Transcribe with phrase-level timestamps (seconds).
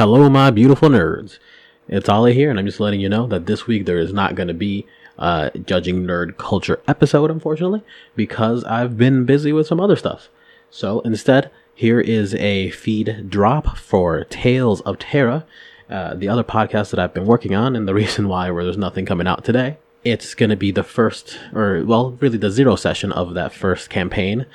[0.00, 1.38] Hello, my beautiful nerds.
[1.86, 4.34] It's Ollie here, and I'm just letting you know that this week there is not
[4.34, 4.86] going to be
[5.18, 7.82] a Judging Nerd Culture episode, unfortunately,
[8.16, 10.30] because I've been busy with some other stuff.
[10.70, 15.44] So instead, here is a feed drop for Tales of Terra,
[15.90, 18.78] uh, the other podcast that I've been working on, and the reason why where there's
[18.78, 19.76] nothing coming out today.
[20.02, 23.90] It's going to be the first, or well, really the zero session of that first
[23.90, 24.46] campaign.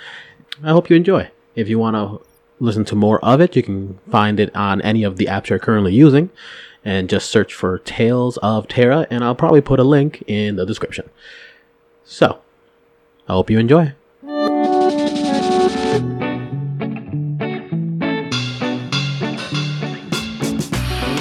[0.63, 1.29] I hope you enjoy.
[1.53, 2.27] If you want to
[2.59, 5.59] listen to more of it, you can find it on any of the apps you're
[5.59, 6.29] currently using
[6.83, 10.65] and just search for Tales of Terra, and I'll probably put a link in the
[10.65, 11.09] description.
[12.03, 12.39] So,
[13.27, 13.93] I hope you enjoy.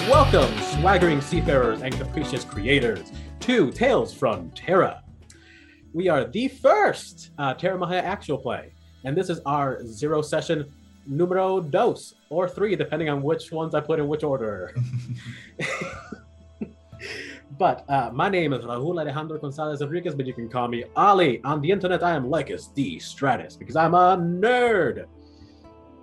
[0.08, 5.02] Welcome, swaggering seafarers and capricious creators, to Tales from Terra.
[5.94, 8.72] We are the first uh, Terra Mahia actual play,
[9.04, 10.70] and this is our zero session
[11.06, 14.74] numero dos or three, depending on which ones I put in which order.
[17.58, 21.42] but uh, my name is Raul Alejandro Gonzalez Enriquez, but you can call me Ali.
[21.44, 25.06] On the internet, I am Lycus D Stratus because I'm a nerd.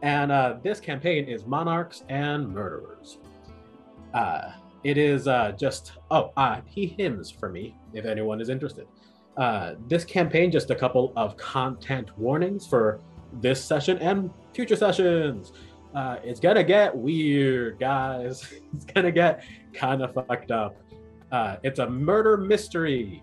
[0.02, 3.20] And uh, this campaign is Monarchs and Murderers.
[4.14, 4.52] Uh,
[4.84, 8.88] it is uh, just, oh, uh, he hymns for me, if anyone is interested.
[9.38, 13.00] Uh, this campaign, just a couple of content warnings for
[13.34, 15.54] this session and future sessions.
[15.94, 18.52] Uh, it's gonna get weird, guys.
[18.74, 20.78] It's gonna get kind of fucked up.
[21.32, 23.22] Uh, it's a murder mystery,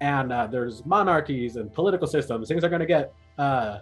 [0.00, 2.48] and uh, there's monarchies and political systems.
[2.48, 3.78] Things are gonna get uh,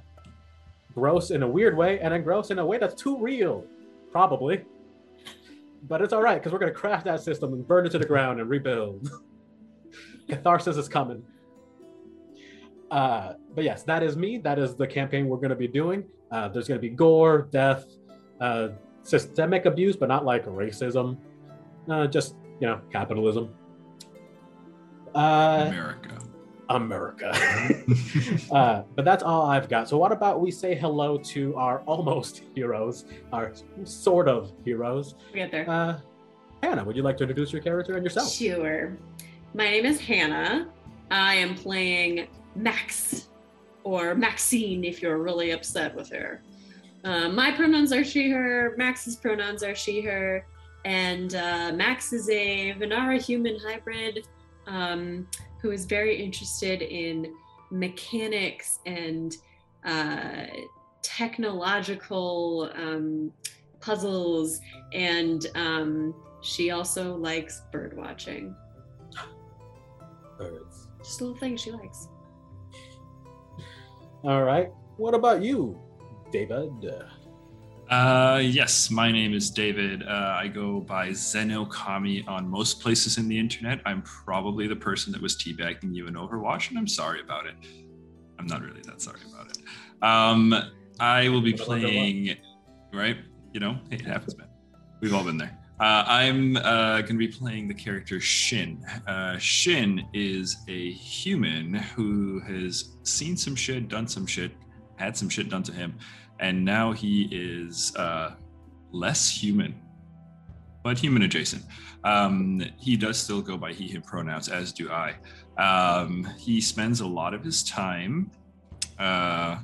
[0.94, 3.64] gross in a weird way, and then gross in a way that's too real,
[4.12, 4.64] probably.
[5.88, 8.06] But it's all right because we're gonna crash that system and burn it to the
[8.06, 9.10] ground and rebuild.
[10.28, 11.24] Catharsis is coming.
[13.58, 14.38] But yes, that is me.
[14.38, 16.04] That is the campaign we're going to be doing.
[16.30, 17.86] Uh, there's going to be gore, death,
[18.40, 18.68] uh,
[19.02, 21.16] systemic abuse, but not like racism.
[21.90, 23.52] Uh, just you know, capitalism.
[25.12, 26.18] Uh, America.
[26.68, 27.32] America.
[28.52, 29.88] uh, but that's all I've got.
[29.88, 35.16] So, what about we say hello to our almost heroes, our sort of heroes?
[35.32, 35.68] We get there.
[35.68, 35.98] Uh,
[36.62, 38.30] Hannah, would you like to introduce your character and yourself?
[38.30, 38.96] Sure.
[39.52, 40.68] My name is Hannah.
[41.10, 43.28] I am playing Max,
[43.88, 46.42] or Maxine if you're really upset with her.
[47.04, 48.74] Uh, my pronouns are she, her.
[48.76, 50.46] Max's pronouns are she, her.
[50.84, 54.26] And uh, Max is a Vanara human hybrid
[54.66, 55.26] um,
[55.62, 57.32] who is very interested in
[57.70, 59.34] mechanics and
[59.86, 60.44] uh,
[61.00, 63.32] technological um,
[63.80, 64.60] puzzles.
[64.92, 68.54] And um, she also likes bird watching.
[70.36, 70.88] Birds.
[70.98, 72.08] Just a little thing she likes.
[74.24, 74.70] All right.
[74.96, 75.78] What about you,
[76.32, 76.72] David?
[77.88, 80.02] Uh, yes, my name is David.
[80.02, 83.80] Uh, I go by Zeno Kami on most places in the internet.
[83.86, 87.54] I'm probably the person that was teabagging you in Overwatch, and I'm sorry about it.
[88.38, 89.58] I'm not really that sorry about it.
[90.02, 90.54] Um,
[91.00, 92.36] I will be What about the playing,
[92.92, 93.16] right?
[93.52, 94.48] You know, it happens, man.
[95.00, 95.57] We've all been there.
[95.80, 98.84] Uh, I'm uh, going to be playing the character Shin.
[99.06, 104.50] Uh, Shin is a human who has seen some shit, done some shit,
[104.96, 105.94] had some shit done to him,
[106.40, 108.34] and now he is uh,
[108.90, 109.72] less human,
[110.82, 111.62] but human adjacent.
[112.02, 115.14] Um, he does still go by he, him pronouns, as do I.
[115.58, 118.32] Um, he spends a lot of his time
[118.98, 119.58] uh,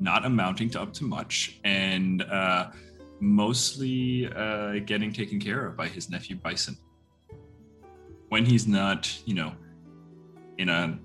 [0.00, 2.70] not amounting to up to much, and uh,
[3.22, 6.76] mostly uh, getting taken care of by his nephew Bison.
[8.28, 9.52] When he's not, you know,
[10.58, 10.98] in a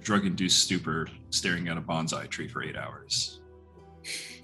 [0.00, 3.40] drug induced stupor staring at a bonsai tree for eight hours,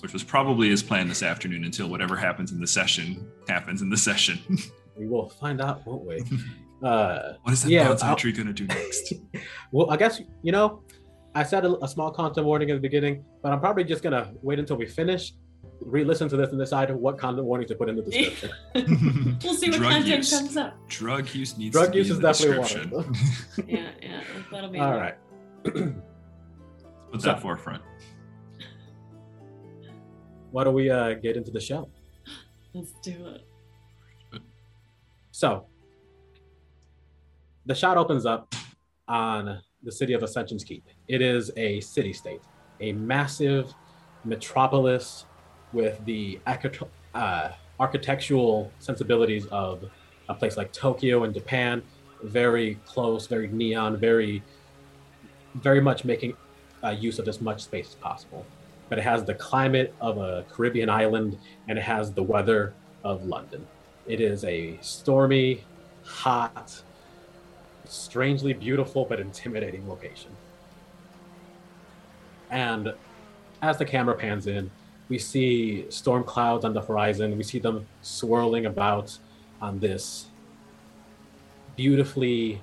[0.00, 3.90] which was probably his plan this afternoon until whatever happens in the session happens in
[3.90, 4.38] the session.
[4.96, 6.22] We will find out, won't we?
[6.82, 9.12] Uh, what is that Yeah, bonsai I'll- tree going to do next?
[9.72, 10.82] well, I guess you know,
[11.34, 14.32] I said a, a small content warning at the beginning, but I'm probably just gonna
[14.42, 15.34] wait until we finish,
[15.80, 18.50] re-listen to this, and decide what content warning to put in the description.
[19.42, 20.30] We'll see what Drug content use.
[20.38, 20.76] comes up.
[20.88, 22.90] Drug use needs Drug to be use in is the definitely description.
[22.90, 23.14] one.
[23.66, 24.20] Yeah, yeah.
[24.52, 25.16] That'll be All right.
[25.64, 25.94] Put
[27.20, 27.82] So- that forefront.
[30.50, 31.88] Why don't we uh, get into the show?
[32.74, 33.26] Let's do
[34.32, 34.40] it.
[35.30, 35.66] So,
[37.66, 38.52] the shot opens up
[39.08, 40.84] on the city of Ascension's Keep.
[41.08, 42.40] It is a city state,
[42.80, 43.72] a massive
[44.24, 45.24] metropolis
[45.72, 46.38] with the
[47.14, 49.84] uh, architectural sensibilities of
[50.28, 51.82] a place like Tokyo in Japan.
[52.22, 54.42] Very close, very neon, very,
[55.54, 56.36] very much making
[56.84, 58.44] uh, use of as much space as possible.
[58.88, 61.38] But it has the climate of a Caribbean island
[61.68, 62.74] and it has the weather
[63.04, 63.66] of London.
[64.06, 65.64] It is a stormy,
[66.04, 66.82] hot,
[67.84, 70.30] strangely beautiful but intimidating location.
[72.50, 72.92] And
[73.62, 74.70] as the camera pans in,
[75.10, 77.36] we see storm clouds on the horizon.
[77.36, 79.18] We see them swirling about
[79.60, 80.26] on this
[81.76, 82.62] beautifully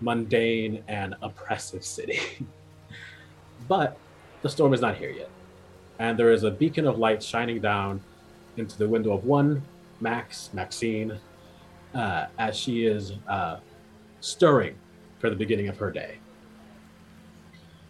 [0.00, 2.18] mundane and oppressive city.
[3.68, 3.98] but
[4.40, 5.28] the storm is not here yet.
[5.98, 8.00] And there is a beacon of light shining down
[8.56, 9.62] into the window of one
[10.00, 11.18] Max, Maxine,
[11.94, 13.58] uh, as she is uh,
[14.20, 14.74] stirring
[15.18, 16.16] for the beginning of her day.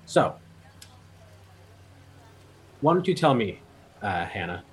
[0.05, 0.37] So,
[2.81, 3.61] why don't you tell me,
[4.03, 4.65] uh, Hannah?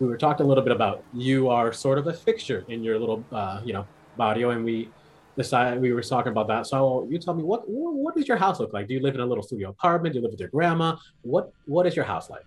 [0.00, 2.98] We were talking a little bit about you are sort of a fixture in your
[2.98, 3.86] little, uh, you know,
[4.16, 4.88] barrio, and we
[5.36, 6.66] decided we were talking about that.
[6.66, 8.88] So you tell me what what does your house look like?
[8.88, 10.12] Do you live in a little studio apartment?
[10.12, 10.96] Do you live with your grandma?
[11.22, 12.44] What what is your house like?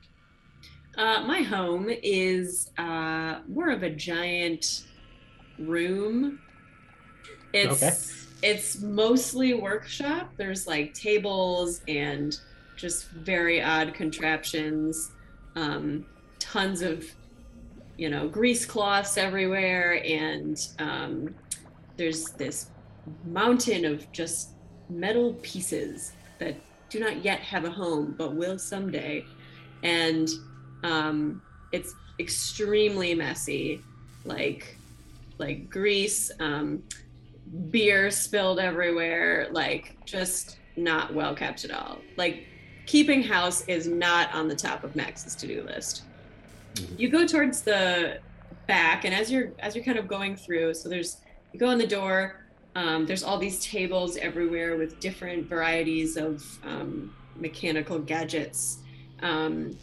[0.98, 4.84] Uh, my home is uh, more of a giant
[5.58, 6.40] room.
[7.54, 7.92] It's Okay.
[8.44, 10.32] it's mostly workshop.
[10.38, 12.34] There's like tables and
[12.82, 15.12] just very odd contraptions.
[15.56, 16.06] Um,
[16.40, 17.06] tons of
[17.98, 21.36] you know grease cloths everywhere, and um,
[21.98, 22.72] there's this
[23.26, 24.50] mountain of just
[24.90, 26.56] metal pieces that
[26.90, 29.24] do not yet have a home but will someday.
[29.84, 30.30] And
[30.84, 31.42] um,
[31.72, 33.82] it's extremely messy,
[34.26, 34.78] like
[35.38, 36.84] like grease, um,
[37.70, 42.00] beer spilled everywhere, like just not well kept at all.
[42.16, 42.48] Like
[42.86, 46.04] keeping house is not on the top of Max's to-do list.
[46.76, 47.00] Mhm.
[47.00, 48.20] You go towards the
[48.68, 51.18] back, and as you're as you're kind of going through, so there's
[51.54, 52.38] you go in the door.
[52.76, 58.78] Um, there's all these tables everywhere with different varieties of um, mechanical gadgets.
[59.22, 59.78] Um,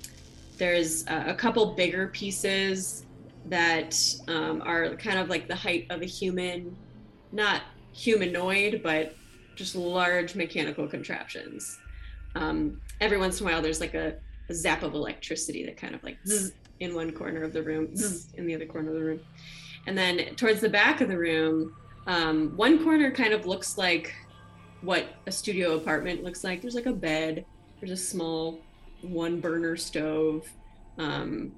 [0.57, 3.05] there's a, a couple bigger pieces
[3.47, 3.95] that
[4.27, 6.75] um, are kind of like the height of a human,
[7.33, 7.63] not
[7.93, 9.15] humanoid, but
[9.55, 11.79] just large mechanical contraptions.
[12.35, 14.17] Um, every once in a while, there's like a,
[14.49, 17.95] a zap of electricity that kind of like zzz in one corner of the room,
[17.97, 19.21] zzz in the other corner of the room.
[19.87, 21.75] And then towards the back of the room,
[22.07, 24.15] um, one corner kind of looks like
[24.81, 26.61] what a studio apartment looks like.
[26.61, 27.45] There's like a bed,
[27.81, 28.61] there's a small
[29.03, 30.49] one burner stove,
[30.99, 31.53] um,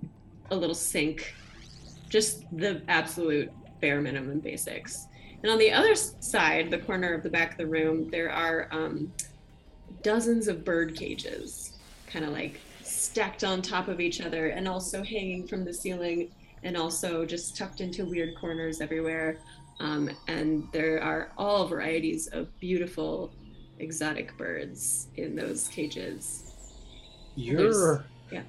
[0.50, 1.34] a little sink,
[2.08, 3.50] just the absolute
[3.80, 5.06] bare minimum basics.
[5.42, 8.68] And on the other side, the corner of the back of the room, there are
[8.70, 9.12] um,
[10.02, 15.02] dozens of bird cages, kind of like stacked on top of each other and also
[15.02, 16.28] hanging from the ceiling
[16.62, 19.38] and also just tucked into weird corners everywhere.
[19.78, 23.32] Um, and there are all varieties of beautiful
[23.78, 26.52] exotic birds in those cages.
[27.34, 28.42] Your yeah.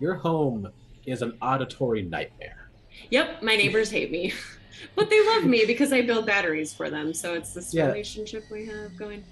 [0.00, 0.68] your home
[1.06, 2.68] is an auditory nightmare.
[3.10, 4.32] Yep, my neighbors hate me,
[4.96, 7.14] but they love me because I build batteries for them.
[7.14, 7.86] So it's this Yeah.
[7.86, 9.24] relationship we have going.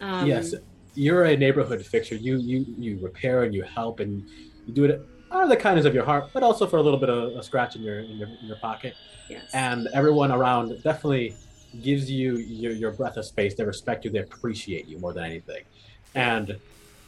[0.00, 0.54] Um, yes,
[0.94, 2.16] you're a neighborhood fixture.
[2.16, 4.26] You you you repair and you help and
[4.66, 6.98] you do it out of the kindness of your heart, but also for a little
[6.98, 8.94] bit of a scratch in your in your, in your pocket.
[9.28, 9.48] Yes.
[9.54, 11.36] And everyone around definitely
[11.82, 13.54] gives you your, your breath of space.
[13.54, 14.10] They respect you.
[14.10, 15.62] They appreciate you more than anything.
[16.16, 16.58] And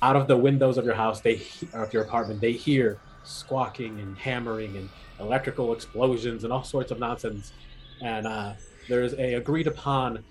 [0.02, 2.98] out of the windows of your house, they he- or of your apartment, they hear
[3.24, 7.52] squawking and hammering and electrical explosions and all sorts of nonsense.
[8.00, 8.52] And uh,
[8.88, 10.24] there's a agreed upon.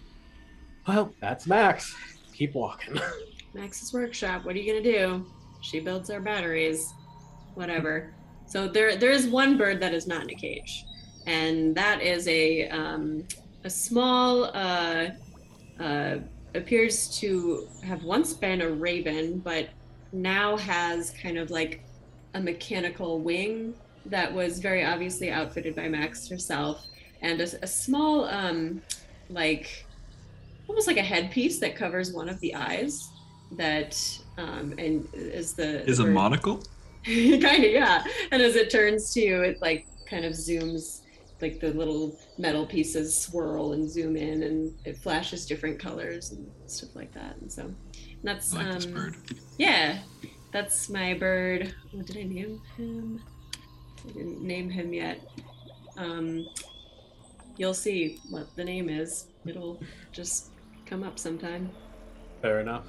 [0.88, 1.94] Well, that's Max.
[2.42, 3.00] Keep walking.
[3.54, 4.46] Max's workshop.
[4.46, 5.28] What are you gonna do?
[5.62, 6.92] She builds our batteries.
[7.54, 8.16] Whatever.
[8.48, 10.84] So there, there is one bird that is not in a cage,
[11.28, 13.28] and that is a um,
[13.64, 14.46] a small.
[14.56, 15.10] Uh,
[15.80, 16.18] uh,
[16.56, 19.70] appears to have once been a raven, but
[20.12, 21.84] now has kind of like
[22.34, 23.76] a mechanical wing
[24.08, 26.84] that was very obviously outfitted by Max herself,
[27.22, 28.82] and a, a small, um,
[29.30, 29.86] like
[30.72, 33.10] almost like a headpiece that covers one of the eyes.
[33.58, 34.00] That
[34.38, 36.64] um, and is the Is a bird- monocle?
[37.06, 38.04] kind of yeah.
[38.32, 41.02] And as it turns to you it like kind of zooms
[41.42, 46.50] like the little metal pieces swirl and zoom in and it flashes different colors and
[46.68, 47.36] stuff like that.
[47.42, 47.76] And so and
[48.24, 49.16] that's I like um
[49.58, 50.00] yeah
[50.54, 51.74] that's my bird.
[51.92, 53.22] What did i name him?
[54.08, 55.20] I didn't name him yet.
[55.98, 56.48] Um
[57.58, 59.26] you'll see what the name is.
[59.46, 59.82] It'll
[60.14, 60.51] just
[60.92, 61.72] come up sometime
[62.42, 62.86] Fair enough.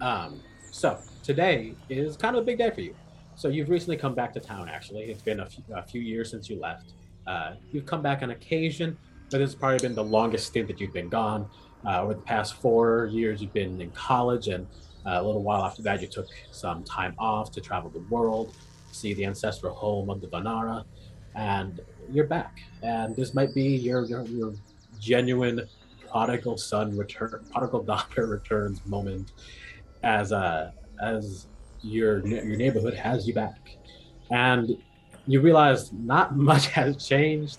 [0.00, 0.40] Um,
[0.70, 2.94] so today is kind of a big day for you.
[3.34, 4.68] So you've recently come back to town.
[4.68, 6.92] Actually, it's been a few, a few years since you left.
[7.26, 8.98] Uh, you've come back on occasion,
[9.30, 11.48] but has probably been the longest stint that you've been gone.
[11.86, 14.66] Uh, over the past four years, you've been in college, and
[15.06, 18.54] uh, a little while after that, you took some time off to travel the world,
[18.92, 20.84] see the ancestral home of the Vanara,
[21.34, 22.60] and you're back.
[22.82, 24.52] And this might be your your, your
[25.00, 25.66] genuine
[26.10, 29.32] prodigal son return, prodigal daughter returns moment,
[30.02, 31.46] as uh as
[31.82, 33.76] your your neighborhood has you back,
[34.30, 34.76] and
[35.26, 37.58] you realize not much has changed.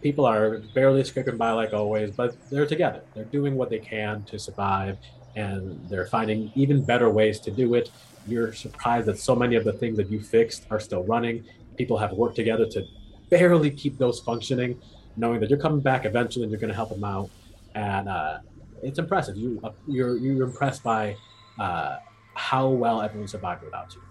[0.00, 3.02] People are barely scraping by like always, but they're together.
[3.14, 4.96] They're doing what they can to survive,
[5.34, 7.90] and they're finding even better ways to do it.
[8.26, 11.44] You're surprised that so many of the things that you fixed are still running.
[11.76, 12.84] People have worked together to
[13.28, 14.80] barely keep those functioning,
[15.16, 17.30] knowing that you're coming back eventually and you're going to help them out.
[17.74, 18.38] And uh,
[18.82, 19.36] it's impressive.
[19.36, 21.16] You uh, you're you're impressed by
[21.58, 21.98] uh,
[22.34, 24.02] how well everyone survived without you,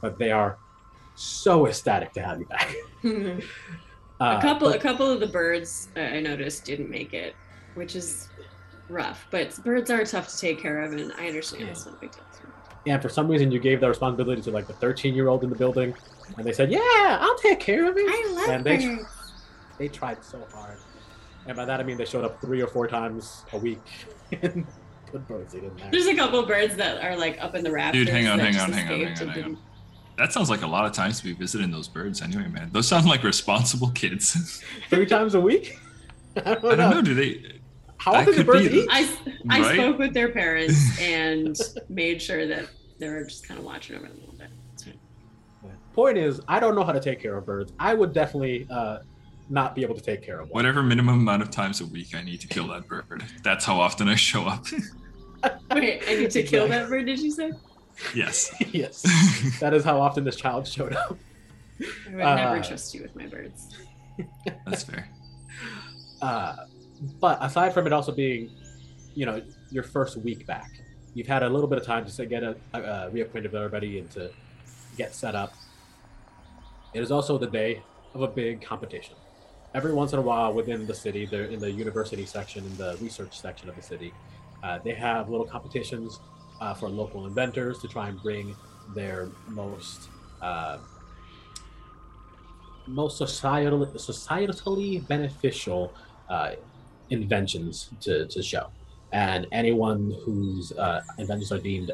[0.00, 0.58] but they are
[1.14, 2.74] so ecstatic to have you back.
[4.20, 7.34] Uh, a couple, but- a couple of the birds uh, I noticed didn't make it,
[7.74, 8.28] which is
[8.88, 9.26] rough.
[9.32, 12.12] But birds are tough to take care of, and I understand it's not a big
[12.12, 12.22] deal.
[12.86, 15.50] and for some reason, you gave that responsibility to like the 13 year old in
[15.50, 15.92] the building,
[16.36, 16.78] and they said, "Yeah,
[17.20, 19.04] I'll take care of it." I love And they- birds.
[19.78, 20.78] they tried so hard,
[21.46, 23.78] and by that I mean they showed up three or four times a week
[24.42, 24.66] and
[25.10, 25.90] put birdseed in there.
[25.90, 28.06] There's a couple of birds that are like up in the rafters.
[28.06, 29.58] Dude, hang on, that hang on, hang on, hang on, hang on.
[30.18, 32.70] That sounds like a lot of times to be visiting those birds anyway, man.
[32.72, 34.62] Those sound like responsible kids.
[34.90, 35.78] Three times a week.
[36.36, 37.60] I don't, I don't know, do they
[37.98, 38.88] How often do birds be eat?
[38.90, 39.18] I,
[39.50, 39.74] I Right?
[39.74, 41.56] spoke with their parents and
[41.88, 42.66] made sure that
[42.98, 44.48] they were just kind of watching over them a little bit.
[45.92, 47.72] Point is, I don't know how to take care of birds.
[47.78, 48.98] I would definitely uh,
[49.52, 50.58] not be able to take care of one.
[50.64, 53.22] whatever minimum amount of times a week I need to kill that bird.
[53.44, 54.64] That's how often I show up.
[55.74, 57.52] Wait, I need to kill that bird, did you say?
[58.14, 58.50] yes.
[58.72, 59.02] yes,
[59.60, 61.18] that is how often this child showed up.
[61.80, 63.68] I would never Uh, trust you with my birds.
[64.66, 65.08] That's fair.
[66.22, 66.54] Uh,
[67.20, 68.48] but aside from it also being,
[69.12, 69.42] you know,
[69.72, 70.70] your first week back,
[71.14, 73.98] you've had a little bit of time to get a, a, a reacquainted with everybody
[73.98, 74.30] and to
[74.96, 75.52] get set up.
[76.94, 77.82] It is also the day
[78.14, 79.16] of a big competition.
[79.74, 82.98] Every once in a while, within the city, they're in the university section, in the
[83.00, 84.12] research section of the city,
[84.62, 86.20] uh, they have little competitions
[86.60, 88.54] uh, for local inventors to try and bring
[88.94, 90.08] their most
[90.42, 90.78] uh,
[92.86, 95.94] most societal, societally beneficial
[96.28, 96.52] uh,
[97.10, 98.68] inventions to, to show.
[99.12, 101.92] And anyone whose uh, inventions are deemed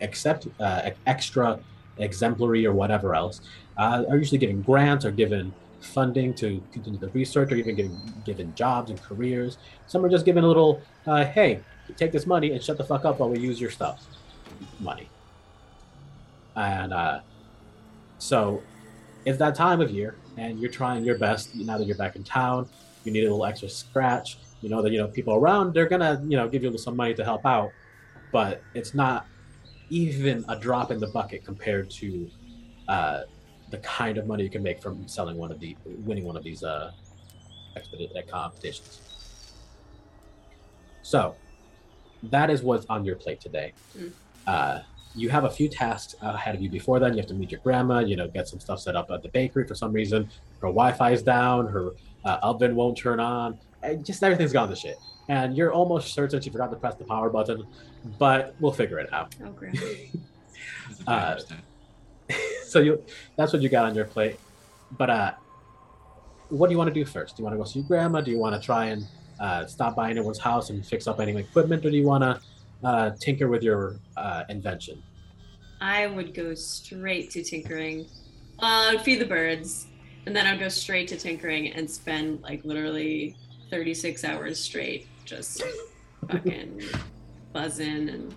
[0.00, 1.58] except uh, extra
[1.96, 3.40] exemplary or whatever else
[3.76, 8.54] are usually given grants or given funding to continue the research or even given given
[8.54, 9.58] jobs and careers.
[9.86, 11.60] Some are just given a little, uh, hey,
[11.96, 14.04] take this money and shut the fuck up while we use your stuff.
[14.80, 15.08] Money.
[16.56, 17.20] And uh,
[18.18, 18.62] so
[19.24, 22.24] it's that time of year and you're trying your best now that you're back in
[22.24, 22.68] town
[23.04, 26.22] you need a little extra scratch you know that you know people around they're gonna
[26.26, 27.70] you know give you some money to help out
[28.32, 29.26] but it's not
[29.90, 32.30] even a drop in the bucket compared to
[32.88, 33.22] uh,
[33.70, 36.44] the kind of money you can make from selling one of the winning one of
[36.44, 36.92] these uh,
[37.76, 39.00] expedi- uh, competitions.
[41.02, 41.34] So
[42.24, 43.72] that is what's on your plate today.
[43.96, 44.12] Mm.
[44.46, 44.80] uh,
[45.14, 46.70] you have a few tasks ahead of you.
[46.70, 49.10] Before then you have to meet your grandma you know get some stuff set up
[49.10, 50.28] at the bakery for some reason.
[50.60, 51.66] Her wi-fi is down.
[51.66, 51.92] Her
[52.24, 53.58] uh, oven won't turn on.
[53.82, 54.96] And just everything's gone to shit.
[55.28, 57.66] And you're almost certain she forgot to press the power button
[58.18, 59.34] but we'll figure it out.
[59.44, 59.78] Oh, great.
[61.06, 61.62] Uh, I understand.
[62.64, 63.02] so you
[63.36, 64.38] that's what you got on your plate.
[64.92, 65.32] But uh
[66.48, 67.36] what do you want to do first?
[67.36, 68.20] Do you want to go see your grandma?
[68.20, 69.06] Do you want to try and
[69.38, 71.84] uh, stop by anyone's house and fix up any equipment?
[71.84, 72.40] Or do you want to
[72.86, 75.02] uh, tinker with your uh, invention?
[75.80, 78.06] I would go straight to tinkering.
[78.58, 79.86] Uh, I'd feed the birds,
[80.26, 83.36] and then I'd go straight to tinkering and spend like literally
[83.70, 85.62] 36 hours straight just
[86.30, 86.82] fucking
[87.52, 88.34] buzzing and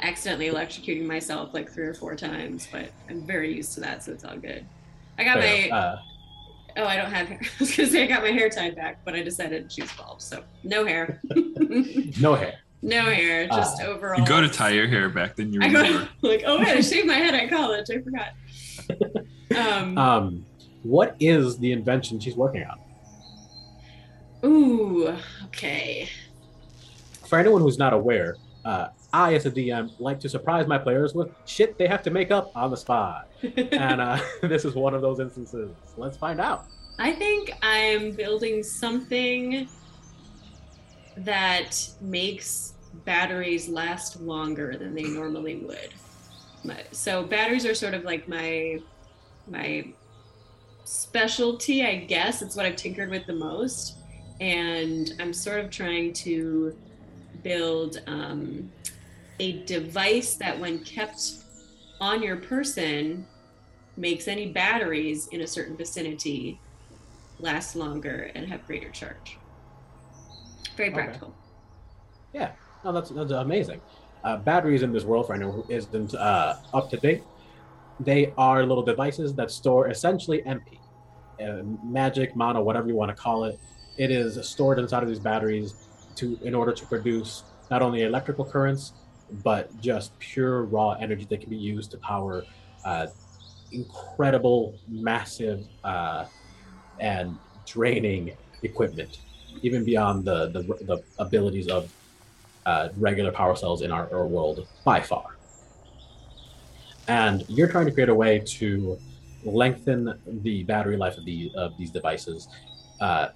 [0.00, 2.68] accidentally electrocuting myself like three or four times.
[2.70, 4.64] But I'm very used to that, so it's all good.
[5.18, 5.98] I got Fair my uh,
[6.78, 7.40] oh, I don't have hair.
[7.42, 9.92] I was gonna say I got my hair tied back, but I decided to choose
[9.92, 11.20] bald, so no hair.
[12.20, 14.20] no hair no hair, just overall.
[14.20, 16.80] You go to tie your hair back, then you I go like, oh wait, I
[16.80, 17.88] shaved my head at college.
[17.90, 18.28] I forgot.
[19.56, 20.46] Um, um
[20.84, 22.78] what is the invention she's working on
[24.44, 25.14] ooh,
[25.46, 26.08] okay.
[27.26, 31.14] for anyone who's not aware, uh, I, as a DM, like to surprise my players
[31.14, 33.28] with shit they have to make up on the spot.
[33.72, 35.70] And uh, this is one of those instances.
[35.96, 36.66] Let's find out.
[36.98, 39.68] I think I'm building something
[41.18, 42.74] that makes
[43.04, 45.90] batteries last longer than they normally would.
[46.90, 48.80] So batteries are sort of like my
[49.46, 49.86] my
[50.84, 52.42] specialty, I guess.
[52.42, 53.96] It's what I've tinkered with the most,
[54.40, 56.76] and I'm sort of trying to
[57.42, 58.70] build um,
[59.40, 61.32] a device that, when kept
[62.00, 63.26] on your person,
[63.96, 66.60] makes any batteries in a certain vicinity
[67.38, 69.38] last longer and have greater charge.
[70.76, 71.02] Very Okay.
[71.02, 71.34] practical.
[72.84, 73.80] Oh, that's, that's amazing.
[74.24, 77.24] Uh, batteries in this world for anyone who isn't uh, up to date,
[78.00, 80.80] they are little devices that store essentially MP,
[81.42, 83.58] uh, magic, mana, whatever you want to call it.
[83.96, 85.74] It is stored inside of these batteries
[86.16, 88.94] to in order to produce not only electrical currents,
[89.42, 92.44] but just pure raw energy that can be used to power
[92.84, 93.06] uh,
[93.72, 96.24] incredible, massive, uh,
[97.00, 98.32] and draining
[98.62, 99.20] equipment,
[99.62, 101.92] even beyond the the, the abilities of
[102.66, 105.36] uh, regular power cells in our, our world by far.
[107.06, 108.98] And you're trying to create a way to
[109.44, 112.48] lengthen the battery life of the of these devices.
[113.00, 113.28] Uh,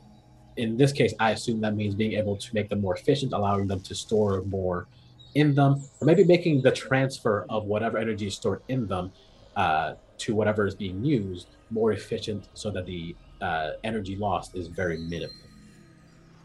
[0.57, 3.67] in this case, I assume that means being able to make them more efficient, allowing
[3.67, 4.87] them to store more
[5.35, 9.13] in them, or maybe making the transfer of whatever energy is stored in them
[9.57, 14.69] uh, to whatever is being used more efficient, so that the uh, energy lost is
[14.69, 15.35] very minimal.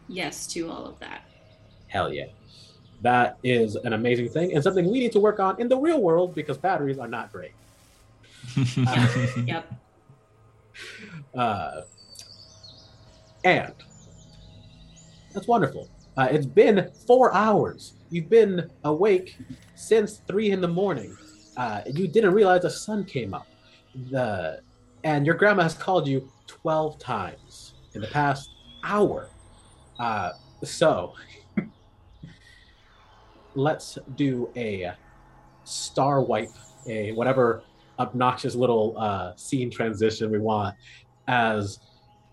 [0.08, 1.22] Yes to all of that.
[1.88, 2.26] Hell yeah.
[3.02, 6.00] That is an amazing thing and something we need to work on in the real
[6.00, 7.52] world because batteries are not great.
[9.46, 9.72] Yep.
[11.34, 11.82] Uh,
[13.44, 13.72] and
[15.34, 15.88] that's wonderful.
[16.16, 17.94] Uh, it's been four hours.
[18.10, 19.36] You've been awake
[19.74, 21.16] since three in the morning.
[21.56, 23.46] Uh, you didn't realize the sun came up.
[24.10, 24.60] The
[25.04, 28.50] and your grandma has called you twelve times in the past
[28.84, 29.28] hour.
[29.98, 30.32] Uh,
[30.64, 31.14] so
[33.54, 34.92] let's do a
[35.64, 36.50] star wipe,
[36.86, 37.62] a whatever
[37.98, 40.74] obnoxious little uh, scene transition we want
[41.26, 41.80] as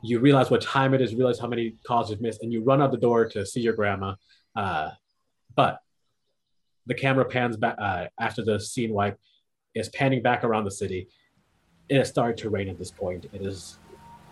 [0.01, 2.81] you realize what time it is, realize how many calls you've missed, and you run
[2.81, 4.13] out the door to see your grandma.
[4.55, 4.91] Uh,
[5.55, 5.79] but
[6.85, 9.19] the camera pans back uh, after the scene wipe
[9.73, 11.07] is panning back around the city.
[11.89, 13.25] It has started to rain at this point.
[13.33, 13.77] It is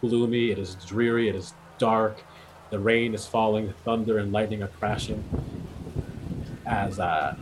[0.01, 0.51] gloomy.
[0.51, 1.29] It is dreary.
[1.29, 2.23] It is dark.
[2.69, 3.73] The rain is falling.
[3.85, 5.23] Thunder and lightning are crashing.
[6.65, 7.35] As uh,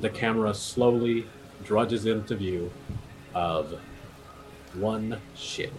[0.00, 1.26] the camera slowly
[1.64, 2.70] drudges into view
[3.34, 3.78] of
[4.74, 5.72] one shin.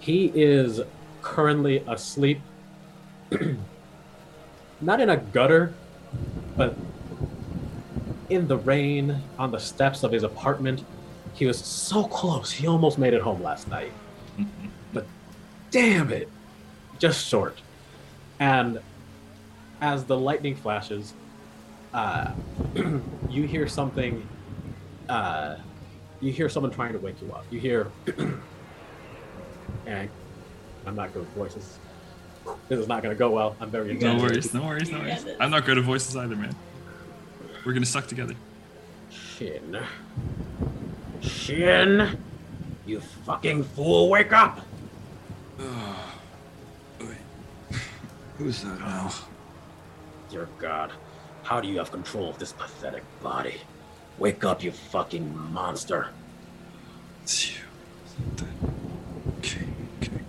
[0.00, 0.80] He is
[1.22, 2.40] currently asleep,
[4.80, 5.72] not in a gutter,
[6.56, 6.76] but
[8.28, 10.84] in the rain on the steps of his apartment.
[11.34, 12.50] He was so close.
[12.50, 13.92] He almost made it home last night.
[14.92, 15.06] But
[15.70, 16.28] damn it,
[16.98, 17.60] just short.
[18.40, 18.80] And
[19.80, 21.14] as the lightning flashes,
[21.92, 22.32] uh,
[23.30, 24.26] you hear something.
[25.08, 25.56] Uh,
[26.20, 27.44] you hear someone trying to wake you up.
[27.50, 27.90] You hear,
[29.86, 30.08] and
[30.86, 31.78] I'm not good with voices.
[32.68, 33.56] This is not going to go well.
[33.60, 35.26] I'm very no worries, no worries, no worries.
[35.40, 36.54] I'm not good at voices either, man.
[37.64, 38.34] We're gonna suck together.
[39.10, 39.76] Shin.
[41.20, 42.16] Shin!
[42.86, 44.60] You fucking fool, wake up!
[48.38, 49.12] Who's that now?
[50.30, 50.92] Dear God,
[51.42, 53.54] how do you have control of this pathetic body?
[54.18, 56.08] Wake up, you fucking monster.
[57.22, 57.62] It's you.
[59.38, 59.64] Okay,
[60.02, 60.20] okay.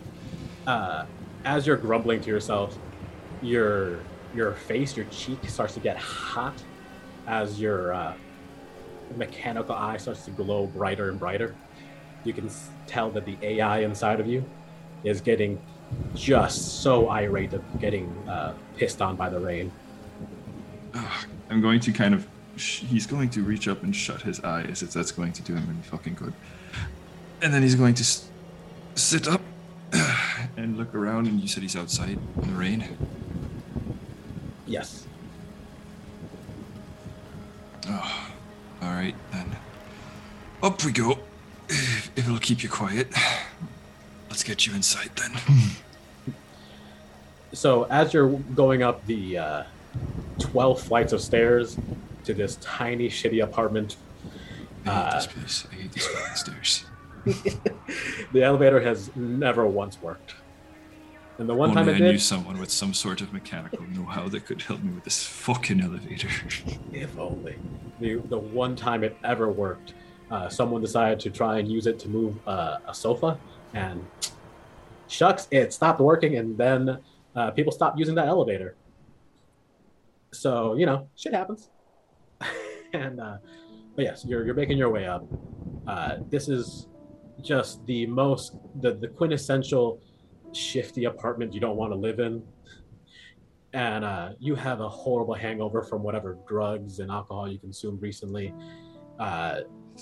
[0.65, 1.05] uh,
[1.45, 2.77] as you're grumbling to yourself,
[3.41, 3.99] your
[4.35, 6.61] your face, your cheek starts to get hot
[7.27, 8.13] as your uh,
[9.15, 11.55] mechanical eye starts to glow brighter and brighter.
[12.23, 12.49] You can
[12.87, 14.43] tell that the AI inside of you
[15.03, 15.59] is getting
[16.13, 19.71] just so irate of getting uh, pissed on by the rain.
[21.49, 22.27] I'm going to kind of.
[22.57, 25.53] Sh- he's going to reach up and shut his eyes if that's going to do
[25.53, 26.33] him any fucking good.
[27.41, 28.27] And then he's going to s-
[28.95, 29.41] sit up
[30.57, 31.27] and look around.
[31.27, 32.97] And you said he's outside in the rain.
[34.65, 35.05] Yes.
[37.89, 38.29] Oh,
[38.81, 39.55] all right then.
[40.61, 41.19] Up we go.
[41.69, 43.07] If if it'll keep you quiet.
[44.29, 45.31] Let's get you inside then.
[47.53, 49.63] So as you're going up the uh,
[50.37, 51.77] 12 flights of stairs
[52.25, 53.95] to this tiny, shitty apartment,
[54.85, 55.67] I hate Uh, this place.
[55.71, 56.85] I hate these fucking stairs.
[58.31, 60.35] the elevator has never once worked.
[61.37, 64.27] And the one Only time I it knew someone with some sort of mechanical know-how
[64.29, 66.29] that could help me with this fucking elevator.
[66.91, 67.57] if only.
[67.99, 69.93] The, the one time it ever worked,
[70.31, 73.39] uh, someone decided to try and use it to move uh, a sofa,
[73.73, 74.03] and
[75.07, 76.97] shucks, it stopped working, and then
[77.35, 78.75] uh, people stopped using that elevator.
[80.31, 81.69] So, you know, shit happens.
[82.93, 83.37] and, uh,
[83.95, 85.25] but yes, you're, you're making your way up.
[85.85, 86.87] Uh, this is
[87.41, 90.01] just the most, the, the quintessential
[90.53, 92.41] shifty apartment you don't want to live in.
[93.73, 98.53] And uh, you have a horrible hangover from whatever drugs and alcohol you consumed recently.
[99.19, 99.61] Uh,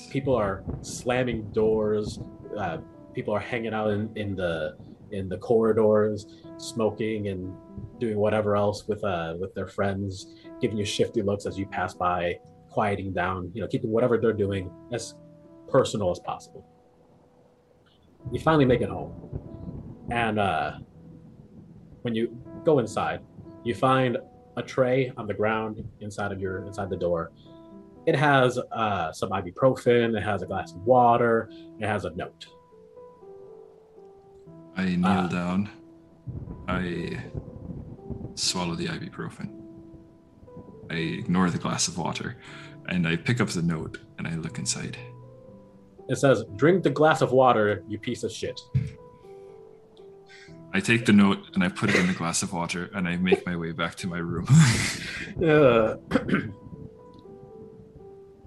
[0.09, 2.19] people are slamming doors.
[2.57, 2.77] Uh,
[3.13, 4.77] people are hanging out in, in the
[5.11, 7.55] in the corridors, smoking and
[7.99, 11.93] doing whatever else with uh with their friends, giving you shifty looks as you pass
[11.93, 12.37] by,
[12.69, 13.51] quieting down.
[13.53, 15.15] You know, keeping whatever they're doing as
[15.67, 16.65] personal as possible.
[18.31, 19.13] You finally make it home,
[20.11, 20.73] and uh,
[22.01, 23.21] when you go inside,
[23.63, 24.17] you find
[24.57, 27.31] a tray on the ground inside of your inside the door.
[28.05, 30.15] It has uh, some ibuprofen.
[30.17, 31.49] It has a glass of water.
[31.79, 32.47] It has a note.
[34.77, 35.27] I kneel Ah.
[35.27, 35.69] down.
[36.67, 37.23] I
[38.35, 39.49] swallow the ibuprofen.
[40.91, 42.37] I ignore the glass of water,
[42.87, 44.97] and I pick up the note and I look inside.
[46.07, 48.59] It says, "Drink the glass of water, you piece of shit."
[50.75, 53.15] I take the note and I put it in the glass of water, and I
[53.15, 54.45] make my way back to my room.
[55.43, 55.97] Uh,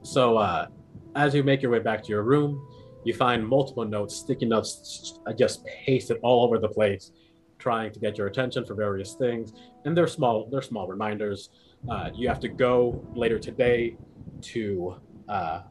[0.02, 0.66] so, uh,
[1.14, 2.66] as you make your way back to your room,
[3.04, 7.12] you find multiple notes, sticky notes, uh, just pasted all over the place,
[7.58, 9.52] trying to get your attention for various things.
[9.84, 10.48] And they're small.
[10.50, 11.50] They're small reminders.
[11.90, 13.96] Uh, you have to go later today
[14.42, 14.96] to.
[15.28, 15.62] Uh,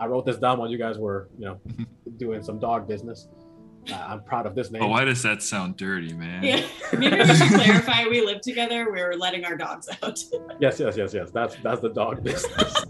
[0.00, 1.60] I wrote this down while you guys were, you know,
[2.18, 3.28] doing some dog business.
[3.90, 4.80] Uh, I'm proud of this name.
[4.80, 6.42] but why does that sound dirty, man?
[6.42, 6.66] Yeah.
[6.98, 8.90] Maybe we should clarify we live together.
[8.90, 10.18] We're letting our dogs out.
[10.60, 11.30] Yes, yes, yes, yes.
[11.30, 12.84] That's that's the dog business.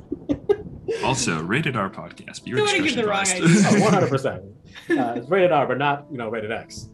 [1.05, 2.45] Also, rated R podcast.
[2.45, 3.81] Be Don't wanna give the wrong idea.
[3.83, 4.43] One hundred percent.
[4.89, 6.89] It's rated R, but not you know rated X.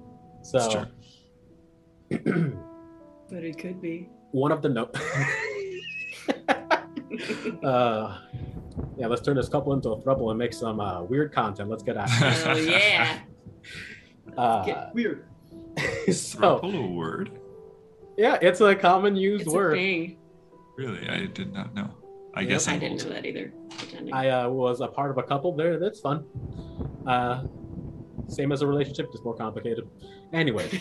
[0.53, 0.87] That's So
[2.11, 4.09] but it could be.
[4.33, 4.97] one of the note.
[7.63, 8.19] uh,
[8.97, 11.69] yeah, let's turn this couple into a throuple and make some uh, weird content.
[11.71, 12.47] Let's get at it.
[12.47, 13.19] Oh yeah.
[14.39, 15.27] Uh, Get weird.
[16.13, 17.39] so Thruple a word?
[18.17, 19.75] yeah, it's a common used It's a word.
[19.75, 20.17] thing.
[20.79, 21.07] Really?
[21.09, 21.91] I did not know.
[22.35, 22.49] I Yep.
[22.49, 23.11] guess I I'm didn't old.
[23.11, 23.53] know that either.
[23.77, 24.15] Pretending.
[24.15, 25.79] I uh, was a part of a couple there.
[25.79, 26.25] That's fun.
[27.07, 27.45] Uh,
[28.29, 29.87] same as a relationship, just more complicated.
[30.33, 30.67] Anyway.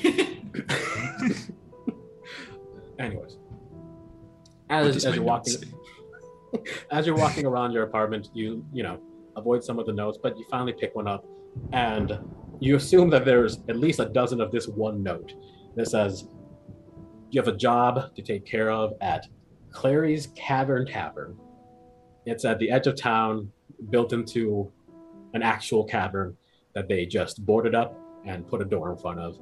[3.00, 3.38] Anyways,
[4.70, 5.68] as, as you're walking, say?
[6.92, 9.00] as you're walking around your apartment, you you know
[9.36, 11.26] avoid some of the notes, but you finally pick one up,
[11.74, 12.20] and
[12.60, 15.34] you assume that there's at least a dozen of this one note
[15.76, 16.28] that says
[17.30, 19.28] you have a job to take care of at
[19.72, 21.38] Clary's Cavern Tavern.
[22.26, 23.52] It's at the edge of town,
[23.90, 24.72] built into
[25.34, 26.38] an actual cavern
[26.76, 29.38] that they just boarded up and put a door in front of.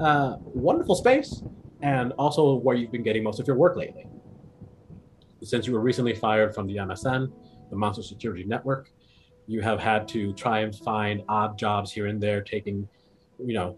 [0.00, 1.42] Uh, wonderful space,
[1.80, 4.06] and also where you've been getting most of your work lately.
[5.42, 7.30] Since you were recently fired from the MSN,
[7.70, 8.90] the Monster Security Network,
[9.46, 12.88] you have had to try and find odd jobs here and there, taking,
[13.38, 13.76] you know,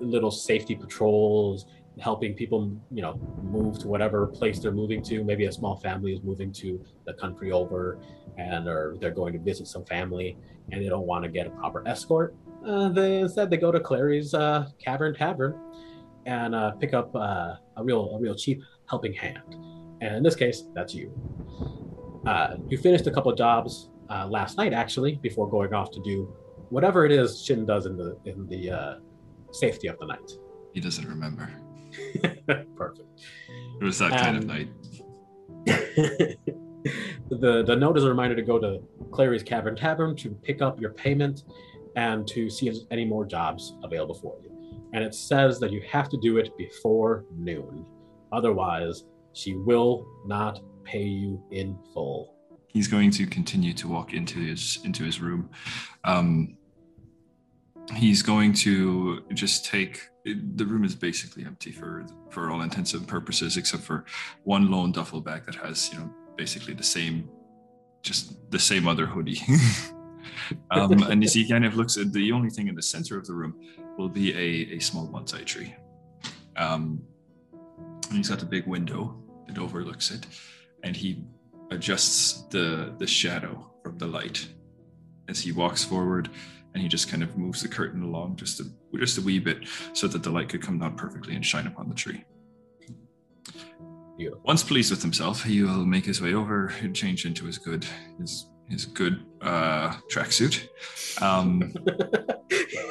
[0.00, 1.66] little safety patrols,
[2.00, 5.22] helping people, you know, move to whatever place they're moving to.
[5.24, 7.98] Maybe a small family is moving to the country over,
[8.36, 10.36] and or they're going to visit some family,
[10.72, 12.34] and they don't want to get a proper escort.
[12.66, 15.58] Uh, they instead they go to Clary's uh, Cavern Tavern
[16.26, 19.75] and uh, pick up uh, a real a real cheap helping hand.
[20.00, 21.12] And in this case, that's you.
[22.26, 26.00] Uh, you finished a couple of jobs uh, last night, actually, before going off to
[26.02, 26.34] do
[26.70, 28.94] whatever it is Shin does in the in the uh,
[29.52, 30.32] safety of the night.
[30.74, 31.48] He doesn't remember.
[32.76, 33.08] Perfect.
[33.80, 34.68] It was that kind of Um, night.
[37.30, 38.80] the the note is a reminder to go to
[39.10, 41.44] Clary's Cavern Tavern to pick up your payment
[41.96, 44.50] and to see if there's any more jobs available for you.
[44.92, 47.86] And it says that you have to do it before noon.
[48.32, 49.04] Otherwise,
[49.36, 52.34] she will not pay you in full.
[52.68, 55.50] He's going to continue to walk into his into his room.
[56.04, 56.56] Um,
[57.94, 63.06] he's going to just take the room is basically empty for for all intents and
[63.06, 64.06] purposes, except for
[64.44, 67.28] one lone duffel bag that has you know basically the same,
[68.02, 69.40] just the same other hoodie.
[70.70, 73.26] um, and as he kind of looks at the only thing in the center of
[73.26, 73.54] the room
[73.98, 75.74] will be a, a small bonsai tree.
[76.56, 77.02] Um,
[78.08, 79.22] and he's got a big window
[79.56, 80.26] that overlooks it,
[80.82, 81.24] and he
[81.70, 84.46] adjusts the the shadow from the light
[85.28, 86.30] as he walks forward
[86.74, 88.64] and he just kind of moves the curtain along just a
[88.98, 91.88] just a wee bit so that the light could come down perfectly and shine upon
[91.88, 92.22] the tree.
[94.16, 94.40] Beautiful.
[94.44, 97.84] Once pleased with himself, he will make his way over and change into his good
[98.20, 100.68] his his good uh tracksuit.
[101.20, 101.60] Um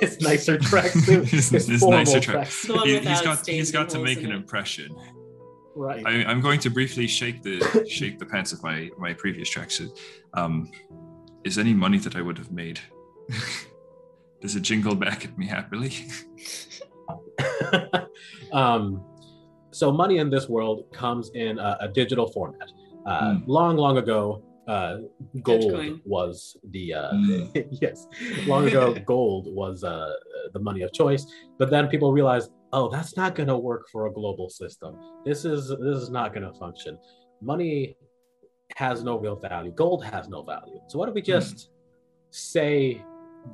[0.02, 1.26] his nicer tracksuit.
[1.30, 4.32] His- his, his formal nicer track- The He, has got he's got to make an
[4.32, 4.96] impression.
[5.76, 6.06] Right.
[6.06, 9.98] I, I'm going to briefly shake the shake the pants of my my previous tracksuit.
[10.34, 10.72] Um,
[11.44, 12.80] is any money that I would have made?
[14.42, 15.92] Does it jingle back at me happily?
[18.54, 19.04] um,
[19.72, 22.70] so money in this world comes in a, a digital format.
[23.06, 23.50] Uh, Hmm.
[23.52, 24.98] Long, long ago, uh,
[25.44, 26.02] gold Dogecoin.
[26.06, 27.68] was the uh, Mm.
[27.82, 28.08] yes,
[28.48, 30.12] long ago gold was uh,
[30.54, 31.26] the money of choice.
[31.60, 34.92] But then people realized, oh, that's not going to work for a global system.
[35.26, 36.98] This is this is not going to function.
[37.42, 37.96] Money
[38.76, 39.72] has no real value.
[39.72, 40.80] Gold has no value.
[40.90, 41.70] So what if we just
[42.32, 43.02] say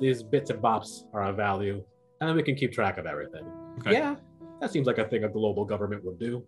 [0.00, 1.76] these bits and bops are of value,
[2.20, 3.44] and then we can keep track of everything?
[3.78, 3.92] Okay.
[3.92, 4.16] Yeah,
[4.60, 6.46] that seems like a thing a global government would do.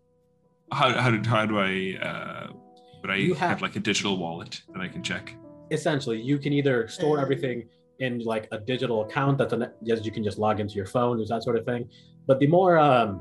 [0.72, 1.72] How how do, how do I
[2.10, 2.46] uh
[3.02, 5.34] would I You have, have- like a digital wallet that I can check?
[5.70, 7.58] essentially you can either store Um, everything
[8.00, 11.16] in like a digital account that's an yes you can just log into your phone
[11.16, 11.88] there's that sort of thing.
[12.26, 13.20] But the more um,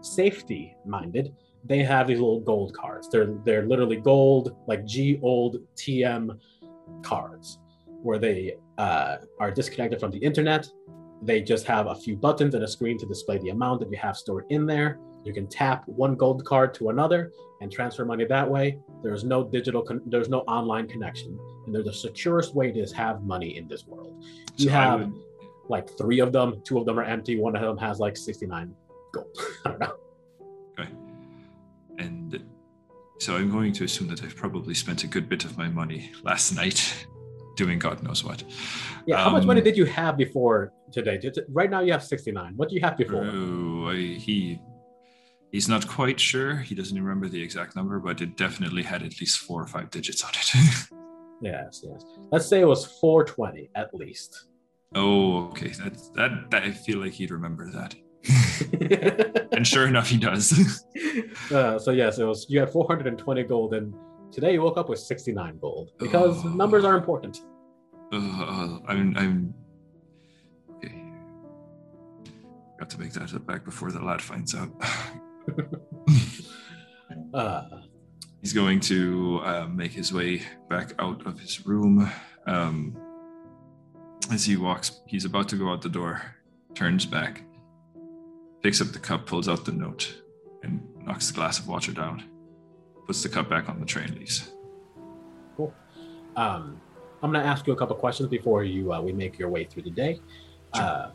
[0.00, 1.34] safety minded
[1.68, 3.08] they have these little gold cards.
[3.08, 6.38] They're they're literally gold like g old tm
[7.02, 7.58] cards
[8.02, 10.68] where they uh, are disconnected from the internet.
[11.22, 13.96] They just have a few buttons and a screen to display the amount that you
[13.96, 18.24] have stored in there you can tap one gold card to another and transfer money
[18.24, 18.78] that way.
[19.02, 23.22] There's no digital con- there's no online connection and they're the securest way to have
[23.24, 24.22] money in this world.
[24.56, 25.12] You So have would-
[25.68, 28.72] like three of them two of them are empty one of them has like 69
[29.12, 29.26] gold.
[29.64, 29.96] I don't know.
[30.78, 30.88] Okay.
[31.98, 32.44] And
[33.18, 36.12] so I'm going to assume that I've probably spent a good bit of my money
[36.22, 37.06] last night
[37.56, 38.44] doing God knows what.
[39.06, 41.18] yeah how much money Um, did you have before today?
[41.48, 43.24] Right now you have 69 what do you have before?
[43.28, 44.60] Oh, I, he
[45.56, 46.56] he's not quite sure.
[46.56, 49.88] He doesn't remember the exact number, but it definitely had at least four or five
[49.90, 50.48] digits on it.
[51.42, 54.46] yes yes let's say it was 420 at least
[54.94, 55.68] oh, okay.
[55.68, 57.94] That, that that I feel like he'd remember that.
[59.56, 60.46] And sure enough, he does.
[61.50, 63.94] uh, so yes, it was you had 420 gold, and
[64.30, 66.48] today you woke up with 69 gold because Oh.
[66.48, 67.40] numbers are important.
[68.12, 69.54] Uh, I'm I'm
[70.76, 70.94] okay.
[72.78, 74.70] Got to make that back before the lad finds out.
[77.34, 77.80] Uh,
[78.40, 82.10] He's going to uh, make his way back out of his room.
[82.46, 82.96] Um,
[84.30, 86.22] as he walks, he's about to go out the door,
[86.74, 87.42] turns back,
[88.62, 90.22] picks up the cup, pulls out the note,
[90.62, 92.24] and knocks the glass of water down.
[93.06, 94.52] Puts the cup back on the tray and leaves.
[96.36, 96.80] um,
[97.22, 99.82] I'm gonna ask you a couple questions before you uh, we make your way through
[99.82, 100.20] the day.
[100.72, 101.10] Uh,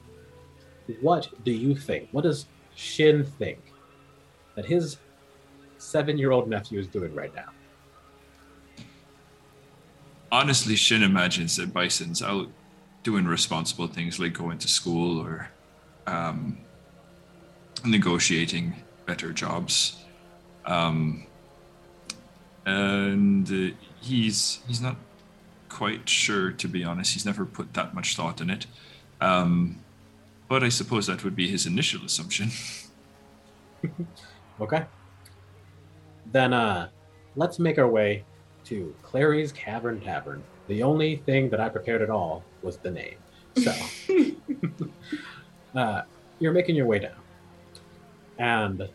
[0.99, 2.09] what do you think?
[2.11, 3.70] What does Shin think
[4.55, 4.97] that his
[5.77, 7.49] seven-year-old nephew is doing right now?
[10.31, 12.47] Honestly, Shin imagines that Bison's out
[13.03, 15.49] doing responsible things like going to school or
[16.07, 16.57] um,
[17.83, 19.97] negotiating better jobs.
[20.65, 21.25] Um,
[22.65, 24.95] and uh, he's he's not
[25.69, 27.13] quite sure, to be honest.
[27.13, 28.67] He's never put that much thought in it.
[29.19, 29.79] Um,
[30.47, 32.51] but I suppose that would be his initial assumption.
[34.61, 34.85] Okay.
[36.31, 36.89] Then uh,
[37.35, 38.23] let's make our way
[38.65, 40.43] to Clary's Cavern Tavern.
[40.67, 43.15] The only thing that I prepared at all was the name.
[43.57, 43.73] So
[45.75, 46.03] uh,
[46.39, 47.15] you're making your way down,
[48.37, 48.87] and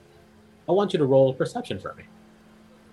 [0.69, 2.05] I want you to roll perception for me.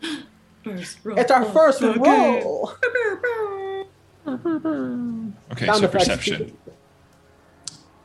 [0.64, 2.44] First roll It's our of first the game.
[2.44, 2.72] roll.
[4.26, 6.58] Okay, Sound so perception.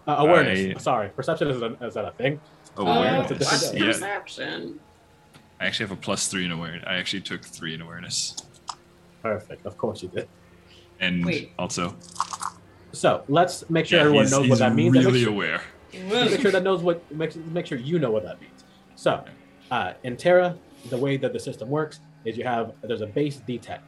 [0.07, 0.77] Uh, awareness.
[0.77, 2.41] I- Sorry, perception is, a, is that a thing?
[2.79, 3.31] Awareness.
[3.31, 3.51] awareness.
[3.53, 3.87] what's Yeah.
[3.87, 4.81] perception?
[5.61, 6.85] I actually have a plus three in awareness.
[6.87, 8.37] I actually took three in awareness.
[9.23, 9.67] Perfect.
[9.67, 10.29] Of course you did.
[11.01, 11.53] And Wait.
[11.59, 11.97] also,
[12.93, 14.95] So let's make sure yeah, everyone he's, knows he's what that means.
[14.95, 15.61] make really sure- aware.
[15.93, 18.62] make sure that knows what make, make sure you know what that means
[18.95, 19.25] so
[19.71, 20.55] uh, in terra
[20.91, 23.79] the way that the system works is you have there's a base d10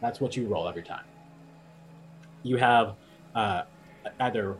[0.00, 1.02] that's what you roll every time
[2.44, 2.94] you have
[3.34, 3.62] uh,
[4.20, 4.56] either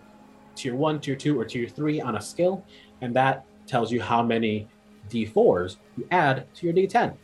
[0.57, 2.64] tier 1 tier 2 or tier 3 on a skill
[3.01, 4.66] and that tells you how many
[5.11, 7.14] d4s you add to your d10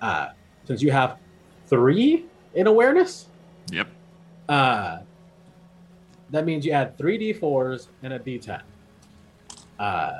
[0.00, 0.28] uh,
[0.64, 1.18] since you have
[1.66, 3.28] three in awareness
[3.72, 3.88] Yep.
[4.48, 4.98] uh,
[6.30, 8.60] that means you add three d4s and a d10.
[9.78, 10.12] Uh,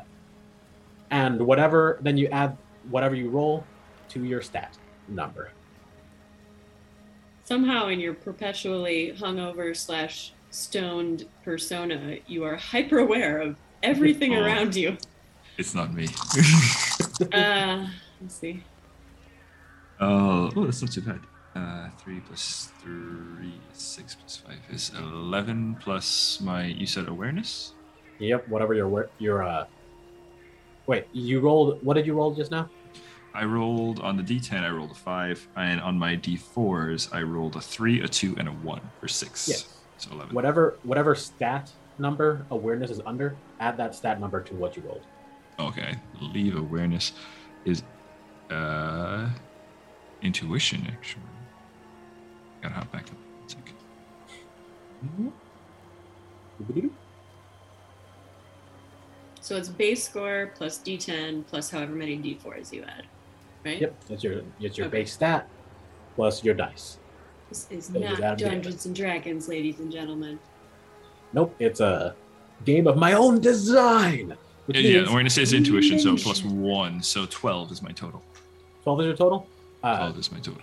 [1.11, 2.57] and whatever, then you add
[2.91, 3.65] whatever you roll
[4.11, 4.77] to your stat
[5.09, 5.51] number.
[7.45, 14.41] Somehow, in your perpetually hungover slash stoned persona, you are hyper aware of everything Oh.
[14.43, 14.97] around you.
[15.59, 16.09] It's not me.
[17.33, 17.87] Uh,
[18.21, 18.65] let's see.
[20.01, 21.21] oh, oh, that's not too bad.
[21.55, 26.65] Uh, three plus three, is six plus five is eleven plus my.
[26.65, 27.75] You said awareness.
[28.19, 29.67] Yep, whatever your wor- your uh.
[30.89, 31.85] Wait, you rolled.
[31.85, 32.69] What did you roll just now?
[33.33, 34.65] I rolled on the D10.
[34.65, 38.49] I rolled a five, and on my D4s, I rolled a three, a two, and
[38.49, 39.47] a one for six.
[39.49, 39.69] Yes.
[39.99, 40.35] So eleven.
[40.35, 45.03] Whatever whatever stat number awareness is under, add that stat number to what you rolled.
[45.59, 47.13] Okay, I believe awareness
[47.65, 47.83] is
[48.51, 49.29] uh
[50.23, 51.23] intuition actually.
[52.63, 53.17] Gotta hop back up.
[53.39, 53.75] One sec.
[59.41, 63.05] So it's base score plus D10 plus however many D4s you add,
[63.65, 63.81] right?
[63.81, 64.99] Yep, that's your that's your Okay.
[64.99, 65.49] base stat
[66.15, 66.99] plus your dice.
[67.51, 68.39] This is Those not.
[68.39, 70.39] Dungeons and Dragons, ladies and gentlemen.
[71.35, 72.17] Nope, it's a
[72.65, 74.37] game of my own design.
[74.67, 77.83] Which Yeah, yeah, means we're gonna say it's intuition, so plus one, so twelve is
[77.83, 78.23] my total.
[78.83, 79.47] 12 is your total.
[79.83, 80.61] Uh, Twelve is my total.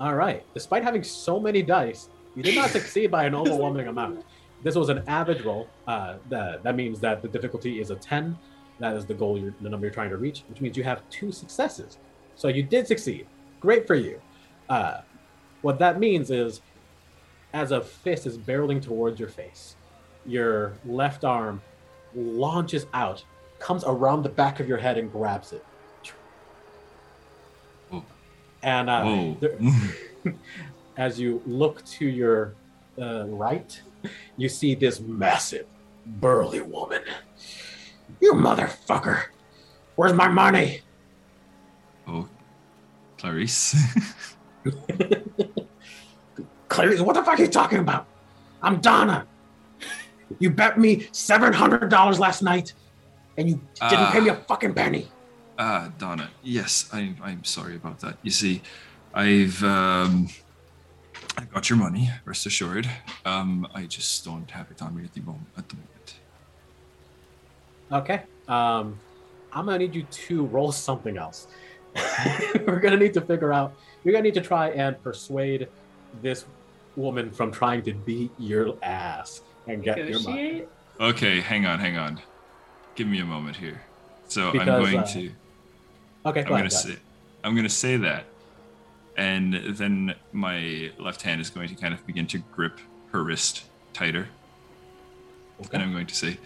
[0.00, 0.44] all right.
[0.54, 4.24] Despite having so many dice, you did not succeed by an overwhelming amount.
[4.64, 5.68] This was an average roll.
[5.86, 8.36] Uh, that that means that the difficulty is a 10.
[8.80, 11.08] That is the goal, you're, the number you're trying to reach, which means you have
[11.10, 11.98] two successes.
[12.34, 13.26] So you did succeed.
[13.60, 14.20] Great for you.
[14.68, 15.02] Uh,
[15.62, 16.60] what that means is,
[17.52, 19.76] as a fist is barreling towards your face,
[20.26, 21.62] your left arm
[22.14, 23.24] launches out,
[23.58, 25.64] comes around the back of your head, and grabs it.
[28.62, 29.58] And uh, there-
[30.96, 32.54] as you look to your
[33.00, 33.78] uh, right,
[34.38, 35.66] you see this massive,
[36.06, 37.02] burly woman.
[38.20, 39.24] You motherfucker!
[39.96, 40.80] Where's my money?
[42.08, 42.26] oh,
[43.18, 43.76] Clarice.
[46.68, 48.06] Clarice, what the fuck are you talking about?
[48.62, 49.26] I'm Donna.
[50.38, 52.72] You bet me seven hundred dollars last night,
[53.36, 55.08] and you didn't pay me a fucking penny.
[55.58, 56.30] Ah, Donna.
[56.42, 57.16] Yes, I'm.
[57.22, 58.18] I'm sorry about that.
[58.22, 58.62] You see,
[59.14, 60.28] I've um,
[61.38, 62.10] I got your money.
[62.24, 62.88] Rest assured.
[63.24, 65.46] Um, I just don't have it on me at the moment.
[65.56, 66.14] At the moment.
[67.92, 68.22] Okay.
[68.48, 68.98] Um,
[69.52, 71.46] I'm gonna need you to roll something else.
[72.66, 73.74] We're gonna need to figure out.
[74.02, 75.68] You're gonna need to try and persuade
[76.22, 76.44] this
[76.96, 80.42] woman from trying to beat your ass and get your money.
[80.42, 80.68] Negotiate?
[81.00, 82.20] Okay, hang on, hang on.
[82.94, 83.82] Give me a moment here.
[84.28, 85.30] So I'm going uh, to.
[86.26, 86.72] Okay, I'm gonna ahead.
[86.72, 86.96] say.
[87.42, 88.24] I'm gonna say that,
[89.16, 92.78] and then my left hand is going to kind of begin to grip
[93.12, 94.28] her wrist tighter,
[95.72, 96.38] and I'm going to say,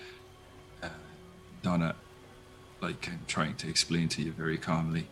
[0.83, 0.89] uh,
[1.63, 1.95] Donna,
[2.81, 5.07] like I'm trying to explain to you very calmly,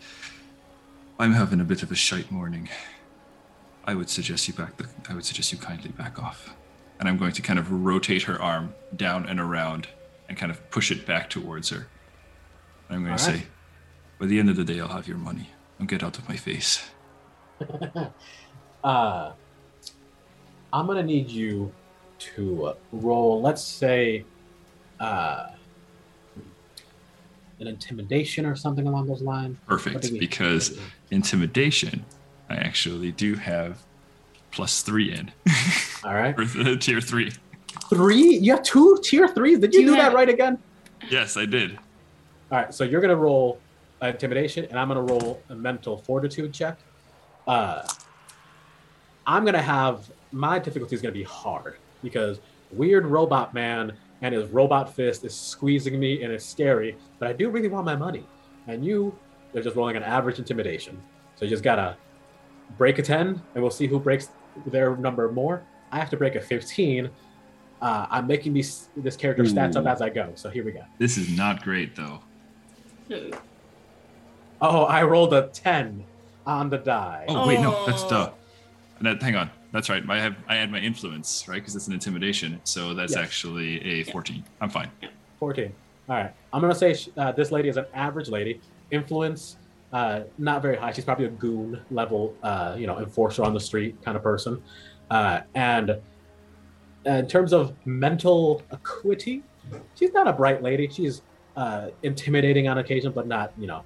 [1.19, 2.69] I'm having a bit of a shite morning.
[3.85, 4.77] I would suggest you back.
[4.77, 6.55] The, I would suggest you kindly back off,
[6.99, 9.89] and I'm going to kind of rotate her arm down and around,
[10.29, 11.87] and kind of push it back towards her.
[12.89, 13.41] And I'm going to All right.
[13.41, 13.47] say,
[14.19, 15.51] by the end of the day, I'll have your money.
[15.79, 16.89] Now get out of my face.
[18.85, 19.33] uh,
[20.73, 21.73] I'm gonna need you
[22.19, 23.41] to roll.
[23.41, 24.25] Let's say,
[25.01, 25.49] uh,
[27.59, 29.57] an intimidation or something along those lines.
[29.67, 30.79] Perfect, because
[31.11, 32.05] intimidation,
[32.49, 33.83] I actually do have
[34.57, 35.31] plus three in
[36.05, 37.31] all right, for the tier three.
[37.91, 38.37] three.
[38.39, 39.59] You have two tier threes.
[39.59, 40.59] Did you You do have- that right again?
[41.11, 41.77] Yes, I did.
[42.51, 43.61] All right, so you're gonna roll
[44.03, 46.79] uh, intimidation, and I'm gonna roll a mental fortitude check.
[47.47, 47.87] Uh,
[49.27, 52.41] I'm gonna have my difficulty is gonna be hard because
[52.73, 53.93] weird robot man
[54.23, 56.97] and his robot fist is squeezing me, and it's scary.
[57.19, 58.25] But I do really want my money,
[58.69, 59.15] and you,
[59.53, 60.99] they're just rolling an average intimidation.
[61.37, 61.97] So you just gotta
[62.79, 64.31] break a ten, and we'll see who breaks
[64.67, 65.63] their number more.
[65.93, 67.11] I have to break a 15.
[67.83, 70.33] Uh, I'm making these this character stats up as I go.
[70.35, 70.83] So here we go.
[70.99, 72.21] This is not great though.
[74.61, 76.03] Oh, I rolled a 10
[76.47, 77.27] on the die.
[77.29, 78.31] Oh wait, no, that's duh.
[79.03, 80.03] That, hang on, that's right.
[80.09, 81.57] I have I add my influence, right?
[81.61, 83.23] Because it's an intimidation, so that's Yes.
[83.23, 84.43] actually a 14.
[84.63, 84.91] I'm fine.
[85.41, 85.71] 14.
[86.09, 86.33] All right.
[86.53, 88.61] I'm going to say uh, this lady is an average lady.
[88.91, 89.57] Influence,
[89.93, 90.93] uh, not very high.
[90.93, 94.63] She's probably a goon level, uh, you know, enforcer on the street kind of person.
[95.11, 95.99] Uh, and uh,
[97.05, 99.43] in terms of mental acuity,
[99.95, 100.89] she's not a bright lady.
[100.89, 101.23] She's
[101.57, 103.83] uh, intimidating on occasion, but not, you know.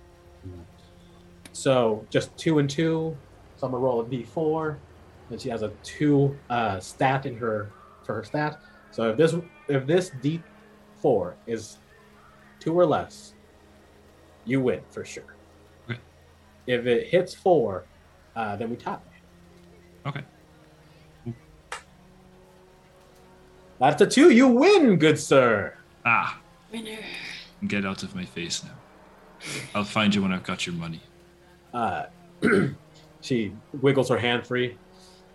[1.52, 3.16] So just two and two.
[3.56, 4.76] So I'm gonna roll a d4,
[5.30, 7.70] and she has a two uh, stat in her
[8.04, 8.60] for her stat.
[8.90, 9.34] So if this
[9.68, 11.78] if this d4 is
[12.58, 13.34] two or less,
[14.44, 15.29] you win for sure.
[16.70, 16.80] Okay.
[16.80, 17.84] If it hits four,
[18.36, 18.98] uh, then we tie.
[20.06, 20.22] Okay.
[23.78, 24.30] That's a two.
[24.30, 25.74] You win, good sir.
[26.04, 26.38] Ah,
[26.72, 26.98] Winner.
[27.66, 28.70] get out of my face now.
[29.74, 31.00] I'll find you when I've got your money.
[31.72, 32.06] Uh,
[33.22, 34.76] she wiggles her hand free,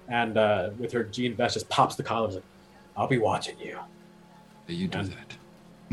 [0.09, 2.27] and uh, with her jean vest, just pops the collar.
[2.29, 2.43] Like,
[2.95, 3.79] I'll be watching you.
[4.67, 5.37] Hey, you do And- that.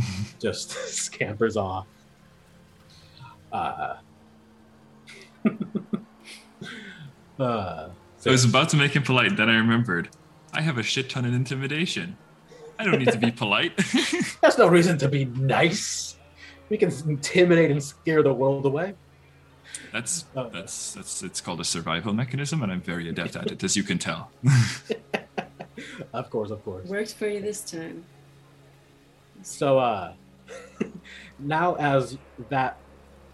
[0.41, 1.87] Just scampers off.
[3.53, 3.97] Uh,
[7.41, 7.89] uh,
[8.25, 10.09] I was about to make it polite, then I remembered
[10.53, 12.17] I have a shit ton of intimidation.
[12.79, 13.73] I don't need to be polite.
[14.41, 16.17] That's no reason to be nice.
[16.69, 18.95] We can intimidate and scare the world away.
[19.93, 23.65] That's Uh, that's that's it's called a survival mechanism, and I'm very adept at it,
[23.65, 24.31] as you can tell.
[26.13, 26.89] of course, of course.
[26.89, 28.05] Worked for you this time.
[29.43, 30.13] So uh
[31.39, 32.19] now as
[32.49, 32.77] that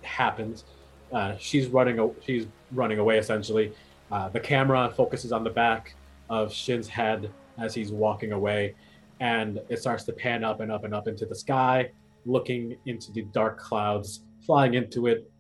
[0.03, 0.65] happens,
[1.13, 3.73] uh she's running she's running away essentially.
[4.11, 5.95] Uh the camera focuses on the back
[6.31, 8.75] of Shin's head as he's walking away
[9.21, 11.91] and it starts to pan up and up and up into the sky,
[12.25, 15.31] looking into the dark clouds, flying into it.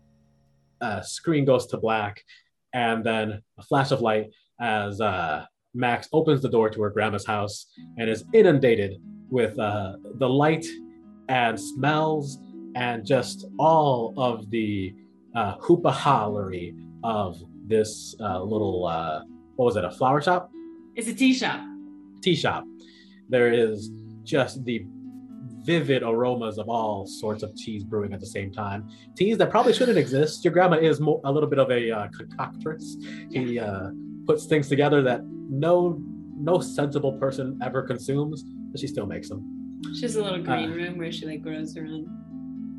[0.80, 2.22] Uh screen goes to black
[2.74, 5.44] and then a flash of light as uh
[5.74, 7.66] Max opens the door to her grandma's house
[7.98, 9.00] and is inundated
[9.30, 10.66] with uh, the light
[11.28, 12.38] and smells
[12.74, 14.94] and just all of the
[15.35, 16.74] uh, hoopahallery
[17.05, 19.22] of this uh, little uh,
[19.57, 20.51] what was it a flower shop?
[20.95, 21.61] It's a tea shop.
[22.22, 22.64] tea shop.
[23.29, 23.91] There is
[24.24, 24.85] just the
[25.64, 28.89] vivid aromas of all sorts of teas brewing at the same time.
[29.16, 30.45] Teas that probably shouldn't exist.
[30.45, 32.85] Your grandma is mo- a little bit of a uh, concoctress.
[33.31, 33.91] He uh,
[34.26, 36.01] puts things together that no
[36.41, 39.41] no sensible person ever consumes but she still makes them.
[39.95, 42.07] She has a little green Uh, room where she like grows her own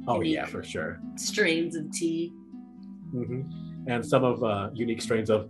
[0.09, 2.31] oh yeah for sure strains of tea.
[3.11, 3.41] hmm
[3.87, 5.49] And some of uh, unique strains of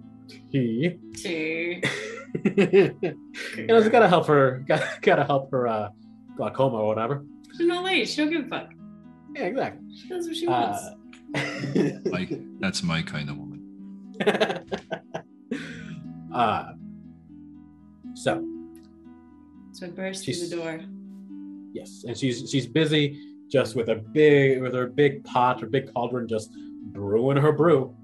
[0.51, 0.97] tea.
[1.15, 1.81] Tea.
[2.45, 4.63] you know, it's gotta help her.
[4.67, 5.89] Gotta, gotta help her uh,
[6.37, 7.25] glaucoma or whatever.
[7.57, 8.05] She's no lady.
[8.05, 8.69] She don't give a fuck.
[9.35, 9.83] Yeah, exactly.
[9.95, 10.83] She does what she wants.
[10.83, 12.29] Uh, like
[12.59, 13.59] that's my kind of woman.
[16.33, 16.71] uh,
[18.15, 18.45] so
[19.73, 20.81] so I burst through the door.
[21.73, 25.91] yes, and she's she's busy just with a big with her big pot or big
[25.93, 26.51] cauldron, just
[26.91, 27.95] brewing her brew.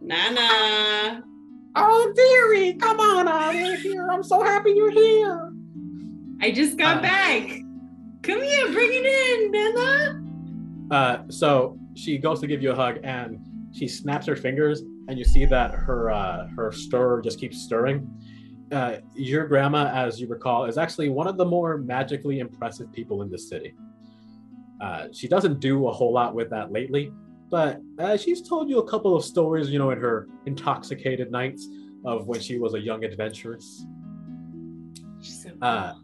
[0.00, 1.22] Nana.
[1.76, 4.08] Oh dearie, come on out of here!
[4.10, 5.52] I'm so happy you're here.
[6.40, 7.42] I just got Uh, back.
[8.22, 10.22] Come here, bring it in, Nana.
[10.90, 13.38] Uh, so she goes to give you a hug, and
[13.72, 18.08] she snaps her fingers, and you see that her uh, her stir just keeps stirring.
[18.70, 23.22] Uh, your grandma, as you recall, is actually one of the more magically impressive people
[23.22, 23.74] in the city.
[24.80, 27.10] Uh, she doesn't do a whole lot with that lately,
[27.50, 31.66] but uh, she's told you a couple of stories, you know, in her intoxicated nights
[32.04, 33.84] of when she was a young adventuress.
[35.60, 35.94] Uh,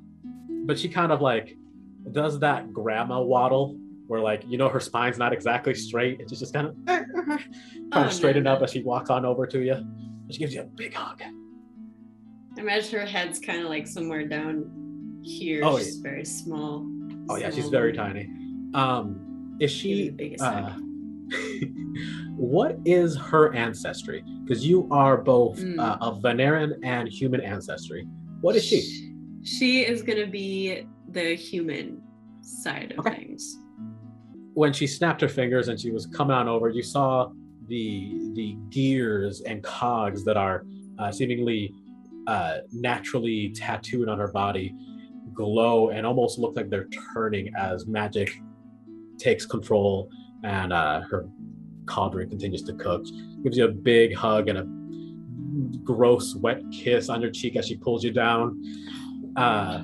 [0.65, 1.57] but she kind of like
[2.13, 6.41] does that grandma waddle where like you know her spine's not exactly straight and she's
[6.41, 6.77] just kind of
[7.93, 9.77] Oh, to straighten no, up as she walks on over to you
[10.31, 11.23] she gives you a big hug
[12.57, 14.71] I imagine her head's kind of like somewhere down
[15.23, 15.61] here.
[15.65, 16.87] Oh, she's very small.
[17.31, 18.29] oh yeah she's very tiny
[18.75, 20.75] um is she uh,
[22.37, 25.79] what is her ancestry because you are both Mm.
[25.79, 28.07] uh, of veneran and human ancestry
[28.41, 28.81] what is she
[29.43, 32.03] She is gonna be the human
[32.43, 33.17] side of Okay.
[33.25, 33.57] things.
[34.55, 37.31] when she snapped her fingers and she was coming on over, you saw
[37.69, 37.89] the
[38.35, 40.65] the gears and cogs that are
[40.99, 41.73] uh, seemingly
[42.27, 44.75] uh, naturally tattooed on her body
[45.33, 48.31] glow and almost look like they're turning as magic
[49.19, 50.09] takes control
[50.45, 51.29] and uh, her
[51.87, 53.05] cauldron continues to cook.
[53.43, 57.77] Gives you a big hug and a gross wet kiss on your cheek as she
[57.77, 58.63] pulls you down.
[59.37, 59.83] Uh,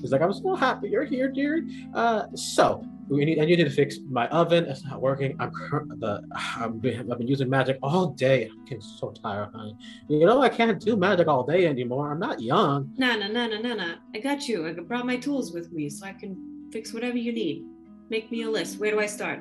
[0.00, 1.66] He's like, I'm so happy you're here, dear.
[1.94, 3.38] Uh, so we need.
[3.40, 4.64] I need to fix my oven.
[4.66, 5.36] It's not working.
[5.38, 5.50] I'm
[5.98, 6.22] the.
[6.34, 8.48] I'm, been- I've been using magic all day.
[8.50, 9.76] I'm getting so tired, honey.
[10.08, 12.10] You know I can't do magic all day anymore.
[12.12, 12.90] I'm not young.
[12.96, 14.00] Nana, Nana, Nana.
[14.14, 14.66] I got you.
[14.66, 17.64] I brought my tools with me so I can fix whatever you need.
[18.10, 18.78] Make me a list.
[18.78, 19.40] Where do I start?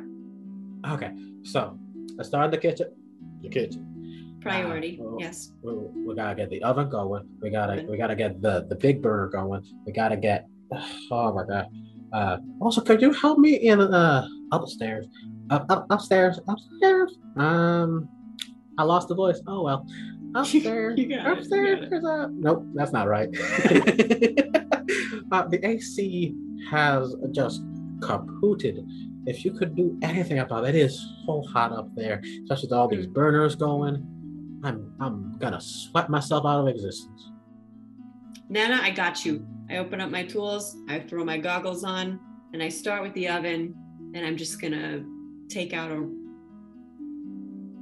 [0.88, 1.11] Okay,
[1.43, 1.78] so
[2.16, 2.88] let's start in the kitchen.
[3.41, 4.38] The kitchen.
[4.41, 4.99] Priority.
[5.01, 5.51] Ah, well, yes.
[5.63, 7.28] We, we gotta get the oven going.
[7.41, 7.88] We gotta Oven.
[7.89, 9.63] we gotta get the the big burner going.
[9.88, 10.45] We gotta get.
[11.11, 11.68] Oh my god.
[12.13, 15.07] Uh, also, could you help me in uh upstairs?
[15.49, 17.17] Up, up upstairs upstairs.
[17.37, 18.07] Um,
[18.77, 19.41] I lost the voice.
[19.47, 19.85] Oh well.
[20.35, 20.99] Upstairs.
[20.99, 21.89] You got it, you upstairs.
[21.89, 23.29] there's a- Nope, that's not right.
[25.31, 26.35] uh, the AC
[26.69, 27.63] has just
[27.99, 28.85] kapooted.
[29.27, 32.73] If you could do anything about it, it is so hot up there, especially with
[32.73, 33.13] all these Mm.
[33.13, 33.95] burners going.
[34.63, 37.31] I'm I'm gonna sweat myself out of existence.
[38.49, 39.45] Nana, I got you.
[39.70, 42.20] I open up my tools, I throw my goggles on,
[42.53, 43.74] and I start with the oven,
[44.13, 45.03] and I'm just gonna
[45.49, 46.07] take out a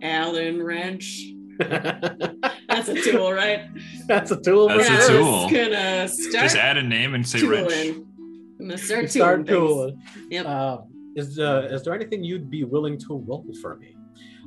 [0.01, 1.23] Allen wrench.
[1.59, 3.67] That's a tool, right?
[4.07, 4.67] That's a tool.
[4.69, 5.41] That's for a I'm tool.
[5.49, 7.67] just gonna start Just add a name and say tooling.
[7.67, 7.97] wrench.
[8.59, 9.95] I'm gonna start Start tooling.
[9.97, 10.13] things.
[10.15, 10.31] tooling.
[10.31, 10.45] Yep.
[10.45, 10.77] Uh,
[11.15, 13.95] is uh, is there anything you'd be willing to roll for me?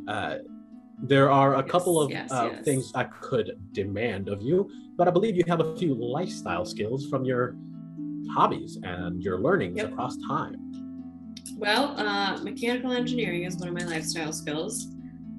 [0.09, 0.37] Uh,
[1.03, 2.65] there are a Yes, couple of yes, uh, yes.
[2.65, 7.07] things I could demand of you, but I believe you have a few lifestyle skills
[7.09, 7.57] from your
[8.31, 9.93] hobbies and your learnings Yep.
[9.93, 10.57] across time.
[11.59, 14.87] Well, uh, mechanical engineering is one of my lifestyle skills.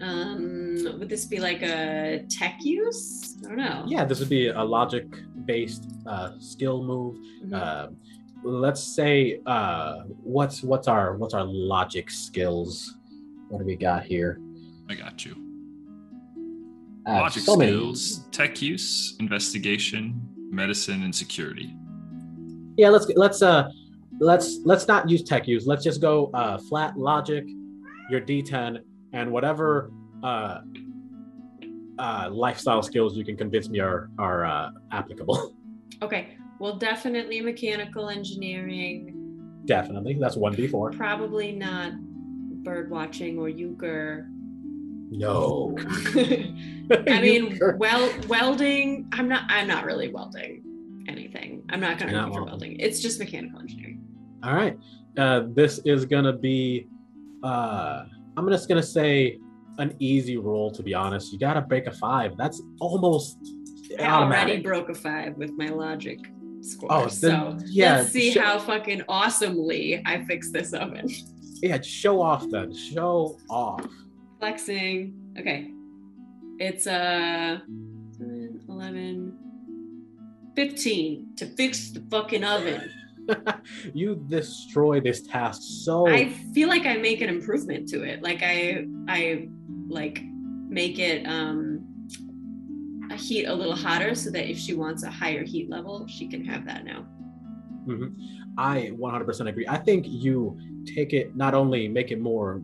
[0.01, 3.37] Um, would this be like a tech use?
[3.45, 3.83] I don't know.
[3.87, 7.17] Yeah, this would be a logic-based uh, skill move.
[7.43, 7.53] Mhm.
[7.53, 7.87] Uh,
[8.43, 12.95] let's say uh, what's what's our what's our logic skills?
[13.49, 14.39] What do we got here?
[14.89, 15.46] I got you.
[17.07, 17.71] Uh, Logic so many.
[17.71, 20.19] skills, tech use, investigation,
[20.51, 21.73] medicine, and security.
[22.75, 23.69] Yeah, let's let's uh
[24.19, 25.65] let's let's not use tech use.
[25.65, 27.45] Let's just go uh, flat logic,
[28.09, 28.79] your D10,
[29.13, 29.89] and whatever
[30.21, 30.59] uh,
[31.97, 35.53] uh, lifestyle skills you can convince me are are uh, applicable.
[36.03, 36.37] Okay.
[36.59, 39.61] Well, definitely mechanical engineering.
[39.65, 40.91] Definitely, that's one D four.
[40.91, 41.93] Probably not
[42.63, 44.29] bird watching or euchre.
[45.09, 45.75] No.
[46.15, 49.09] I mean, well, welding.
[49.13, 49.43] I'm not.
[49.49, 50.63] I'm not really welding
[51.07, 51.63] anything.
[51.69, 52.71] I'm not going to You're go not for welding.
[52.71, 52.79] welding.
[52.79, 54.01] It's just mechanical engineering.
[54.43, 54.77] All right.
[55.17, 56.87] Uh, this is gonna be.
[57.43, 58.05] Uh,
[58.35, 59.39] I'm just gonna say
[59.79, 60.71] an easy roll.
[60.71, 62.37] To be honest, you gotta break a five.
[62.37, 63.37] That's almost
[63.99, 66.19] I already broke a five with my logic
[66.61, 66.91] score.
[66.91, 67.97] Oh, so yeah.
[67.97, 71.09] let's see sho- how fucking awesomely I fix this oven.
[71.63, 72.73] Yeah, show off then.
[72.75, 73.85] Show off.
[74.39, 75.13] Flexing.
[75.39, 75.71] Okay.
[76.59, 77.59] It's uh
[78.17, 79.37] 7, 11,
[80.55, 82.89] 15 to fix the fucking oven.
[83.93, 86.07] you destroy this task so.
[86.07, 88.23] I feel like I make an improvement to it.
[88.23, 89.49] Like I I
[89.89, 90.21] like
[90.69, 91.83] make it um
[93.11, 96.27] a heat a little hotter so that if she wants a higher heat level, she
[96.27, 97.05] can have that now.
[97.87, 98.13] Mhm.
[98.57, 99.65] I 100% agree.
[99.67, 102.61] I think you take it not only make it more,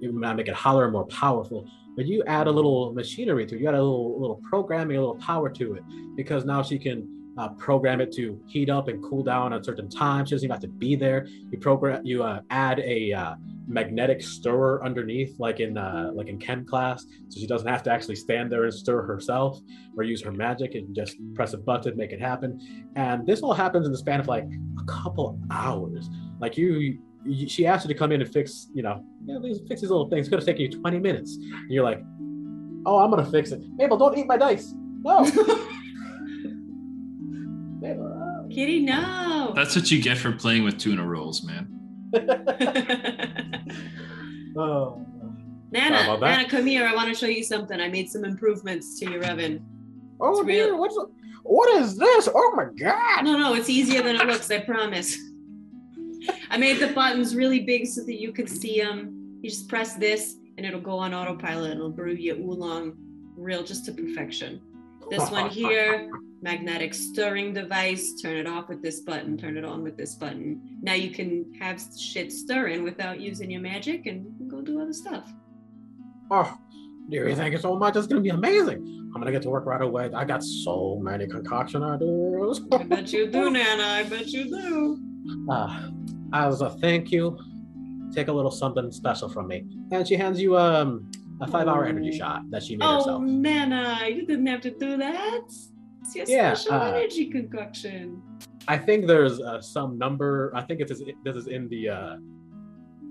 [0.00, 3.60] you might make it and more powerful, but you add a little machinery to it.
[3.60, 5.82] You add a little little programming, a little power to it,
[6.16, 9.88] because now she can uh, program it to heat up and cool down at certain
[9.88, 10.28] times.
[10.28, 11.26] She doesn't even have to be there.
[11.50, 13.34] You program, you uh, add a uh,
[13.66, 17.90] magnetic stirrer underneath, like in uh, like in chem class, so she doesn't have to
[17.90, 19.60] actually stand there and stir herself
[19.96, 22.60] or use her magic and just press a button, make it happen.
[22.96, 26.08] And this all happens in the span of like a couple hours.
[26.40, 26.98] Like you
[27.46, 30.08] she asked you to come in and fix, you know, you know fix these little
[30.08, 30.26] things.
[30.26, 31.36] It's gonna take you 20 minutes.
[31.36, 32.02] And you're like,
[32.86, 33.62] oh, I'm gonna fix it.
[33.76, 34.72] Mabel, don't eat my dice.
[35.02, 35.24] No.
[37.80, 39.52] Mabel, Kitty, no.
[39.56, 41.68] That's what you get for playing with tuna rolls, man.
[44.56, 45.00] oh.
[45.72, 46.36] Nana, Sorry about that.
[46.36, 46.86] Nana, come here.
[46.86, 47.80] I want to show you something.
[47.80, 49.64] I made some improvements to your oven.
[50.20, 50.96] Oh It's real- what's
[51.42, 52.28] what is this?
[52.32, 53.24] Oh my god.
[53.24, 54.50] No, no, it's easier than it looks.
[54.50, 55.18] I promise.
[56.50, 59.38] I made the buttons really big so that you could see them.
[59.42, 61.72] You just press this, and it'll go on autopilot.
[61.72, 62.94] It'll brew you oolong,
[63.36, 64.60] real just to perfection.
[65.10, 66.10] This one here,
[66.40, 68.14] magnetic stirring device.
[68.22, 69.36] Turn it off with this button.
[69.36, 70.78] Turn it on with this button.
[70.82, 75.30] Now you can have shit stirring without using your magic and go do other stuff.
[76.30, 76.56] Oh,
[77.10, 77.96] dear, thank you so much.
[77.96, 79.10] It's gonna be amazing.
[79.14, 80.10] I'm gonna get to work right away.
[80.14, 82.62] I got so many concoction ideas.
[82.72, 83.82] I bet you do, Nana.
[83.82, 84.98] I bet you do.
[85.50, 85.90] Uh,
[86.32, 87.38] as a thank you,
[88.14, 89.64] take a little something special from me.
[89.92, 91.10] And she hands you um
[91.40, 93.22] a five hour energy shot that she made Oh, herself.
[93.22, 95.40] Nana, you didn't have to do that.
[96.00, 98.22] It's your Yeah, special uh, energy concoction.
[98.68, 100.52] I think there's uh, some number.
[100.54, 102.16] I think it is this is in the uh,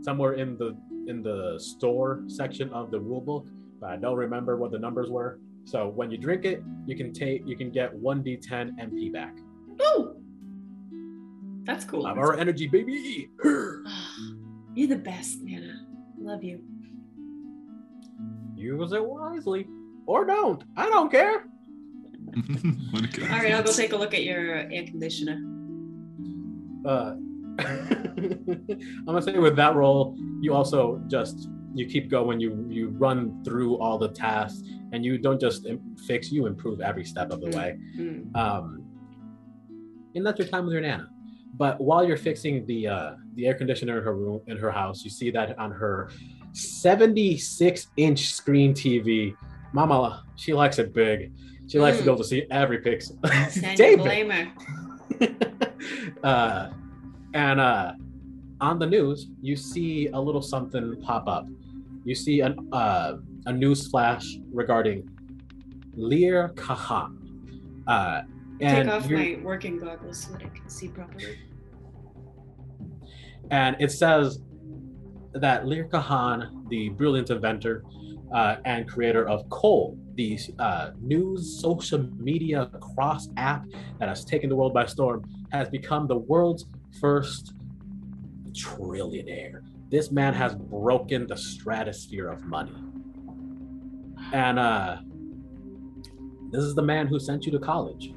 [0.02, 0.76] somewhere in the
[1.08, 3.48] in the store section of the rule book,
[3.80, 5.40] but I don't remember what the numbers were.
[5.66, 9.36] So when you drink it, you can take you can get one d10 MP back.
[9.82, 10.16] Oh,
[11.66, 12.04] that's cool.
[12.04, 13.30] Five hour energy, baby.
[14.76, 15.86] You're the best, Nana.
[16.20, 16.62] Love you.
[18.56, 19.68] Use it wisely,
[20.06, 20.64] or don't.
[20.78, 21.46] I don't care.
[22.92, 25.42] What a good All right, I'll go take a look at your air conditioner.
[26.86, 27.16] uh,
[27.60, 32.40] I'm gonna say with that roll, you also just you keep going.
[32.40, 35.68] You you run through all the tasks, and you don't just
[36.08, 36.32] fix.
[36.32, 37.56] You improve every step of the Mm.
[37.56, 37.78] way.
[37.96, 38.36] Hmm.
[38.36, 38.84] Um,
[40.16, 41.10] and that's your time with your nana.
[41.56, 45.04] But while you're fixing the uh, the air conditioner in her room in her house,
[45.04, 46.10] you see that on her
[46.54, 49.36] 76 inch screen TV,
[49.74, 51.32] Mama she likes it big.
[51.68, 52.14] She likes to be Mm.
[52.14, 53.16] able to see every pixel.
[53.62, 54.52] Can Day blame her?
[56.24, 56.70] uh,
[57.34, 57.94] and uh,
[58.62, 61.48] on the news, you see a little something pop up.
[62.04, 63.14] You see an, uh,
[63.46, 65.08] a news flash regarding
[65.96, 67.18] Lear Kahan.
[67.88, 68.22] Uh,
[68.64, 71.38] and, Take off my working goggles so that I can see properly.
[73.52, 74.40] and it says
[75.34, 77.84] that Lear Kahan, the brilliant inventor
[78.34, 83.66] uh, and creator of Coal, the uh, news social media cross app
[84.00, 86.66] that has taken the world by storm, has become the world's
[87.02, 87.54] first
[88.52, 89.62] trillionaire.
[89.90, 92.76] This man has broken the stratosphere of money.
[94.32, 94.98] And uh,
[96.52, 98.14] this is the man who sent you to college.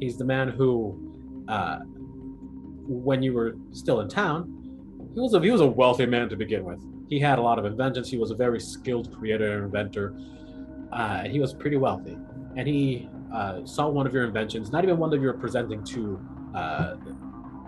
[0.00, 1.80] He's the man who, uh,
[2.86, 4.56] when you were still in town,
[5.14, 6.80] he was a he was a wealthy man to begin with.
[7.08, 8.10] He had a lot of inventions.
[8.10, 10.16] He was a very skilled creator and inventor.
[10.92, 12.16] Uh, he was pretty wealthy,
[12.56, 15.84] and he uh, saw one of your inventions, not even one that you were presenting
[15.84, 16.20] to
[16.54, 16.94] uh,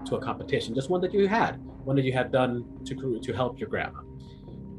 [0.07, 3.33] to a competition, just one that you had, one that you had done to to
[3.33, 4.01] help your grandma.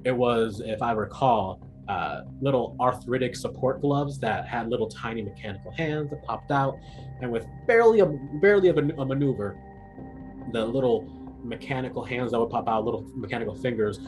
[0.06, 5.72] It was, if I recall, uh, little arthritic support gloves that had little tiny mechanical
[5.72, 6.76] hands that popped out,
[7.22, 9.58] and with barely a barely of a, a maneuver,
[10.52, 11.08] the little
[11.44, 14.00] mechanical hands that would pop out, little mechanical fingers,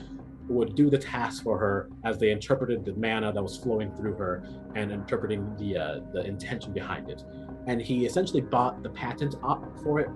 [0.47, 4.13] would do the task for her as they interpreted the mana that was flowing through
[4.15, 7.23] her and interpreting the uh, the intention behind it.
[7.67, 10.09] And he essentially bought the patent up for it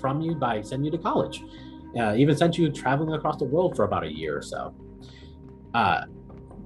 [0.00, 1.42] from you by sending you to college.
[1.98, 4.74] Uh, even sent you traveling across the world for about a year or so.
[5.74, 6.02] Uh,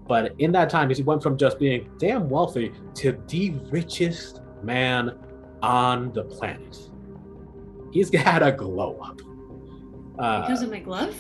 [0.06, 5.18] but in that time, he went from just being damn wealthy to the richest man
[5.62, 6.78] on the planet.
[7.92, 9.20] He's had a glow up.
[10.18, 11.16] Uh, because of my glove?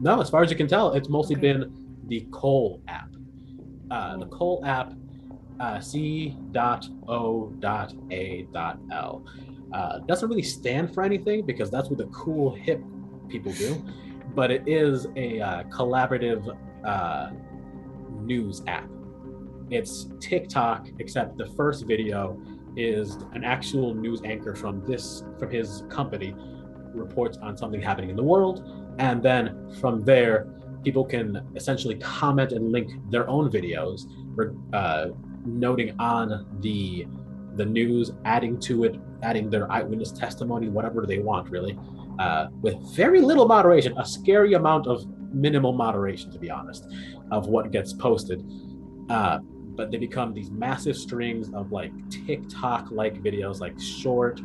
[0.00, 1.52] No, as far as you can tell, it's mostly Okay.
[1.52, 1.72] been
[2.08, 3.08] the Coal app.
[3.90, 4.92] Uh, the Coal app,
[5.60, 6.34] uh, C.O.A.L.
[9.72, 12.82] Uh, doesn't really stand for anything because that's what the cool hip
[13.28, 13.84] people do,
[14.34, 17.30] but it is a uh, collaborative uh,
[18.20, 18.88] news app.
[19.70, 22.40] It's TikTok, except the first video
[22.78, 26.34] is an actual news anchor from this from his company
[26.94, 30.48] reports on something happening in the world and then from there
[30.84, 34.06] people can essentially comment and link their own videos
[34.72, 35.08] uh,
[35.44, 37.06] noting on the
[37.56, 41.78] the news adding to it adding their eyewitness testimony whatever they want really
[42.18, 46.88] uh, with very little moderation a scary amount of minimal moderation to be honest
[47.30, 48.44] of what gets posted.
[49.08, 49.38] Uh,
[49.78, 54.40] but they become these massive strings of like tiktok like videos like short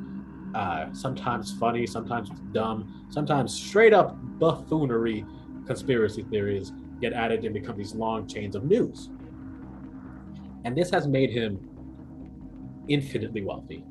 [0.54, 5.26] uh, sometimes funny, sometimes dumb, sometimes straight up buffoonery
[5.66, 6.72] conspiracy theories
[7.02, 9.10] get added and become these long chains of news.
[10.64, 11.60] And this has made him
[12.88, 13.84] infinitely wealthy.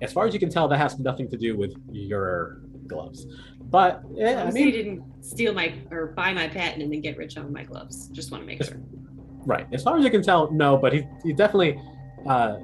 [0.00, 3.26] As far as you can tell, that has nothing to do with your gloves.
[3.60, 7.16] But eh, I mean, he didn't steal my or buy my patent and then get
[7.16, 8.08] rich on my gloves.
[8.08, 8.80] Just want to make sure.
[9.46, 9.66] Right.
[9.72, 10.76] As far as you can tell, no.
[10.76, 11.80] But he he definitely
[12.26, 12.56] uh,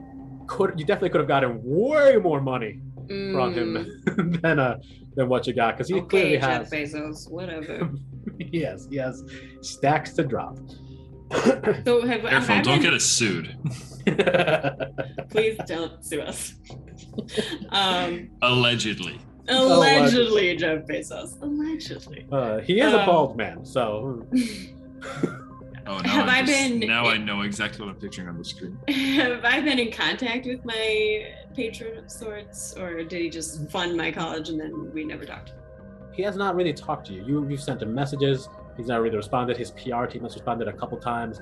[0.47, 0.79] could.
[0.79, 4.79] You definitely could have gotten way more money from Mm, him than uh
[5.17, 6.73] than what you got because he clearly okay, Jeff has.
[6.73, 7.91] Bezos, whatever.
[8.39, 9.21] yes, yes,
[9.63, 10.57] stacks to drop.
[11.85, 13.57] So have, have Careful, I don't been- get us sued.
[15.31, 16.55] please don't sue us.
[17.71, 19.21] um, Allegedly.
[19.49, 21.41] allegedly, Jeff Bezos.
[21.43, 22.27] Allegedly.
[22.33, 24.25] uh, he is a Um, bald man, so
[25.91, 28.45] Oh, now, Have I'm just- been- now I know exactly what I'm picturing on the
[28.45, 28.79] screen.
[28.89, 31.27] Have I been in contact with my
[31.57, 35.53] patron of sorts, or did he just fund my college and then we never talked?
[36.13, 37.25] he has not really talked to you.
[37.25, 38.49] You you've sent him messages.
[38.77, 39.57] He's not really responded.
[39.57, 41.41] His PR team has responded a couple times,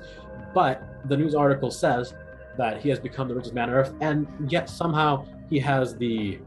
[0.53, 2.13] but the news article says
[2.57, 6.39] that he has become the richest man on earth, and yet somehow he has the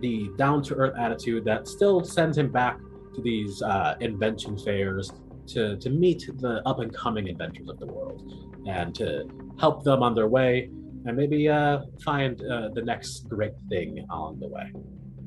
[0.00, 2.78] the down to earth attitude that still sends him back
[3.14, 5.12] to these uh, invention fairs
[5.54, 8.22] to to meet the up and coming inventors of the world
[8.66, 9.28] and to
[9.58, 10.70] help them on their way
[11.06, 14.70] and maybe uh, find uh, the next great thing on the way.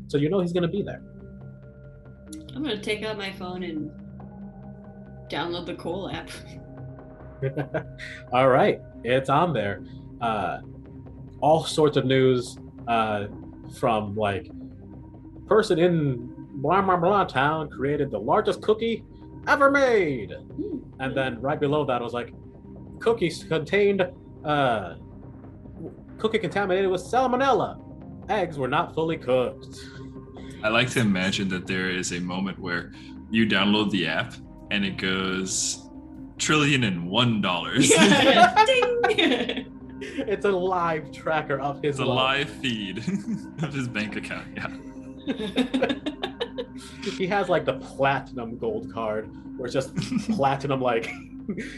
[0.08, 1.02] So you know he's going to be there.
[2.56, 3.90] I'm gonna take out my phone and
[5.30, 6.30] download the Coal app.
[8.34, 9.84] All right, it's on there.
[10.22, 10.60] Uh,
[11.42, 12.58] all sorts of news
[12.88, 13.26] uh,
[13.78, 14.50] from like
[15.48, 19.04] person in blah blah blah town created the largest cookie
[19.48, 20.78] ever made, Hmm.
[21.00, 22.34] and then right below that was like
[23.00, 24.02] cookies contained
[24.46, 24.96] uh,
[26.18, 27.80] cookie contaminated with salmonella.
[28.30, 29.78] Eggs were not fully cooked.
[30.64, 32.92] I like to imagine that there is a moment where
[33.30, 34.34] you download the app
[34.72, 35.90] and it goes
[36.38, 37.90] trillion and one dollars.
[38.66, 39.70] Ding!
[40.06, 42.16] It's a live tracker of his It's a love.
[42.18, 42.98] live feed
[43.64, 44.48] of his bank account.
[44.54, 44.68] Yeah.
[47.18, 49.96] he has like the platinum gold card where it's just
[50.32, 51.10] platinum like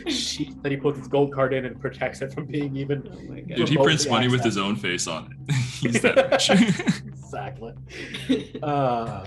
[0.07, 3.31] sheet that he puts his gold card in and protects it from being even oh
[3.31, 3.41] my.
[3.41, 5.55] Dude, he prints money with his own face on it.
[5.81, 6.49] He's that rich.
[7.07, 7.73] exactly
[8.63, 9.25] uh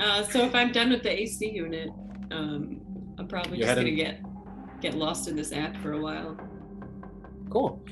[0.00, 1.90] Uh, so if I'm done with the AC unit,
[2.30, 2.80] um,
[3.18, 4.20] I'm probably just heading- gonna get
[4.80, 6.36] get lost in this app for a while.
[7.50, 7.84] cool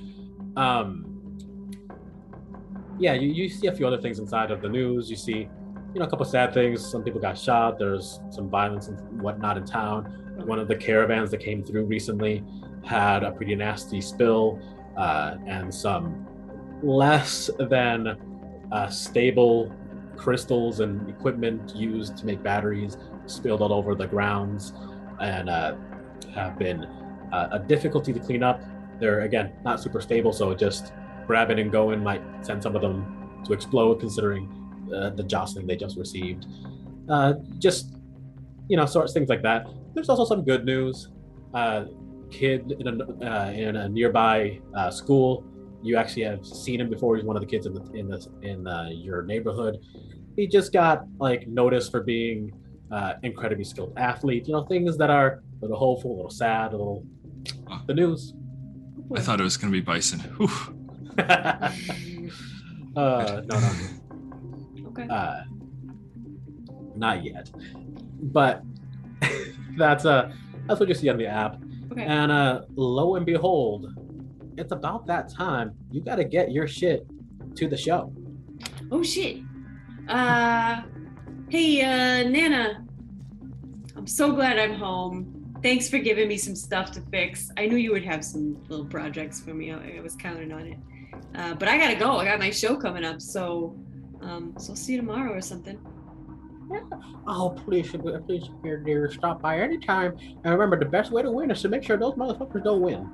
[0.57, 1.08] um
[2.99, 5.11] yeah, you, you see a few other things inside of the news.
[5.11, 5.49] You see,
[5.95, 6.85] you know, a couple sad things.
[6.85, 7.79] Some people got shot.
[7.79, 10.05] There's some violence and whatnot in town.
[10.45, 12.45] One of the caravans that came through recently
[12.85, 14.61] had a pretty nasty spill
[14.97, 16.27] uh, and some
[16.83, 18.17] less than
[18.73, 19.75] uh, stable
[20.17, 22.97] crystals and equipment used to make batteries
[23.27, 24.73] spilled all over the grounds
[25.21, 25.75] and uh,
[26.35, 26.85] have been
[27.33, 28.63] uh, a difficulty to clean up.
[29.01, 30.93] They're again not super stable, so it just
[31.29, 34.49] grabbing and going might send some of them to explode, considering
[34.93, 36.47] uh, the jostling they just received.
[37.09, 37.95] Uh, just
[38.69, 39.67] you know, sorts things like that.
[39.95, 41.09] There's also some good news.
[41.55, 41.85] Uh,
[42.31, 45.45] kid in a, uh, in a nearby uh, school.
[45.83, 47.17] You actually have seen him before.
[47.17, 49.79] He's one of the kids in the in the in uh, your neighborhood.
[50.37, 52.53] He just got like noticed for being
[52.91, 54.47] uh, incredibly skilled athlete.
[54.47, 57.07] You know, things that are a little hopeful, a little sad, a little
[57.87, 58.35] the news.
[59.15, 60.21] I thought it was gonna be Bison.
[60.21, 60.78] Whew.
[62.97, 63.71] uh, no, no,
[64.89, 65.07] Okay.
[65.09, 65.43] uh,
[66.97, 67.51] not yet.
[68.21, 68.63] But
[69.77, 70.33] that's uh
[70.67, 71.57] that's what you see on the app.
[71.93, 72.05] okay.
[72.05, 73.87] And uh, lo and behold,
[74.57, 75.73] it's about that time.
[75.91, 77.07] You got to get your shit
[77.57, 78.13] to the show.
[78.91, 79.39] Oh shit.
[80.09, 80.83] Uh
[81.49, 82.85] hey uh Nana.
[83.97, 85.35] I'm so glad I'm home.
[85.63, 87.51] Thanks for giving me some stuff to fix.
[87.57, 89.73] I knew you would have some little projects for me.
[89.73, 90.79] I, I was counting on it.
[91.35, 92.19] Uh, but I gotta go.
[92.19, 93.77] I got my show coming up, so
[94.21, 95.79] um so I'll see you tomorrow or something.
[96.71, 96.81] Yeah.
[97.27, 97.91] Oh, please,
[98.27, 100.17] please, dear, dear, stop by anytime.
[100.45, 103.09] And remember, the best way to win is to make sure those motherfuckers don't win.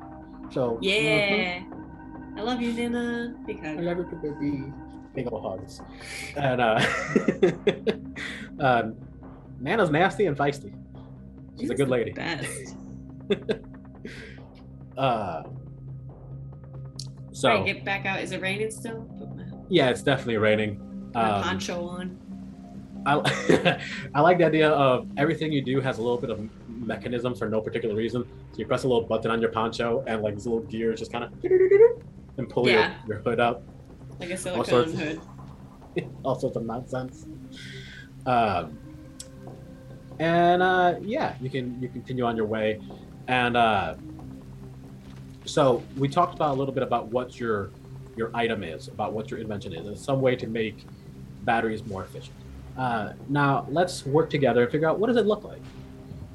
[0.50, 0.78] So.
[0.82, 1.62] Yeah.
[2.36, 3.34] I love you, Nana.
[3.46, 4.72] Big I love you, baby.
[5.14, 5.80] Big old hugs.
[6.36, 6.84] And uh,
[8.58, 8.96] um,
[9.60, 10.74] Nana's nasty and feisty.
[11.58, 12.12] She's a good lady.
[12.12, 12.76] Best.
[14.96, 15.42] Uh,
[17.44, 18.20] So so get back out.
[18.22, 19.06] Is it raining still?
[19.68, 20.80] Yeah, it's definitely raining.
[21.14, 22.18] Um, poncho on.
[23.06, 23.78] I,
[24.14, 27.46] I like the idea of everything you do has a little bit of mechanism for
[27.48, 28.24] no particular reason.
[28.52, 31.12] So you press a little button on your poncho, and like these little gears just
[31.12, 31.32] kind of
[32.38, 32.94] and pull Yeah.
[33.06, 33.62] your, your hood up.
[34.18, 35.20] Like a all silicone sorts- hood.
[36.24, 37.26] All sorts of nonsense.
[38.26, 38.76] Um,
[40.18, 42.80] and uh, yeah, you can you continue on your way,
[43.28, 43.94] and uh,
[45.44, 47.70] so we talked about a little bit about what your
[48.16, 49.86] your item is, about what your invention is.
[49.86, 50.86] It's some way to make
[51.42, 52.36] batteries more efficient.
[52.78, 55.60] Uh, now let's work together and figure out what does it look like.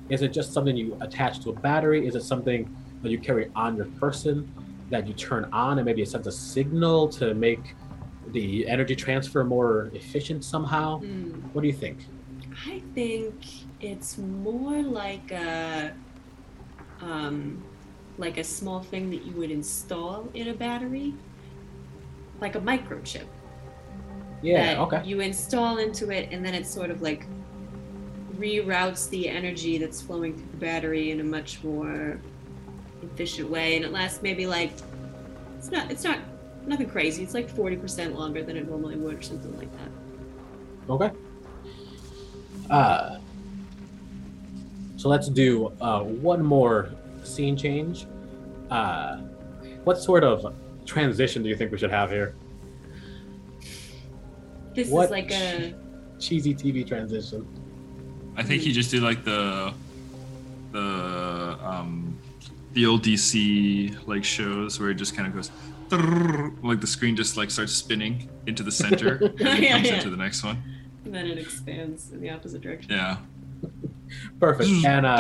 [0.10, 2.06] Is it just something you attach to a battery?
[2.06, 4.52] Is it something that you carry on your person
[4.90, 7.76] that you turn on and maybe it sends a signal to make
[8.32, 11.00] the energy transfer more efficient somehow?
[11.00, 11.30] Hmm.
[11.54, 12.00] What do you think?
[12.66, 13.36] I think
[13.80, 15.94] it's more like a
[17.02, 17.64] um
[18.20, 21.14] like a small thing that you would install in a battery.
[22.42, 23.26] Like a microchip.
[24.42, 25.02] Yeah, okay.
[25.04, 27.26] You install into it and then it sort of like
[28.38, 32.20] reroutes the energy that's flowing through the battery in a much more
[33.02, 34.72] efficient way and it lasts maybe like
[35.58, 36.20] it's not it's not
[36.68, 37.24] nothing crazy.
[37.24, 39.90] It's like 40% longer than it normally would or something like that.
[40.90, 41.12] Okay.
[42.70, 43.18] Uh,
[44.98, 46.92] so let's do uh, one more
[47.24, 48.06] scene change.
[48.70, 49.18] Uh,
[49.84, 50.54] what sort of
[50.86, 52.36] transition do you think we should have here?
[54.74, 55.74] This What is like a
[56.20, 57.48] Cheesy TV transition.
[58.36, 59.74] I think you just did like the
[60.72, 62.18] the um
[62.74, 65.50] the old DC like shows where it just kind of goes
[66.62, 69.96] like the screen just like starts spinning into the center and then Yeah, comes yeah.
[69.96, 70.62] into the next one.
[71.06, 72.92] and then it expands in the opposite direction.
[72.92, 73.18] Yeah.
[74.40, 74.70] Perfect.
[74.86, 75.18] And uh.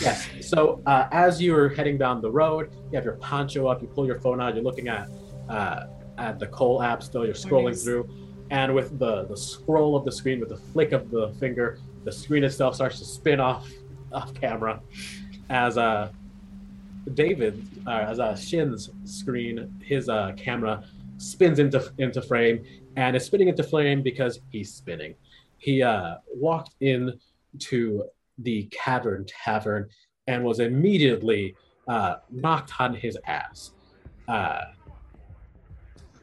[0.00, 0.28] Yes.
[0.40, 3.82] So uh, as you're heading down the road, you have your poncho up.
[3.82, 4.54] You pull your phone out.
[4.54, 5.08] You're looking at
[5.48, 5.86] uh,
[6.18, 7.02] at the Coal app.
[7.02, 7.84] Still, you're scrolling Nice.
[7.84, 8.08] through,
[8.50, 12.12] and with the the scroll of the screen, with the flick of the finger, the
[12.12, 13.68] screen itself starts to spin off
[14.12, 14.80] off camera,
[15.48, 16.10] as uh
[17.14, 20.84] David, uh, as uh, Shin's screen, his uh, camera
[21.16, 22.64] spins into into frame,
[22.96, 25.14] and is spinning into frame because he's spinning.
[25.58, 27.18] He uh, walked in
[27.60, 28.04] to
[28.42, 29.88] the Cavern Tavern
[30.26, 31.54] and was immediately
[31.88, 33.72] uh, knocked on his ass.
[34.28, 34.60] Uh,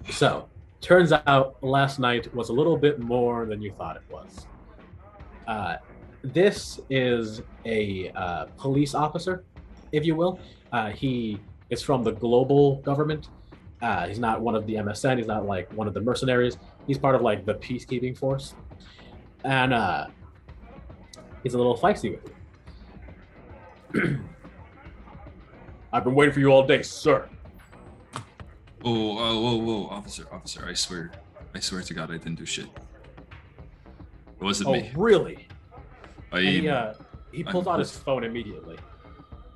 [0.09, 0.47] so,
[0.81, 4.47] turns out last night was a little bit more than you thought it was.
[5.47, 5.77] Uh,
[6.23, 9.43] this is a uh, police officer,
[9.91, 10.39] if you will.
[10.71, 11.39] Uh, he
[11.69, 13.29] is from the global government.
[13.81, 15.17] Uh, he's not one of the MSN.
[15.17, 16.57] He's not like one of the mercenaries.
[16.87, 18.55] He's part of like the peacekeeping force,
[19.43, 20.07] and uh,
[21.43, 22.33] he's a little feisty with
[23.93, 24.19] you.
[25.93, 27.27] I've been waiting for you all day, sir.
[28.83, 30.65] Oh, oh, whoa, whoa, officer, officer!
[30.67, 31.11] I swear,
[31.55, 32.67] I swear to God, I didn't do shit.
[34.39, 34.91] It wasn't Oh, me.
[34.95, 35.47] really?
[36.31, 36.93] I And he, uh,
[37.31, 38.77] he pulls I'm- out his phone immediately.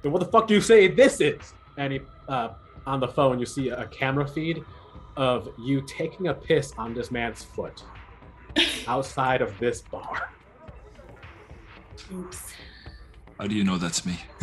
[0.01, 1.53] Then what the fuck do you say this is?
[1.77, 2.49] And he, uh,
[2.87, 4.63] on the phone, you see a camera feed
[5.17, 7.83] of you taking a piss on this man's foot
[8.87, 10.31] outside of this bar.
[12.13, 12.53] Oops.
[13.39, 14.19] How do you know that's me?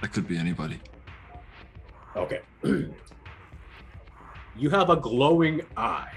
[0.00, 0.80] that could be anybody.
[2.16, 2.40] Okay.
[4.56, 6.12] you have a glowing eye.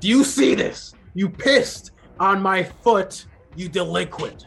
[0.00, 0.94] Do you see this?
[1.14, 4.46] You pissed on my foot, you delinquent.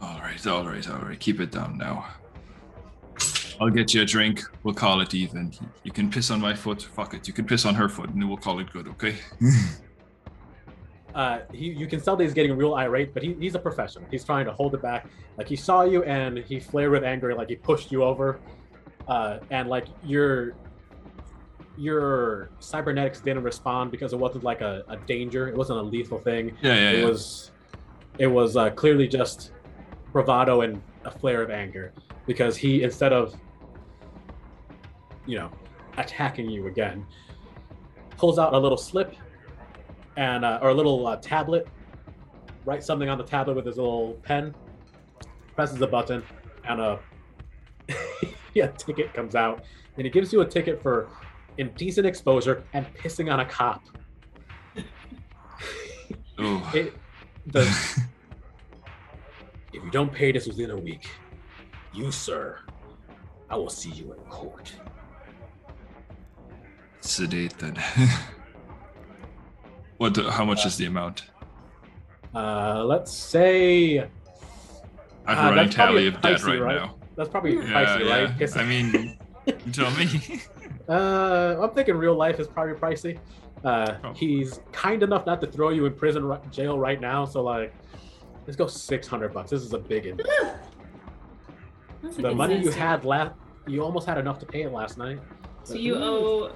[0.00, 1.18] All right, all right, all right.
[1.18, 2.06] Keep it down now.
[3.60, 4.42] I'll get you a drink.
[4.64, 5.52] We'll call it even.
[5.84, 6.82] You can piss on my foot.
[6.82, 7.28] Fuck it.
[7.28, 8.88] You can piss on her foot, and then we'll call it good.
[8.88, 9.16] Okay?
[11.14, 14.06] uh, he, you can tell that he's getting real irate, but he, he's a professional.
[14.10, 15.06] He's trying to hold it back.
[15.36, 18.40] Like he saw you and he flared with anger, like he pushed you over,
[19.08, 20.54] uh, and like your
[21.78, 25.48] your cybernetics didn't respond because it wasn't like a, a danger.
[25.48, 26.56] It wasn't a lethal thing.
[26.60, 27.04] yeah, yeah, It yeah.
[27.06, 27.50] was
[28.18, 29.52] it was uh, clearly just
[30.12, 31.92] bravado and a flare of anger
[32.26, 33.34] because he instead of
[35.26, 35.50] you know
[35.96, 37.04] attacking you again
[38.16, 39.14] pulls out a little slip
[40.16, 41.66] and uh, or a little uh, tablet.
[42.64, 44.54] Writes something on the tablet with his little pen.
[45.56, 46.22] Presses a button
[46.64, 46.98] and a
[48.54, 49.64] yeah ticket comes out.
[49.96, 51.08] And he gives you a ticket for
[51.58, 53.82] indecent exposure and pissing on a cop.
[56.74, 56.94] It,
[57.46, 57.60] the,
[59.72, 61.08] if you don't pay this within a week,
[61.92, 62.58] you, sir,
[63.48, 64.72] I will see you in court.
[67.00, 67.76] Sedate then.
[70.02, 70.14] what?
[70.14, 71.24] The, how much is the amount?
[72.34, 74.00] Uh, let's say
[75.26, 76.76] I have Uh, a running tally of debt right, right?
[76.82, 76.96] now.
[77.16, 78.24] that's probably Yeah, pricey, yeah.
[78.24, 78.38] right?
[78.38, 80.42] Guess- I mean, you tell me.
[80.88, 83.18] uh, I'm thinking real life is probably pricey.
[83.64, 84.18] Uh, Probably.
[84.18, 87.72] he's kind enough not to throw you in prison ri- jail right now, so like,
[88.44, 89.50] let's go 600 bucks.
[89.52, 90.16] This is a big one.
[90.16, 90.56] The
[92.22, 93.34] good money you had last,
[93.68, 95.20] you almost had enough to pay it last night.
[95.62, 96.50] So you owe.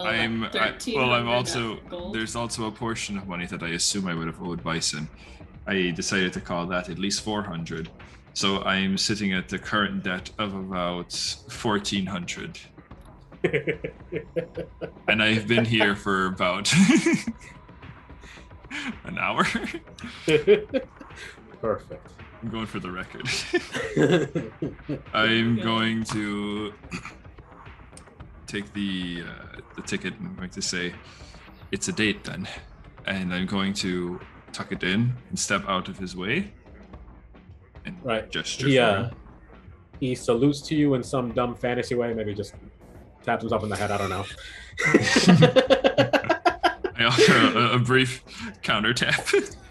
[0.00, 1.12] Oh, I'm I, well.
[1.12, 2.14] I'm also gold.
[2.14, 5.08] there's also a portion of money that I assume I would have owed Bison.
[5.66, 7.88] I decided to call that at least 400.
[8.32, 12.60] So I'm sitting at the current debt of about 1400,
[15.08, 16.72] and I've been here for about
[19.04, 19.44] an hour.
[21.60, 22.12] Perfect.
[22.42, 23.28] I'm going for the record.
[25.12, 26.72] I'm going to
[28.50, 30.92] take the uh, the ticket and I'm going to say
[31.72, 32.48] it's a date then,
[33.06, 34.18] and I'm going to
[34.52, 36.50] tuck it in and step out of his way
[37.84, 38.28] and Right.
[38.30, 39.10] gesture He uh,
[40.00, 42.12] he salutes to you in some dumb fantasy way.
[42.14, 42.54] Maybe just
[43.22, 43.90] taps himself in the head.
[43.90, 44.24] I don't know.
[46.96, 48.22] I offer a, a brief
[48.62, 49.26] counter tap.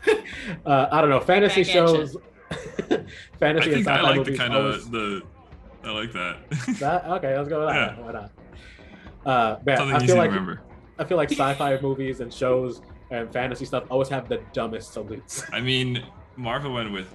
[0.65, 1.19] uh, I don't know.
[1.19, 2.15] Fantasy Back shows.
[3.39, 5.21] Fantasy and think I like the kind always- of the.
[5.83, 6.37] I like that.
[6.79, 7.05] that.
[7.05, 7.97] Okay, let's go with that.
[7.97, 8.03] Yeah.
[8.03, 8.31] Why not?
[9.25, 10.61] Uh, man, Something I easy feel to like remember.
[10.97, 15.43] I feel like sci-fi movies and shows and fantasy stuff always have the dumbest salutes.
[15.51, 16.03] I mean,
[16.35, 17.13] Marvel went with.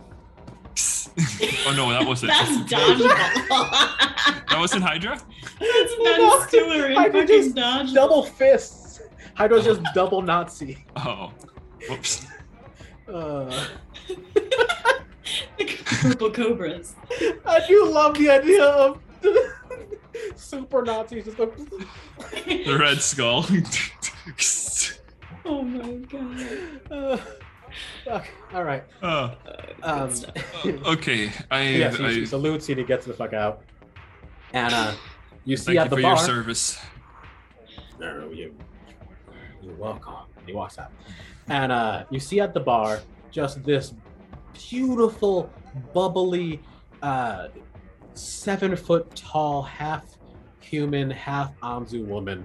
[1.67, 2.33] oh no, that wasn't.
[2.33, 3.71] That's dodgeball.
[4.49, 5.17] That wasn't Hydra.
[5.61, 7.95] That's No, Ben Stiller in I could fucking just dodgeball.
[7.95, 9.01] Double fists.
[9.37, 10.85] Hydra's just double Nazi.
[10.97, 11.33] Oh,
[11.89, 12.27] whoops.
[13.13, 13.67] Uh,
[15.59, 16.95] Like purple cobras.
[17.47, 19.01] I do love the idea of
[20.37, 21.47] super Nazis just go.
[21.47, 23.47] The Red Skull.
[25.47, 26.81] Oh my god.
[26.91, 27.17] Uh,
[28.05, 28.27] fuck.
[28.55, 28.83] All right.
[29.03, 29.35] oh,
[29.83, 30.11] Um,
[30.87, 31.31] okay.
[31.51, 33.63] I, yes, he, I he salutes you and he gets the fuck out.
[34.55, 34.95] And uh,
[35.45, 36.17] you see thank at you the for bar.
[36.17, 36.79] your service.
[38.01, 38.55] No, you,
[39.63, 40.15] you're welcome.
[40.39, 40.93] And he walks out.
[41.49, 43.01] And uh, you see at the bar
[43.31, 43.93] just this
[44.71, 45.51] beautiful,
[45.93, 46.61] bubbly,
[47.03, 47.49] uh,
[48.15, 50.05] seven foot tall, half
[50.61, 52.45] human, half Anzu woman.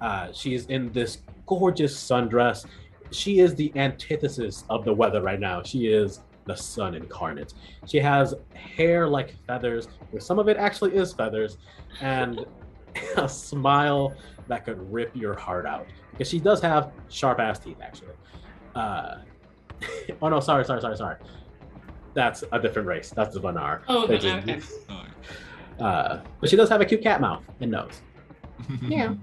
[0.00, 2.66] Uh, is in this gorgeous sundress.
[3.12, 5.62] She is the antithesis of the weather right now.
[5.62, 7.54] She is the sun incarnate.
[7.86, 11.58] She has hair like feathers, where some of it actually is feathers,
[12.00, 12.44] and
[13.16, 14.14] a smile
[14.48, 15.86] that could rip your heart out.
[16.10, 18.14] Because she does have sharp ass teeth, actually.
[18.74, 19.18] Uh,
[20.22, 21.16] oh no, sorry, sorry, sorry, sorry.
[22.14, 23.10] That's a different race.
[23.10, 23.80] That's the Vanar.
[23.88, 24.40] Oh, They okay.
[24.58, 24.72] just-
[25.80, 28.02] Uh, but she does have a cute cat mouth and nose.
[28.82, 29.14] Yeah.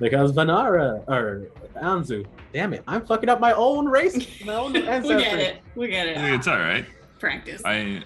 [0.00, 1.48] Because Vanara or
[1.80, 5.58] Anzu, damn it, I'm fucking up my own race, my own we get it.
[5.76, 6.16] We get it.
[6.34, 6.84] it's all right.
[7.20, 7.62] Practice.
[7.64, 8.02] I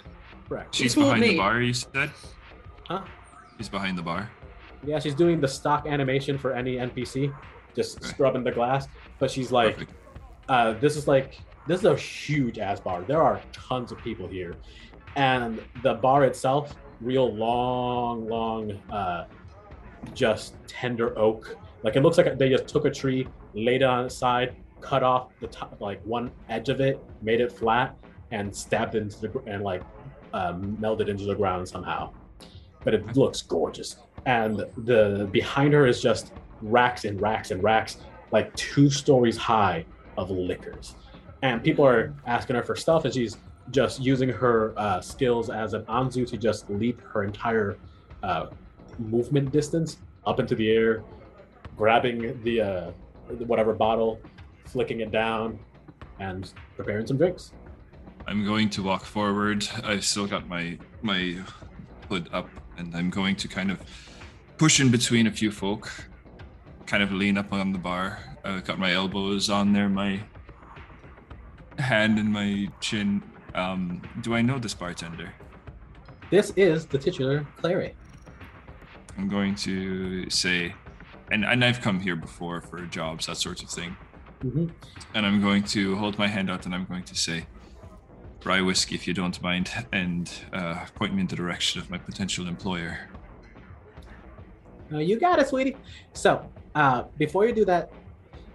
[0.49, 0.75] Correct.
[0.75, 1.29] she's fooled behind me.
[1.33, 1.61] the bar.
[1.63, 2.11] You said.
[2.87, 3.03] Huh?
[3.57, 4.31] He's behind the bar.
[4.87, 7.33] Yeah, she's doing the stock animation for any NPC,
[7.75, 8.09] just Okay.
[8.09, 8.87] scrubbing the glass.
[9.19, 9.89] But she's like,
[10.51, 13.03] uh, this is like this is a huge ass bar.
[13.03, 14.57] There are tons of people here,
[15.17, 19.27] and the bar itself, real long, long, uh,
[20.15, 21.57] just tender oak.
[21.83, 25.03] Like it looks like they just took a tree, laid it on its side, cut
[25.03, 27.95] off the top, like one edge of it, made it flat,
[28.31, 29.83] and stabbed it into the and like
[30.33, 32.13] um, melded into the ground somehow.
[32.83, 37.99] But it looks gorgeous, and the behind her is just racks and racks and racks,
[38.33, 39.85] like two stories high
[40.17, 40.95] of liquors.
[41.43, 43.37] And people are asking her for stuff, and she's
[43.71, 47.77] just using her uh, skills as an Anzu to just leap her entire
[48.23, 48.47] uh,
[48.99, 51.05] movement distance up into the air,
[51.77, 52.91] grabbing the uh,
[53.47, 54.21] whatever bottle,
[54.65, 55.59] flicking it down,
[56.19, 57.53] and preparing some drinks.
[58.27, 59.67] I'm going to walk forward.
[59.85, 61.39] I've still got my my
[62.09, 63.81] hood up, and I'm going to kind of
[64.57, 65.91] push in between a few folk,
[66.87, 68.19] kind of lean up on the bar.
[68.45, 70.21] I've got my elbows on there, my
[71.79, 73.23] hand in my chin.
[73.55, 75.33] Um, do I know this bartender?
[76.31, 77.95] This is the titular Clary.
[79.17, 80.75] I'm going to say,
[81.33, 83.97] and, and I've come here before for jobs, that sort of thing.
[84.43, 84.67] hmm
[85.15, 87.47] And I'm going to hold my hand out and I'm going to say,
[88.45, 91.99] rye whiskey, if you don't mind, and uh, point me in the direction of my
[91.99, 93.09] potential employer.
[94.93, 95.77] Uh, you got it, sweetie.
[96.13, 97.91] So, uh, before you do that,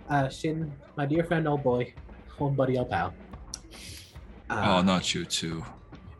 [0.09, 1.93] uh, Shin, my dear friend, old boy,
[2.39, 3.13] old buddy, old pal.
[4.49, 5.63] Uh, oh, not you too.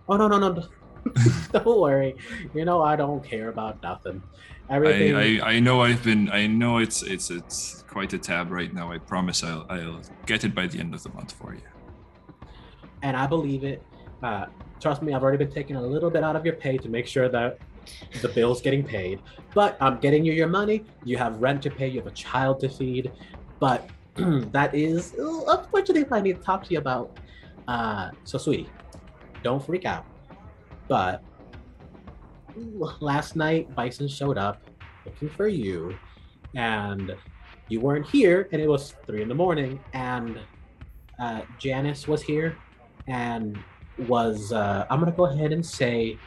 [0.07, 0.64] Oh no no no!
[1.51, 2.16] don't worry.
[2.53, 4.22] You know I don't care about nothing.
[4.70, 5.16] Everything.
[5.16, 8.74] I, I, I know I've been I know it's it's it's quite a tab right
[8.74, 8.91] now.
[8.91, 11.61] I promise I'll I'll get it by the end of the month for you.
[13.01, 13.84] and I believe it.
[14.22, 14.45] Uh,
[14.80, 17.07] trust me, I've already been taking a little bit out of your pay to make
[17.07, 17.59] sure that
[18.22, 19.20] the bill's getting paid.
[19.53, 20.86] But I'm getting you your money.
[21.03, 21.88] You have rent to pay.
[21.89, 23.11] You have a child to feed.
[23.59, 23.89] But
[24.51, 27.18] that is unfortunately what I need to talk to you about.
[27.68, 28.70] Uh, so, sweetie,
[29.41, 30.05] don't freak out.
[30.88, 31.24] But
[32.99, 34.61] last night, Bison showed up
[35.05, 35.97] looking for you,
[36.55, 37.16] and
[37.70, 40.39] you weren't here, and it was three in the morning, and
[41.20, 42.57] uh, Janice was here
[43.07, 43.57] and
[44.07, 46.18] was uh, I'm gonna go ahead and say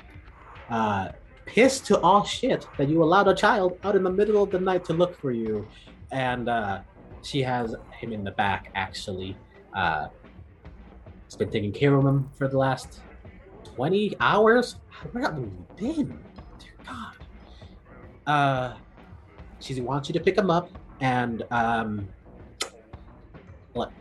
[0.71, 1.11] uh,
[1.45, 4.61] pissed to all shit that you allowed a child out in the middle of the
[4.61, 5.67] night to look for you,
[6.11, 6.81] and uh,
[7.27, 9.37] she has him in the back actually.
[9.75, 10.09] Uh,
[11.25, 13.01] has been taking care of him for the last
[13.65, 14.77] twenty hours.
[15.13, 15.47] Where have we
[15.77, 16.19] been?
[16.59, 17.15] Dear God.
[18.27, 18.77] Uh,
[19.59, 20.71] she wants you to pick him up,
[21.01, 22.09] and um,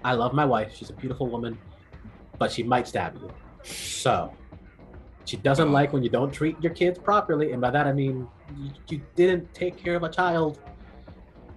[0.03, 0.73] I love my wife.
[0.75, 1.57] She's a beautiful woman,
[2.37, 3.31] but she might stab you.
[3.63, 4.31] So,
[5.25, 8.27] she doesn't like when you don't treat your kids properly, and by that I mean
[8.57, 10.59] you, you didn't take care of a child.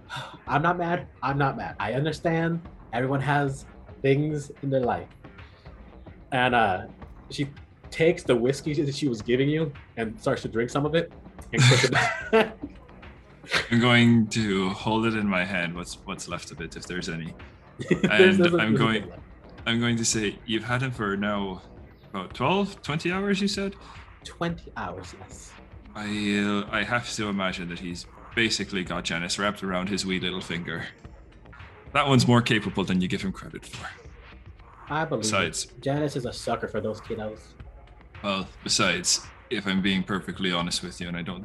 [0.47, 1.07] I'm not mad.
[1.23, 1.75] I'm not mad.
[1.79, 2.61] I understand.
[2.93, 3.65] Everyone has
[4.01, 5.07] things in their life,
[6.31, 6.87] and uh,
[7.29, 7.49] she
[7.91, 11.11] takes the whiskey that she was giving you and starts to drink some of it
[11.53, 12.31] and puts it back.
[13.71, 15.75] I'm going to hold it in my hand.
[15.75, 17.33] What's what's left of it, if there's any.
[17.89, 19.11] There's- And I'm going-.
[19.65, 21.61] I'm going to say you've had him for now
[22.11, 23.41] about 12, 20 hours.
[23.41, 23.75] You said.
[24.23, 25.51] 20 hours, yes.
[25.95, 26.05] I
[26.39, 28.05] uh, I have to imagine that he's
[28.43, 30.85] basically got Janice wrapped around his wee little finger.
[31.91, 33.85] That one's more capable than you give him credit for.
[34.89, 35.23] I believe it.
[35.23, 37.39] Besides, Janice is a sucker for those kiddos.
[38.23, 41.43] well, besides, if I'm being perfectly honest with you, and I don't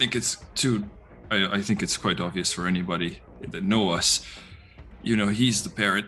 [0.00, 0.84] think it's too,
[1.30, 3.20] I, I think it's quite obvious for anybody
[3.52, 4.26] that know us.
[5.04, 6.06] You know, he's the parent,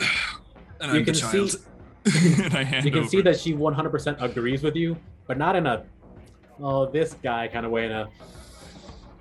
[0.00, 1.50] You I'm the can child.
[1.50, 1.58] see-
[2.44, 3.08] and I hand You can over.
[3.10, 5.84] see that she 100% agrees with you, but not in a,
[6.60, 7.86] oh, this guy kind of way.
[7.86, 8.08] In a,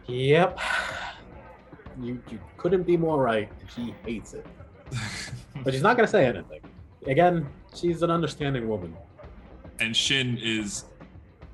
[0.08, 0.60] yep,
[2.02, 3.50] you you couldn't be more right.
[3.74, 4.46] She hates it,
[5.64, 6.62] but she's not gonna say anything.
[7.08, 8.96] Again, she's an understanding woman.
[9.80, 10.86] and Shin is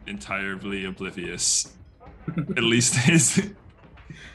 [0.07, 1.75] entirely oblivious.
[2.57, 3.49] At least his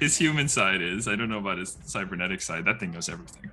[0.01, 1.07] his human side is.
[1.07, 2.65] I don't know about his cybernetic side.
[2.65, 3.51] That thing knows everything.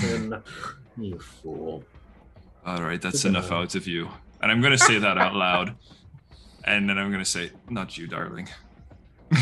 [0.00, 0.42] Finn,
[0.98, 1.84] you fool.
[2.64, 3.50] All right, that's enough.
[3.50, 4.08] out of you.
[4.40, 5.76] And I'm gonna say that out loud.
[6.64, 8.48] And then I'm gonna say, not you, darling.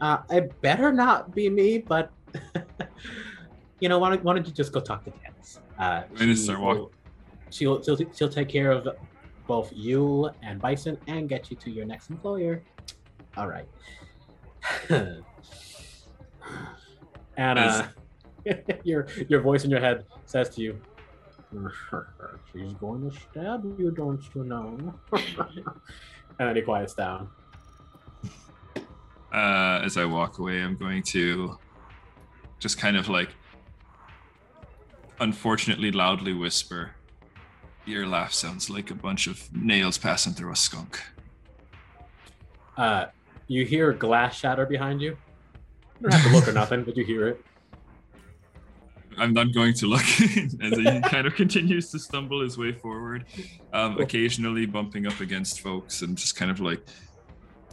[0.00, 2.10] Uh, it better not be me, but
[3.80, 5.60] you know, why don't, why don't you just go talk to Janice?
[5.78, 6.90] Uh, she start will,
[7.50, 8.88] She'll, she'll she'll take care of
[9.46, 12.62] both you and Bison and get you to your next employer.
[13.36, 13.66] All right.
[17.36, 17.86] and uh,
[18.84, 20.80] your your voice in your head says to you,
[22.52, 24.94] She's going to stab you, don't you know?
[25.12, 25.22] and
[26.38, 27.28] then he quiets down.
[29.32, 31.58] Uh, as I walk away, I'm going to
[32.58, 33.30] just kind of like,
[35.20, 36.92] unfortunately, loudly whisper,
[37.86, 41.00] Your laugh sounds like a bunch of nails passing through a skunk.
[42.76, 43.06] Uh,
[43.48, 45.16] you hear glass shatter behind you.
[46.00, 47.44] You don't have to look or nothing, but you hear it.
[49.20, 53.24] I'm not going to look as he kind of continues to stumble his way forward,
[53.72, 54.02] um, Cool.
[54.04, 56.80] occasionally bumping up against folks and just kind of like,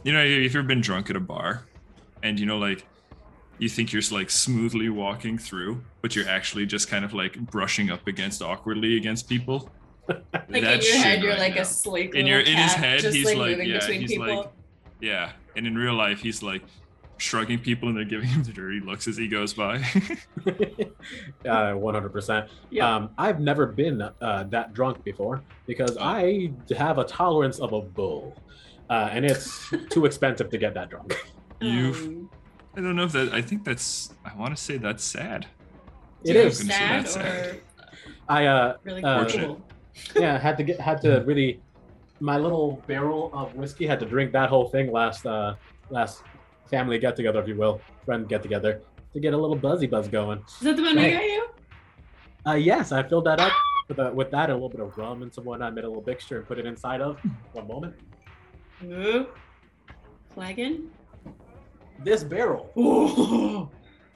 [0.04, 1.64] you know, if you've ever been drunk at a bar
[2.22, 2.86] and you know, like,
[3.58, 7.90] you think you're like smoothly walking through, but you're actually just kind of like brushing
[7.90, 9.70] up against awkwardly against people.
[10.08, 11.60] Like That in your shit head, you're right like now.
[11.62, 14.10] a sleek In your- in his head, just he's like, like- moving yeah, between he's
[14.12, 14.36] people.
[14.36, 14.50] like-
[15.00, 16.62] Yeah, and in real life, he's like
[17.18, 19.76] shrugging people and they're giving him the dirty looks as he goes by.
[20.46, 22.48] uh, 100%.
[22.70, 22.94] Yeah.
[22.96, 27.80] Um, I've never been uh, that drunk before because I have a tolerance of a
[27.80, 28.36] bull.
[28.90, 31.14] Uh, and it's too expensive to get that drunk.
[31.60, 32.30] You've- Um,
[32.76, 33.32] I don't know if that.
[33.32, 34.14] I think that's.
[34.24, 35.46] I want to say that's sad.
[36.22, 36.60] It Yeah, is.
[36.60, 37.60] I'm gonna sad that's or sad.
[38.28, 39.60] I uh, really Uh, cool.
[40.14, 41.60] yeah had to get had to really
[42.20, 45.56] my little barrel of whiskey had to drink that whole thing last uh
[45.90, 46.22] last
[46.70, 48.80] family get together if you will friend get together
[49.12, 51.10] to get a little buzzy buzz going Is that the one Hey.
[51.10, 51.48] we got you?
[52.46, 53.52] uh yes i filled that up
[53.88, 55.84] with, uh, with that and a little bit of rum and some whatnot I made
[55.84, 57.18] a little mixture and put it inside of
[57.52, 57.94] one moment
[58.84, 59.26] Ooh.
[60.34, 60.90] Flagon?
[62.04, 63.68] this barrel Oh,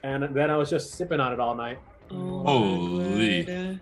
[0.04, 1.78] and then i was just sipping on it all night
[2.10, 3.44] oh Holy.
[3.46, 3.78] my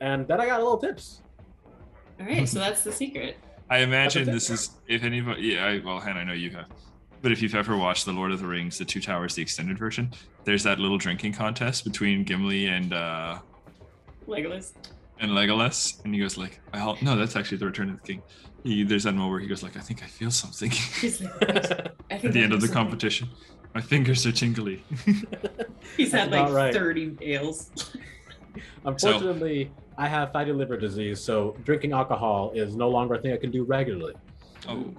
[0.00, 1.22] and then i got a little tips
[2.20, 3.38] All right, so that's the secret.
[3.70, 5.42] I imagine this is if anybody.
[5.54, 6.66] Yeah, I, well, Hannah, I know you have.
[7.22, 9.78] But if you've ever watched The Lord of the Rings, The Two Towers, the extended
[9.78, 10.10] version,
[10.44, 13.38] there's that little drinking contest between Gimli and uh,
[14.26, 14.72] Legolas.
[15.18, 18.22] and Legolas, and he goes like, "I'll, "No, that's actually the Return of the King."
[18.64, 21.32] He, there's that moment where he goes like, "I think I feel something." He's like,
[22.10, 22.84] I think At the end of the something.
[22.84, 23.28] competition,
[23.74, 24.82] my fingers are tingly.
[25.96, 26.72] He's had like right.
[26.72, 27.70] 30 ales.
[28.84, 33.36] unfortunately i have fatty liver disease so drinking alcohol is no longer a thing i
[33.36, 34.12] can do regularly
[34.68, 34.92] oh,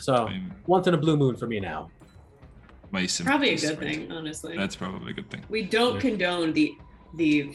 [0.00, 1.90] so I'm once in a blue moon for me now
[2.92, 3.94] my Probably a good right.
[3.94, 4.54] thing, honestly.
[4.54, 5.42] That's probably a good thing.
[5.48, 6.00] we don't Yeah.
[6.02, 6.76] condone the
[7.14, 7.54] the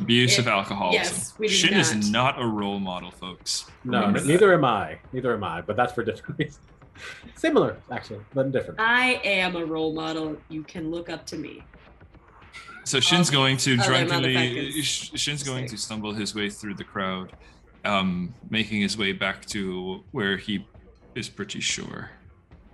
[0.00, 1.02] Abuse of It- alcoholism.
[1.02, 2.36] yes, we do Shin is not.
[2.36, 3.66] not a role model, folks.
[3.82, 4.32] No, Remember n- that.
[4.32, 4.98] neither am I.
[5.12, 6.60] Neither am I, but that's for different reasons.
[7.34, 8.78] Similar, actually, but different.
[8.80, 10.36] I am a role model.
[10.48, 11.64] You can look up to me.
[12.84, 14.82] So Shin's Um, going to other drunkenly.
[14.82, 17.32] Shin's going to stumble his way through the crowd,
[17.84, 20.64] um, making his way back to where he
[21.14, 22.10] is pretty sure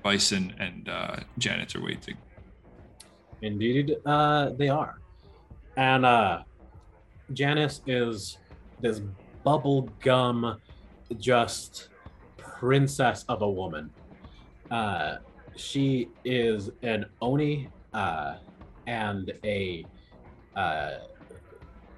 [0.02, 2.16] Bison and uh, Janet are waiting.
[3.42, 4.98] Indeed, uh, they are.
[5.76, 6.42] And uh,
[7.32, 8.38] Janice is
[8.80, 9.00] this
[9.44, 10.60] bubble gum,
[11.18, 11.88] just
[12.36, 13.90] princess of a woman.
[14.70, 15.16] Uh,
[15.56, 18.36] she is an Oni uh,
[18.86, 19.84] and a
[20.56, 20.98] uh,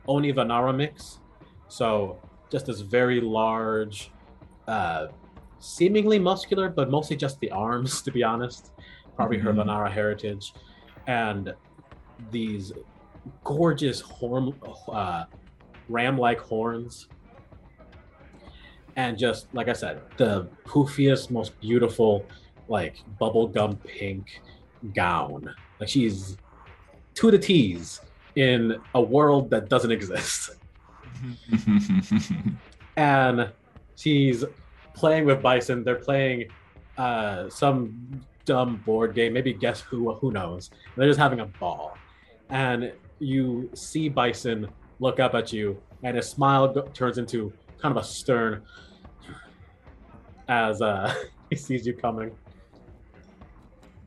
[0.08, 1.18] Oni Vanara mix.
[1.68, 2.18] So
[2.50, 4.10] just this very large,
[4.66, 5.06] uh,
[5.60, 8.72] seemingly muscular, but mostly just the arms, to be honest.
[9.16, 9.64] Probably her Mhm.
[9.64, 10.52] Vanara heritage.
[11.06, 11.54] And
[12.30, 12.72] these
[13.44, 14.54] gorgeous horn,
[14.88, 15.24] uh,
[15.88, 17.08] ram-like horns,
[18.96, 22.24] and just like I said, the poofiest, most beautiful,
[22.68, 24.42] like bubblegum pink
[24.94, 25.54] gown.
[25.78, 26.36] Like she's
[27.14, 28.00] to the T's
[28.36, 30.50] in a world that doesn't exist.
[32.96, 33.50] and
[33.96, 34.44] she's
[35.00, 35.82] playing with Bison.
[35.82, 36.50] They're playing
[36.98, 40.70] uh, some dumb board game, maybe guess who, who knows.
[40.96, 41.96] They're just having a ball,
[42.50, 44.68] and you see Bison
[45.00, 48.62] look up at you, and his smile go- turns into kind of a stern
[50.48, 51.14] as uh,
[51.50, 52.30] he sees you coming.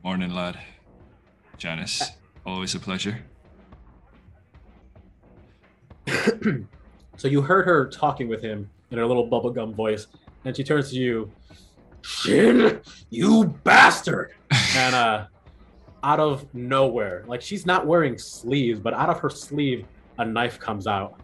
[0.04, 0.58] Morning, lad.
[1.56, 2.10] Janice,
[2.46, 3.24] always a pleasure.
[7.16, 10.06] so you heard her talking with him in her little bubblegum voice,
[10.44, 11.30] and she turns to you,
[12.02, 12.80] Shin,
[13.10, 14.34] you bastard!
[14.76, 15.26] and uh,
[16.02, 19.86] out of nowhere, like she's not wearing sleeves, but out of her sleeve,
[20.18, 21.18] a knife comes out.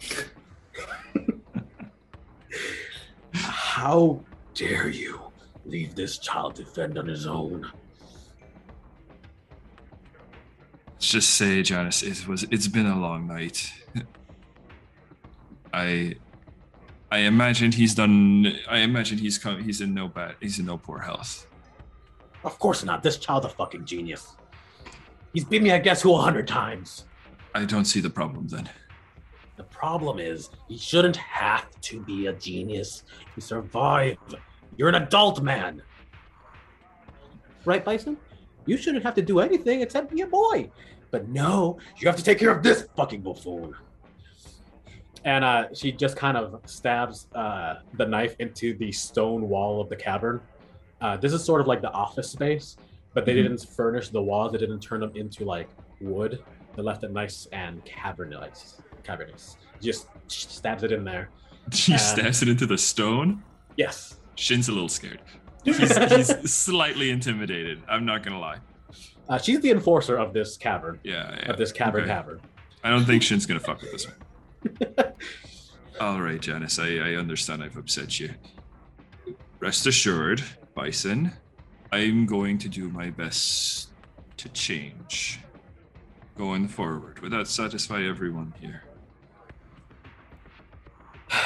[3.34, 4.20] How
[4.54, 5.20] dare you
[5.66, 7.70] leave this child to fend on his own?
[10.86, 12.44] Let's just say, Janice, it was.
[12.50, 13.72] It's been a long night.
[15.72, 16.14] I,
[17.10, 18.56] I imagine he's done.
[18.68, 19.62] I imagine he's come.
[19.62, 20.36] He's in no bad.
[20.40, 21.46] He's in no poor health.
[22.44, 23.02] Of course not.
[23.02, 24.36] This child's a fucking genius.
[25.32, 27.04] He's beat me at guess who a hundred times.
[27.54, 28.68] I don't see the problem then.
[29.56, 33.04] The problem is, he shouldn't have to be a genius
[33.34, 34.16] to survive.
[34.76, 35.82] You're an adult man.
[37.64, 38.16] Right, Bison?
[38.66, 40.70] You shouldn't have to do anything except be a boy.
[41.10, 43.74] But no, you have to take care of this fucking buffoon.
[45.24, 49.88] And uh, she just kind of stabs uh, the knife into the stone wall of
[49.88, 50.40] the cavern.
[51.00, 52.76] Uh, this is sort of like the office space,
[53.14, 53.42] but they Mhm.
[53.42, 54.52] didn't furnish the walls.
[54.52, 55.68] They didn't turn them into like
[56.00, 56.42] wood.
[56.74, 58.80] They left it nice and cavernous.
[59.02, 59.56] Cavernous.
[59.80, 61.28] Just stabs it in there.
[61.72, 63.42] She Uh, stabs it into the stone.
[63.76, 64.20] Yes.
[64.36, 65.20] Shin's a little scared.
[65.64, 65.76] He's,
[66.16, 67.82] he's slightly intimidated.
[67.88, 68.58] I'm not gonna lie.
[69.28, 71.50] Uh, she's the enforcer of this cavern, Yeah, yeah.
[71.50, 72.10] of this cavern Okay.
[72.10, 72.40] cavern.
[72.82, 74.16] I don't think Shin's gonna fuck with this one.
[76.00, 76.78] All right, Janice.
[76.78, 78.34] I, I understand I've upset you.
[79.60, 80.42] Rest assured,
[80.74, 81.32] Bison,
[81.92, 83.90] I'm going to do my best
[84.38, 85.40] to change
[86.38, 87.20] going forward.
[87.20, 88.84] Would that satisfy everyone here?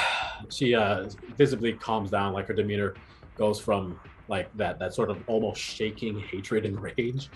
[0.51, 2.95] she uh, visibly calms down, like her demeanor
[3.37, 7.29] goes from like that that sort of almost shaking hatred and rage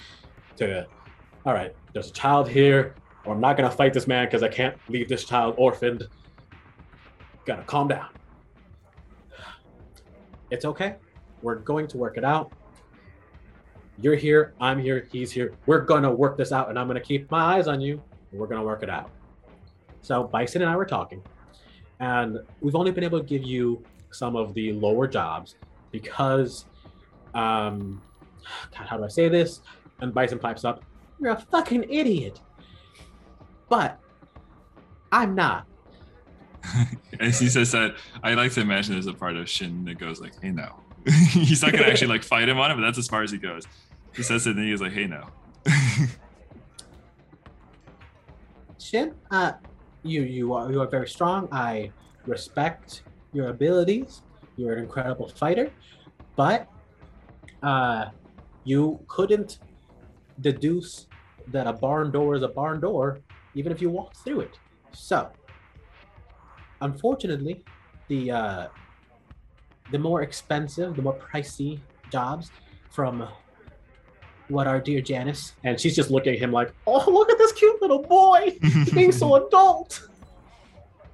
[0.56, 0.86] to,
[1.44, 2.94] all right, there's a child here.
[3.28, 6.08] Or I'm not gonna fight this man because I can't leave this child orphaned.
[7.44, 8.08] Gotta calm down.
[10.50, 10.94] It's okay.
[11.42, 12.50] We're going to work it out.
[14.00, 14.54] You're here.
[14.62, 15.06] I'm here.
[15.12, 15.52] He's here.
[15.66, 18.02] We're gonna work this out, and I'm gonna keep my eyes on you.
[18.32, 19.10] We're gonna work it out.
[20.00, 21.22] So Bison and I were talking,
[22.00, 25.56] and we've only been able to give you some of the lower jobs
[25.90, 26.64] because,
[27.34, 28.00] um,
[28.74, 29.60] God, how do I say this?
[30.00, 30.82] And Bison pipes up,
[31.20, 32.40] "You're a fucking idiot."
[33.68, 33.98] But
[35.12, 35.66] I'm not.
[37.20, 40.20] As he says that, I like to imagine there's a part of Shin that goes
[40.20, 40.74] like, "Hey, no."
[41.30, 43.38] he's not gonna actually like fight him on it, but that's as far as he
[43.38, 43.64] goes.
[44.14, 45.26] He says it, and he's like, "Hey, no."
[48.78, 49.52] Shin, uh,
[50.02, 51.48] you you are you are very strong.
[51.52, 51.90] I
[52.26, 54.22] respect your abilities.
[54.56, 55.70] You're an incredible fighter,
[56.36, 56.68] but
[57.62, 58.06] uh,
[58.64, 59.58] you couldn't
[60.40, 61.06] deduce
[61.48, 63.20] that a barn door is a barn door,
[63.54, 64.58] even if you walk through it.
[64.92, 65.30] So,
[66.80, 67.64] unfortunately,
[68.08, 68.66] the uh,
[69.90, 71.80] the more expensive, the more pricey
[72.10, 72.50] jobs
[72.90, 73.26] from
[74.48, 77.52] what our dear Janice, and she's just looking at him like, "Oh, look at this
[77.52, 80.08] cute little boy, He's being so adult."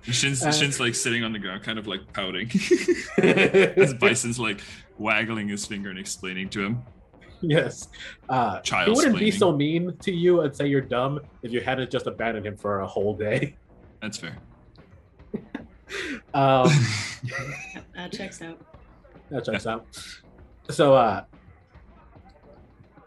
[0.02, 2.50] Shin's, Uh, Shin's like sitting on the ground, kind of like pouting.
[3.18, 4.60] As Bison's like
[4.98, 6.82] waggling his finger and explaining to him.
[7.48, 7.88] yes,
[8.28, 11.90] uh, he wouldn't be so mean to you and say you're dumb if you hadn't
[11.90, 13.56] just abandoned him for a whole day.
[14.00, 14.36] That's fair.
[16.32, 16.68] Um,
[17.94, 18.60] That checks out.
[19.30, 19.86] that checks out.
[20.70, 21.24] So, uh,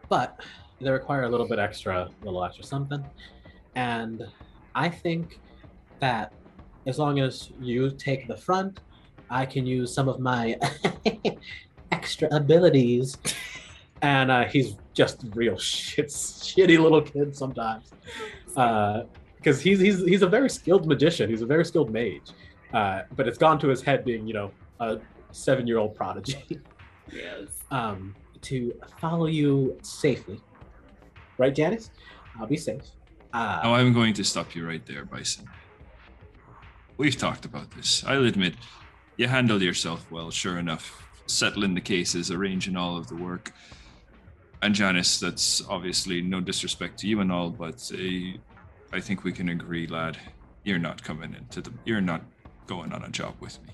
[0.10, 0.40] but
[0.80, 3.04] they require a little bit extra, a little extra something,
[3.76, 4.24] and
[4.76, 5.40] I think
[6.00, 6.34] that
[6.86, 8.80] as long as you take the front,
[9.30, 10.58] I can use some of my
[11.92, 13.18] extra abilities.
[14.02, 17.91] And uh, he's just real shit, shitty little kid sometimes,
[18.48, 21.30] because he's he's he's a very skilled magician.
[21.30, 22.32] He's a very skilled mage,
[22.74, 24.99] uh, but it's gone to his head being you know a
[25.32, 26.60] seven-year-old prodigy
[27.11, 27.48] Yes.
[27.72, 30.40] um, to follow you safely.
[31.38, 31.91] Right, Janice?
[32.40, 32.82] I'll be safe.
[33.34, 35.48] Uh, Oh, I'm going to stop you right there, Bison.
[36.98, 38.03] We've talked about this.
[38.06, 38.56] I'll admit,
[39.18, 41.03] you handled yourself well, sure enough.
[41.28, 43.52] Settling the cases, arranging all of the work.
[44.62, 48.38] And Janice, that's obviously no disrespect to you and all, but uh,
[48.92, 50.18] I think we can agree, lad.
[50.64, 51.72] You're not coming into the.
[51.86, 52.24] You're not
[52.66, 53.74] going on a job with me.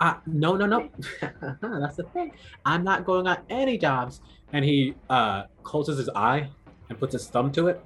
[0.00, 0.90] uh, no, no, no.
[1.62, 2.32] That's the thing.
[2.64, 4.20] I'm not going on any jobs.
[4.52, 6.48] And he uh, closes his eye
[6.88, 7.82] and puts his thumb to it,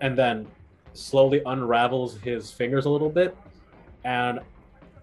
[0.00, 0.46] and then
[0.92, 3.36] slowly unravels his fingers a little bit,
[4.04, 4.38] and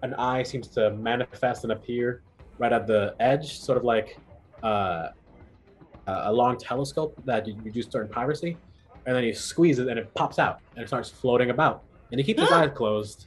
[0.02, 2.22] an eye seems to manifest and appear
[2.58, 4.18] right at the edge, sort of like
[4.62, 5.08] uh,
[6.06, 8.56] a long telescope that you you use during piracy.
[9.06, 11.82] And then he squeezes and it pops out and it starts floating about.
[12.10, 13.26] And he keeps his eyes closed.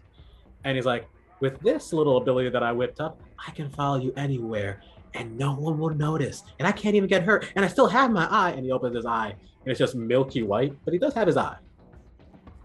[0.64, 1.08] And he's like,
[1.42, 4.82] with this little ability that I whipped up, I can follow you anywhere
[5.14, 6.44] and no one will notice.
[6.60, 7.52] And I can't even get hurt.
[7.56, 8.52] And I still have my eye.
[8.52, 11.38] And he opens his eye and it's just milky white, but he does have his
[11.38, 11.58] eye.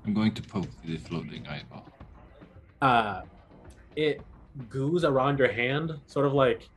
[0.06, 1.86] I'm going to poke the floating eyeball.
[2.82, 3.22] uh,
[3.96, 4.22] it
[4.68, 6.68] goos around your hand, sort of like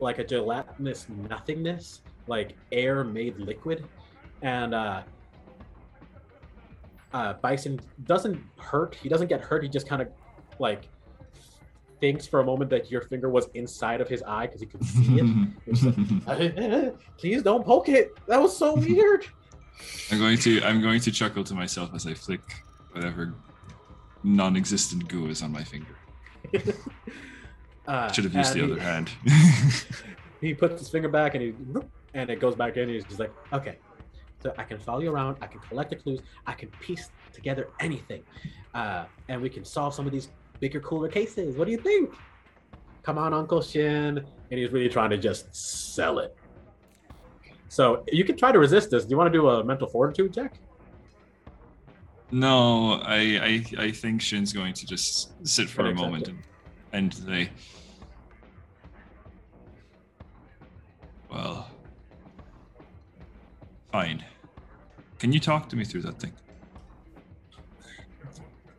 [0.00, 3.84] like a gelatinous nothingness, like air made liquid,
[4.42, 5.02] and uh,
[7.12, 8.94] uh, Bison doesn't hurt.
[8.94, 9.62] He doesn't get hurt.
[9.62, 10.08] He just kind of
[10.58, 10.88] like
[12.00, 14.84] thinks for a moment that your finger was inside of his eye because he could
[14.84, 16.26] see it.
[16.26, 18.12] Like, Please don't poke it.
[18.26, 19.26] That was so weird.
[20.10, 22.40] I'm going to I'm going to chuckle to myself as I flick
[22.92, 23.34] whatever
[24.24, 25.94] non-existent goo is on my finger.
[27.86, 29.10] Uh, Should have used the and other hand.
[30.40, 31.54] he puts his finger back and he
[32.14, 32.84] and it goes back in.
[32.84, 33.78] And he's just like, okay,
[34.42, 35.36] so I can follow you around.
[35.40, 36.20] I can collect the clues.
[36.46, 38.22] I can piece together anything,
[38.74, 40.28] uh, and we can solve some of these
[40.60, 41.56] bigger, cooler cases.
[41.56, 42.14] What do you think?
[43.02, 44.18] Come on, Uncle Shin.
[44.18, 45.54] And he's really trying to just
[45.94, 46.36] sell it.
[47.68, 49.04] So you can try to resist this.
[49.04, 50.58] Do you want to do a mental fortitude check?
[52.30, 56.38] no, I, I I think Shin's going to just sit for a moment and,
[56.92, 57.50] and say,
[63.92, 64.24] fine.
[65.18, 66.32] Can you talk to me through that thing?"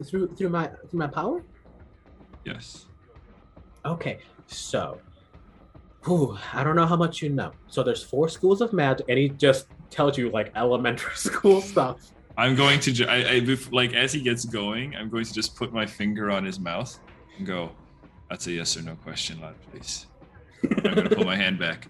[0.03, 1.43] Through through my through my power?
[2.45, 2.85] Yes.
[3.85, 4.99] Okay, so,
[6.05, 7.51] whew, I don't know how much you know.
[7.67, 12.11] So there's four schools of magic, and he just tells you like elementary school stuff.
[12.37, 15.55] I'm going to, ju- I, I, like, as he gets going, I'm going to just
[15.55, 16.97] put my finger on his mouth
[17.37, 17.71] and go,
[18.29, 20.07] that's a yes or no question, lad, please.
[20.63, 21.89] I'm going to pull my hand back.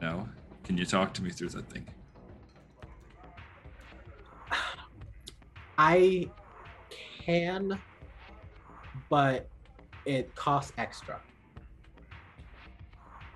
[0.00, 0.28] Now,
[0.66, 1.86] can you talk to me through that thing?
[5.78, 6.28] I
[7.20, 7.78] can,
[9.08, 9.48] but
[10.04, 11.20] it costs extra.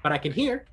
[0.03, 0.65] But I can hear.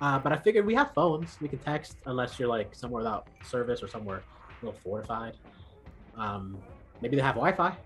[0.00, 1.38] Uh, but I figured we have phones.
[1.40, 5.36] We can text unless you're like somewhere without service or somewhere a little fortified.
[6.16, 6.58] Um,
[7.00, 7.76] maybe they have Wi-Fi,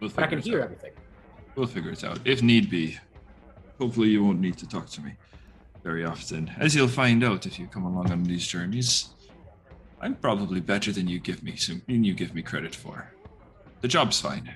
[0.00, 0.64] We'll but I can hear out.
[0.64, 0.92] everything.
[1.56, 2.20] We'll figure it out.
[2.24, 2.98] If need be.
[3.80, 5.16] Hopefully, you won't need to talk to me
[5.84, 6.50] very often.
[6.58, 9.10] As you'll find out if you come along on these journeys,
[10.00, 11.56] I'm probably better than you give me
[11.86, 13.12] than you give me credit for.
[13.82, 14.52] The job's fine.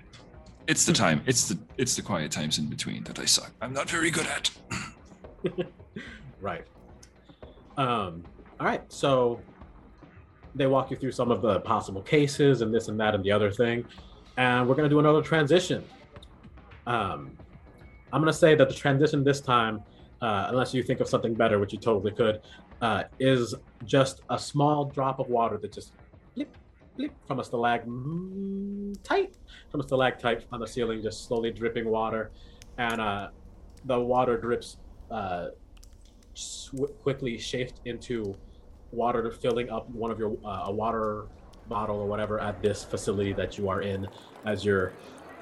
[0.66, 1.22] It's the time.
[1.26, 3.52] It's the it's the quiet times in between that I suck.
[3.60, 4.50] I'm not very good at.
[6.40, 6.64] Right.
[7.76, 8.24] Um,
[8.60, 8.82] all right.
[8.88, 9.40] So
[10.55, 13.32] they walk you through some of the possible cases and this and that and the
[13.32, 13.84] other thing.
[14.36, 15.84] And we're to do another transition.
[16.86, 17.36] Um,
[18.12, 19.82] I'm to say that the transition this time,
[20.20, 22.40] uh, unless you think of something better, which you totally could,
[22.80, 23.54] uh, is
[23.84, 25.92] just a small drop of water that just
[26.34, 26.56] blip,
[26.96, 29.36] blip from a stalagmite,
[29.70, 32.30] from a stalactite on the ceiling, just slowly dripping water.
[32.78, 33.28] And uh,
[33.84, 34.78] the water drips
[35.10, 35.48] uh,
[36.34, 38.36] sw- quickly shift into
[38.92, 41.26] water filling up one of your uh, a water
[41.68, 44.08] bottle or whatever at this facility that you are in
[44.46, 44.92] as you're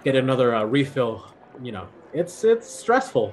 [0.02, 1.32] get another uh, refill
[1.62, 3.32] you know it's it's stressful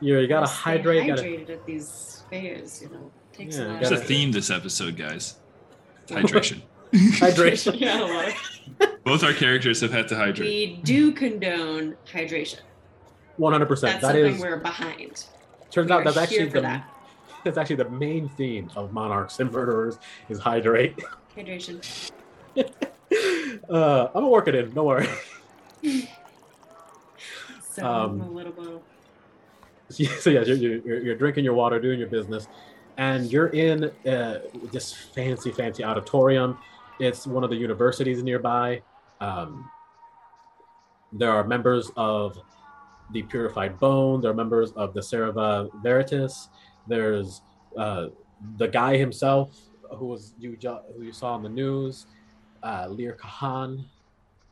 [0.00, 3.10] you you gotta Stay hydrate gotta, hydrated at these fairs, you know.
[3.32, 5.36] Takes Yeah, a lot There's a theme this episode, guys.
[6.08, 6.62] Hydration.
[6.92, 10.48] hydration yeah, a of- Both our characters have had to hydrate.
[10.48, 12.60] We do condone hydration.
[13.38, 15.24] 100% That's something we're behind.
[15.70, 16.88] turns we out that's actually the that.
[17.44, 19.98] that's actually the main theme of monarchs and murderers
[20.28, 20.98] is hydrate
[21.36, 22.10] Hydration.
[23.70, 25.08] uh i'm gonna work it in don't worry
[27.70, 28.82] So Um, a little bottle.
[30.20, 32.46] so yeah, you're, you're, you're drinking your water, doing your business,
[32.98, 34.40] and you're in uh,
[34.72, 36.58] this fancy, fancy auditorium.
[37.00, 38.82] It's one of the universities nearby.
[39.20, 39.70] Um,
[41.12, 42.38] there are members of
[43.12, 44.20] the Purified Bone.
[44.20, 46.48] There are members of the Cerva Veritas.
[46.86, 47.40] There's
[47.76, 48.08] uh,
[48.58, 49.56] the guy himself,
[49.96, 50.58] who was you
[50.96, 52.06] who you saw on the news,
[52.62, 53.84] uh, Lear Kahan,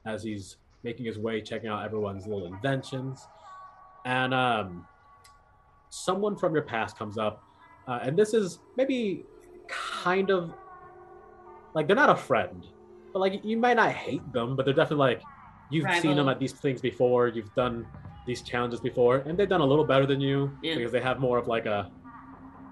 [0.06, 3.26] as he's making his way, checking out everyone's little inventions,
[4.06, 4.86] and um,
[5.96, 7.42] someone from your past comes up,
[7.88, 9.24] uh, and this is maybe
[9.68, 10.52] kind of
[11.74, 12.66] like they're not a friend,
[13.12, 15.22] but like you might not hate them, but they're definitely like
[15.70, 17.86] you've seen them at these things before, you've done
[18.26, 20.76] these challenges before, and they've done a little better than you Yeah.
[20.76, 21.90] because they have more of like a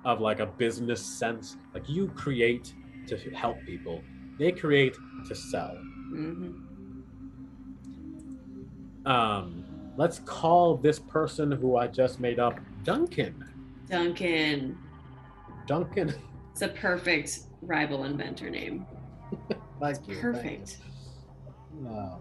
[0.05, 1.57] of like a business sense.
[1.73, 2.75] Like you create
[3.07, 4.03] to help people,
[4.39, 4.95] they create
[5.29, 5.75] to sell.
[6.11, 6.53] hmm
[9.07, 9.65] Um,
[9.97, 13.45] let's call this person who I just made up Duncan.
[13.89, 14.79] Duncan.
[15.67, 16.15] Duncan.
[16.53, 18.87] It's a perfect rival inventor name.
[19.81, 20.15] Thank you.
[20.15, 20.79] thank Perfect.
[21.83, 21.89] you.
[21.89, 22.19] Oh.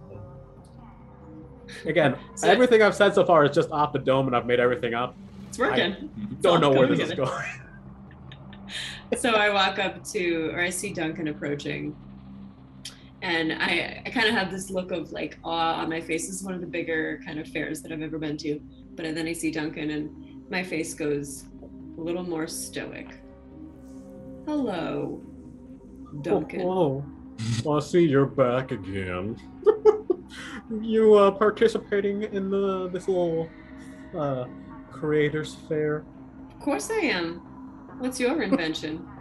[1.85, 4.60] Again, So- everything I've said so far is just off the dome, and I've made
[4.60, 5.15] everything up.
[5.48, 5.91] It's working.
[5.91, 6.35] Mm-hmm.
[6.41, 7.45] Don't know where coming this is going.
[9.18, 11.95] so I walk up to, or I see Duncan approaching,
[13.22, 16.26] and I, I kind of have this look of like awe on my face.
[16.27, 18.60] This is one of the bigger kind of fairs that I've ever been to.
[18.95, 21.45] But then I see Duncan, and my face goes
[21.97, 23.07] a little more stoic.
[24.45, 25.19] Hello,
[26.21, 26.61] Duncan.
[26.61, 27.03] Oh,
[27.65, 27.75] oh.
[27.75, 29.35] I see you're back again.
[30.80, 33.49] you uh, participating in the this little
[34.15, 34.45] uh,
[34.91, 36.05] creators fair?
[36.51, 37.38] Of course I am.
[37.97, 39.03] What's your invention?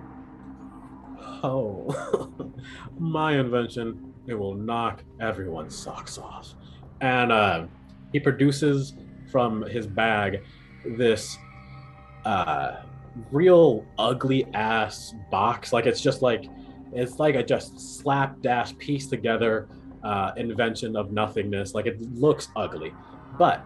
[1.45, 2.53] Oh,
[2.99, 4.15] my invention.
[4.29, 6.55] it will knock everyone's socks off.
[7.01, 7.67] And uh,
[8.13, 8.95] he produces
[9.33, 10.45] from his bag
[10.85, 11.39] this
[12.25, 12.83] uh,
[13.31, 15.73] real ugly ass box.
[15.73, 16.45] Like it's just like
[16.93, 19.69] it's like a just slapdash piece together
[20.03, 21.75] uh, invention of nothingness.
[21.75, 22.93] Like it looks ugly,
[23.39, 23.65] but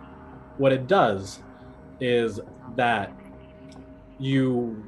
[0.58, 1.42] what it does
[2.00, 2.40] is
[2.76, 3.12] that
[4.18, 4.82] you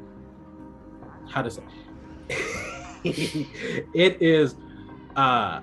[1.28, 1.62] how to say
[3.04, 4.56] it is
[5.16, 5.60] uh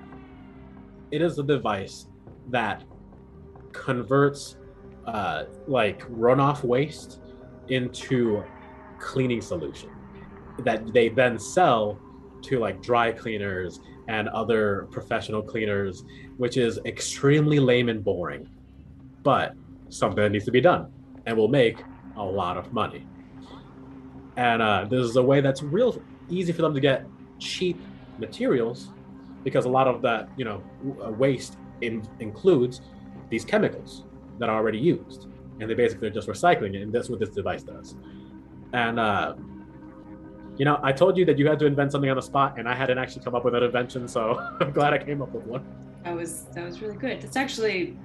[1.10, 2.06] it is a device
[2.48, 2.84] that
[3.72, 4.56] converts
[5.06, 7.20] uh like runoff waste
[7.68, 8.42] into
[8.98, 9.90] cleaning solution
[10.58, 11.98] that they then sell
[12.42, 16.04] to like dry cleaners and other professional cleaners
[16.36, 18.48] which is extremely lame and boring
[19.22, 19.54] but
[19.88, 20.90] something that needs to be done
[21.26, 21.82] and will make
[22.16, 23.06] a lot of money.
[24.36, 27.06] And uh, this is a way that's real easy for them to get
[27.38, 27.78] cheap
[28.18, 28.90] materials
[29.44, 30.62] because a lot of that you know
[31.04, 32.80] uh, waste in, includes
[33.30, 34.04] these chemicals
[34.38, 35.28] that are already used
[35.60, 37.96] and they basically are just recycling it and that's what this device does
[38.72, 39.34] and uh,
[40.58, 42.68] you know i told you that you had to invent something on the spot and
[42.68, 45.44] i hadn't actually come up with an invention so i'm glad i came up with
[45.44, 45.64] one
[46.04, 47.20] That was that was really good.
[47.20, 47.96] That's actually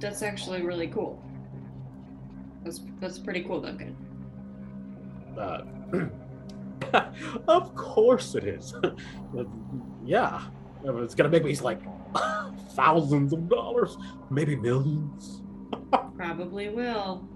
[0.00, 1.20] that's actually really cool.
[2.64, 3.94] That's that's pretty cool, Duncan.
[5.36, 5.62] uh,
[7.48, 8.74] of course it is
[10.04, 10.42] yeah
[10.84, 11.80] it's gonna make me like
[12.70, 13.96] thousands of dollars
[14.30, 15.42] maybe millions
[16.16, 17.28] Probably will.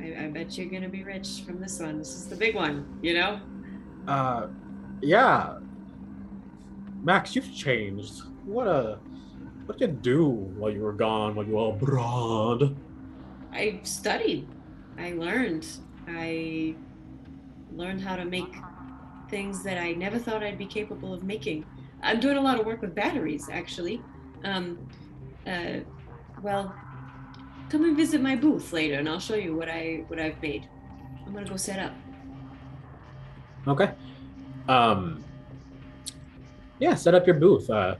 [0.00, 1.98] I, I bet you're gonna be rich from this one.
[1.98, 3.40] This is the big one, you know?
[4.06, 4.48] uh
[5.00, 5.58] yeah
[7.02, 8.98] max you've changed what a
[9.64, 10.28] what did you do
[10.58, 12.76] while you were gone while you were abroad
[13.54, 14.48] I studied.
[14.98, 15.64] I learned.
[16.08, 16.74] I
[17.72, 18.52] learned how to make
[19.30, 21.64] things that I never thought I'd be capable of making.
[22.02, 24.02] I'm doing a lot of work with batteries, actually.
[24.44, 24.88] Um,
[25.46, 25.78] uh,
[26.42, 26.74] well,
[27.70, 30.68] come and visit my booth later, and I'll show you what I what I've made.
[31.26, 31.92] I'm gonna go set up.
[33.66, 33.92] okay
[34.68, 35.22] um
[36.78, 37.94] yeah set up your booth uh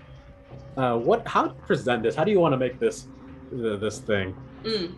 [0.77, 3.07] uh what how to present this how do you want to make this
[3.53, 4.35] uh, this thing
[4.65, 4.95] Mm.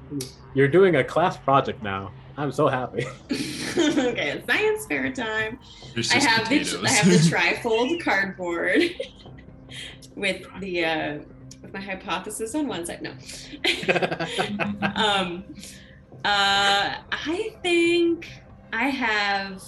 [0.55, 5.59] you're doing a class project now i'm so happy okay, science fair time.
[5.59, 6.61] I just have the.
[6.85, 8.81] I have the trifold cardboard
[10.15, 11.36] with the uh, with
[11.77, 13.03] my hypothesis on one side.
[13.03, 13.11] No.
[14.97, 15.45] um,
[16.25, 18.29] uh, I think
[18.73, 19.63] I have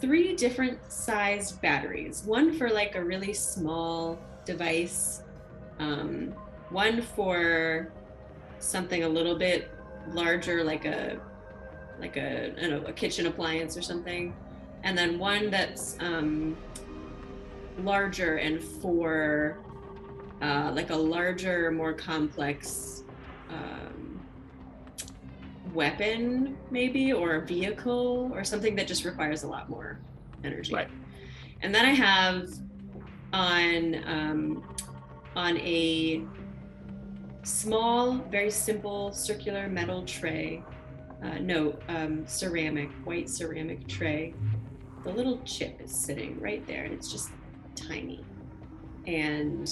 [0.00, 2.22] three different sized batteries.
[2.24, 5.22] One for like a really small device.
[5.78, 6.34] Um,
[6.68, 7.92] one for
[8.58, 9.70] something a little bit
[10.08, 11.20] larger, like a
[12.00, 14.34] like a, I don't know, a kitchen appliance or something,
[14.82, 16.56] and then one that's um,
[17.78, 19.63] larger and for
[20.44, 23.02] uh, like a larger, more complex
[23.48, 24.20] um,
[25.72, 30.00] weapon, maybe, or a vehicle, or something that just requires a lot more
[30.44, 30.74] energy.
[30.74, 30.90] Right.
[31.62, 32.50] And then I have
[33.32, 34.64] on um,
[35.34, 36.22] on a
[37.42, 40.62] small, very simple circular metal tray.
[41.22, 44.34] Uh, no, um, ceramic, white ceramic tray.
[45.04, 47.30] The little chip is sitting right there, and it's just
[47.74, 48.22] tiny.
[49.06, 49.70] And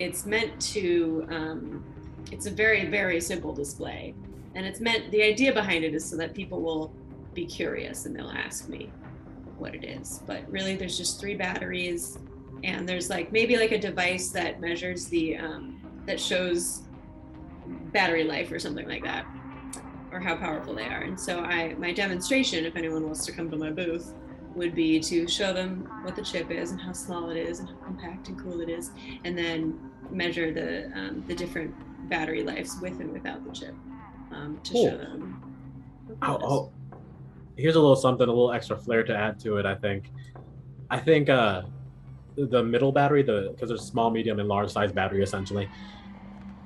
[0.00, 1.84] it's meant to, um,
[2.32, 4.14] it's a very, very simple display.
[4.54, 6.92] And it's meant, the idea behind it is so that people will
[7.34, 8.90] be curious and they'll ask me
[9.58, 10.22] what it is.
[10.26, 12.18] But really, there's just three batteries,
[12.64, 16.82] and there's like maybe like a device that measures the, um, that shows
[17.92, 19.26] battery life or something like that
[20.12, 23.50] or how powerful they are and so i my demonstration if anyone wants to come
[23.50, 24.14] to my booth
[24.54, 27.68] would be to show them what the chip is and how small it is and
[27.68, 28.90] how compact and cool it is
[29.24, 29.78] and then
[30.12, 31.74] measure the um, the different
[32.08, 33.74] battery lives with and without the chip
[34.32, 34.90] um, to Cool.
[34.90, 35.42] show them
[36.22, 36.72] Oh, oh,
[37.56, 39.64] here's a little something, a little extra flair to add to it.
[39.66, 40.10] I think,
[40.90, 41.62] I think uh,
[42.36, 45.68] the middle battery, the because there's small, medium, and large size battery essentially.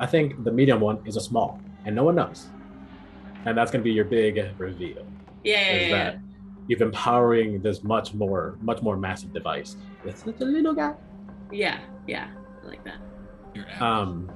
[0.01, 2.47] I think the medium one is a small, and no one knows,
[3.45, 5.05] and that's gonna be your big reveal.
[5.45, 6.17] yeah yeah, Is yeah,
[6.69, 9.77] you've empowering this much more, much more massive device.
[10.07, 10.95] It's such a little guy.
[11.53, 12.29] yeah yeah
[12.63, 12.97] i like that.
[13.81, 14.31] Um,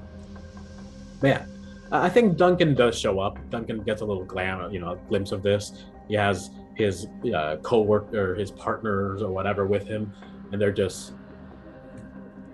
[1.21, 1.47] but yeah,
[1.93, 3.39] I I think Duncan does show up.
[3.51, 5.85] Duncan gets a little glam, you know, a glimpse of this.
[6.09, 10.13] He has his uh, co-worker, his partners, or whatever with him,
[10.53, 11.13] and they're just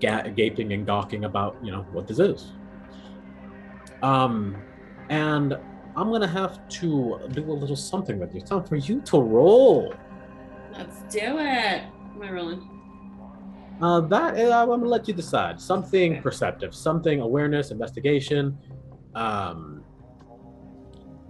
[0.01, 2.53] ga- gaping and gawking about, you know, what this is.
[4.03, 4.57] Um,
[5.11, 5.59] and
[5.97, 8.41] I'm gonna have to do a little something with you.
[8.41, 9.95] It's time for you to roll.
[10.73, 11.85] let's do it
[12.17, 12.74] am i rolling
[13.81, 15.61] Uh, that uh, I'm gonna let you decide.
[15.61, 18.57] Something perceptive, something awareness, investigation,
[19.15, 19.83] um,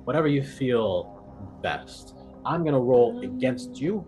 [0.04, 1.24] whatever you feel
[1.62, 2.14] best.
[2.44, 4.04] I'm gonna roll Um, against you.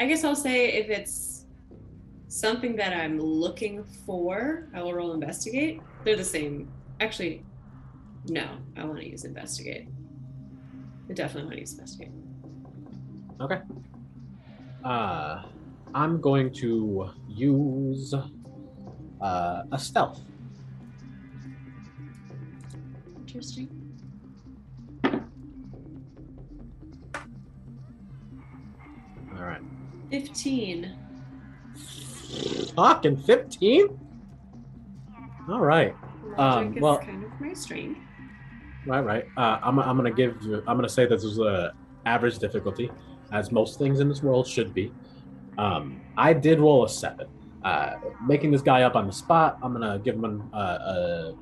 [0.00, 1.46] I guess I'll say if it's
[2.28, 5.80] something that I'm looking for, I will roll investigate.
[6.04, 6.70] They're the same.
[7.00, 7.44] Actually,
[8.28, 8.46] no,
[8.76, 9.88] I want to use investigate.
[11.10, 12.12] I definitely want to use investigate.
[13.40, 13.60] Okay.
[14.84, 15.42] Uh,
[15.94, 20.20] I'm going to use uh, a stealth.
[23.18, 23.68] Interesting.
[29.36, 29.60] All right.
[30.10, 30.94] 15.
[32.74, 33.98] Fucking 15?
[35.50, 35.94] All right.
[36.36, 38.00] Um, well- kind of my strength.
[38.86, 39.24] Right, right.
[39.36, 40.62] Uh, I'm, I'm gonna give you.
[40.66, 41.74] I'm gonna say this is a
[42.06, 42.90] average difficulty,
[43.32, 44.90] as most things in this world should be.
[45.58, 47.26] Um, I did roll a seven.
[47.64, 51.34] Uh, making this guy up on the spot, I'm gonna give him an, uh, a,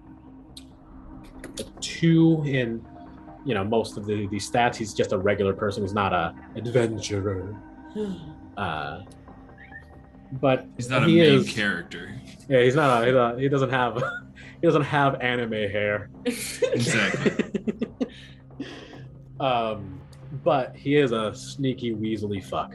[1.61, 2.85] a two in,
[3.45, 4.77] you know, most of the these stats.
[4.77, 5.83] He's just a regular person.
[5.83, 7.55] He's not a adventurer.
[8.57, 9.03] Uh,
[10.41, 12.19] but He's not a main is- character.
[12.49, 13.03] Yeah, he's not.
[13.03, 14.03] A, he's a, he doesn't have.
[14.63, 16.09] He doesn't have anime hair.
[16.25, 17.77] Exactly.
[19.41, 20.01] um,
[20.43, 22.75] but he is a sneaky, weaselly fuck.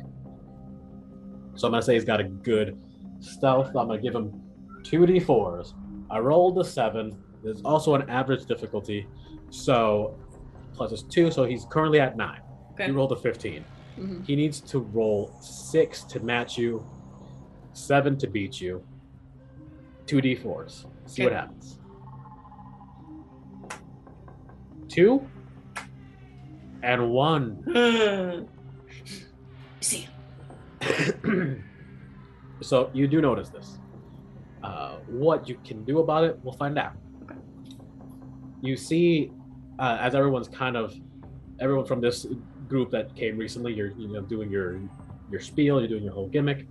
[1.56, 2.78] So I'm gonna say he's got a good
[3.19, 3.68] stealth.
[3.68, 4.41] I'm gonna give him
[4.84, 5.73] two d4s.
[6.10, 7.15] I rolled a seven.
[7.44, 9.07] There's also an average difficulty,
[9.49, 10.15] so
[10.73, 11.32] plus is two.
[11.32, 12.41] So he's currently at nine.
[12.73, 12.86] okay.
[12.86, 13.64] He rolled a 15.
[13.98, 14.26] Mhm.
[14.26, 16.84] He needs to roll six to match you,
[17.73, 18.84] seven to beat you,
[20.06, 20.86] two d4s.
[21.06, 21.78] See what happens.
[24.88, 25.28] Two
[26.84, 27.64] and one.
[29.82, 30.07] See.
[32.61, 33.80] so you do notice this.
[34.63, 36.93] Uh, what you can do about it, we'll find out.
[37.23, 37.35] Okay.
[38.61, 39.31] You see,
[39.80, 40.93] uh, as everyone's kind of,
[41.59, 42.27] everyone from this
[42.68, 44.80] group that came recently, you're you know doing your
[45.31, 46.68] your spiel, you're doing your whole gimmick.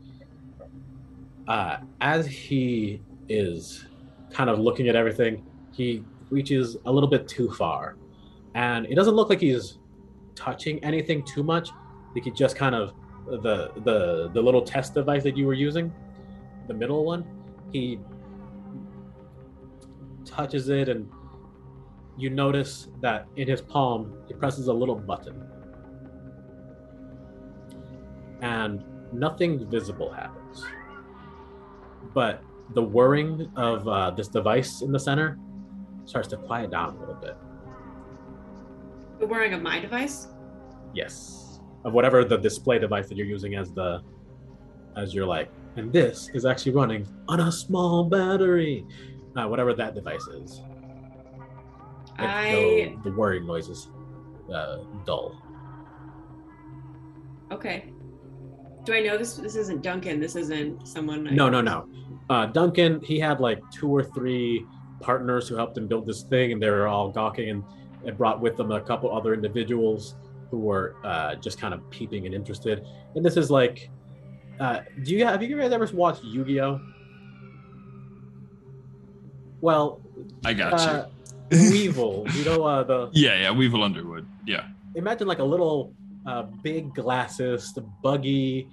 [1.49, 3.87] Uh, as he is
[4.31, 7.97] kind of looking at everything, he reaches a little bit too far,
[8.55, 9.79] and it doesn't look like he's
[10.37, 11.71] touching anything too much.
[12.15, 12.93] Like he just kind of
[13.27, 15.93] the the the little test device that you were using,
[16.67, 17.25] the middle one,
[17.73, 17.99] he
[20.25, 21.11] touches it and
[22.17, 25.43] you notice that in his palm he presses a little button.
[28.43, 30.65] And nothing visible happens.
[32.15, 32.43] But
[32.75, 35.39] the whirring of uh, this device in the center
[36.05, 37.37] starts to quiet down a little bit.
[39.19, 40.29] The wearing of my device?
[40.95, 41.50] Yes.
[41.85, 44.03] Of whatever the display device that you're using as the
[44.97, 48.85] as your like, and this is actually running on a small battery.
[49.37, 50.63] Uh, whatever that device is.
[52.19, 53.89] I the, the whirring noises
[54.53, 55.41] uh, dull.
[57.53, 57.93] okay.
[58.85, 59.35] Do I know this?
[59.35, 60.21] This isn't Duncan.
[60.21, 61.29] This isn't someone.
[61.29, 61.87] I- No, no, no.
[62.29, 64.65] Uh, Duncan, he had like two or three
[65.01, 67.65] partners who helped him build this thing, and they were all gawking, and
[68.05, 70.17] it brought with them a couple other individuals
[70.51, 72.85] who were uh, just kind of peeping and interested.
[73.15, 73.91] And this is like,
[74.59, 76.81] uh, do you have you guys ever watched Yu-Gi-Oh?
[79.61, 80.01] Well,
[80.45, 81.07] I got uh,
[81.51, 81.71] you.
[81.71, 84.27] Weevil, you know uh, the yeah, yeah, Weevil Underwood.
[84.47, 84.69] Yeah.
[84.95, 85.93] imagine like a little
[86.27, 88.69] uh, big glasses, the buggy,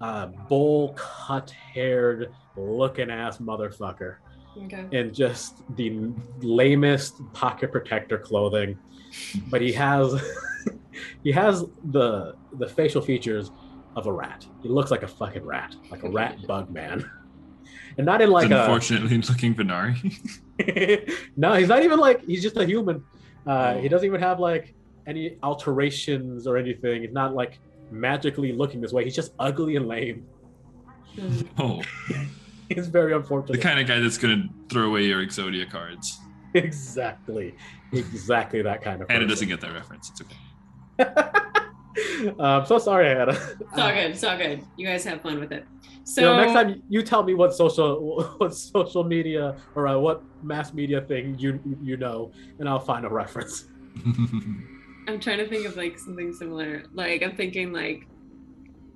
[0.00, 4.16] uh, bowl cut haired looking ass motherfucker
[4.64, 4.86] Okay.
[4.90, 6.10] in just the
[6.40, 8.76] lamest pocket protector clothing.
[9.50, 10.20] But he has
[11.24, 13.50] he has the the facial features
[13.96, 14.46] of a rat.
[14.62, 17.08] He looks like a fucking rat, like a rat bug man.
[17.96, 19.92] And not in like a Unfortunately, looking Vanara.
[21.36, 23.02] no, he's not even like he's just a human.
[23.44, 23.80] Uh, Oh.
[23.80, 24.72] He doesn't even have like
[25.08, 27.02] any alterations or anything.
[27.02, 27.58] He's not like
[27.90, 29.02] magically looking this way.
[29.02, 30.26] He's just ugly and lame.
[31.58, 31.82] Oh,
[32.70, 33.56] It's very unfortunate.
[33.56, 36.20] the kind of guy that's gonna throw away your Exodia cards,
[36.54, 37.54] exactly,
[37.92, 39.10] exactly that kind of.
[39.10, 40.10] and it doesn't get that reference.
[40.10, 40.36] It's okay.
[42.38, 43.32] I'm so sorry, Hannah.
[43.32, 44.10] It's all good.
[44.10, 44.62] It's all good.
[44.76, 45.66] You guys have fun with it.
[46.04, 49.98] So You know, next time you tell me what social what social media or uh,
[49.98, 53.66] what mass media thing you you know, and I'll find a reference.
[55.08, 56.84] I'm trying to think of like something similar.
[56.94, 58.06] Like I'm thinking like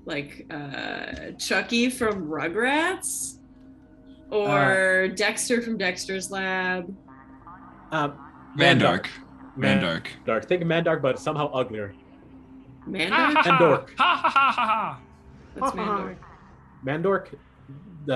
[0.05, 3.39] like uh Chucky from Rugrats
[4.31, 6.95] or Dexter from Dexter's Lab.
[7.93, 8.15] Um,
[8.59, 9.07] Mandark.
[9.57, 10.07] Man- Mandark.
[10.27, 10.49] Dark.
[10.49, 11.95] Think of Mandark, but somehow uglier.
[12.89, 13.47] Mandork?
[13.47, 13.95] And Dork.
[13.99, 15.01] Ha ha ha ha ha.
[15.55, 16.17] That's Mandork.
[16.85, 17.35] Mandork,
[18.09, 18.13] uh,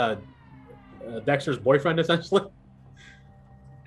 [1.06, 2.42] uh, Dexter's boyfriend, essentially.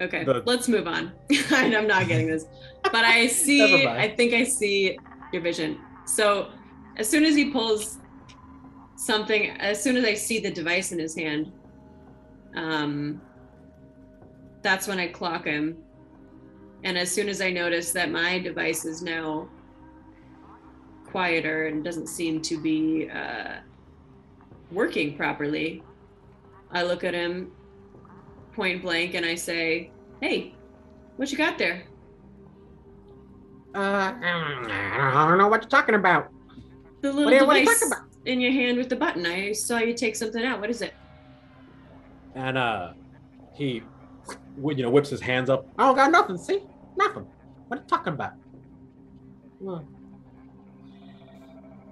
[0.02, 1.12] Okay, The- let's move on.
[1.52, 2.46] I'm not getting this,
[2.84, 3.86] but I see.
[3.88, 4.98] I think I see
[5.34, 5.80] your vision.
[6.06, 6.50] So,
[6.98, 7.98] as soon as he pulls
[8.96, 11.52] something, as soon as I see the device in his hand,
[12.56, 13.22] um,
[14.62, 15.78] that's when I clock him.
[16.84, 19.50] And as soon as I notice that my device is now
[21.06, 23.56] quieter and doesn't seem to be uh,
[24.72, 25.84] working properly,
[26.72, 27.52] I look at him
[28.54, 29.92] point blank and I say,
[30.22, 30.54] Hey,
[31.18, 31.84] what you got there?
[33.76, 36.30] Uh, I don't know what you're talking about.
[37.02, 38.10] The little What are you, what are you device talking about?
[38.26, 39.26] in your hand with the button.
[39.26, 40.60] I saw you take something out.
[40.60, 40.94] What is it?
[42.36, 42.94] And uh,
[43.54, 43.84] he, wh-
[44.58, 45.68] you know, whips his hands up.
[45.78, 46.38] I don't got nothing.
[46.38, 46.64] See,
[46.98, 47.26] nothing.
[47.68, 48.34] What are you talking about?
[49.60, 49.84] What?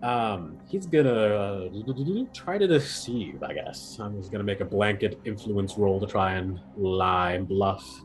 [0.04, 1.70] Um, he's gonna uh,
[2.34, 3.42] try to deceive.
[3.42, 7.48] I guess I'm just gonna make a blanket influence roll to try and lie and
[7.48, 8.02] bluff.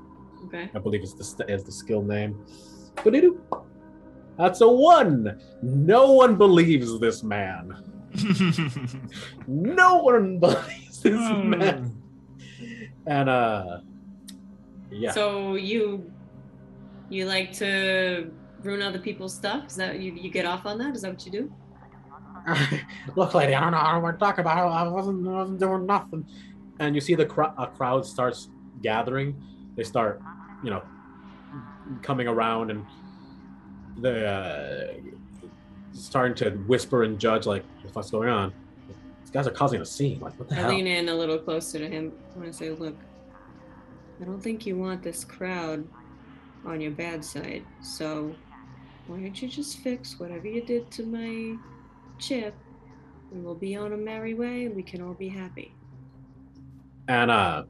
[0.46, 0.70] Okay.
[0.74, 2.38] I believe it's the is the skill name.
[4.38, 5.38] That's a one.
[5.62, 7.74] No one believes this man.
[9.46, 11.50] No one believes this Hmm.
[11.50, 12.02] man.
[13.06, 13.80] And uh,
[14.92, 15.12] yeah.
[15.12, 16.10] So you
[17.08, 18.30] you like to
[18.62, 19.66] ruin other people's stuff?
[19.66, 20.94] Is that you, you get off on that?
[20.94, 21.52] Is that what you do?
[23.16, 24.58] Look, lady, I don't know, I don't want to talk about.
[24.58, 24.70] it.
[24.70, 26.26] I wasn't, I wasn't doing nothing.
[26.78, 28.48] And you see the cr- a crowd starts
[28.82, 29.40] gathering.
[29.76, 30.20] They start,
[30.64, 30.82] you know,
[32.02, 32.84] coming around and
[33.98, 34.92] the uh,
[35.92, 38.52] starting to whisper and judge, like, what the fuck's going on?
[39.20, 40.18] These guys are causing a scene.
[40.20, 40.70] Like, what the I hell?
[40.70, 42.12] lean in a little closer to him.
[42.34, 42.96] I want to say, look,
[44.22, 45.84] I don't think you want this crowd
[46.64, 47.64] on your bad side.
[47.82, 48.32] So
[49.08, 51.56] why don't you just fix whatever you did to my
[52.20, 52.54] chip,
[53.32, 55.74] and we'll be on a merry way, and we can all be happy.
[57.08, 57.64] and uh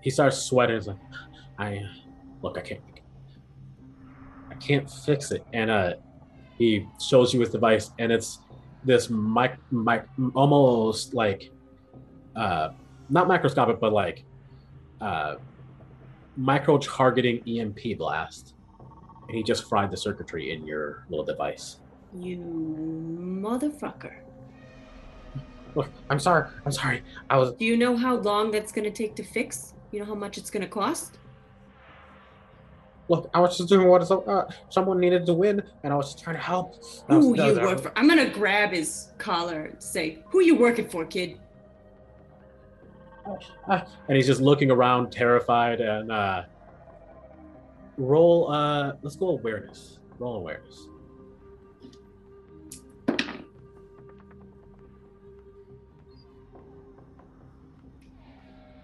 [0.00, 0.96] he starts sweating he's like
[1.58, 1.80] i
[2.42, 2.80] look i can't
[4.50, 5.92] i can't fix it and uh
[6.58, 8.40] he shows you his device and it's
[8.84, 10.04] this mic mic
[10.34, 11.52] almost like
[12.34, 12.70] uh
[13.08, 14.24] not microscopic but like
[15.02, 15.36] uh
[16.36, 18.54] micro targeting emp blast
[19.28, 21.80] and he just fried the circuitry in your little device
[22.14, 24.14] You motherfucker.
[25.74, 28.90] look i'm sorry i'm sorry i was Do you know how long that's going to
[28.90, 29.74] take to fix?
[29.90, 31.18] You know how much it's going to cost?
[33.08, 36.22] look i was just doing what uh, someone needed to win and i was just
[36.24, 37.92] trying to help was- Who that you was- work for?
[37.98, 41.38] I'm going to grab his collar and say, Who you working for, kid?
[43.26, 46.42] And he's just looking around terrified and uh
[47.98, 50.88] roll uh let's go awareness roll awareness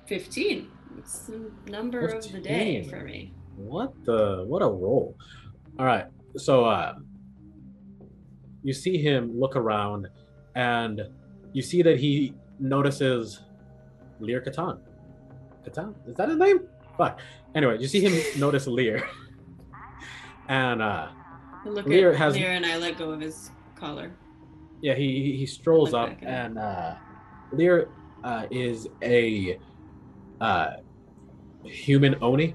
[0.07, 0.71] 15.
[0.99, 3.33] It's the number of the day for me.
[3.57, 5.17] what the what a roll
[5.79, 6.07] all right
[6.37, 6.95] so uh
[8.63, 10.09] you see him look around
[10.55, 11.03] and
[11.53, 13.41] you see that he notices
[14.21, 14.79] lear Catan.
[15.67, 15.95] Catan?
[16.09, 16.61] is that his name
[16.97, 17.21] fuck
[17.55, 19.07] anyway you see him notice lear
[20.49, 21.09] and uh
[21.65, 24.13] I look Lear at has- Lear and I let go of his collar.
[24.81, 26.29] Yeah, he he- he strolls up back him.
[26.29, 26.95] and uh
[27.53, 27.89] Lear
[28.25, 29.59] uh is a
[30.41, 30.71] uh
[31.65, 32.55] human oni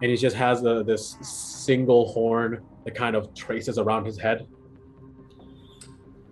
[0.00, 4.46] and he just has a, this single horn that kind of traces around his head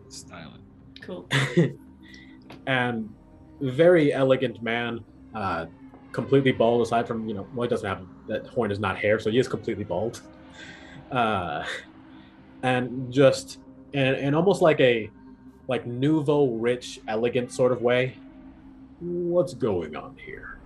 [0.08, 1.02] Style it.
[1.02, 1.28] Cool.
[2.66, 3.08] and
[3.60, 5.02] very elegant man
[5.34, 5.66] uh
[6.12, 9.18] completely bald aside from you know well he doesn't have that horn is not hair
[9.18, 10.22] so he is completely bald.
[11.10, 11.64] Uh
[12.62, 13.58] and just
[13.94, 15.10] and, and almost like a
[15.68, 18.16] like nouveau rich elegant sort of way.
[19.00, 20.58] What's going on here?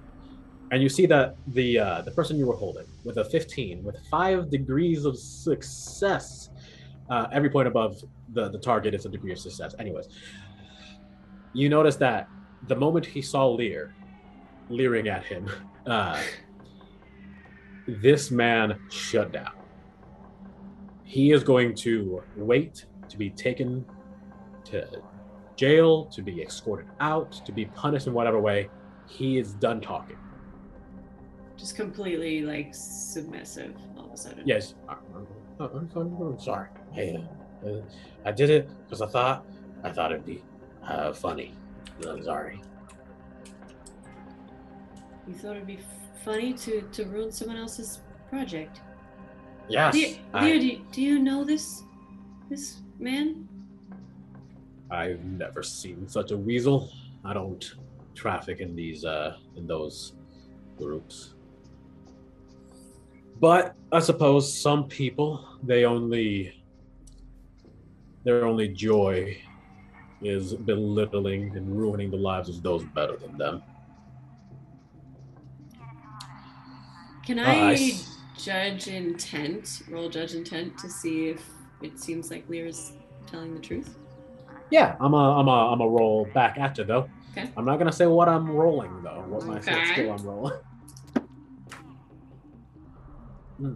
[0.70, 3.96] And you see that the uh the person you were holding with a 15 with
[4.10, 6.50] five degrees of success
[7.10, 8.02] uh every point above
[8.32, 9.74] the the target is a degree of success.
[9.78, 10.08] Anyways
[11.52, 12.28] you notice that
[12.68, 13.94] the moment he saw Lear
[14.68, 15.48] leering at him,
[15.86, 16.20] uh,
[17.86, 19.52] this man shut down.
[21.04, 23.84] He is going to wait to be taken
[24.64, 24.86] to
[25.56, 28.70] jail, to be escorted out, to be punished in whatever way.
[29.06, 30.16] He is done talking.
[31.56, 34.42] Just completely like submissive all of a sudden.
[34.46, 34.74] Yes,
[35.58, 36.68] I'm, sorry.
[36.96, 37.26] I,
[37.66, 37.82] uh,
[38.24, 39.44] I did it because I thought
[39.82, 40.42] I thought it'd be
[40.82, 41.54] uh, funny.
[42.08, 42.60] I'm sorry.
[45.26, 45.78] You thought it'd be
[46.24, 48.80] funny to, to ruin someone else's project.
[49.68, 51.82] Yes, Lear, I- do, you, do you know this
[52.48, 53.48] this man?
[54.90, 56.90] I've never seen such a weasel.
[57.24, 57.64] I don't
[58.14, 60.14] traffic in these uh in those
[60.76, 61.34] groups.
[63.38, 66.60] But I suppose some people they only
[68.24, 69.40] their only joy
[70.22, 73.62] is belittling and ruining the lives of those better than them.
[77.24, 81.48] Can Uh, I s- judge intent, roll judge intent to see if
[81.82, 82.92] it seems like Lear's
[83.26, 83.96] telling the truth?
[84.70, 87.08] Yeah, I'm a I'm a I'm a roll back at you though.
[87.32, 87.48] Okay.
[87.56, 89.24] I'm not gonna say what I'm rolling though.
[89.28, 89.84] What my Okay.
[89.92, 90.58] skill I'm rolling.
[93.58, 93.74] Hmm.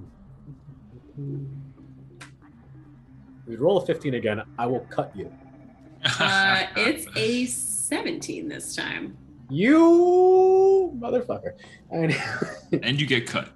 [3.46, 5.30] If you roll a 15 again, I will cut you.
[6.05, 9.16] Uh, it's a 17 this time.
[9.51, 11.52] You motherfucker.
[11.90, 12.16] And,
[12.82, 13.51] and you get cut.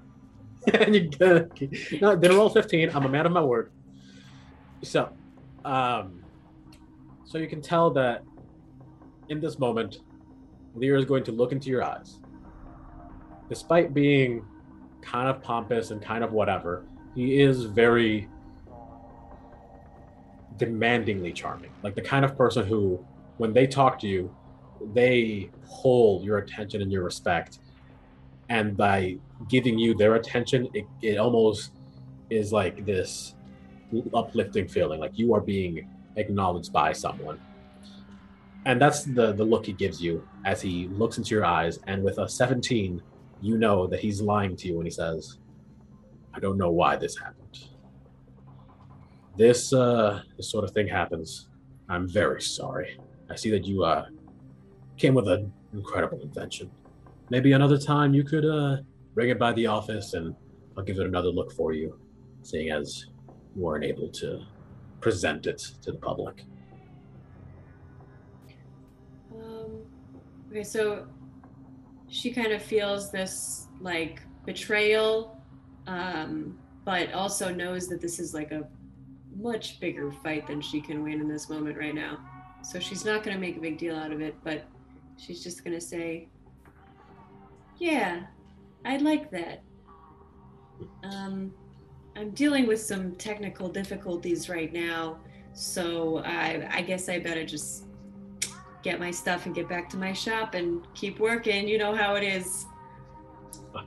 [0.75, 2.91] and you get, no, didn't roll 15.
[2.95, 3.71] I'm a man of my word.
[4.83, 5.11] So,
[5.65, 6.25] um,
[7.25, 8.23] so you can tell that
[9.29, 10.01] in this moment,
[10.75, 12.21] Lear is going to look into your eyes.
[13.49, 14.45] Despite being
[15.01, 16.85] kind of pompous and kind of whatever,
[17.15, 18.29] he is very
[20.59, 21.71] demandingly charming.
[21.83, 23.05] Like the kind of person who,
[23.39, 24.35] when they talk to you,
[24.93, 27.61] they hold your attention and your respect.
[28.49, 29.19] And by
[29.49, 31.73] giving you their attention, it, it almost
[32.31, 33.35] is like this
[34.15, 37.41] uplifting feeling, like you are being acknowledged by someone.
[38.67, 41.79] And that's the the look he gives you as he looks into your eyes.
[41.87, 43.01] And with a 17,
[43.41, 45.39] you know that he's lying to you when he says,
[46.35, 47.68] "I don't know why this happened.
[49.39, 51.49] This uh, this sort of thing happens.
[51.89, 52.99] I'm very sorry.
[53.31, 54.07] I see that you uh,
[54.97, 56.69] came with an incredible invention.
[57.31, 58.79] Maybe another time you could uh,
[59.15, 60.35] bring it by the office, and
[60.77, 61.97] I'll give it another look for you,
[62.43, 63.07] seeing as
[63.55, 64.41] you weren't able to
[65.01, 66.45] present it to the public."
[69.33, 69.85] Um,
[70.51, 71.07] okay, so
[72.09, 75.41] she kind of feels this like betrayal,
[75.87, 78.67] um, but also knows that this is like a
[79.41, 82.19] much bigger fight than she can win in this moment right now.
[82.63, 84.67] So she's not going to make a big deal out of it, but
[85.17, 86.29] she's just going to say,
[87.79, 88.23] Yeah,
[88.85, 89.63] I'd like that.
[91.03, 91.53] Um,
[92.17, 95.19] I'm dealing with some technical difficulties right now,
[95.53, 97.85] so I, I guess I better just
[98.83, 101.69] get my stuff and get back to my shop and keep working.
[101.69, 102.67] You know how it is.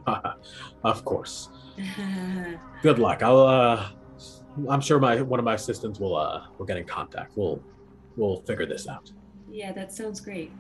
[0.84, 1.50] of course.
[2.82, 3.22] Good luck.
[3.24, 3.42] I'll.
[3.42, 3.90] Uh,
[4.70, 6.16] I'm sure my one of my assistants will.
[6.16, 7.36] Uh, will get in contact.
[7.36, 7.62] We'll.
[8.18, 9.10] We'll figure this out.
[9.50, 10.52] yeah, that sounds great.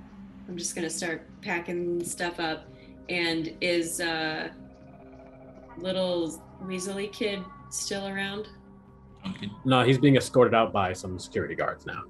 [0.47, 2.65] I'm just gonna start packing stuff up.
[3.09, 4.49] And is uh,
[5.77, 8.47] little Weasley kid still around?
[9.23, 9.51] Duncan.
[9.65, 12.03] No, he's being escorted out by some security guards now.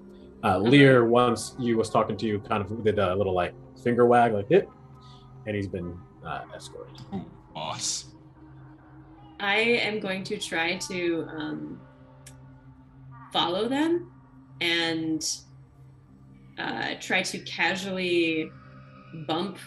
[0.43, 3.53] Uh, Lear, once you was talking to you, kind of did a little like
[3.83, 4.69] finger wag, like it,
[5.47, 6.99] and he's been uh, escorted.
[7.13, 8.05] Ooh, boss.
[9.41, 11.81] I am going to try to um,
[13.33, 14.11] follow them
[14.61, 15.27] and
[16.59, 18.51] uh, try to casually
[19.27, 19.57] bump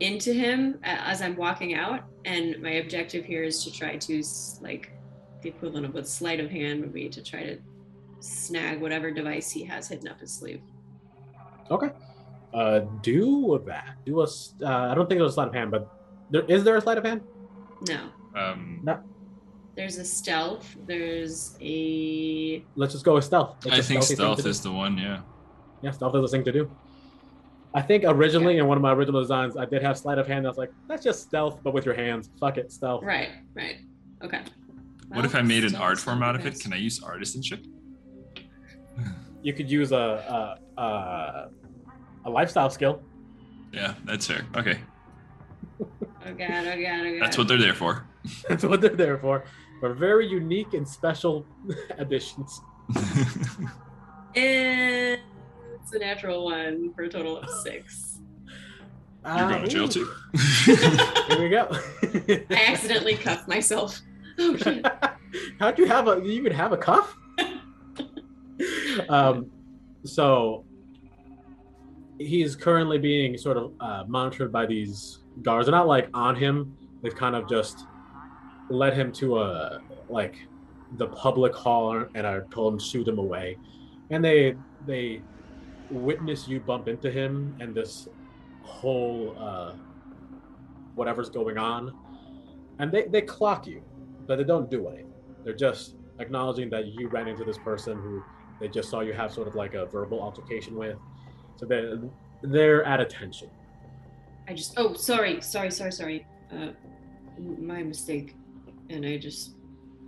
[0.00, 2.04] into him as I'm walking out.
[2.26, 4.22] And my objective here is to try to,
[4.60, 4.92] like,
[5.40, 7.58] the equivalent of what sleight of hand would be to try to
[8.20, 10.60] snag whatever device he has hidden up his sleeve.
[11.70, 11.90] Okay.
[12.52, 13.96] Uh, do that.
[14.04, 14.24] Do a.
[14.24, 15.88] Uh, I don't think it was a sleight of hand, but
[16.30, 17.22] there is there a sleight of hand?
[17.88, 18.10] No,
[18.40, 18.88] Um,
[19.76, 20.76] there's a stealth.
[20.86, 23.56] There's a Let's just go with stealth.
[23.64, 24.48] It's I a think stealthy thing to stealth do.
[24.48, 24.98] is the one.
[24.98, 25.20] Yeah.
[25.82, 26.70] Yeah, stealth is the thing to do.
[27.72, 30.44] I think originally in one of my original designs, I did have sleight of hand.
[30.44, 32.28] I was like, that's just stealth, but with your hands.
[32.40, 33.04] Fuck it, stealth.
[33.04, 33.76] right, right.
[34.24, 34.40] Okay.
[35.08, 36.58] What if I made an art form out of it?
[36.60, 37.64] Can I use artisanship?
[39.42, 41.48] You could use a a, a,
[42.26, 43.02] a lifestyle skill.
[43.72, 44.44] Yeah, that's fair.
[44.54, 44.78] Okay,
[45.80, 45.86] Oh
[46.34, 47.22] god, oh god, oh god.
[47.22, 48.06] that's what they're there for.
[48.48, 49.44] That's what they're there for.
[49.80, 51.46] For very unique and special
[51.98, 52.60] additions.
[54.34, 55.20] And
[55.74, 58.18] it's a natural one for a total of six.
[59.24, 60.10] You're going to jail too.
[60.64, 61.68] Here we go.
[61.70, 64.00] I accidentally cuffed myself.
[64.38, 64.86] Oh shit.
[65.58, 66.16] How'd you have a?
[66.16, 67.16] You even have a cuff?
[69.08, 69.50] um,
[70.04, 70.64] so
[72.18, 75.66] he's currently being sort of uh, monitored by these guards.
[75.66, 76.76] They're not like on him.
[77.02, 77.86] They've kind of just
[78.70, 80.36] led him to a like
[80.96, 83.58] the public hall and I told him shoot him away.
[84.10, 84.56] And they
[84.86, 85.22] they
[85.90, 88.08] witness you bump into him and this
[88.62, 89.72] whole uh,
[90.94, 91.92] whatever's going on,
[92.78, 93.82] and they they clock you,
[94.26, 95.12] but they don't do anything.
[95.44, 98.22] They're just acknowledging that you ran into this person who
[98.60, 100.96] they just saw you have sort of like a verbal altercation with.
[101.56, 101.94] So they
[102.42, 103.50] they're at attention.
[104.48, 106.70] I just oh sorry sorry sorry sorry uh,
[107.38, 108.34] my mistake,
[108.90, 109.52] and I just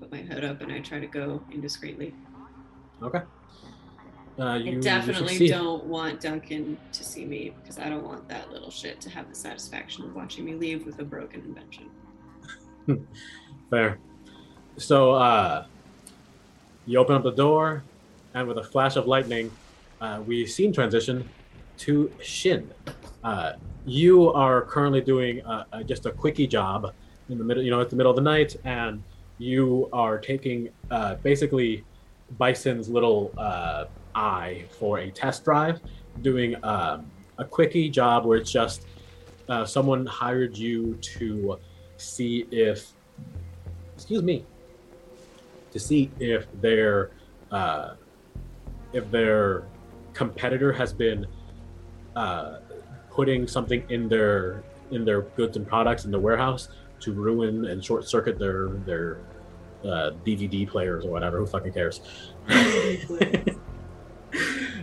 [0.01, 2.13] put my head up and I try to go indiscreetly.
[3.03, 3.23] Okay.
[4.39, 8.51] Uh, you, I definitely don't want Duncan to see me because I don't want that
[8.51, 11.91] little shit to have the satisfaction of watching me leave with a broken invention.
[13.71, 13.99] Fair.
[14.79, 15.67] So uh,
[16.87, 17.85] you open up the door,
[18.35, 19.51] and with a flash of lightning,
[20.01, 21.29] uh, we scene transition
[21.79, 22.71] to Shin.
[23.23, 23.53] Uh,
[23.85, 26.95] you are currently doing uh, uh, just a quickie job
[27.33, 27.63] in the middle.
[27.63, 29.03] You know, it's the middle of the night, and
[29.39, 31.85] you are taking uh, basically
[32.39, 35.81] Bison's little uh, eye for a test drive,
[36.21, 38.87] doing um, a quickie job where it's just
[39.49, 41.59] uh, someone hired you to
[41.97, 42.93] see if
[43.95, 44.45] excuse me,
[45.73, 47.11] to see if their
[47.51, 47.95] uh,
[48.93, 49.65] if their
[50.13, 51.27] competitor has been
[52.15, 52.59] uh,
[53.11, 56.69] putting something in their in their goods and products in the warehouse
[57.03, 59.19] to ruin and short circuit their their
[59.85, 61.39] uh, DVD players or whatever.
[61.39, 62.01] Who fucking cares?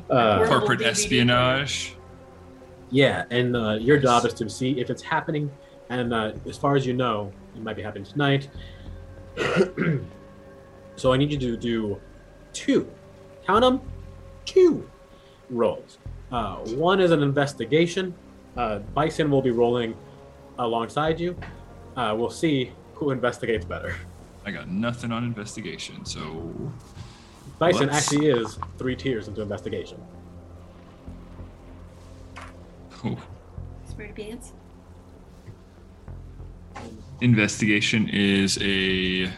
[0.10, 1.96] uh, Corporate DVD espionage.
[2.91, 5.52] yeah, and uh, your job is to see if it's happening.
[5.90, 8.50] And uh, as far as you know, it might be happening tonight.
[10.96, 12.00] so I need you to do
[12.54, 12.88] two,
[13.46, 13.82] count them,
[14.46, 14.88] two
[15.50, 15.98] rolls.
[16.32, 18.14] Uh, one is an investigation.
[18.56, 19.96] Uh, Bison will be rolling
[20.60, 21.36] alongside you.
[21.95, 23.95] Uh, we'll see who investigates better.
[24.45, 26.72] I got nothing on investigation, so
[27.57, 30.02] Bison Let's- actually is three tiers into investigation.
[33.03, 33.18] oh,
[33.94, 34.53] Smarty pants.
[37.22, 39.30] investigation is a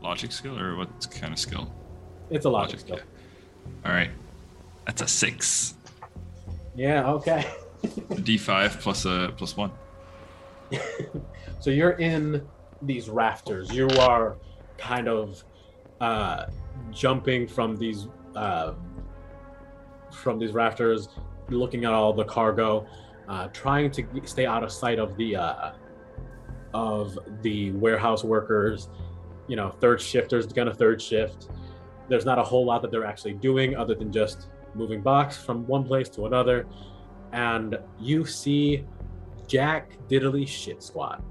[0.00, 0.88] logic skill or what
[1.20, 1.72] kind of skill?
[2.30, 3.00] It's a logic skill.
[3.84, 4.10] All right,
[4.84, 5.74] that's a six.
[6.76, 7.10] Yeah.
[7.12, 7.44] Okay.
[8.22, 9.70] D five plus a plus one.
[11.58, 12.46] so you're in
[12.82, 13.72] these rafters.
[13.72, 14.36] You are
[14.78, 15.42] kind of
[16.00, 16.46] uh,
[16.90, 18.74] jumping from these uh,
[20.12, 21.08] from these rafters,
[21.48, 22.86] looking at all the cargo,
[23.28, 25.72] uh, trying to stay out of sight of the uh,
[26.74, 28.88] of the warehouse workers.
[29.48, 31.48] You know, third shifters gonna third shift.
[32.08, 35.66] There's not a whole lot that they're actually doing other than just moving box from
[35.66, 36.66] one place to another.
[37.32, 38.84] And you see
[39.48, 41.22] Jack Diddley Shit Squad.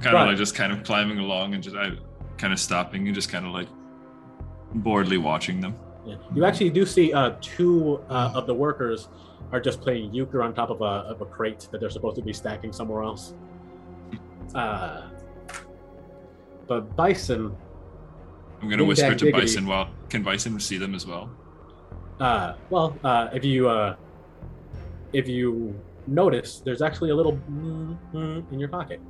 [0.00, 1.92] Kind of like just kind of climbing along and just I
[2.36, 3.68] kind of stopping and just kind of like
[4.74, 5.74] boredly watching them.
[6.04, 6.16] Yeah.
[6.34, 9.08] You actually do see uh, two uh, of the workers
[9.52, 12.22] are just playing euchre on top of a, of a crate that they're supposed to
[12.22, 13.34] be stacking somewhere else.
[14.54, 15.08] Uh,
[16.68, 17.56] but Bison,
[18.60, 19.32] I'm gonna whisper to Diggity.
[19.40, 19.66] Bison.
[19.66, 21.30] Well, can Bison see them as well?
[22.20, 23.96] uh, well, uh, if you uh,
[25.12, 29.00] if you notice, there's actually a little mm, mm in your pocket.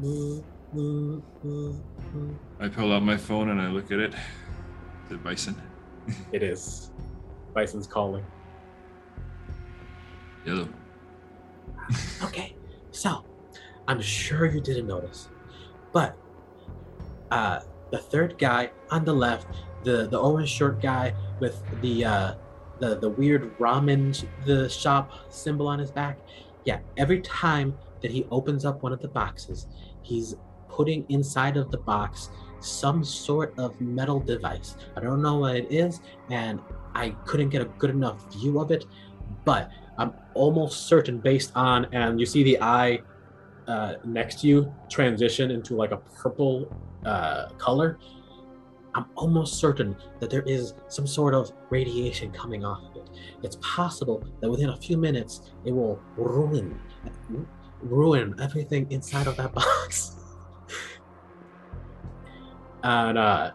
[0.00, 0.42] Mm,
[0.74, 1.80] mm, mm,
[2.14, 2.34] mm.
[2.58, 4.14] I pull out my phone and I look at it.
[5.06, 5.60] Is it Bison?
[6.32, 6.90] It is.
[7.54, 8.24] Bison's calling.
[10.44, 10.68] Yellow.
[12.22, 12.54] Okay,
[12.92, 13.24] so
[13.88, 15.28] I'm sure you didn't notice,
[15.92, 16.16] but
[17.30, 19.46] uh, the third guy on the left,
[19.82, 22.34] the the orange shirt guy with the uh,
[22.80, 26.18] the the weird ramen the shop symbol on his back.
[26.64, 29.66] Yeah, every time that he opens up one of the boxes,
[30.02, 30.34] he's
[30.68, 32.30] putting inside of the box
[32.60, 34.76] some sort of metal device.
[34.96, 36.00] I don't know what it is,
[36.30, 36.60] and
[36.94, 38.84] I couldn't get a good enough view of it,
[39.44, 43.00] but I'm almost certain, based on, and you see the eye
[43.66, 46.74] uh, next to you transition into like a purple
[47.04, 47.98] uh, color.
[49.00, 53.10] I'm almost certain that there is some sort of radiation coming off of it.
[53.42, 56.78] It's possible that within a few minutes it will ruin,
[57.82, 60.16] ruin everything inside of that box.
[62.82, 63.52] and uh,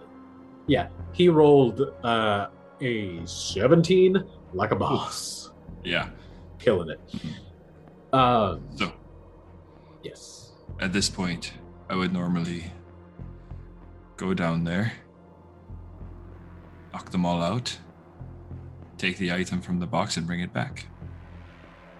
[0.68, 2.48] yeah, he rolled uh,
[2.82, 4.24] a 17
[4.54, 5.52] like a boss
[5.84, 6.10] Yeah.
[6.60, 7.00] killing it.
[8.14, 8.92] Um, So
[10.04, 10.54] yes.
[10.80, 11.54] at this point,
[11.90, 12.72] I would normally
[14.18, 14.94] go down there,
[16.96, 17.78] knock them all out,
[18.98, 20.88] take the item from the box, and bring it back.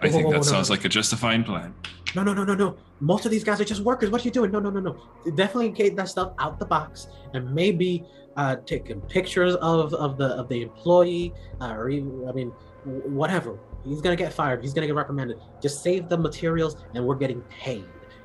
[0.00, 0.74] I Whoa, think whoa, whoa, that no, sounds no.
[0.74, 1.74] like a justifying plan.
[2.14, 2.78] No, no, no, no, no.
[3.00, 4.08] Most of these guys are just workers.
[4.08, 4.50] What are you doing?
[4.50, 5.32] No, no, no, no.
[5.34, 8.06] Definitely get that stuff out the box and maybe
[8.38, 12.48] uh, taking pictures of, of the of the employee uh, or even, I mean,
[12.84, 13.58] whatever.
[13.84, 14.62] He's gonna get fired.
[14.62, 15.38] He's gonna get reprimanded.
[15.60, 17.84] Just save the materials, and we're getting paid.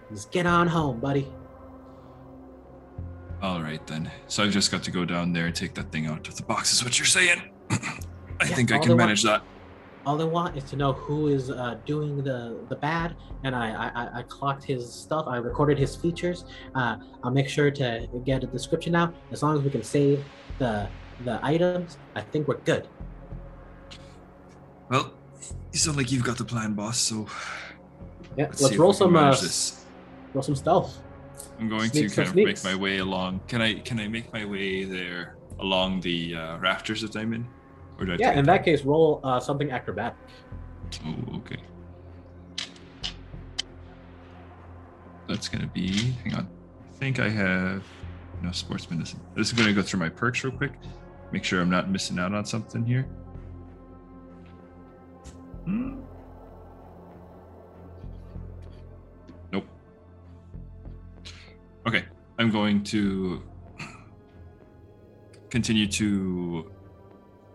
[0.10, 1.28] Just get on home, buddy.
[3.42, 4.12] All right then.
[4.28, 6.44] So I've just got to go down there and take that thing out of the
[6.44, 6.74] box.
[6.74, 7.42] Is what you're saying?
[7.72, 7.78] I
[8.42, 9.42] Yeah, think I can they want- manage that.
[10.04, 13.68] All they want is to know who is uh, doing the the bad, and I,
[13.70, 15.26] I I- I clocked his stuff.
[15.28, 16.46] I recorded his features.
[16.74, 19.14] Uh, I'll make sure to get a description out.
[19.32, 20.26] As long as we can save
[20.58, 20.88] the
[21.24, 22.88] the items, I think we're good.
[24.90, 25.14] Well,
[25.72, 26.98] you sound like you've got the plan, boss.
[26.98, 27.28] So
[28.36, 29.38] Yeah, let's, let's, roll some uh,
[30.34, 31.00] roll some stealth.
[31.60, 33.42] I'm going sneaks to kind of make my way along.
[33.48, 37.48] Can I can I make my way there along the uh, rafters that I'm in,
[38.00, 38.18] or do I?
[38.20, 40.18] Yeah, in that case, roll uh, something acrobatic.
[41.06, 41.58] Oh, okay.
[45.28, 46.12] That's gonna be.
[46.24, 46.50] Hang on.
[46.90, 47.84] I think I have
[48.42, 49.20] no sports medicine.
[49.32, 50.74] I'm just gonna go through my perks real quick.
[51.32, 53.04] Make sure I'm not missing out on something here.
[55.66, 56.02] Hmm.
[61.88, 62.06] Okay,
[62.38, 63.42] I'm going to
[65.50, 66.72] continue to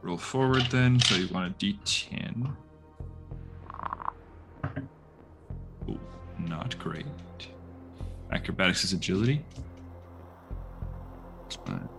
[0.03, 0.99] roll forward then.
[1.01, 2.55] So you want a d10.
[5.89, 6.01] Ooh,
[6.41, 7.07] not great.
[8.33, 9.45] Acrobatics is agility.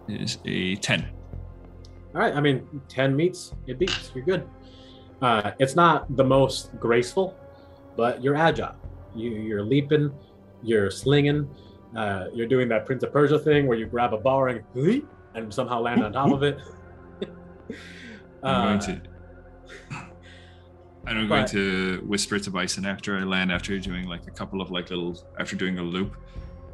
[0.10, 1.10] Is a 10.
[2.14, 4.12] All right, I mean, 10 meets, it beats.
[4.14, 4.48] You're good.
[5.22, 7.36] Uh, it's not the most graceful,
[7.96, 8.76] but you're agile.
[9.16, 10.12] You, you're leaping,
[10.64, 11.50] you're slinging,
[11.98, 14.64] uh, you're doing that Prince of Persia thing where you grab a bar and,
[15.34, 16.60] and somehow land on top of it.
[18.44, 19.02] I'm going to.
[21.08, 24.62] And I'm going to whisper to Bison after I land, after doing like a couple
[24.62, 26.16] of like little, after doing a loop,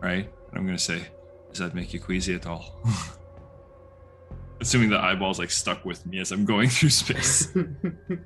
[0.01, 0.25] right?
[0.25, 1.03] And I'm going to say,
[1.49, 2.81] Does that make you queasy at all?
[4.59, 7.55] Assuming the eyeball's like stuck with me as I'm going through space.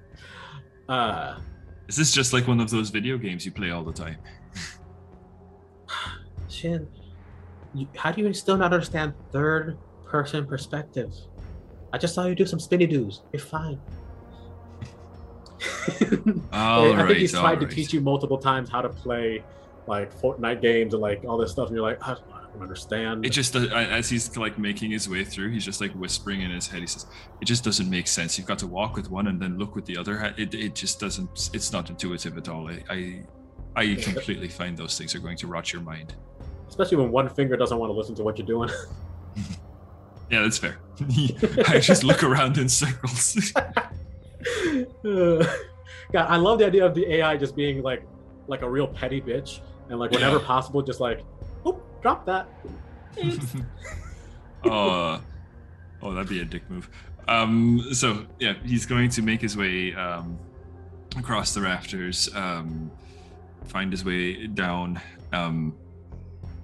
[0.89, 1.37] uh,
[1.87, 4.17] Is this just like one of those video games you play all the time?
[6.63, 11.13] You, how do you still not understand third person perspective?
[11.93, 13.21] I just saw you do some spinny doos.
[13.31, 13.79] You're fine.
[16.51, 19.43] I right, think he's tried to teach you multiple times how to play
[19.87, 22.61] like Fortnite games and like all this stuff, and you're like, I don't, I don't
[22.61, 23.25] understand.
[23.25, 26.51] It just uh, as he's like making his way through, he's just like whispering in
[26.51, 26.81] his head.
[26.81, 27.05] He says,
[27.41, 28.37] "It just doesn't make sense.
[28.37, 30.33] You've got to walk with one and then look with the other.
[30.37, 31.49] It it just doesn't.
[31.53, 32.69] It's not intuitive at all.
[32.69, 33.23] I I,
[33.75, 36.15] I completely find those things are going to rot your mind.
[36.67, 38.69] Especially when one finger doesn't want to listen to what you're doing.
[40.29, 40.77] Yeah, that's fair.
[41.69, 43.53] I just look around in circles.
[45.03, 45.47] God,
[46.13, 48.03] I love the idea of the AI just being like
[48.47, 50.45] like a real petty bitch, and like whenever Yeah.
[50.45, 51.23] possible, just like,
[51.65, 52.49] oh, drop that.
[54.65, 55.19] Uh,
[56.01, 56.89] oh, that'd be a dick move.
[57.29, 60.37] Um, so yeah, he's going to make his way um,
[61.17, 62.91] across the rafters, um,
[63.65, 64.99] find his way down,
[65.31, 65.73] um,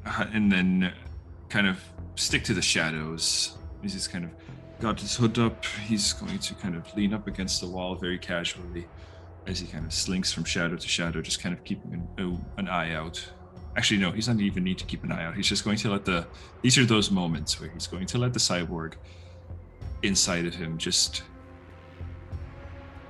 [0.05, 0.93] uh, and then
[1.49, 1.79] kind of
[2.15, 3.57] stick to the shadows.
[3.81, 4.31] He's just kind of
[4.79, 5.65] got his hood up.
[5.85, 8.87] He's going to kind of lean up against the wall very casually
[9.45, 12.39] as he kind of slinks from shadow to shadow, just kind of keeping an, oh,
[12.57, 13.23] an eye out.
[13.75, 15.35] Actually, no, he's not even need to keep an eye out.
[15.35, 16.27] He's just going to let the.
[16.61, 18.93] These are those moments where he's going to let the cyborg
[20.03, 21.23] inside of him just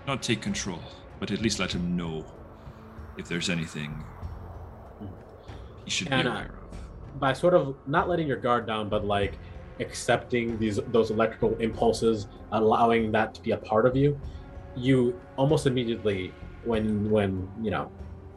[0.07, 0.79] not take control,
[1.19, 2.25] but at least let him know
[3.17, 4.03] if there's anything
[5.85, 6.62] he should be And, uh, aware of.
[7.19, 9.37] By sort of not letting your guard down, but like
[9.79, 14.19] accepting these those electrical impulses, allowing that to be a part of you,
[14.75, 16.33] you almost immediately,
[16.63, 17.91] when when you know,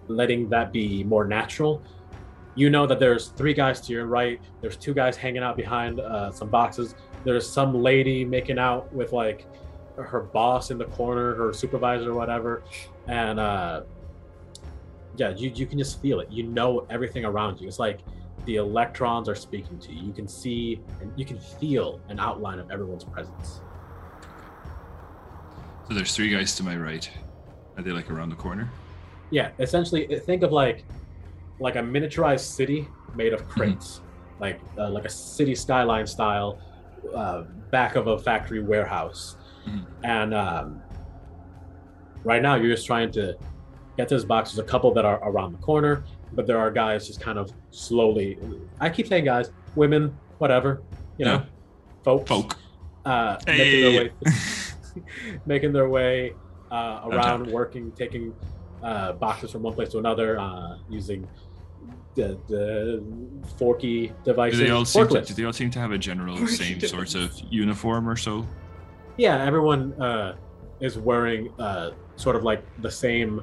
[0.08, 1.82] letting that be more natural,
[2.54, 4.40] you know that there's three guys to your right.
[4.60, 6.94] There's two guys hanging out behind uh, some boxes.
[7.24, 9.46] There's some lady making out with like
[9.96, 12.62] her boss in the corner, her supervisor, or whatever,
[13.08, 13.82] and uh,
[15.16, 16.30] yeah, you you can just feel it.
[16.30, 17.68] You know everything around you.
[17.68, 18.00] It's like
[18.46, 20.06] the electrons are speaking to you.
[20.06, 23.60] You can see and you can feel an outline of everyone's presence.
[25.88, 27.08] So there's three guys to my right.
[27.76, 28.70] Are they like around the corner?
[29.30, 30.84] Yeah, essentially, uh, think of like
[31.58, 34.00] like a miniaturized city made of crates,
[34.40, 36.58] like uh, like a city skyline style,
[37.14, 39.36] uh, back of a factory warehouse,
[39.66, 39.84] Mhm.
[40.04, 40.80] and um,
[42.24, 43.36] right now you're just trying to
[43.96, 44.52] get to this box.
[44.52, 46.04] There's a couple that are around the corner,
[46.36, 48.38] but there are guys just kind of slowly.
[48.80, 50.82] I keep saying guys, women, whatever,
[51.16, 51.44] you know, Yeah.
[52.04, 52.56] folks, Folk.
[53.04, 54.10] uh, making their way
[55.46, 56.32] making their way
[56.70, 57.50] uh, around, Okay.
[57.50, 58.34] working, taking
[58.82, 61.26] uh, boxes from one place to another, uh, using
[62.14, 63.04] the, the
[63.58, 64.58] forky do devices.
[64.60, 67.14] they all seem to, do they all seem to have a general Forky same sorts
[67.14, 68.46] of uniform or so?
[69.16, 70.36] Yeah, everyone uh,
[70.80, 73.40] is wearing uh, sort of like the same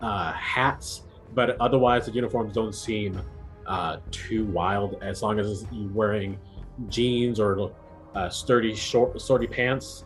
[0.00, 1.02] uh, hats,
[1.34, 3.20] but otherwise the uniforms don't seem
[3.66, 6.38] uh, too wild as long as you're wearing
[6.88, 7.72] jeans or
[8.14, 10.04] uh, sturdy short, sturdy pants.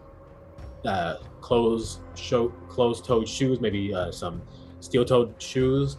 [0.86, 4.42] uh, closed show closed-toed shoes, maybe uh, some
[4.80, 5.96] steel-toed shoes,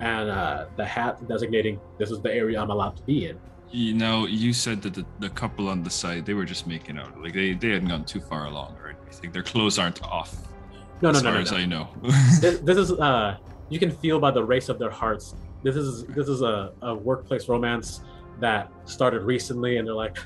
[0.00, 3.38] and uh, the hat designating this is the area I'm allowed to be in.
[3.70, 6.98] You know, you said that the, the couple on the side they were just making
[6.98, 7.20] out.
[7.20, 9.32] Like they, they hadn't gone too far along or anything.
[9.32, 10.34] Their clothes aren't off.
[11.00, 11.56] No, no, as no, far no, as no.
[11.58, 11.88] I know.
[12.40, 13.36] this, this is uh
[13.72, 15.34] you can feel by the race of their hearts.
[15.62, 18.02] This is this is a, a workplace romance
[18.38, 20.18] that started recently and they're like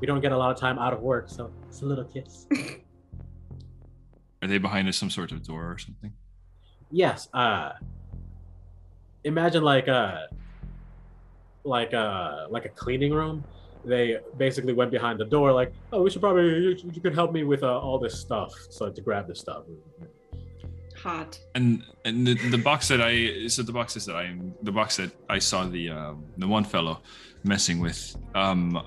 [0.00, 2.46] we don't get a lot of time out of work so it's a little kiss.
[4.42, 6.12] Are they behind us some sort of door or something?
[6.92, 7.70] yes uh
[9.24, 10.28] imagine like a
[11.64, 13.44] like a like a cleaning room.
[13.84, 17.32] They basically went behind the door like oh we should probably you, you could help
[17.32, 19.62] me with uh, all this stuff so to grab this stuff
[21.02, 21.38] Hot.
[21.54, 25.10] And and the, the box that I so the boxes that I the box that
[25.28, 27.00] I saw the um, the one fellow
[27.42, 28.78] messing with um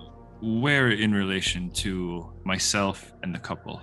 [0.42, 3.82] where in relation to myself and the couple.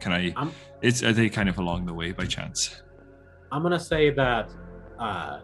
[0.00, 0.52] Can I I'm-
[0.82, 2.82] it's are they kind of along the way by chance?
[3.50, 4.50] I'm gonna say that
[4.98, 5.40] uh,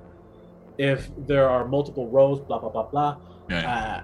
[0.79, 3.17] if there are multiple rows, blah blah blah blah,
[3.49, 3.75] yeah.
[3.75, 4.03] uh,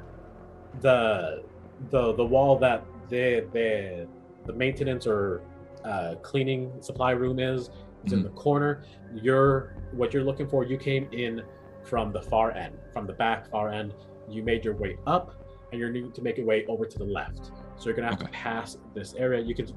[0.81, 1.43] the
[1.91, 4.09] the the wall that the the
[4.47, 5.43] the maintenance or
[5.85, 7.71] uh, cleaning supply room is
[8.05, 8.85] is in the corner.
[9.15, 10.65] You're what you're looking for.
[10.65, 11.43] You came in
[11.85, 13.95] from the far end, from the back far end.
[14.29, 15.35] You made your way up,
[15.73, 17.51] and you're need to make your way over to the left.
[17.77, 19.43] So you're gonna have to pass this area.
[19.43, 19.69] You can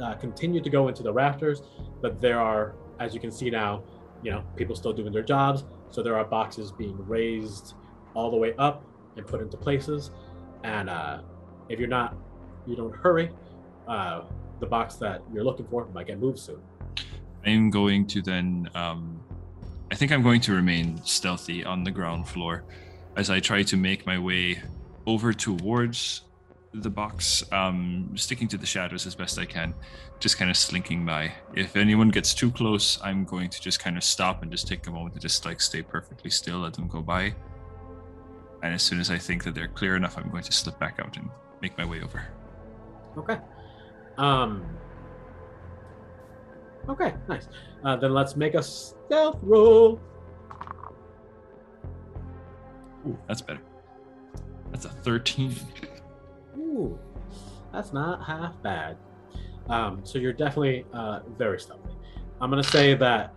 [0.00, 1.62] uh, continue to go into the rafters,
[2.00, 3.82] but there are, as you can see now,
[4.22, 5.64] you know, people still doing their jobs.
[5.90, 7.74] So there are boxes being raised
[8.14, 8.84] all the way up
[9.16, 10.10] and put into places.
[10.64, 11.20] And uh,
[11.68, 12.16] if you're not,
[12.66, 13.30] you don't hurry,
[13.88, 14.22] uh,
[14.62, 16.60] the box that you're looking for might get moved soon.
[17.44, 18.70] I'm going to then.
[18.74, 19.20] Um,
[19.90, 22.64] I think I'm going to remain stealthy on the ground floor
[23.16, 24.62] as I try to make my way
[25.04, 26.22] over towards
[26.72, 29.74] the box, um, sticking to the shadows as best I can,
[30.20, 31.32] just kind of slinking by.
[31.54, 34.86] If anyone gets too close, I'm going to just kind of stop and just take
[34.86, 37.34] a moment to just like stay perfectly still, let them go by.
[38.62, 41.00] And as soon as I think that they're clear enough, I'm going to slip back
[41.00, 41.28] out and
[41.60, 42.24] make my way over.
[43.18, 43.38] Okay.
[44.18, 44.64] Um.
[46.88, 47.48] Okay, nice.
[47.84, 50.00] Uh, then let's make a stealth roll.
[53.06, 53.60] Ooh, that's better.
[54.70, 55.54] That's a 13.
[56.58, 56.98] Ooh,
[57.72, 58.96] that's not half bad.
[59.68, 61.90] Um, so you're definitely uh, very stealthy.
[62.40, 63.34] I'm gonna say that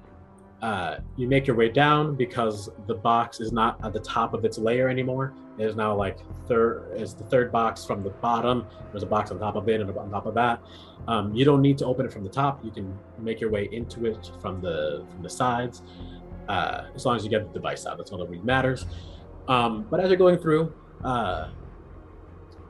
[0.66, 4.44] uh, you make your way down because the box is not at the top of
[4.44, 5.32] its layer anymore.
[5.60, 6.18] It is now like
[6.48, 8.66] third is the third box from the bottom.
[8.90, 10.60] There's a box on top of it and on top of that.
[11.08, 12.66] Um, you don't need to open it from the top.
[12.66, 15.84] You can make your way into it from the from the sides,
[16.50, 18.00] uh, as long as you get the device out.
[18.00, 18.88] That's all that really matters.
[19.48, 20.74] Um, but as you're going through,
[21.04, 21.50] uh,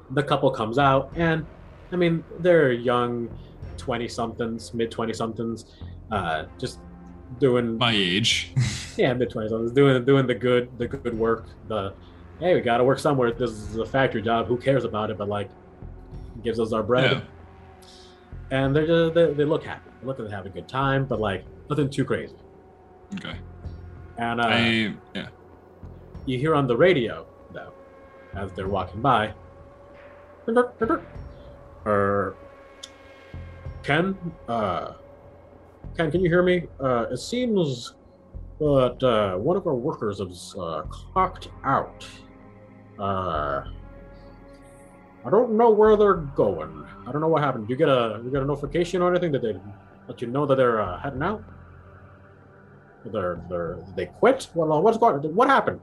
[0.10, 1.46] the couple comes out, and
[1.94, 3.30] I mean they're young,
[3.78, 5.78] twenty somethings, mid twenty somethings,
[6.12, 6.80] uh, just
[7.40, 8.52] doing My age.
[8.98, 11.48] yeah mid twenty somethings, doing doing the good the good work.
[11.68, 11.94] The
[12.40, 13.32] hey, we got to work somewhere.
[13.32, 14.48] This is a factory job.
[14.48, 15.18] Who cares about it?
[15.18, 15.50] But like,
[16.44, 17.12] gives us our bread.
[17.12, 17.22] Yeah.
[18.52, 19.90] And they're just, they, they look happy.
[20.02, 22.36] They look like they have a good time, but like nothing too crazy.
[23.16, 23.36] Okay.
[24.18, 25.28] And uh, I yeah.
[26.26, 27.74] you hear on the radio though
[28.34, 29.34] as they're walking by
[31.86, 32.36] Or
[33.84, 34.94] ken uh
[35.96, 36.68] ken can you hear me?
[36.80, 37.96] Uh it seems
[38.60, 42.06] that uh one of our workers is uh clocked out.
[43.00, 43.64] Uh
[45.26, 46.86] i don't know where they're going.
[47.08, 47.70] I don't know what happened.
[47.70, 49.32] You get a you get a notification or anything?
[49.32, 49.56] That they
[50.08, 51.44] let you know that they're uh, heading out?
[53.06, 54.50] They're they're they quit?
[54.54, 55.82] Well what's going what happened?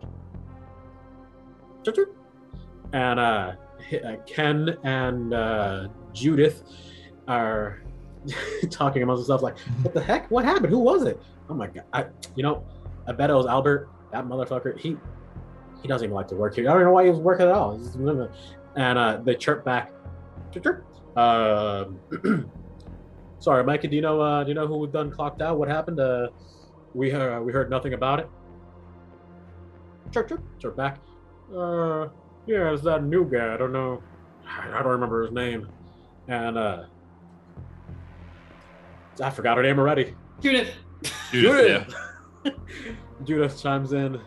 [2.93, 3.53] And uh,
[4.05, 6.63] uh, Ken and uh, Judith
[7.27, 7.83] are
[8.71, 10.31] talking amongst themselves like, "What the heck?
[10.31, 10.71] What happened?
[10.71, 11.21] Who was it?
[11.49, 11.85] Oh my god!
[11.93, 12.65] I, you know,
[13.07, 13.89] I bet it was Albert.
[14.13, 14.79] That motherfucker.
[14.79, 14.97] He
[15.81, 16.69] he doesn't even like to work here.
[16.69, 17.81] I don't know why he was working at all."
[18.77, 19.93] And uh, they chirp back.
[20.53, 20.87] Chirp, chirp.
[21.17, 21.99] Um,
[23.39, 23.89] sorry, Micah.
[23.89, 24.21] Do you know?
[24.21, 25.59] Uh, do you know who done clocked out?
[25.59, 26.01] What happened?
[26.01, 26.29] Uh,
[26.95, 28.29] we heard we heard nothing about it.
[30.13, 30.99] Chirp, chirp, chirp back.
[31.55, 32.09] Uh,
[32.47, 33.55] yeah, it's that new guy.
[33.55, 34.03] I don't know.
[34.47, 35.69] I don't remember his name.
[36.29, 36.85] And uh,
[39.21, 40.15] I forgot her name already.
[40.41, 40.75] Judith.
[41.31, 41.95] Judith,
[42.45, 42.53] yeah.
[43.25, 44.21] Judith chimes in.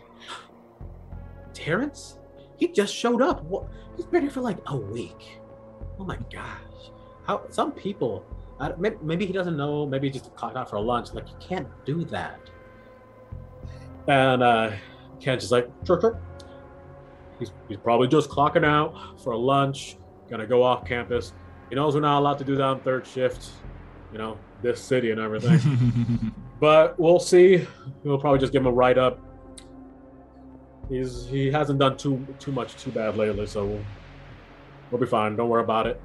[1.54, 2.20] Terrence?
[2.58, 3.44] He just showed up.
[3.44, 3.68] What?
[3.96, 5.40] He's been here for like a week.
[6.00, 6.92] Oh my gosh.
[7.26, 7.44] How?
[7.50, 8.26] Some people.
[8.60, 9.86] I, maybe, maybe he doesn't know.
[9.86, 11.14] Maybe he just clocked out for a lunch.
[11.14, 12.40] Like you can't do that.
[14.08, 14.72] And uh,
[15.20, 16.22] Ken's just like, sure, sure.
[17.40, 19.98] He's, he's probably just clocking out for a lunch.
[20.30, 21.34] Gonna go off campus.
[21.70, 23.50] He knows we're not allowed to do that on third shift.
[24.12, 26.34] You know, this city and everything.
[26.60, 27.66] but we'll see.
[28.04, 29.20] We'll probably just give him a write up.
[30.90, 33.86] He's he hasn't done too too much too bad lately, so we'll,
[34.92, 35.36] we'll be fine.
[35.36, 36.02] Don't worry about it.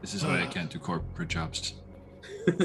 [0.00, 1.74] this is why I can't do corporate jobs.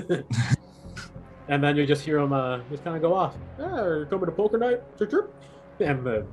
[1.48, 3.36] and then you just hear him uh, just kind of go off.
[3.60, 5.34] Ah, coming to poker night, chirp, chirp.
[5.80, 6.28] and then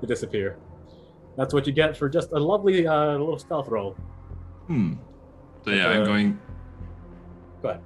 [0.00, 0.56] they disappear.
[1.36, 3.92] That's what you get for just a lovely uh, little stealth roll.
[4.66, 4.94] Hmm.
[5.64, 6.38] So yeah, I'm Uh, going.
[7.62, 7.82] Go ahead.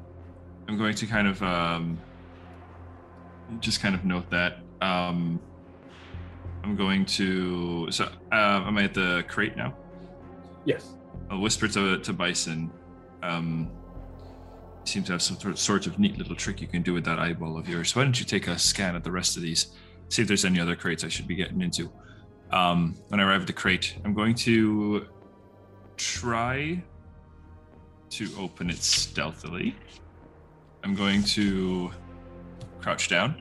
[0.69, 1.99] I'm going to kind of um,
[3.61, 4.59] just kind of note that.
[4.81, 5.41] Um,
[6.65, 7.91] I'm going to.
[7.91, 9.75] So, uh, am I at the crate now?
[10.65, 10.95] Yes.
[11.31, 12.71] I'll whisper to to Bison.
[13.23, 13.71] Um,
[14.85, 17.05] you seem to have some sort- sort of neat little trick you can do with
[17.05, 17.95] that eyeball of yours.
[17.95, 19.73] Why don't you take a scan at the rest of these?
[20.09, 21.91] See if there's any other crates I should be getting into.
[22.51, 25.07] Um, when I arrive at the crate, I'm going to
[25.97, 26.83] try
[28.13, 29.75] to open it stealthily.
[30.85, 31.91] I'm going to
[32.81, 33.41] crouch down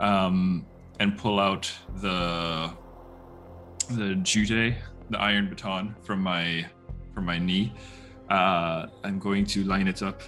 [0.00, 0.66] um,
[1.00, 2.70] and pull out the
[3.90, 4.74] the jute,
[5.10, 6.66] the iron baton from my
[7.14, 7.72] from my knee.
[8.30, 10.22] Uh, I'm going to line it up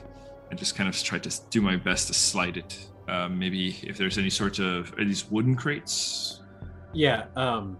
[0.51, 2.87] and just kind of try to do my best to slide it.
[3.09, 6.43] Um, maybe if there's any sort of are these wooden crates.
[6.93, 7.27] Yeah.
[7.37, 7.79] Um,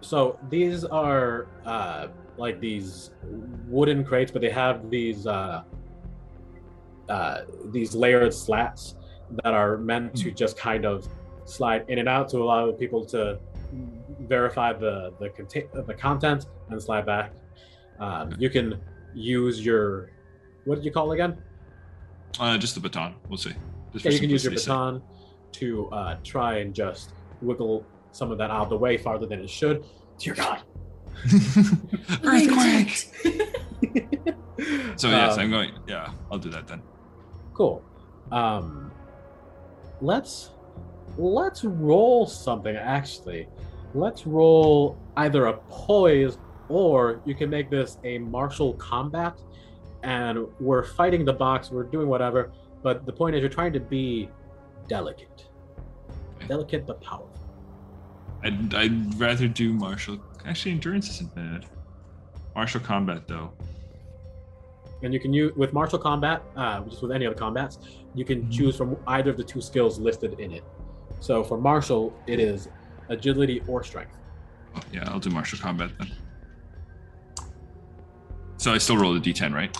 [0.00, 3.10] so these are uh, like these
[3.66, 5.62] wooden crates, but they have these uh,
[7.08, 8.96] uh, these layered slats
[9.42, 11.08] that are meant to just kind of
[11.44, 13.38] slide in and out to allow people to
[14.20, 17.32] verify the the, contain- the content and slide back.
[17.98, 18.80] Um, you can
[19.14, 20.10] use your
[20.64, 21.38] what did you call it again?
[22.38, 23.14] Uh, just the baton.
[23.28, 23.54] We'll see.
[23.92, 25.02] Just Yeah, you can use your baton
[25.52, 29.40] to uh, try and just wiggle some of that out of the way farther than
[29.40, 29.84] it should.
[30.18, 30.62] Dear God.
[32.24, 33.12] Earthquake.
[34.96, 35.72] So yes, Um, I'm going.
[35.86, 36.80] Yeah, I'll do that then.
[37.52, 37.84] Cool.
[38.32, 38.90] Um,
[40.00, 40.50] let's
[41.18, 42.74] let's roll something.
[42.74, 43.48] Actually,
[43.92, 46.38] let's roll either a poise
[46.70, 49.38] or you can make this a martial combat.
[50.02, 51.70] And we're fighting the box.
[51.70, 52.52] We're doing whatever.
[52.82, 54.30] But the point is, you're trying to be
[54.88, 55.46] delicate,
[56.48, 57.30] delicate but powerful.
[58.42, 60.18] I'd, I'd rather do martial.
[60.46, 61.66] Actually, endurance isn't bad.
[62.54, 63.52] Martial combat though.
[65.02, 67.78] And you can use with martial combat, uh, just with any other combats,
[68.14, 68.52] you can Mhm.
[68.52, 70.64] choose from either of the two skills listed in it.
[71.20, 72.68] So for martial, it is
[73.08, 74.16] agility or strength.
[74.74, 76.12] Oh, yeah, I'll do martial combat then.
[78.56, 79.76] So I still roll the d10, right?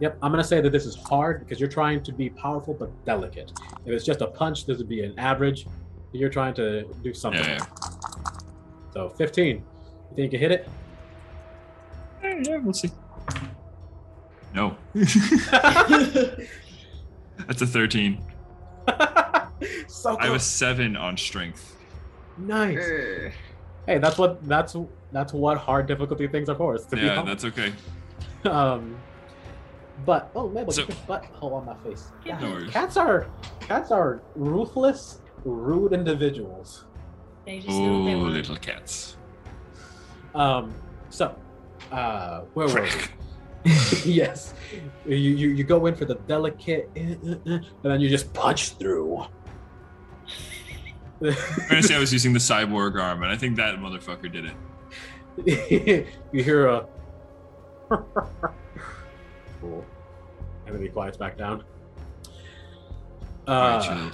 [0.00, 2.90] Yep, I'm gonna say that this is hard because you're trying to be powerful but
[3.04, 3.52] delicate.
[3.84, 5.66] If it's just a punch, this would be an average.
[6.12, 7.44] You're trying to do something.
[7.44, 7.64] Yeah,
[8.92, 9.62] So 15.
[10.10, 10.68] You think you can hit it?
[12.22, 12.42] yeah.
[12.42, 12.90] yeah, we'll see.
[14.52, 14.76] No,
[17.46, 18.20] that's a 13.
[19.86, 21.76] so I was seven on strength.
[22.36, 22.76] nice.
[22.78, 23.32] Urgh.
[23.86, 24.74] Hey, that's what that's
[25.12, 26.74] that's what hard difficulty things are for.
[26.74, 27.26] Is to Yeah, humble.
[27.32, 27.72] that's okay.
[28.44, 28.96] Um,
[30.04, 32.10] but oh, Mabel, So- you put butt hole on my face.
[32.26, 32.70] No worries.
[32.72, 33.26] Cats are
[33.60, 36.84] cats are ruthless, rude individuals.
[37.46, 39.16] They just know they Oh, little cats.
[40.34, 40.74] Um,
[41.10, 41.34] so,
[41.90, 42.90] uh, where were we?
[44.04, 44.54] yes,
[45.06, 48.32] you, you you go in for the delicate, uh, uh, uh, and then you just
[48.32, 49.18] punch through.
[51.22, 51.34] I'm
[51.68, 56.06] gonna say I was using the cyborg arm, and I think that motherfucker did it.
[56.32, 56.86] you hear a
[59.60, 59.84] cool,
[60.66, 61.62] and then he quiets back down.
[63.46, 64.10] Alright, Uh, chill.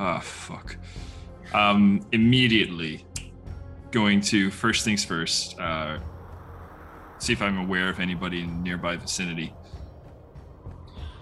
[0.00, 0.76] Oh fuck.
[1.54, 3.06] Um, immediately
[3.94, 5.58] going to first things first.
[5.58, 5.98] Uh,
[7.18, 9.54] see if I'm aware of anybody in nearby vicinity.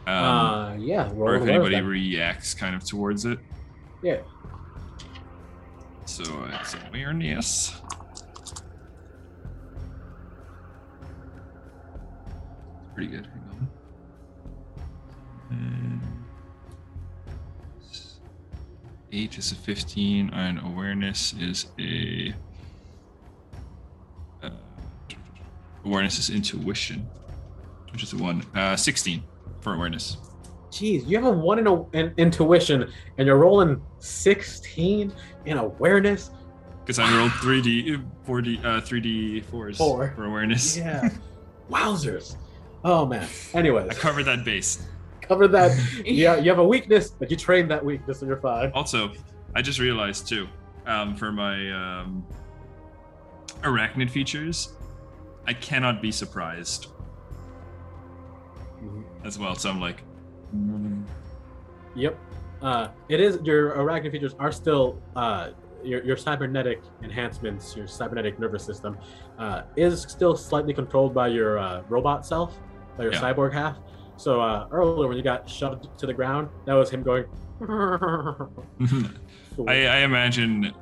[0.07, 3.39] Um, uh, yeah, or if anybody reacts kind of towards it.
[4.03, 4.23] yeah.
[6.07, 6.25] So
[6.61, 7.81] it's awareness.
[12.95, 13.27] Pretty good.
[13.27, 13.69] Hang on.
[15.51, 16.01] And
[19.15, 22.35] Eight is a 15, and awareness is a.
[25.85, 27.09] awareness is intuition,
[27.93, 28.45] which is a one.
[28.55, 29.23] Uh, 16
[29.61, 30.17] for awareness.
[30.71, 35.13] Jeez, you have a one in, a, in intuition, and you're rolling sixteen
[35.45, 36.31] in awareness.
[36.81, 40.13] Because I rolled 3D, 4D, uh, 3D fours Four.
[40.17, 40.77] for awareness.
[40.79, 41.11] Yeah,
[41.71, 42.37] wowzers.
[42.85, 43.29] Oh man.
[43.53, 44.87] Anyways, I covered that base.
[45.21, 45.79] cover that.
[46.07, 48.73] Yeah, you have a weakness, but you train that weakness, and you're fine.
[48.73, 49.13] Also,
[49.55, 50.49] I just realized too,
[50.87, 52.27] um, for my um,
[53.61, 54.73] arachnid features,
[55.47, 56.89] I cannot be surprised
[59.25, 59.55] as well.
[59.55, 60.03] So I'm like,
[61.95, 62.19] Yep.
[62.63, 65.51] Uh, it is your arachnid features are still uh,
[65.83, 68.97] your your cybernetic enhancements, your cybernetic nervous system
[69.39, 72.59] uh, is still slightly controlled by your uh, robot self,
[72.97, 73.21] by your Yeah.
[73.21, 73.79] cyborg half.
[74.17, 77.25] So uh, earlier when you got shoved to the ground, that was him going.
[79.69, 80.73] I, I imagine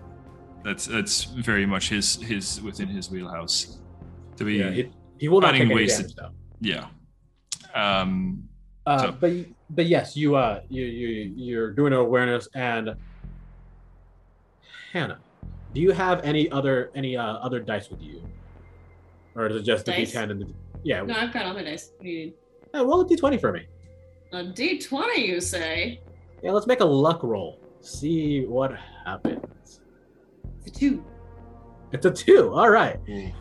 [0.62, 3.80] that's that's very much his his within his wheelhouse
[4.41, 6.17] to be yeah, he, he will not Cutting take any wasted.
[6.17, 6.89] damage though.
[7.75, 8.01] yeah.
[8.01, 8.49] Um,
[8.87, 9.33] Uh, So- but
[9.71, 12.97] but yes, you uh you you you're doing an awareness and
[14.93, 15.19] Hannah,
[15.75, 18.23] do you have any other any uh, other dice with you,
[19.37, 20.49] or is it just the D10 and the
[20.83, 21.03] yeah?
[21.03, 21.93] No, I've got all my dice.
[21.97, 22.35] What do you need?
[22.75, 23.67] yeah roll a D20 for me.
[24.33, 26.01] A D20, you say?
[26.43, 27.59] Yeah, let's make a luck roll.
[27.83, 28.73] See what
[29.05, 29.81] happens.
[30.65, 31.05] It's a two.
[31.93, 32.53] It's a two.
[32.55, 32.97] All right.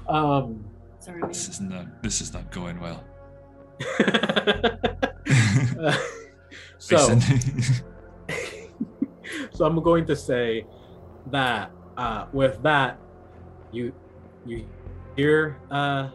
[0.07, 0.65] Um.
[0.99, 1.29] Sorry, man.
[1.29, 3.03] this is not this is not going well.
[5.79, 5.97] uh,
[6.77, 7.19] so.
[9.53, 10.65] So I'm going to say
[11.27, 12.97] that uh, with that,
[13.71, 13.93] you
[14.45, 14.65] you
[15.15, 16.09] hear uh,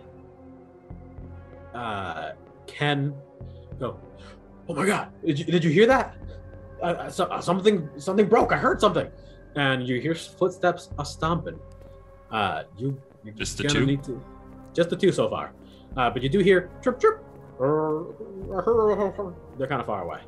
[1.75, 2.33] uh,
[2.67, 3.15] Ken
[3.79, 4.01] go,
[4.69, 5.13] "Oh my God!
[5.25, 6.17] Did you, did you hear that?
[6.83, 8.51] Uh, Uh, so, uh, something something broke.
[8.53, 9.09] I heard something."
[9.57, 11.61] And you hear footsteps a stomping.
[12.33, 13.87] Uh, you you're Just the gonna two?
[13.87, 14.19] Need to,
[14.75, 15.53] just the two so far.
[15.97, 17.25] Uh, but you do hear chirp chirp.
[19.59, 20.21] They're kind of far away.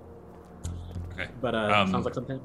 [1.13, 1.29] Okay.
[1.41, 2.41] But uh, Um, sounds like something.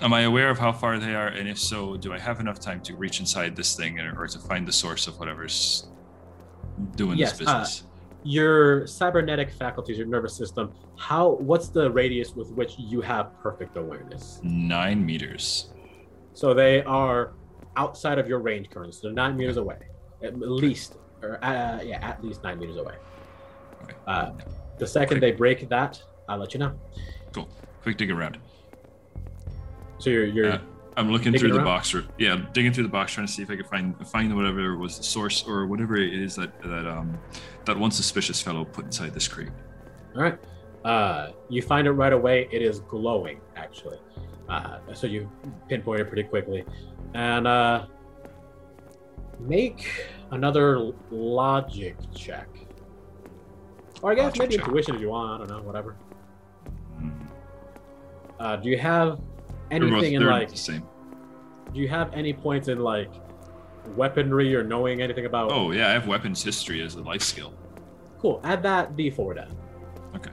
[0.00, 1.28] Am I aware of how far they are?
[1.28, 4.26] And if so, do I have enough time to reach inside this thing or, or
[4.26, 5.86] to find the source of whatever's
[6.96, 7.84] doing Yes, this uh, business?
[8.24, 10.72] Your cybernetic faculties, your nervous system.
[10.96, 11.30] How?
[11.36, 14.40] What's the radius with which you have perfect awareness?
[14.42, 15.72] Nine meters.
[16.32, 17.34] So they are
[17.76, 18.92] outside of your range currently.
[18.92, 19.76] So they're nine meters away,
[20.22, 22.94] at least, or uh, yeah, at least nine meters away.
[23.82, 23.94] Okay.
[24.06, 24.32] Uh,
[24.78, 26.72] the second they break that, I'll let you know.
[27.32, 27.48] Cool.
[27.82, 28.38] Quick dig around.
[29.98, 30.58] So you're you're Uh,
[30.96, 31.64] I'm looking through the around?
[31.64, 31.94] box.
[31.94, 34.76] or- Yeah, digging through the box, trying to see if I could find find whatever
[34.76, 37.18] was the source or whatever it is that that um
[37.66, 39.50] that one suspicious fellow put inside this crate.
[40.14, 40.38] all right.
[40.84, 42.46] Uh, you find it right away.
[42.52, 43.96] It is glowing, actually.
[44.50, 45.30] Uh, so you
[45.66, 46.62] pinpoint it pretty quickly,
[47.14, 47.86] and uh,
[49.40, 52.48] make another logic check.
[54.02, 54.66] Or I guess Logic maybe check.
[54.66, 55.42] intuition if you want.
[55.42, 55.62] I don't know.
[55.62, 55.96] Whatever.
[58.38, 59.20] Uh, do you have
[59.70, 60.50] anything in like?
[60.50, 60.82] the same.
[61.72, 63.10] Do you have any points in like
[63.96, 65.50] weaponry or knowing anything about?
[65.52, 67.54] Oh yeah, I have weapons history as a life skill.
[68.18, 68.40] cool.
[68.44, 69.56] Add that D4 then.
[70.16, 70.30] Okay.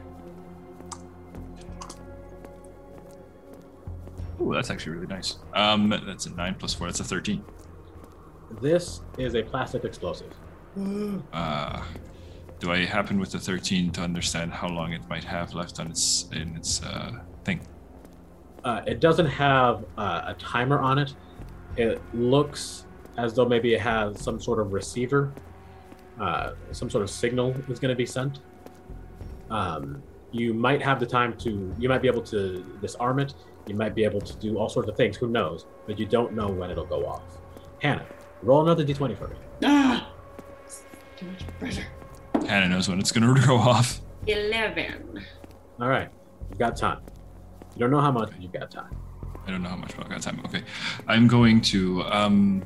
[4.40, 5.38] Oh, that's actually really nice.
[5.54, 6.88] Um, that's a nine plus four.
[6.88, 7.44] That's a thirteen.
[8.60, 10.34] This is a plastic explosive.
[11.34, 11.84] Uh,
[12.60, 15.88] do I happen with the thirteen to understand how long it might have left on
[15.88, 17.12] its in its uh,
[17.44, 17.60] thing?
[18.64, 21.14] Uh, it doesn't have uh, a timer on it.
[21.76, 22.86] It looks
[23.18, 25.34] as though maybe it has some sort of receiver,
[26.20, 28.40] uh, some sort of signal is going to be sent.
[29.50, 30.02] Um,
[30.32, 33.34] you might have the time to, you might be able to disarm it.
[33.68, 35.18] You might be able to do all sorts of things.
[35.18, 35.66] Who knows?
[35.86, 37.24] But you don't know when it'll go off.
[37.82, 38.06] Hannah,
[38.44, 39.36] roll another d20 for me.
[39.64, 40.10] Ah!
[41.18, 41.86] Too much pressure.
[42.48, 44.02] Hannah knows when it's gonna go off.
[44.28, 45.24] 11.
[45.80, 46.10] All right,
[46.50, 47.02] you've got time.
[47.76, 48.96] You don't know how much, but you've got time.
[49.48, 50.42] I don't know how much I've got time.
[50.46, 50.64] Okay,
[51.08, 52.64] I'm going to um,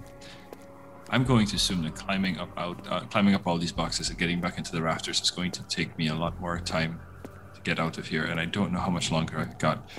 [1.09, 4.17] I'm going to assume that climbing up out uh, climbing up all these boxes and
[4.17, 6.99] getting back into the rafters is going to take me a lot more time
[7.53, 9.89] to get out of here, and I don't know how much longer I've got.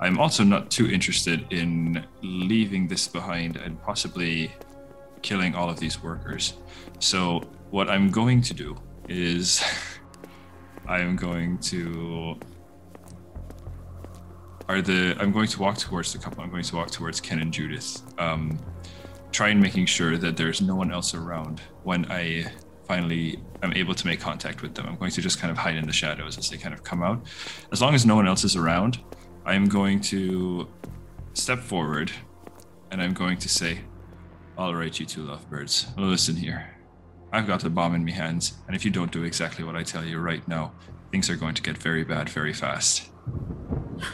[0.00, 4.52] I'm also not too interested in leaving this behind and possibly
[5.22, 6.54] killing all of these workers.
[6.98, 7.40] So
[7.70, 8.76] what I'm going to do
[9.08, 9.62] is
[10.86, 12.38] I am going to
[14.68, 16.42] are the I'm going to walk towards the couple.
[16.42, 18.02] I'm going to walk towards Ken and Judith.
[18.18, 18.58] Um,
[19.30, 22.50] try and making sure that there's no one else around when I
[22.86, 24.86] finally am able to make contact with them.
[24.86, 27.02] I'm going to just kind of hide in the shadows as they kind of come
[27.02, 27.24] out.
[27.70, 28.98] As long as no one else is around,
[29.44, 30.68] I'm going to
[31.34, 32.12] step forward
[32.90, 33.80] and I'm going to say,
[34.62, 36.70] All right, you two lovebirds, listen here.
[37.32, 39.82] I've got the bomb in my hands, and if you don't do exactly what I
[39.82, 40.72] tell you right now,
[41.10, 43.10] things are going to get very bad very fast.
[43.26, 44.04] And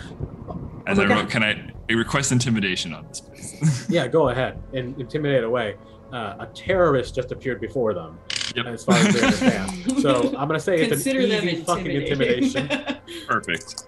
[0.49, 0.55] Oh
[0.87, 1.11] my I God.
[1.11, 3.87] wrote, can I, I request intimidation on this, please?
[3.91, 5.77] Yeah, go ahead and intimidate away.
[6.15, 8.19] Uh, a terrorist just appeared before them,
[8.57, 8.65] Yep.
[8.69, 10.01] as far as they understand.
[10.01, 12.69] So I'm gonna say it's an them easy fucking intimidation.
[13.29, 13.85] Perfect.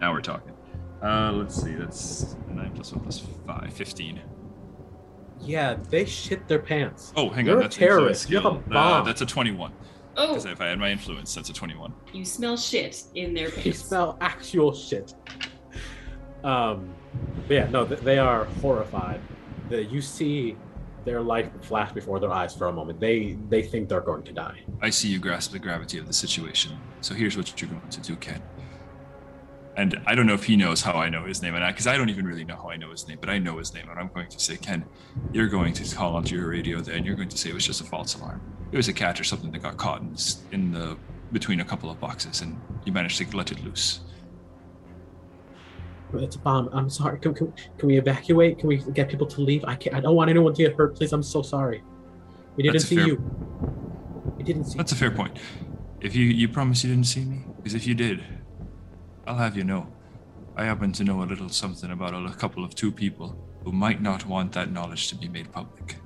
[0.00, 0.52] Now we're talking.
[1.02, 1.72] Uh, let's see.
[1.74, 4.20] That's 9 plus 1 plus 5, 15.
[5.40, 7.12] Yeah, they shit their pants.
[7.16, 7.60] Oh, hang You're on.
[7.60, 8.30] a That's influence terrorist.
[8.30, 8.76] You have a skill.
[8.76, 9.72] Uh, that's a 21.
[10.18, 11.92] Oh, Because if I had my influence, that's a 21.
[12.12, 15.14] you smell shit in their You smell actual shit.
[16.44, 16.88] Um,
[17.48, 19.20] but yeah, no, they are horrified.
[19.68, 20.56] The, you see
[21.04, 22.98] their life flash before their eyes for a moment.
[23.00, 24.60] They they think they're going to die.
[24.80, 26.78] I see you grasp the gravity of the situation.
[27.00, 28.42] So here's what you're going to do, Ken.
[29.76, 31.98] And I don't know if he knows how I know his name, and because I,
[31.98, 34.00] don't even really know how I know his name, but I know his name, and
[34.00, 34.86] I'm going to say, Ken,
[35.32, 37.66] you're going to call onto your radio there, and you're going to say it was
[37.66, 38.40] just a false alarm.
[38.72, 40.16] It was a cat or something that got caught in,
[40.52, 40.96] in the
[41.32, 44.00] between a couple of boxes, and you managed to let it loose.
[46.14, 46.70] It's a bomb.
[46.72, 47.18] I'm sorry.
[47.18, 48.58] Can, can, can we evacuate?
[48.58, 49.64] Can we get people to leave?
[49.64, 49.94] I can't.
[49.94, 50.96] I don't want anyone to get hurt.
[50.96, 51.82] Please, I'm so sorry.
[52.56, 53.16] We didn't see fair- you.
[54.38, 54.78] We didn't see.
[54.78, 55.36] That's a fair point.
[56.00, 58.24] If you you promise you didn't see me, because if you did,
[59.26, 59.86] I'll have you know,
[60.56, 64.00] I happen to know a little something about a couple of two people who might
[64.00, 65.96] not want that knowledge to be made public.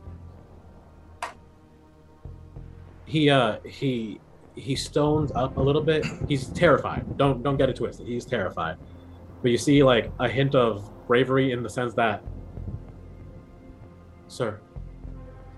[3.10, 4.20] he uh he
[4.54, 6.06] he stones up a little bit.
[6.28, 7.16] He's terrified.
[7.16, 8.06] Don't don't get it twisted.
[8.06, 8.76] He's terrified.
[9.42, 12.22] But you see like a hint of bravery in the sense that
[14.28, 14.60] Sir,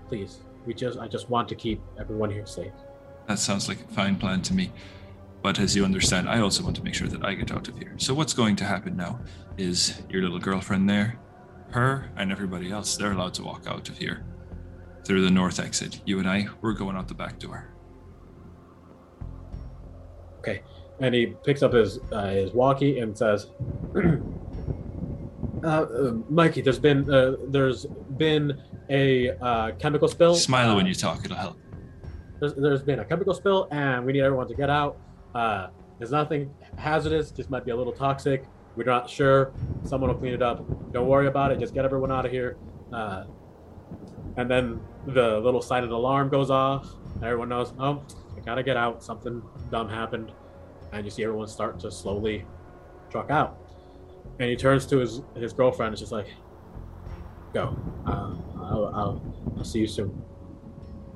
[0.07, 2.73] please, we just I just want to keep everyone here safe.
[3.27, 4.71] That sounds like a fine plan to me.
[5.43, 7.77] But as you understand, I also want to make sure that I get out of
[7.77, 7.93] here.
[7.97, 9.19] So what's going to happen now
[9.57, 11.19] is your little girlfriend there,
[11.71, 14.23] her and everybody else, they're allowed to walk out of here
[15.03, 15.99] through the north exit.
[16.05, 17.67] You and I, we're going out the back door.
[20.39, 20.63] Okay.
[21.01, 23.47] And he picks up his uh, his walkie and says,
[25.63, 27.85] uh, uh, "Mikey, there's been uh, there's
[28.17, 30.35] been a uh, chemical spill.
[30.35, 31.57] Smile uh, when you talk, it'll help.
[32.39, 34.97] there's, there's been a chemical spill and we need everyone to get out.
[35.33, 38.45] Uh, there's nothing hazardous, just might be a little toxic.
[38.75, 39.53] We're not sure.
[39.83, 40.65] Someone will clean it up.
[40.91, 41.59] Don't worry about it.
[41.59, 42.57] Just get everyone out of here.
[42.91, 43.25] Uh,
[44.37, 46.89] and then the little silent alarm goes off.
[47.21, 48.03] Everyone knows, oh,
[48.35, 49.03] I gotta get out.
[49.03, 50.31] Something dumb happened.
[50.91, 52.45] And you see everyone start to slowly
[53.11, 53.59] truck out.
[54.39, 56.27] And he turns to his, his girlfriend and is just like,
[57.53, 57.77] go.
[58.07, 60.19] Uh, I'll, I'll, I'll see you soon.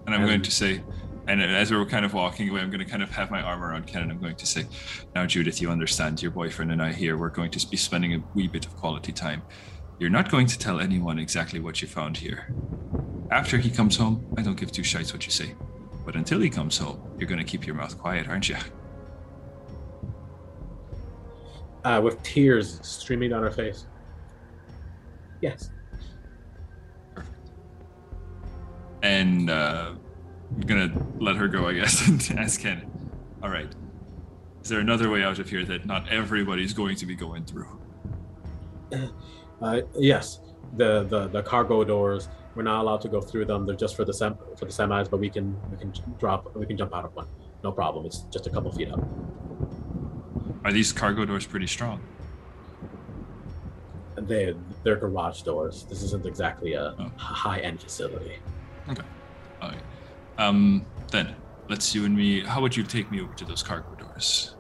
[0.06, 0.84] And I'm going to say,
[1.28, 3.64] and as we're kind of walking away, I'm going to kind of have my arm
[3.64, 4.66] around Ken and I'm going to say,
[5.14, 8.24] Now, Judith, you understand your boyfriend and I here, we're going to be spending a
[8.34, 9.42] wee bit of quality time.
[10.00, 12.54] You're not going to tell anyone exactly what you found here.
[13.32, 15.56] After he comes home, I don't give two shites what you say.
[16.06, 18.56] But until he comes home, you're going to keep your mouth quiet, aren't you?
[21.88, 23.86] uh, with tears streaming down her face.
[25.42, 25.72] Yes.
[27.16, 27.52] Perfect.
[29.04, 29.94] And uh,
[30.56, 32.90] I'm going to let her go, I guess, and ask Ken,
[33.44, 33.68] All right,
[34.64, 37.80] is there another way out of here that not everybody's going to be going through?
[39.62, 40.40] Uh, yes.
[40.76, 42.28] The, the the cargo doors.
[42.56, 43.66] We're not allowed to go through them.
[43.66, 46.66] They're just for the sem- for the semis, but we can we can drop we
[46.66, 47.28] can jump out of one.
[47.64, 48.06] No problem.
[48.06, 49.00] It's just a couple feet up.
[50.66, 52.02] Are these cargo doors pretty strong?
[54.16, 55.86] They they're garage doors.
[55.90, 57.12] This isn't exactly a Oh.
[57.18, 58.38] high end facility.
[58.90, 59.04] Okay.
[59.62, 59.80] All right.
[60.38, 61.36] Um, then
[61.70, 62.42] let's you and me.
[62.42, 64.56] How would you take me over to those cargo doors?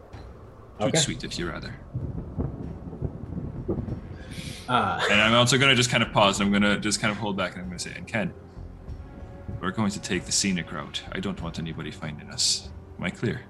[0.79, 0.97] Toot Okay.
[0.99, 1.75] sweet, if you rather.
[4.69, 6.39] Uh, And I'm also gonna just kind of pause.
[6.39, 8.33] And I'm gonna just kind of hold back, and I'm gonna say, "And Ken,
[9.61, 11.03] we're going to take the scenic route.
[11.13, 12.69] I don't want anybody finding us.
[12.97, 13.41] Am I clear?"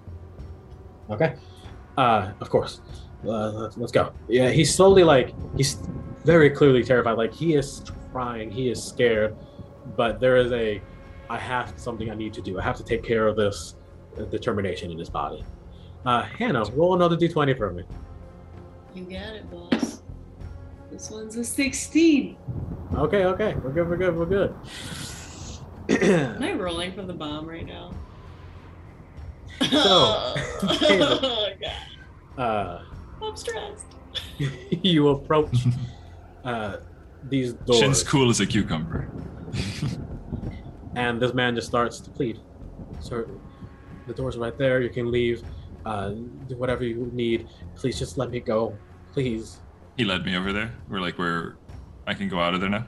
[1.10, 1.36] Okay.
[1.98, 2.82] Uh, of course.
[3.26, 4.14] Uh, let's, let's go.
[4.30, 5.78] Yeah, he's slowly like he's
[6.24, 7.18] very clearly terrified.
[7.18, 7.82] Like he is
[8.12, 9.36] trying, he is scared,
[9.96, 10.80] but there is a
[11.30, 12.60] I have something I need to do.
[12.60, 13.76] I have to take care of this
[14.18, 15.44] uh, determination in his body.
[16.06, 17.84] Uh, Hannah, roll another d20 for me.
[18.96, 20.02] You got it, boss.
[20.92, 22.38] This one's a 16.
[22.96, 24.56] Okay, okay, we're good, we're good, we're good.
[25.90, 27.94] Am I rolling for the bomb right now?
[29.60, 32.42] So, oh god.
[32.42, 32.82] uh,
[33.22, 33.86] I'm stressed.
[34.70, 35.56] you approach
[36.44, 36.78] uh,
[37.30, 37.80] these doors.
[37.80, 39.10] Shin's cool as a cucumber.
[40.98, 42.40] And this man just starts to plead
[43.00, 43.28] sir
[44.08, 45.44] the doors right there you can leave
[45.86, 46.10] uh,
[46.50, 48.78] do whatever you need please just let me go
[49.14, 49.60] please
[49.96, 50.72] he led me over there.
[50.90, 51.56] We're like, we're.
[52.06, 52.86] I can go out of there now.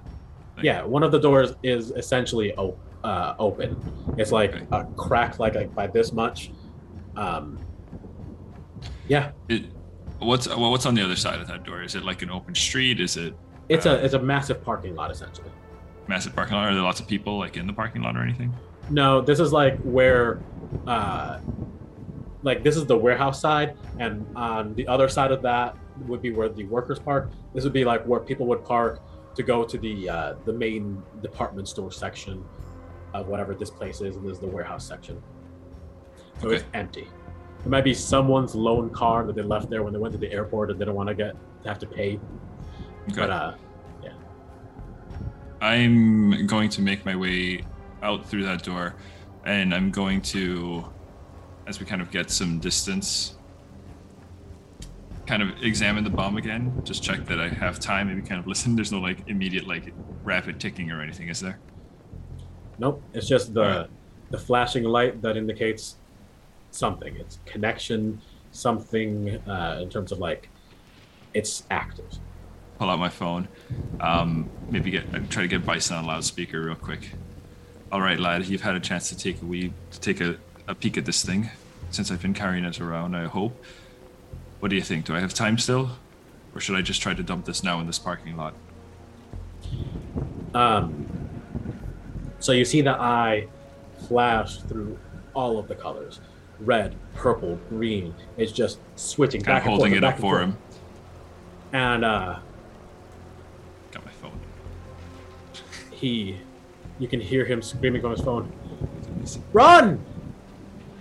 [0.56, 3.70] Like, yeah one of the doors is essentially o- uh, open
[4.18, 4.68] it's like Okay.
[4.72, 6.52] a crack like, like by this much
[7.16, 7.58] um,
[9.08, 9.64] yeah It,
[10.20, 11.82] what's well, what's on the other side of that door?
[11.82, 13.00] Is it like an open street?
[13.00, 13.34] Is it
[13.70, 15.50] it's Uh, a it's a massive parking lot essentially
[16.10, 16.68] massive parking lot?
[16.68, 18.54] Are there lots of people like in the parking lot or anything?
[18.92, 20.42] no this is like where
[20.88, 21.40] uh,
[22.42, 25.78] like this is the warehouse side and on the other side of that
[26.08, 29.00] would be where the workers park this would be like where people would park
[29.36, 32.44] to go to the uh, the main department store section
[33.14, 35.22] of whatever this place is and this is the warehouse section
[36.42, 37.08] so it's empty.
[37.66, 40.32] It might be someone's lone car that they left there when they went to the
[40.32, 42.20] airport and they don't want to get have to pay.
[43.10, 43.16] Okay.
[43.16, 43.54] But uh,
[45.62, 47.64] I'm going to make my way
[48.02, 48.96] out through that door,
[49.46, 50.86] and I'm going to,
[51.68, 53.36] as we kind of get some distance,
[55.26, 56.82] kind of examine the bomb again.
[56.84, 58.08] Just check that I have time.
[58.08, 58.76] Maybe kind of listen.
[58.78, 61.60] There's no like immediate like rapid ticking or anything, is there?
[62.80, 63.90] nope, it's just the Alright.
[64.32, 65.98] the flashing light that indicates
[66.72, 67.16] something.
[67.18, 68.22] It's connection,
[68.52, 70.50] something uh, in terms of like
[71.34, 72.18] it's active.
[72.80, 73.48] Pull out my phone.
[74.00, 77.12] Um, maybe get try to get Bison on a loudspeaker real quick.
[77.92, 80.38] All right, lad, you've had a chance to take a wee to take a,
[80.68, 81.50] a peek at this thing
[81.92, 83.16] since I've been carrying it around.
[83.16, 83.62] I hope.
[84.62, 85.06] What do you think?
[85.06, 85.92] Do I have time still,
[86.56, 88.54] or should I just try to dump this now in this parking lot?
[90.54, 91.06] Um,
[92.40, 93.48] so you see the eye
[94.08, 94.98] flash through
[95.34, 96.20] all of the colors
[96.60, 98.14] red, purple, green.
[98.38, 100.42] It's just switching Kind back of and holding forth, it up for forth.
[100.44, 100.58] him.
[101.72, 102.40] And uh,
[106.00, 106.38] he,
[107.00, 108.52] you can hear him screaming on his phone,
[109.54, 110.04] Run!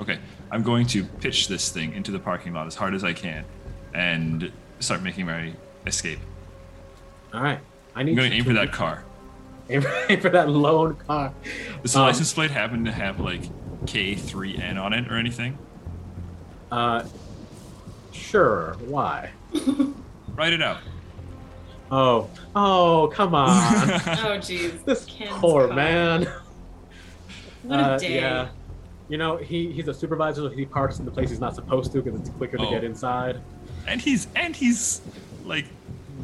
[0.01, 0.19] Okay,
[0.51, 3.45] I'm going to pitch this thing into the parking lot as hard as I can,
[3.95, 4.51] and
[4.81, 5.53] start making my
[5.87, 6.19] escape.
[7.33, 7.61] All right.
[7.95, 9.05] I need I'm going to aim for that car.
[9.71, 11.31] Aim, aim for that lone car.
[11.83, 13.43] Does the Um, license plate happen to have like
[13.85, 15.59] K3N on it or anything?
[16.73, 17.05] Uh,
[18.13, 18.77] sure.
[18.87, 19.31] Why?
[20.35, 20.79] Write it out.
[21.91, 23.49] Oh, oh, come on.
[23.91, 24.85] Oh, jeez.
[24.87, 25.77] this Ken's poor car.
[25.77, 26.29] man.
[27.63, 28.17] What a Uh, day.
[28.17, 28.49] Yeah.
[29.09, 31.93] You know, he, he's a supervisor, so he parks in the place he's not supposed
[31.93, 32.71] to because it's quicker to Oh.
[32.71, 33.41] get inside.
[33.87, 35.01] and he's and he's
[35.47, 35.65] like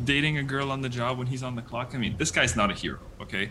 [0.05, 1.93] dating a girl on the job when he's on the clock.
[1.95, 3.49] I mean, this guy's not a hero, okay?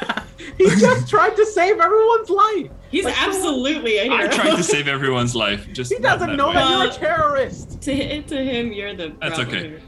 [0.56, 2.70] he just tried to save everyone's life.
[2.90, 4.16] He's Like, absolutely a hero.
[4.24, 6.54] I tried to save everyone's life, just He doesn't that know way.
[6.54, 7.82] that you're a Well- terrorist.
[7.82, 9.12] to, to him, you're the.
[9.20, 9.68] That's okay.
[9.68, 9.82] here.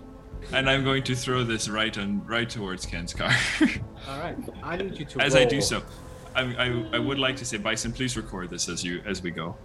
[0.53, 3.31] And I'm going to throw this right on right towards Ken's car.
[4.09, 4.37] All right.
[4.63, 5.21] I need you to.
[5.21, 5.83] as I do so,
[6.35, 9.31] I, I I would like to say, Bison, please record this as you as we
[9.31, 9.57] go.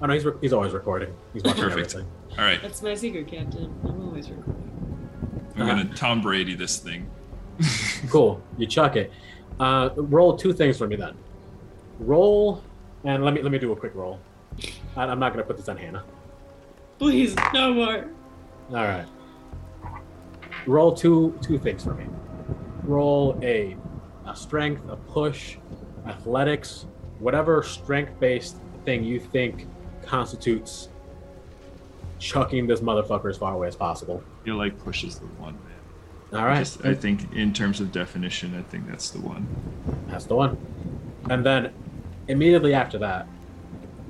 [0.00, 1.12] Oh no, he's, re- he's always recording.
[1.34, 1.94] He's watching Perfect.
[1.94, 2.12] everything.
[2.38, 3.74] All right, That's my secret, Captain.
[3.82, 4.64] I'm always recording.
[5.56, 7.10] I'm gonna Tom Brady this thing.
[8.10, 8.40] Cool.
[8.56, 9.12] You chuck it.
[9.58, 11.16] Uh, roll two things for me then.
[11.98, 12.62] Roll,
[13.02, 14.20] and let me let me do a quick roll.
[14.96, 16.04] I, I'm not gonna put this on Hannah.
[17.00, 18.08] Please, no more.
[18.70, 19.06] All right.
[20.66, 22.06] Roll two two things for me.
[22.84, 23.76] Roll a,
[24.26, 25.56] a strength, a push,
[26.06, 26.86] athletics,
[27.18, 29.66] whatever strength-based thing you think
[30.02, 30.88] constitutes
[32.18, 34.22] chucking this motherfucker as far away as possible.
[34.40, 36.40] I feel like push is the one, man.
[36.40, 39.46] All right, Just- I think in terms of definition, I think that's the one.
[40.08, 40.56] that's the one.
[41.30, 41.72] And then
[42.28, 43.26] immediately after that,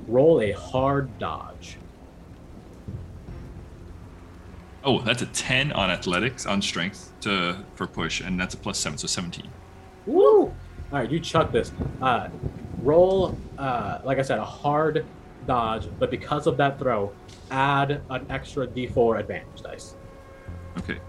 [0.07, 1.77] roll a hard dodge.
[4.83, 8.77] Oh, that's a 10 on athletics, on strength to for push, and that's a plus
[8.79, 9.45] seven, so 17.
[10.05, 10.43] Woo!
[10.43, 10.53] All
[10.91, 11.71] right, you chuck this.
[12.01, 12.29] Uh,
[12.81, 15.05] roll, uh, like I said, a hard
[15.45, 17.11] dodge, but because of that throw,
[17.51, 19.95] add an extra D4 advantage dice.
[20.77, 20.99] Okay.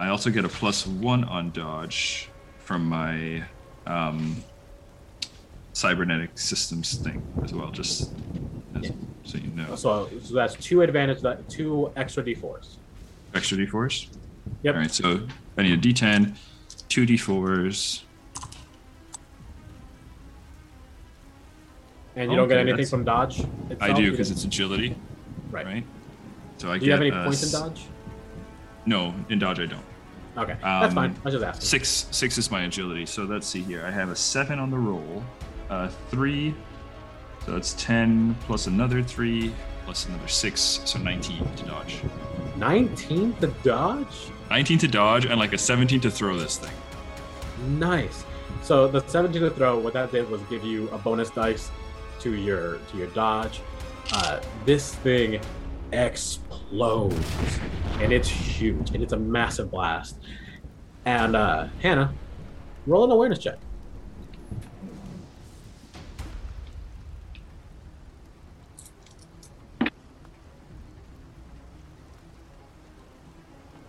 [0.00, 2.28] I also get a plus one on dodge
[2.58, 3.44] from my
[3.86, 4.42] um,
[5.72, 8.12] cybernetic systems thing as well, just
[8.74, 8.90] as, Yeah.
[9.24, 9.74] So you know.
[9.76, 12.76] So, so that's two advantage, that two extra D4s.
[13.34, 14.08] Extra d4s?
[14.62, 14.74] Yep.
[14.74, 15.26] All right, so
[15.56, 16.36] I need a d10,
[16.88, 18.02] two d4s.
[22.16, 23.42] And you don't get anything from dodge.
[23.80, 24.94] I do because it's agility,
[25.50, 25.66] right.
[25.66, 25.84] right?
[26.58, 26.80] So I get.
[26.80, 27.86] Do you have any uh, points in dodge?
[28.86, 29.84] No, in dodge I don't.
[30.36, 31.16] Okay, that's Um, fine.
[31.24, 31.64] I just asking.
[31.64, 33.06] Six six is my agility.
[33.06, 33.84] So let's see here.
[33.84, 35.24] I have a seven on the roll,
[35.70, 36.54] uh, three.
[37.44, 39.52] So that's ten plus another three
[39.84, 42.00] plus another six, so nineteen to dodge.
[42.56, 44.30] 19 to dodge?
[44.48, 46.72] Nineteen to dodge and like a seventeen to throw this thing.
[47.78, 48.24] Nice.
[48.62, 51.70] So the 17 to throw, what that did was give you a bonus dice
[52.20, 53.60] to your to your dodge.
[54.12, 55.40] Uh, this thing
[55.92, 57.58] explodes,
[58.00, 60.16] and it's huge, and it's a massive blast.
[61.04, 62.14] And uh, Hannah,
[62.86, 63.58] roll an awareness check.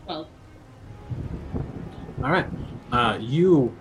[0.08, 0.28] Well,
[2.26, 2.48] All right.
[2.92, 3.72] Uh, you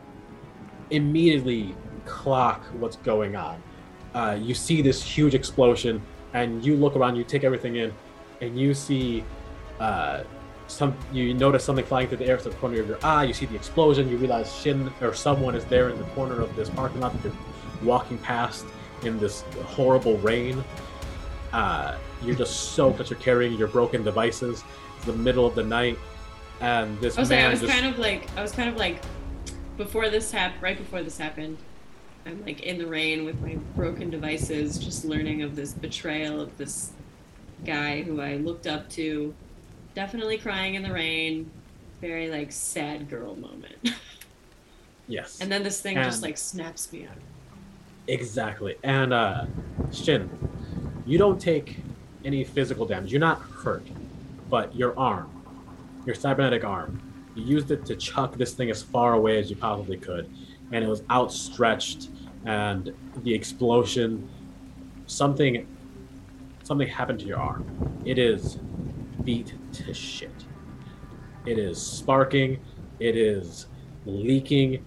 [0.91, 3.63] immediately clock what's going on.
[4.15, 6.03] Uh, you see this huge explosion,
[6.35, 7.17] and you look around.
[7.17, 7.91] You take everything in,
[8.43, 9.25] and you see
[9.81, 10.25] uh,
[10.67, 10.95] some.
[11.11, 13.25] You notice something flying through the air to the corner of your eye.
[13.25, 14.11] You see the explosion.
[14.11, 17.25] You realize Shin or someone is there in the corner of this parking lot that
[17.25, 17.33] you're
[17.83, 18.67] walking past,
[19.05, 20.63] in this horrible rain.
[21.51, 24.65] Uh, you're just soaked as you're carrying your broken devices.
[24.97, 25.99] It's the middle of the night,
[26.61, 28.77] and this I was like, I was just kind of like, I was kind of
[28.77, 29.03] like,
[29.77, 31.59] before this happened, right before this happened,
[32.27, 36.57] I'm like in the rain with my broken devices, just learning of this betrayal of
[36.57, 36.93] this
[37.65, 39.35] guy who I looked up to,
[39.95, 41.51] definitely crying in the rain,
[42.01, 43.77] very like sad girl moment.
[45.09, 47.17] yes, and then this thing just like snaps me out.
[48.07, 48.77] Exactly.
[48.83, 49.47] And uh
[49.93, 50.31] Shin,
[51.07, 51.77] you don't take
[52.25, 53.11] any physical damage.
[53.13, 53.87] You're not hurt,
[54.51, 55.31] but your arm,
[56.07, 57.01] your cybernetic arm,
[57.35, 60.31] you used it to chuck this thing as far away as you possibly could,
[60.73, 62.09] and it was outstretched
[62.45, 64.29] and the explosion
[65.07, 65.67] something
[66.63, 68.01] something happened to your arm.
[68.05, 68.59] It is
[69.23, 70.45] beat to shit.
[71.45, 72.59] It is sparking,
[73.01, 73.67] it is
[74.07, 74.85] leaking.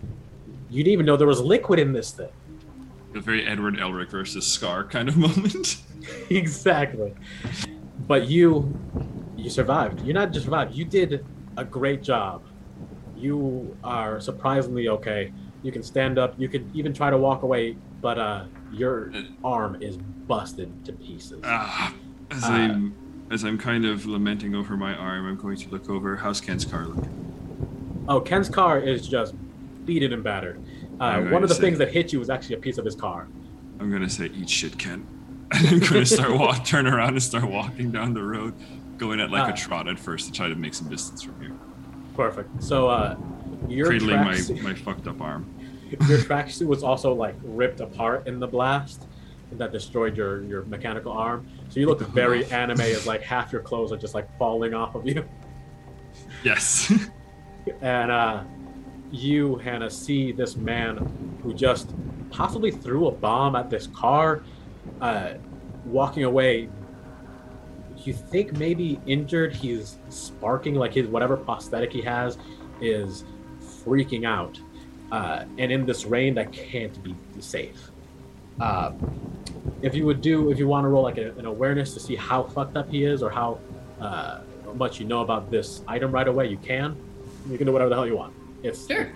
[0.69, 2.29] You didn't even know there was liquid in this thing.
[3.15, 5.81] A very Edward Elric versus Scar kind of moment.
[6.29, 7.13] exactly.
[8.07, 8.73] But you,
[9.37, 10.01] you survived.
[10.01, 10.75] You not just survived.
[10.75, 12.41] You did a great job.
[13.15, 15.31] You are surprisingly okay.
[15.63, 16.35] You can stand up.
[16.37, 19.11] You can even try to walk away, but uh, your
[19.43, 21.41] arm is busted to pieces.
[21.43, 21.93] Ah,
[22.31, 22.95] as Uh, I'm
[23.29, 26.15] as I'm kind of lamenting over my arm, I'm going to look over.
[26.15, 27.03] How's Ken's car look?
[28.07, 29.33] Oh, Ken's car is just
[29.85, 30.61] beaten and battered.
[30.99, 32.95] Uh, one of the gonna things that hit you was actually a piece of his
[32.95, 33.27] car.
[33.79, 35.05] I'm gonna say eat shit, Ken.
[35.51, 38.53] And I'm gonna start walk, turn around and start walking down the road,
[38.97, 39.53] going at like Ah.
[39.53, 41.53] a trot at first to try to make some distance from here,
[42.15, 42.63] Perfect.
[42.63, 43.15] So, uh,
[43.67, 45.45] your cradling my my fucked up arm.
[46.07, 49.07] your tracksuit was also like ripped apart in the blast
[49.53, 51.47] that destroyed your your mechanical arm.
[51.69, 54.95] So you look very anime as like half your clothes are just like falling off
[54.95, 55.23] of you.
[56.43, 56.91] Yes.
[57.81, 58.43] And uh
[59.11, 61.93] you, Hannah, see this man who just
[62.29, 64.43] possibly threw a bomb at this car,
[65.01, 65.33] uh
[65.85, 66.69] walking away.
[68.07, 72.37] You think maybe injured, he's sparking like his whatever prosthetic he has
[72.79, 73.25] is
[73.61, 74.57] freaking out.
[75.11, 77.91] Uh, and in this rain that can't be safe.
[78.61, 78.93] Uh,
[79.81, 82.15] if you would do, if you want to roll like a, an awareness to see
[82.15, 83.59] how fucked up he is or how
[83.99, 84.39] uh,
[84.75, 86.95] much you know about this item right away, you can.
[87.49, 88.33] You can do whatever the hell you want.
[88.63, 89.11] It's Sure.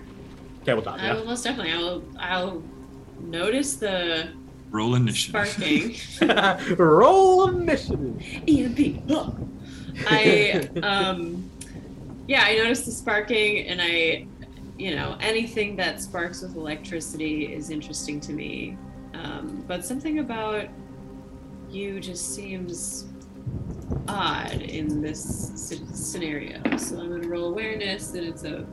[0.66, 1.00] tabletop.
[1.00, 1.24] I will Yeah.
[1.26, 1.72] most definitely.
[1.72, 2.02] I'll.
[2.18, 2.62] I'll
[3.22, 4.28] notice the
[4.72, 5.96] Roll initiative.
[6.18, 6.76] sparking.
[6.76, 8.22] roll initiative.
[8.48, 9.08] EMP.
[9.08, 9.30] huh.
[10.06, 11.48] I um
[12.26, 14.26] yeah, I noticed the sparking and I
[14.78, 18.76] you know, anything that sparks with electricity is interesting to me.
[19.14, 20.68] Um, but something about
[21.70, 23.06] you just seems
[24.08, 26.60] odd in this sce- scenario.
[26.78, 28.66] So I'm gonna roll awareness that it's a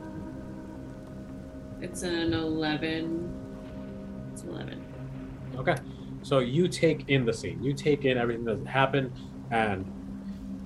[1.80, 3.32] it's an eleven.
[4.32, 4.79] It's eleven.
[5.60, 5.76] Okay.
[6.22, 7.62] So you take in the scene.
[7.62, 9.12] You take in everything that happened,
[9.50, 9.84] and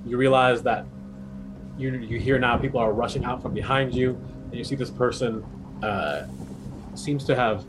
[0.07, 0.87] you realize that
[1.77, 4.11] you you hear now people are rushing out from behind you,
[4.47, 5.45] and you see this person
[5.83, 6.27] uh,
[6.95, 7.67] seems to have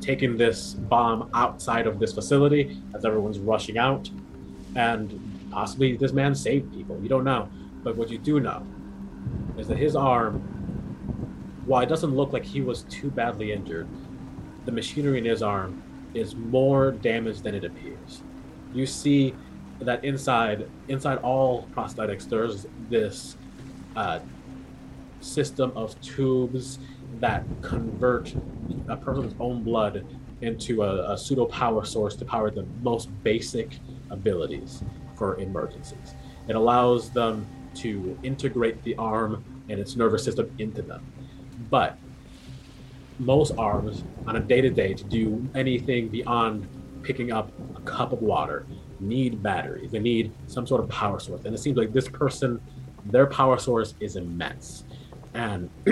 [0.00, 4.08] taken this bomb outside of this facility as everyone's rushing out,
[4.76, 6.98] and possibly this man saved people.
[7.02, 7.50] You don't know,
[7.82, 8.66] but what you do know
[9.58, 10.40] is that his arm,
[11.66, 13.88] while it doesn't look like he was too badly injured,
[14.64, 15.82] the machinery in his arm
[16.14, 18.22] is more damaged than it appears.
[18.74, 19.34] You see
[19.80, 23.36] that inside inside all prosthetics there's this
[23.94, 24.18] uh,
[25.20, 26.78] system of tubes
[27.20, 28.34] that convert
[28.88, 30.04] a person's own blood
[30.40, 33.78] into a, a pseudo power source to power the most basic
[34.10, 34.82] abilities
[35.16, 36.14] for emergencies.
[36.46, 37.46] It allows them
[37.76, 41.04] to integrate the arm and its nervous system into them.
[41.70, 41.98] But
[43.18, 46.68] most arms on a day to day to do anything beyond
[47.02, 48.66] picking up a cup of water
[49.00, 49.90] need batteries.
[49.90, 51.44] They need some sort of power source.
[51.44, 52.60] And it seems like this person,
[53.06, 54.84] their power source is immense.
[55.34, 55.70] And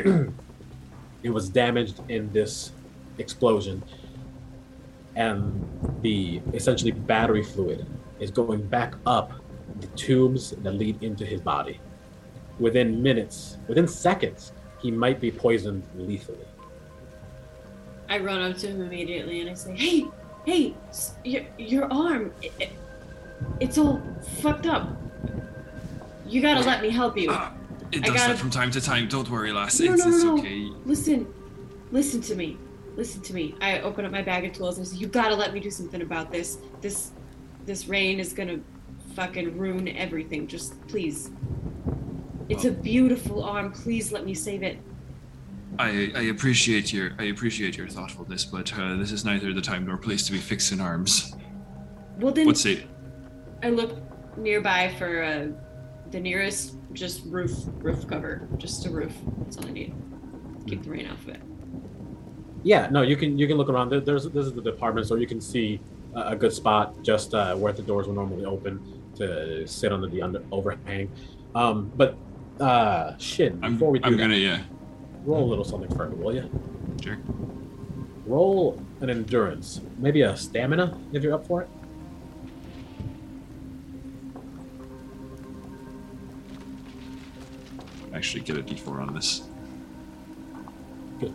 [1.23, 2.73] it was damaged in this
[3.19, 3.83] explosion.
[5.15, 7.87] And the essentially battery fluid
[8.19, 9.33] is going back up
[9.81, 11.81] the tubes that lead into his body.
[12.59, 16.45] Within minutes, within seconds, he might be poisoned lethally.
[18.09, 20.05] I run up to him immediately and I say, "Hey,
[20.45, 20.75] hey,
[21.25, 22.73] your your arm, it, it-
[23.61, 24.01] it's all
[24.41, 24.89] fucked up.
[26.27, 27.29] You gotta let me help you.
[27.31, 27.53] Ah,
[27.93, 29.09] it does gotta- that from time to time.
[29.09, 29.79] Don't worry, lass.
[29.81, 30.39] No, it's no, no, it's no.
[30.39, 30.71] okay.
[30.85, 31.27] Listen,
[31.93, 32.57] listen to me,
[32.97, 35.35] listen to me." I open up my bag of tools and I say, "You gotta
[35.35, 36.59] let me do something about this.
[36.81, 37.11] This,
[37.65, 38.61] this rain is gonna
[39.15, 40.47] fucking ruin everything.
[40.47, 41.31] Just please.
[42.49, 43.73] It's a beautiful arm.
[43.73, 44.79] Please let me save it."
[45.79, 49.85] I, I appreciate your I appreciate your thoughtfulness, but uh, this is neither the time
[49.87, 51.35] nor place to be fixing arms.
[52.19, 52.87] Well, then What's it?
[53.63, 53.99] I look
[54.39, 55.49] nearby for uh,
[56.11, 59.13] the nearest just roof roof cover, just a roof.
[59.39, 59.95] That's all I need.
[60.67, 61.41] Keep the rain off of it.
[62.63, 63.91] Yeah, no, you can you can look around.
[63.91, 65.81] There- There's this is the department, so you can see
[66.15, 68.81] a a good spot just uh, where the doors will normally open
[69.17, 71.11] to sit under the under overhang.
[71.55, 72.17] Um, but
[72.61, 74.63] uh, shit, I'm, before we do I'm that, gonna yeah.
[75.27, 76.49] Roll a little something for me, will you?
[77.03, 77.19] Sure.
[78.25, 81.69] Roll an endurance, maybe a stamina if you're up for it.
[88.15, 89.43] Actually, get a D4 on this.
[91.21, 91.35] Good.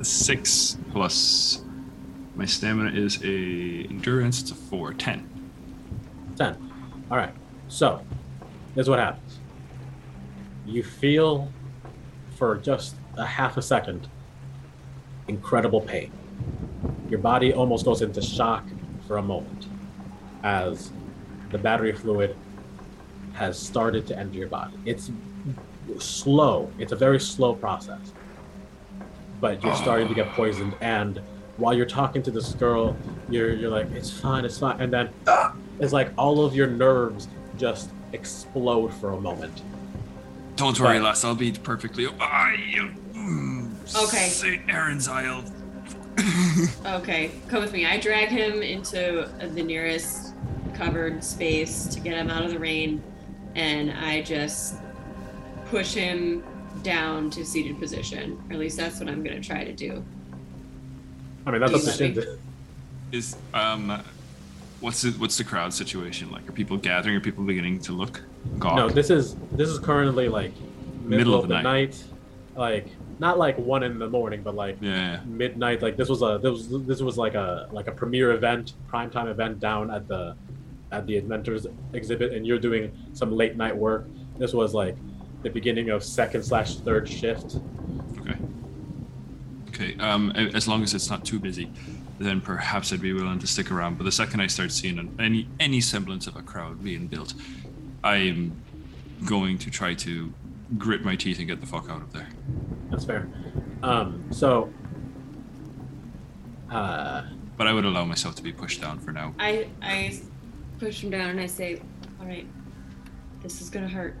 [0.00, 1.62] A six plus
[2.34, 4.42] my stamina is a endurance.
[4.42, 4.92] It's a four.
[4.92, 5.28] Ten.
[6.36, 6.56] 10.
[7.10, 7.32] All right.
[7.68, 8.04] So,
[8.74, 9.38] here's what happens.
[10.66, 11.50] You feel
[12.36, 14.08] for just a half a second
[15.28, 16.12] incredible pain.
[17.08, 18.64] Your body almost goes into shock
[19.06, 19.66] for a moment
[20.42, 20.90] as
[21.50, 22.36] the battery fluid
[23.34, 24.74] has started to enter your body.
[24.84, 25.10] It's
[25.98, 28.12] slow, it's a very slow process.
[29.40, 31.20] But you're starting to get poisoned and
[31.56, 32.96] while you're talking to this girl,
[33.30, 35.08] you're you're like, it's fine, it's fine, and then
[35.80, 39.62] it's like all of your nerves just explode for a moment.
[40.56, 41.24] Don't worry, But- lass.
[41.24, 42.04] I'll be perfectly.
[42.04, 43.70] You- mm,
[44.06, 44.28] Okay.
[44.28, 44.62] St.
[44.68, 45.44] Aaron's Isle.
[46.86, 47.84] Okay, come with me.
[47.84, 50.32] I drag him into the nearest
[50.74, 53.02] covered space to get him out of the rain,
[53.54, 54.76] and I just
[55.66, 56.42] push him
[56.82, 58.42] down to seated position.
[58.48, 60.02] Or at least that's what I'm gonna try to do.
[61.46, 62.38] I mean, that's Do up to you let me- Shin.
[63.12, 64.02] Is um,
[64.80, 66.48] what's the what's the crowd situation like?
[66.48, 67.14] Are people gathering?
[67.16, 68.22] Are people beginning to look?
[68.58, 68.76] Gawk?
[68.76, 70.52] No, this is this is currently like
[71.02, 72.02] middle, of, the night.
[72.56, 75.20] like not like one in the morning, but like yeah.
[75.24, 75.82] midnight.
[75.82, 79.28] Like this was a this was this was like a like a premiere event, primetime
[79.30, 80.36] event down at the
[80.92, 84.06] at the Inventors exhibit, and you're doing some late night work.
[84.38, 84.96] This was like
[85.42, 87.56] the beginning of second slash third shift.
[88.20, 88.36] Okay.
[89.68, 89.96] Okay.
[89.98, 91.70] Um, as long as it's not too busy,
[92.18, 93.98] then perhaps I'd be willing to stick around.
[93.98, 97.34] But the second I start seeing any any semblance of a crowd being built,
[98.06, 98.52] I'm
[99.24, 100.32] going to try to
[100.78, 102.28] grit my teeth and get the fuck out of there.
[102.90, 103.28] That's fair.
[103.82, 104.72] Um, so,
[106.70, 107.22] uh,
[107.56, 109.34] But I would allow myself to be pushed down for now.
[109.38, 110.20] I I
[110.78, 111.80] push him down and I say,
[112.20, 112.46] "All right,
[113.42, 114.16] this is gonna hurt."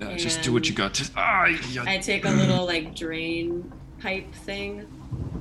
[0.00, 1.10] Uh, just do what you got to.
[1.16, 1.84] Ah, yeah.
[1.86, 4.86] I take a little like drain pipe thing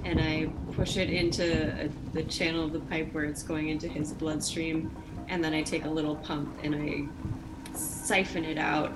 [0.04, 1.46] and I push it into
[1.86, 4.96] a, the channel of the pipe where it's going into his bloodstream.
[5.30, 8.92] And then I take a little pump and I siphon it out.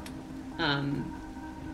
[0.57, 1.19] Um,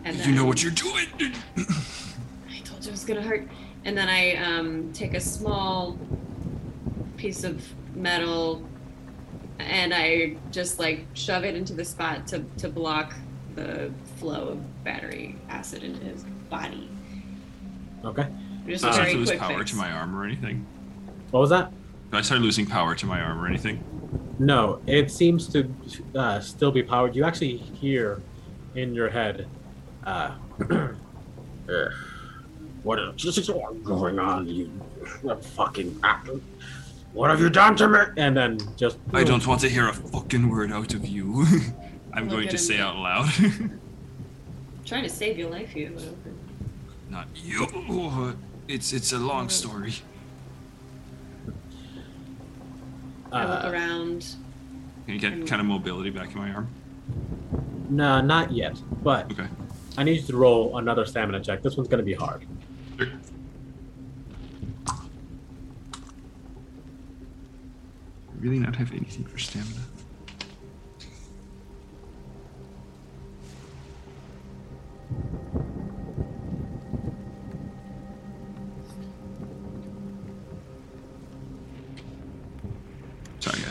[0.04, 1.06] and you know what you're doing.
[1.58, 3.46] I told you it was gonna hurt.
[3.84, 5.98] And then I um, take a small
[7.16, 7.62] piece of
[7.94, 8.62] metal
[9.58, 13.14] and I just like shove it into the spot to, to block
[13.54, 16.88] the flow of battery acid into his body.
[18.04, 18.28] okay.
[18.66, 19.70] Just Uh, a Did I very lose quick power fix.
[19.72, 20.64] to my arm or anything?
[21.30, 21.72] What was that?
[22.10, 23.82] Did I start losing power to my arm or anything?
[24.38, 25.68] No, it seems to
[26.14, 27.16] uh, still be powered.
[27.16, 28.22] You actually hear
[28.74, 29.46] in your head,
[30.04, 30.34] uh,
[30.70, 31.92] "Ugh,
[32.82, 33.50] "What is
[33.84, 34.46] going on?
[34.46, 34.70] You
[35.42, 36.00] fucking
[37.12, 39.92] what have you done to me?" And then just I don't want to hear a
[39.94, 41.44] fucking word out of you.
[42.14, 42.58] I'm Look going to him.
[42.58, 43.28] say out loud.
[44.86, 45.92] trying to save your life here.
[47.10, 48.34] Not you.
[48.68, 49.94] It's it's a long story.
[53.32, 54.34] I look Uh, around.
[55.06, 56.68] Can you get kind of mobility back in my arm?
[57.90, 58.80] no, not yet.
[59.02, 59.46] But Okay.
[59.96, 61.62] I need you to roll another stamina check.
[61.62, 62.46] This one's gonna be hard.
[62.98, 63.08] Sure.
[68.38, 69.80] Really not have anything for stamina.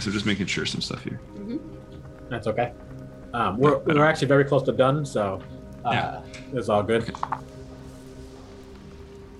[0.08, 1.20] Sorry just making sure some stuff here.
[2.30, 2.72] That's okay.
[3.34, 5.42] Um, we're we're actually very close to done, so
[5.84, 6.22] uh, Yeah.
[6.54, 7.14] it's all good.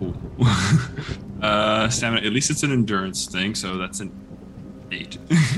[0.04, 0.14] Ooh.
[1.42, 2.28] uh, stamina.
[2.28, 4.12] At least it's an endurance thing, so that's an
[4.92, 5.18] eight.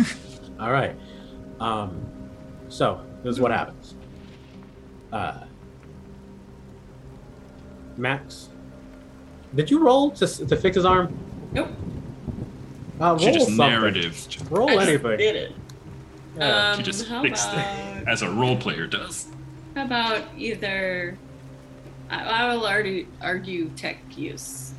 [0.60, 0.96] All right.
[1.60, 2.06] Um,
[2.70, 3.96] so this is what happens.
[5.12, 5.40] Uh,
[7.98, 8.50] Max,
[9.56, 11.18] did you roll to, to fix his arm?
[11.52, 11.70] Nope.
[13.00, 13.58] Uh, roll she just something.
[13.58, 14.28] narrative.
[14.52, 15.18] Roll I anything.
[15.18, 15.56] did it.
[16.38, 16.76] Yeah.
[16.76, 19.28] She just Um, how fixed about, it as a role player does.
[19.76, 21.18] How about either
[22.10, 24.74] I, I will argue, argue tech use.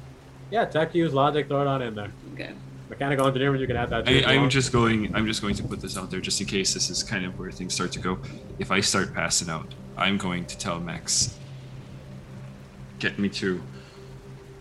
[0.50, 2.12] Yeah, tech use, logic, throw it on in there.
[2.34, 2.52] Okay.
[2.88, 4.04] Mechanical engineering, you can add that.
[4.04, 4.52] to I, I'm want.
[4.52, 5.14] just going.
[5.14, 7.38] I'm just going to put this out there, just in case this is kind of
[7.38, 8.18] where things start to go.
[8.58, 11.38] If I start passing out, I'm going to tell Max.
[12.98, 13.62] Get me to.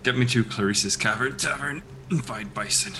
[0.04, 1.82] Get me to Clarissa's Cavern Tavern
[2.12, 2.94] and find Bison.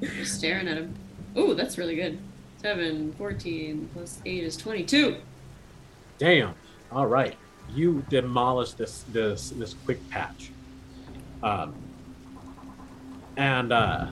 [0.00, 0.94] Just staring at him.
[1.36, 2.18] Oh, that's really good.
[2.62, 5.16] 7, 14 plus 8 is 22.
[6.18, 6.54] Damn.
[6.90, 7.36] All right.
[7.74, 10.50] You demolish this this this quick patch.
[11.42, 11.74] Um,
[13.36, 14.06] and uh,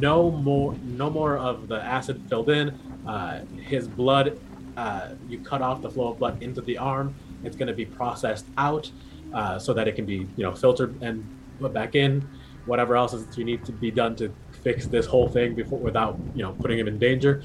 [0.00, 2.70] no more no more of the acid filled in.
[3.06, 4.38] Uh, his blood,
[4.76, 7.14] uh, you cut off the flow of blood into the arm.
[7.44, 8.90] It's going to be processed out
[9.34, 11.24] uh, so that it can be you know filtered and
[11.60, 12.26] put back in.
[12.66, 14.32] Whatever else is you need to be done to
[14.62, 17.42] fix this whole thing before without you know putting him in danger.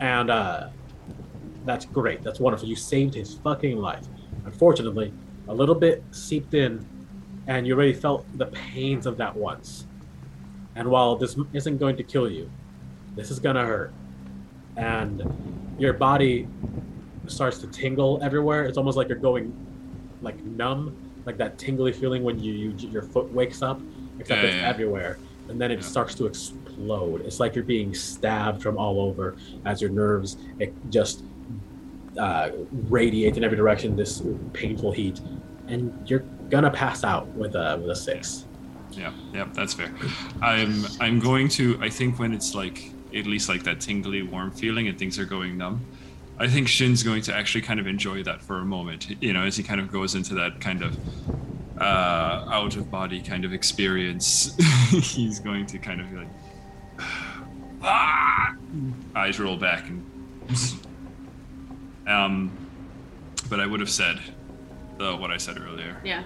[0.00, 0.68] And uh,
[1.64, 2.22] that's great.
[2.22, 2.68] That's wonderful.
[2.68, 4.04] You saved his fucking life.
[4.44, 5.12] Unfortunately,
[5.48, 6.84] a little bit seeped in,
[7.46, 9.86] and you already felt the pains of that once.
[10.74, 12.50] And while this isn't going to kill you,
[13.14, 13.92] this is gonna hurt.
[14.76, 15.22] And
[15.78, 16.48] your body
[17.26, 18.64] starts to tingle everywhere.
[18.64, 19.54] It's almost like you're going
[20.22, 23.80] like numb, like that tingly feeling when you, you your foot wakes up,
[24.18, 24.68] except Yeah, it's yeah.
[24.68, 25.18] everywhere.
[25.48, 25.84] And then it Yeah.
[25.84, 27.20] starts to explode.
[27.22, 31.22] It's like you're being stabbed from all over as your nerves it just
[32.18, 32.50] uh,
[32.88, 34.22] radiate in every direction this
[34.54, 35.20] painful heat,
[35.68, 38.46] and you're gonna pass out with a with a six.
[38.92, 39.92] Yeah, yeah, that's fair.
[40.40, 44.50] I'm I'm going to I think when it's like at least like that tingly warm
[44.50, 45.84] feeling and things are going numb,
[46.38, 49.08] I think Shin's going to actually kind of enjoy that for a moment.
[49.22, 50.96] You know, as he kind of goes into that kind of
[51.80, 54.54] uh, out of body kind of experience,
[54.90, 56.28] he's going to kind of be like
[57.82, 58.54] ah!
[59.14, 60.04] eyes roll back and
[62.06, 62.50] um
[63.48, 64.18] but I would have said
[64.98, 65.96] the what I said earlier.
[66.04, 66.22] Yeah.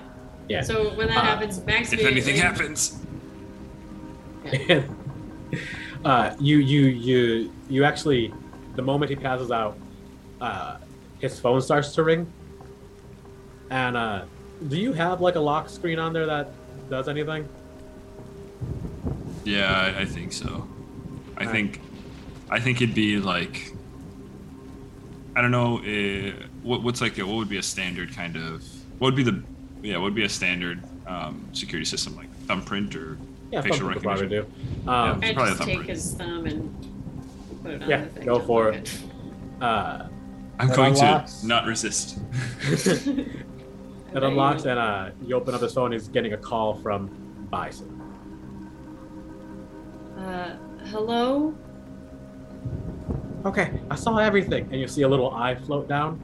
[0.49, 0.63] Yeah.
[0.63, 1.93] So when that Uh, happens, Max.
[1.93, 2.99] If anything immediately- happens,
[6.05, 8.33] uh, you you you you actually,
[8.75, 9.77] the moment he passes out,
[10.41, 10.77] uh,
[11.19, 12.27] his phone starts to ring.
[13.71, 14.25] And uh,
[14.69, 16.51] do you have like a lock screen on there that
[16.89, 17.49] does anything?
[19.45, 20.67] Yeah, I, I think so.
[21.37, 21.51] I Alright.
[21.51, 21.81] think,
[22.51, 23.73] I think it'd be like,
[25.37, 28.63] I don't know, uh, what what's like a, what would be a standard kind of
[28.99, 29.43] what would be the
[29.83, 33.17] yeah what would be a standard um, security system like thumbprint or
[33.51, 34.41] Yeah, Facial some people probably do.
[34.43, 34.89] recognition.
[34.89, 38.27] Um, I Probably a just take his thumb and put it on Yeah, the thing.
[38.27, 38.87] go to for look
[39.63, 40.09] uh,
[40.61, 42.19] I'm That going unlocks- to not resist.
[42.61, 43.33] it
[44.23, 45.93] unlocks and uh, you open up his phone.
[45.93, 47.09] He's getting a call from
[47.51, 47.97] Bison.
[50.19, 50.57] Uh,
[50.89, 51.55] hello.
[53.47, 56.21] Okay, I saw everything, and you see a little eye float down.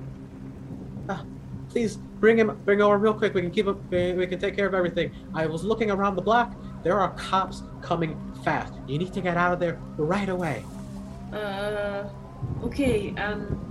[1.09, 1.25] Ah,
[1.71, 3.33] please bring him, bring over real quick.
[3.33, 3.79] We can keep up.
[3.91, 5.13] We we can take care of everything.
[5.33, 6.55] I was looking around the block.
[6.83, 8.75] There are cops coming fast.
[8.87, 10.63] You need to get out of there right away.
[11.33, 12.05] Uh,
[12.65, 13.15] okay.
[13.17, 13.63] Um,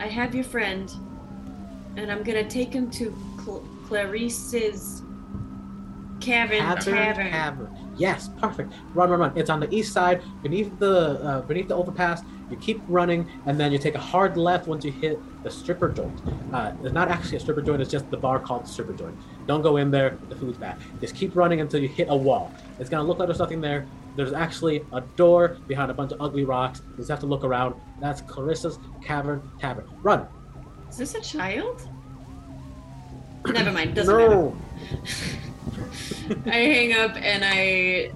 [0.00, 0.92] I have your friend,
[1.96, 5.02] and I'm gonna take him to Cl- Clarice's
[6.20, 6.60] cabin.
[7.30, 7.68] Tavern.
[7.96, 8.72] Yes, perfect.
[8.94, 9.32] Run, run, run.
[9.36, 12.22] It's on the east side, beneath the uh, beneath the overpass.
[12.50, 15.88] You keep running, and then you take a hard left once you hit the stripper
[15.88, 16.20] joint.
[16.52, 19.16] Uh, it's not actually a stripper joint; it's just the bar called the stripper joint.
[19.46, 20.78] Don't go in there; the food's bad.
[21.00, 22.52] Just keep running until you hit a wall.
[22.78, 23.86] It's gonna look like there's nothing there.
[24.16, 26.82] There's actually a door behind a bunch of ugly rocks.
[26.90, 27.74] You just have to look around.
[28.00, 29.88] That's Clarissa's Cavern Tavern.
[30.02, 30.26] Run!
[30.88, 31.88] Is this a child?
[33.46, 33.94] Never mind.
[33.94, 34.34] Doesn't matter.
[34.34, 34.56] no.
[36.46, 38.12] I hang up and I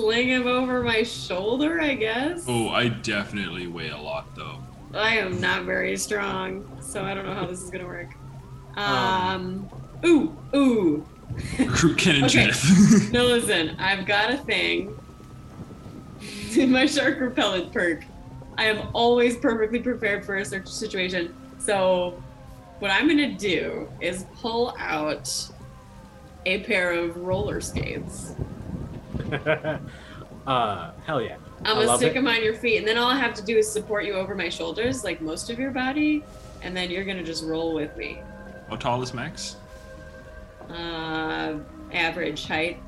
[0.00, 1.80] sling him over my shoulder.
[1.80, 2.44] I guess.
[2.46, 4.58] Oh, I definitely weigh a lot though.
[4.94, 8.08] I am not very strong, so I don't know how this is gonna work.
[8.76, 8.84] Um.
[8.86, 9.68] Um.
[10.06, 10.36] Ooh.
[10.56, 11.06] Ooh.
[11.58, 12.46] Recruit Ken and Okay.
[12.50, 13.10] Judith.
[13.12, 13.76] No, listen.
[13.78, 14.98] I've got a thing.
[16.56, 18.04] In my shark repellent perk,
[18.56, 21.34] I am always perfectly prepared for a search situation.
[21.58, 22.20] So,
[22.78, 25.30] what I'm gonna do is pull out
[26.46, 28.32] a pair of roller skates.
[30.46, 31.36] uh, hell yeah.
[31.64, 32.14] I'm gonna love stick it.
[32.14, 34.34] them on your feet, and then all I have to do is support you over
[34.34, 36.24] my shoulders, like most of your body,
[36.62, 38.20] and then you're gonna just roll with me.
[38.70, 39.56] How tall is Max?
[40.70, 41.58] Uh,
[41.92, 42.78] average height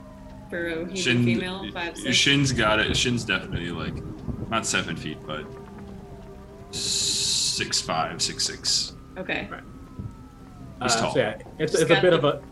[0.50, 2.17] for a human Shin, female, five six.
[2.17, 2.97] Shin's got it.
[2.97, 3.94] Shin's definitely like
[4.50, 5.44] not seven feet, but
[6.70, 8.94] six five, six six.
[9.17, 9.49] Okay.
[10.81, 11.12] Uh, He's tall.
[11.12, 12.42] so yeah, it's, He's it's a bit the- of a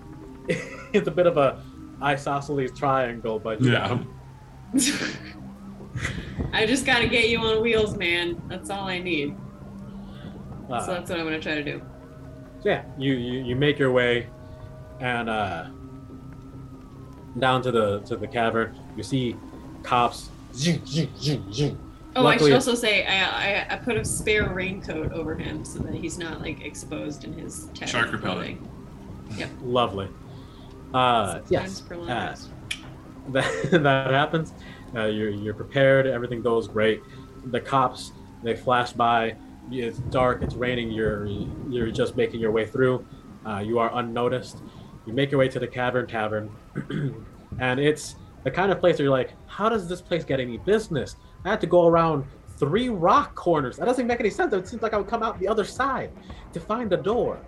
[0.93, 1.63] it's a bit of a
[2.03, 3.99] isosceles triangle, but you Yeah.
[4.75, 4.79] I
[6.63, 8.41] I just got to get you on wheels, man.
[8.49, 9.37] That's all I need.
[10.71, 11.81] Uh, so that's what I'm gonna try to do.
[12.63, 14.29] Yeah, you, you you make your way,
[15.01, 15.67] and uh,
[17.39, 18.79] down to the to the cavern.
[18.97, 19.37] You see
[19.83, 20.31] cops.
[20.55, 21.79] Zing, zing, zing, zing.
[22.17, 25.79] Oh, I should also say I, I I put a spare raincoat over him so
[25.81, 28.61] that he's not like exposed in his Shark repellent.
[29.37, 29.51] Yep.
[29.63, 30.09] Lovely.
[30.95, 32.35] Uh, yes, uh,
[33.29, 34.53] that, that happens.
[34.95, 36.07] Uh, you're, you're prepared.
[36.07, 37.03] Everything goes great.
[37.47, 39.37] The cops they flash by.
[39.71, 40.43] It's dark.
[40.43, 40.91] It's raining.
[40.91, 41.27] You're
[41.69, 43.07] you're just making your way through.
[43.45, 44.63] Uh, you are unnoticed.
[45.07, 46.51] You make your way to the cavern tavern,
[47.61, 50.59] and it's the kind of place where you're like, how does this place get any
[50.59, 51.17] business?
[51.45, 52.25] I had to go around
[52.59, 53.77] three rock corners.
[53.77, 54.53] That doesn't make any sense.
[54.53, 56.11] It seems like I would come out the other side
[56.53, 57.39] to find the door.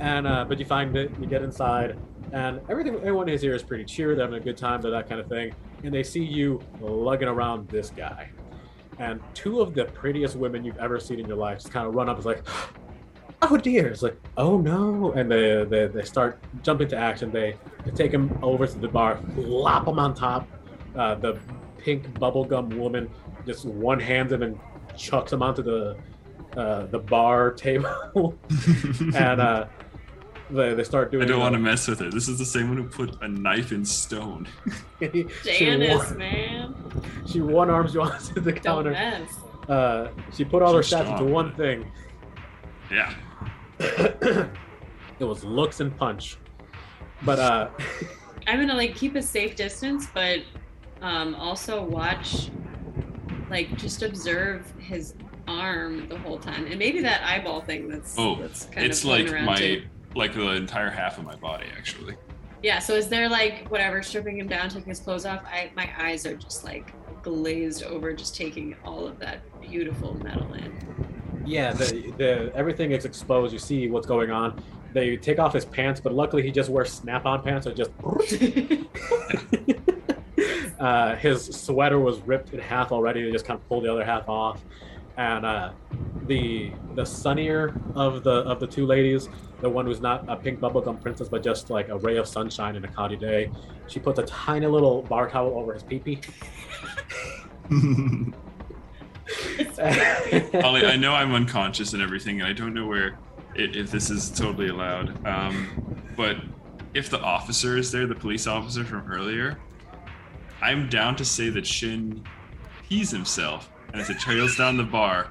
[0.00, 1.10] And uh, but you find it.
[1.20, 1.98] You get inside,
[2.32, 5.08] and everything everyone is here is pretty cheery they're having a good time they're that
[5.08, 5.54] kind of thing.
[5.84, 8.30] And they see you lugging around this guy.
[8.98, 11.94] And two of the prettiest women you've ever seen in your life just kind of
[11.94, 12.42] run up and like
[13.42, 13.88] oh dear.
[13.88, 15.12] It's like oh no.
[15.12, 17.30] And they they, they start jumping to action.
[17.30, 20.48] They, they take him over to the bar flop him on top.
[20.96, 21.38] Uh, the
[21.78, 23.10] pink bubblegum woman
[23.46, 24.58] just one hands him and
[24.96, 25.96] chucks him onto the
[26.56, 28.38] uh, the bar table.
[29.14, 29.66] And uh,
[30.52, 32.10] they, they start doing I don't want to uh, mess with her.
[32.10, 34.46] This is the same one who put a knife in stone.
[35.00, 36.74] she, Janice, one, man.
[37.26, 38.90] she one arms you onto the Don't counter.
[38.90, 39.30] mess.
[39.68, 41.56] Uh, she put all her She's stats into one man.
[41.56, 41.92] thing.
[42.90, 43.14] Yeah.
[43.78, 46.36] it was looks and punch.
[47.24, 47.68] But uh,
[48.46, 50.40] I'm gonna like keep a safe distance, but
[51.00, 52.50] um, also watch,
[53.50, 55.14] like just observe his
[55.48, 59.10] arm the whole time, and maybe that eyeball thing that's Oh, that's kind It's of
[59.10, 59.82] like my too.
[60.14, 62.16] Like the entire half of my body actually.
[62.62, 62.78] Yeah.
[62.78, 65.42] So is there like whatever stripping him down, taking his clothes off?
[65.44, 66.92] I my eyes are just like
[67.22, 71.42] glazed over, just taking all of that beautiful metal in.
[71.44, 73.52] yeah, the, the everything is exposed.
[73.52, 74.62] You see what's going on.
[74.92, 77.64] They take off his pants, but luckily he just wears snap-on pants.
[77.64, 77.90] So just
[80.80, 83.22] uh, his sweater was ripped in half already.
[83.22, 84.60] They just kind of pulled the other half off,
[85.16, 85.72] and uh,
[86.26, 89.28] the the sunnier of the of the two ladies,
[89.60, 92.76] the one who's not a pink bubblegum princess, but just like a ray of sunshine
[92.76, 93.50] in a cloudy day,
[93.86, 96.20] she puts a tiny little bar towel over his pee-pee.
[100.64, 103.18] Ollie, I know I'm unconscious and everything, and I don't know where
[103.56, 105.24] i- if this is totally allowed.
[105.26, 105.68] Um,
[106.16, 106.36] but
[106.94, 109.58] if the officer is there, the police officer from earlier,
[110.60, 112.22] I'm down to say that Shin
[112.88, 115.28] pees himself, and as it trails down the bar,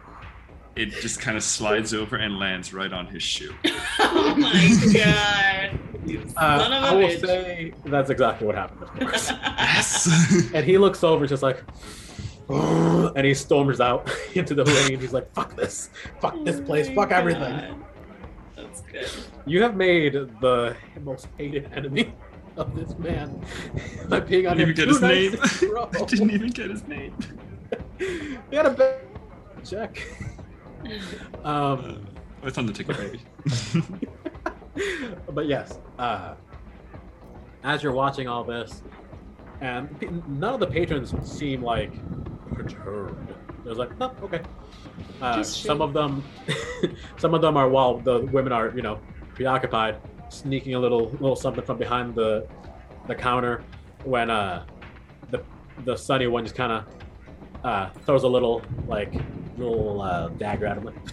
[0.76, 3.54] it just kind of slides over and lands right on his shoe.
[4.00, 5.80] oh my god!
[6.06, 7.26] You Uh, of a I will bitch.
[7.26, 9.30] say that's exactly what happened, of course.
[9.32, 10.50] Yes.
[10.54, 11.62] and he looks over, just like,
[12.50, 15.00] and he storms out into the rain.
[15.00, 15.90] He's like, "Fuck this!
[16.20, 16.88] Fuck this Oh place!
[16.90, 17.84] my Fuck everything!"
[18.56, 19.08] That's good.
[19.46, 22.14] You have made the most hated enemy
[22.58, 23.44] of this man
[24.10, 25.34] by being on Didn't him even get his name.
[25.34, 25.90] in a row.
[25.94, 27.14] I didn't even get his name.
[28.50, 29.00] He had a bad
[29.64, 30.02] check.
[31.44, 32.08] Um,
[32.44, 33.22] Oh, it's on the ticket, baby.
[35.32, 36.34] but yes, uh,
[37.64, 38.82] as you're watching all this,
[39.62, 41.92] and p- none of the patrons seem like
[42.56, 43.36] perturbed.
[43.64, 44.42] There's like, oh, okay.
[45.22, 46.24] Uh, some of them,
[47.18, 49.00] some of them are while the women are, you know,
[49.36, 49.98] preoccupied,
[50.30, 52.48] sneaking a little, little something from behind the,
[53.08, 53.64] the counter.
[54.04, 54.66] When uh,
[55.30, 55.44] the
[55.86, 56.86] the sunny one just kind of
[57.64, 59.14] uh, throws a little like
[59.58, 61.06] little uh, dagger at him, like,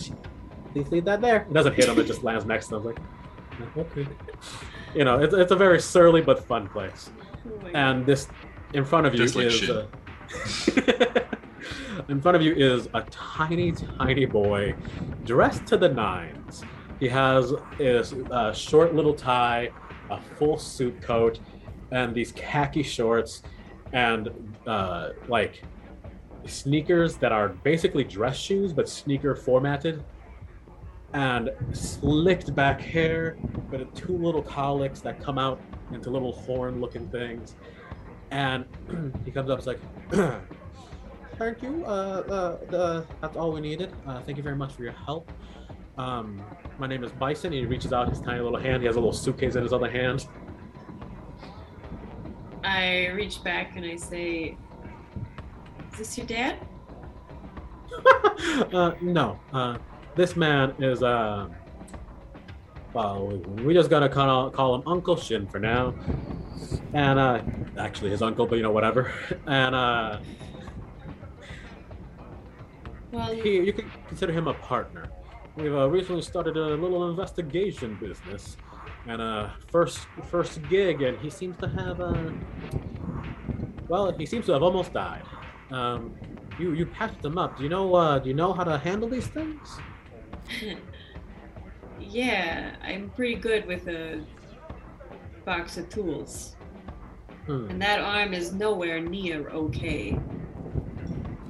[0.72, 1.42] please leave that there.
[1.42, 2.84] It doesn't hit him; it just lands next to him.
[2.84, 2.98] Like,
[3.76, 4.06] okay.
[4.94, 7.10] You know, it's, it's a very surly but fun place.
[7.46, 7.68] Oh.
[7.74, 8.28] And this,
[8.72, 9.54] in front of you Just is.
[9.54, 9.70] shit.
[9.70, 11.20] uh,
[12.08, 14.74] in front of you is a tiny, tiny boy,
[15.24, 16.62] dressed to the nines.
[17.00, 19.70] He has his uh, short little tie,
[20.10, 21.38] a full suit coat,
[21.90, 23.42] and these khaki shorts,
[23.92, 24.28] and
[24.66, 25.62] uh, like
[26.48, 30.02] sneakers that are basically dress shoes but sneaker formatted
[31.12, 33.36] and slicked back hair
[33.70, 35.60] but two little cowlicks that come out
[35.92, 37.54] into little horn looking things.
[38.30, 38.66] And
[39.24, 39.80] he comes up and like
[41.38, 43.92] thank you uh, uh, uh, that's all we needed.
[44.06, 45.30] Uh, thank you very much for your help.
[45.96, 46.40] Um,
[46.78, 47.52] my name is bison.
[47.52, 48.82] He reaches out his tiny little hand.
[48.82, 50.26] He has a little suitcase in his other hand.
[52.62, 54.67] I reach back and I say, "Is
[55.98, 56.56] this your dad?"
[58.72, 59.78] uh, no, uh,
[60.14, 61.48] this man is, uh,
[62.92, 63.26] well,
[63.64, 65.94] we just gotta call, call him Uncle Shin for now.
[66.92, 67.42] And, uh,
[67.76, 69.12] actually his uncle, but you know, whatever.
[69.46, 70.18] And, uh,
[73.10, 75.08] Well, he, you can consider him a partner.
[75.56, 78.56] We've uh, recently started a little investigation business,
[79.06, 82.30] and uh, first first gig, and he seems to have uh,
[83.88, 85.24] well, he seems to have almost died.
[85.70, 86.14] Um,
[86.58, 87.56] you you patched him up.
[87.56, 89.78] Do you know uh, do you know how to handle these things?
[92.00, 94.24] yeah, I'm pretty good with a
[95.44, 96.56] box of tools.
[97.46, 97.70] Hmm.
[97.70, 100.18] And that arm is nowhere near okay.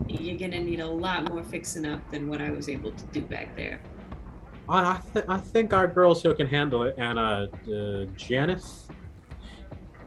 [0.08, 3.22] You're gonna need a lot more fixing up than what I was able to do
[3.22, 3.80] back there.
[4.68, 6.94] I I, th- I think our girls here can handle it.
[6.98, 8.88] And uh, uh Janice,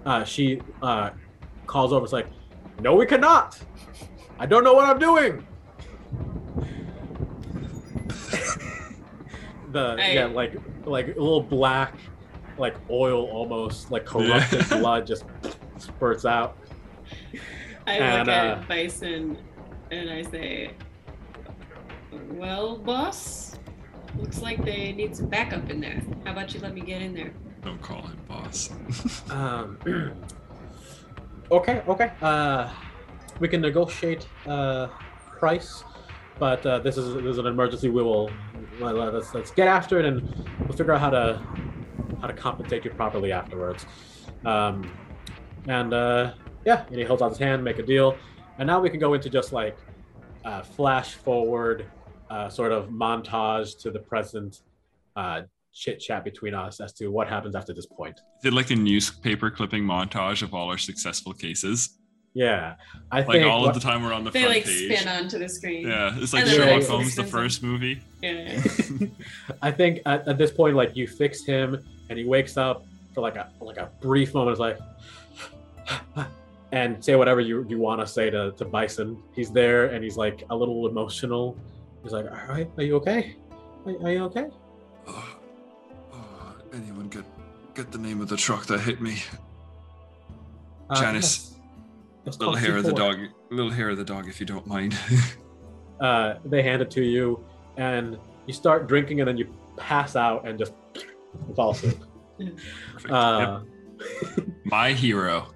[0.05, 1.11] uh, she uh
[1.67, 2.03] calls over.
[2.03, 2.27] It's like,
[2.81, 3.59] no, we cannot.
[4.39, 5.45] I don't know what I'm doing.
[9.71, 10.53] the I- yeah, like
[10.85, 11.95] like a little black,
[12.57, 14.79] like oil almost, like corrupted Yeah.
[14.79, 15.25] blood just
[15.77, 16.57] spurts out.
[17.87, 19.37] I And, look uh, at Bison
[19.91, 20.71] and I say,
[22.31, 23.57] Well, boss,
[24.17, 26.01] looks like they need some backup in there.
[26.25, 27.31] How about you let me get in there?
[27.63, 28.71] Don't call him boss.
[29.29, 29.77] Um,
[31.51, 32.11] okay, okay.
[32.21, 32.69] Uh,
[33.39, 34.87] we can negotiate uh,
[35.39, 35.83] price,
[36.39, 37.89] but uh, this is this is an emergency.
[37.89, 38.29] We will
[38.79, 40.21] let's let's get after it, and
[40.59, 41.41] we'll figure out how to
[42.21, 43.85] how to compensate you properly afterwards.
[44.45, 44.91] Um,
[45.67, 46.33] and uh,
[46.65, 48.17] yeah, and he holds out his hand, make a deal,
[48.57, 49.77] and now we can go into just like
[50.45, 51.85] uh, flash forward,
[52.29, 54.61] uh, sort of montage to the present.
[55.15, 55.41] Uh,
[55.73, 58.19] chit chat between us as to what happens after this point.
[58.43, 61.97] Did like a newspaper clipping montage of all our successful cases.
[62.33, 62.75] Yeah,
[63.11, 64.97] I Like think all what- of the time we're on the They front like page.
[64.99, 65.85] spin onto the screen.
[65.87, 68.01] Yeah, it's like And then they're, Sherlock like, Holmes, the first movie.
[68.21, 68.61] Yeah.
[69.61, 71.77] I think at, at this point, like you fix him,
[72.09, 74.51] and he wakes up for like a like a brief moment.
[74.51, 74.77] It's like,
[76.71, 79.21] and say whatever you you want to say to to Bison.
[79.35, 81.57] He's there, and he's like a little emotional.
[82.03, 83.35] He's like, "All right, are you okay?
[83.85, 84.47] Are, are you okay?"
[86.73, 87.25] Anyone get
[87.75, 89.21] get the name of the truck that hit me?
[90.89, 91.59] Uh, Janice, yes.
[92.25, 93.17] It's little hair of the dog.
[93.49, 94.95] Little hair of the dog, if you don't mind.
[96.01, 97.45] Uh, they hand it to you,
[97.77, 98.17] and
[98.47, 99.45] you start drinking, and then you
[99.77, 100.73] pass out and just
[101.55, 101.99] fall asleep.
[103.07, 103.59] Uh,
[104.35, 104.47] Yep.
[104.65, 105.51] My hero.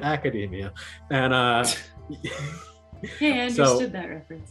[0.00, 0.72] academia,
[1.10, 1.62] and uh,
[3.18, 4.50] Hey, I So- understood that reference.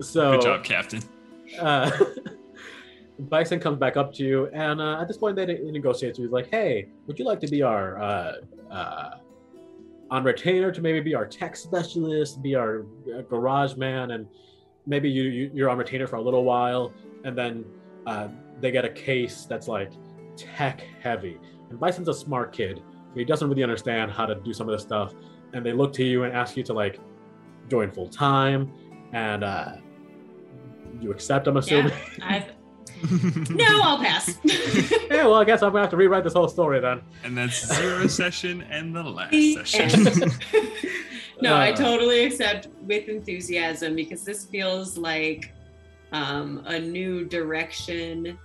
[0.00, 1.02] so Good job, Captain.
[1.60, 1.90] uh,
[3.18, 6.16] Bison comes back up to you, and uh, at this point, they ne- negotiate.
[6.16, 8.32] He's like, "Hey, would you like to be our uh,
[8.70, 9.10] uh,
[10.10, 12.84] on retainer to maybe be our tech specialist, be our
[13.14, 14.26] uh, garage man, and
[14.86, 16.92] maybe you, you you're on retainer for a little while,
[17.24, 17.64] and then
[18.06, 18.28] uh,
[18.60, 19.92] they get a case that's like
[20.36, 21.38] tech heavy.
[21.70, 24.72] And Bison's a smart kid, so he doesn't really understand how to do some of
[24.72, 25.14] this stuff.
[25.52, 26.98] And they look to you and ask you to like
[27.68, 28.72] join full time,
[29.12, 29.72] and uh,
[31.00, 31.46] you accept.
[31.46, 31.92] I'm assuming.
[32.22, 32.46] I
[33.50, 34.38] no, I'll pass.
[35.12, 37.02] Yeah, well, I guess I'm gonna have to rewrite this whole story then.
[37.24, 40.06] and that's zero session and the last The session.
[40.08, 40.44] end.
[41.42, 45.52] no, I Uh, totally accept with enthusiasm because this feels like
[46.12, 48.38] um, a new direction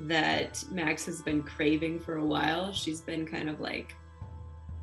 [0.00, 2.72] that Max has been craving for a while.
[2.72, 3.94] She's been kind of like,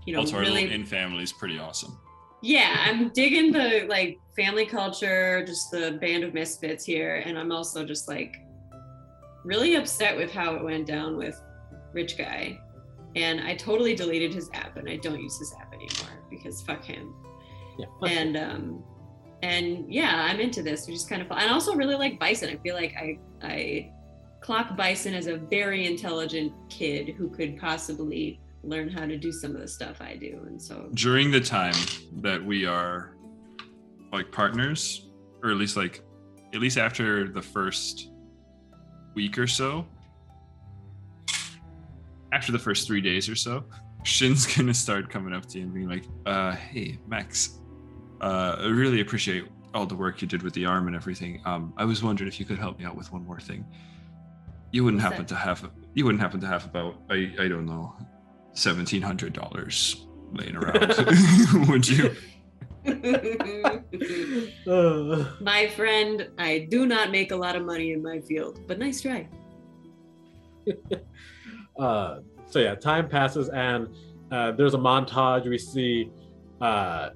[0.06, 1.98] you know, also, really in family is pretty awesome.
[2.44, 7.52] yeah i'm digging the like family culture just the band of misfits here and i'm
[7.52, 8.38] also just like
[9.48, 11.42] really upset with how it went down with
[11.94, 12.60] rich guy.
[13.16, 16.84] And i totally deleted his app and i don't use his app anymore because fuck
[16.84, 17.16] him.
[17.80, 17.86] Yeah.
[18.08, 18.84] and um
[19.44, 22.50] and yeah i'm into this which is kind of fun i also really like bison.
[22.50, 23.92] I feel like i i
[24.42, 29.56] clock bison as a very intelligent kid who could possibly learn how to do some
[29.56, 30.90] of the stuff i do and so.
[30.94, 31.76] During the time
[32.18, 33.16] that we are
[34.12, 35.08] like partners,
[35.44, 36.04] or at least like
[36.54, 38.10] at least after the first
[39.18, 39.84] week or so,
[42.32, 43.66] after the first three days or so,
[44.04, 47.58] Shin's gonna start coming up to you and being like, uh, hey, Max,
[48.22, 51.42] uh, I really appreciate all the work you did with the arm and everything.
[51.46, 53.66] Um, I was wondering if you could help me out with one more thing.
[54.72, 57.96] You wouldn't happen to have you wouldn't happen to have about I, I don't know
[58.54, 62.16] seventeen hundred dollars laying around, would you?
[64.68, 68.80] Uh, My friend, I do not make a lot of money in my field, but
[68.80, 69.28] nice try.
[71.80, 73.88] uh, so yeah, time passes, and
[74.32, 75.46] uh, there's a montage.
[75.48, 76.10] We see,
[76.62, 77.10] uh,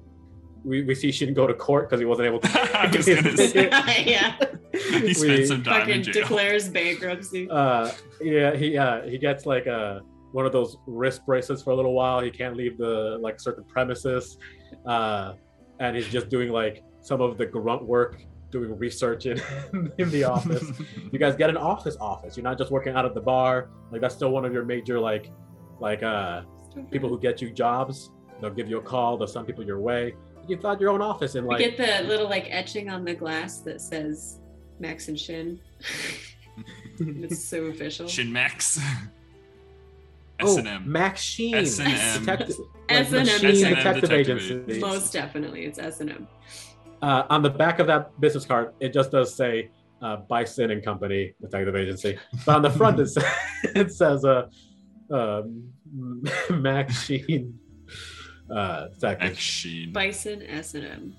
[0.64, 2.48] we, we see Shin go to court because he wasn't able to.
[2.78, 3.68] I was gonna say.
[4.06, 4.36] yeah,
[4.72, 6.12] he We- spent some time fucking in jail.
[6.14, 7.48] declares bankruptcy.
[7.50, 10.00] uh, yeah, he uh, he gets like a
[10.32, 12.20] one of those wrist bracelets for a little while.
[12.20, 14.38] He can't leave the like certain premises,
[14.86, 15.34] uh,
[15.82, 19.42] and he's just doing like some of the grunt work, doing research in
[19.98, 20.64] in the office.
[21.12, 22.36] you guys get an office office.
[22.36, 23.68] You're not just working out of the bar.
[23.90, 25.30] Like that's still one of your major like
[25.80, 26.42] like uh
[26.90, 28.10] people who get you jobs.
[28.40, 29.18] They'll give you a call.
[29.18, 30.14] They'll send people your way.
[30.46, 33.14] You thought your own office and We like get the little like etching on the
[33.14, 34.38] glass that says
[34.78, 35.60] Max and Shin.
[37.00, 38.06] it's so official.
[38.06, 38.80] Shin Max.
[40.40, 40.90] oh, S&M.
[40.90, 42.24] Max Sheen, S&M.
[42.92, 43.76] Detective, S&M Machine detective.
[43.76, 44.80] detective Detective agency.
[44.80, 46.28] Most definitely, it's S and M.
[47.02, 49.70] uh, on the back of that business card, it just does say
[50.02, 52.18] uh, Bison and Company Detective Agency.
[52.44, 53.24] But on the front, it says,
[53.74, 54.48] it says uh,
[55.10, 55.72] um,
[56.50, 57.58] Max Sheen
[58.50, 59.38] uh, Detective.
[59.38, 59.92] Sheen.
[59.92, 61.14] Bison S and M.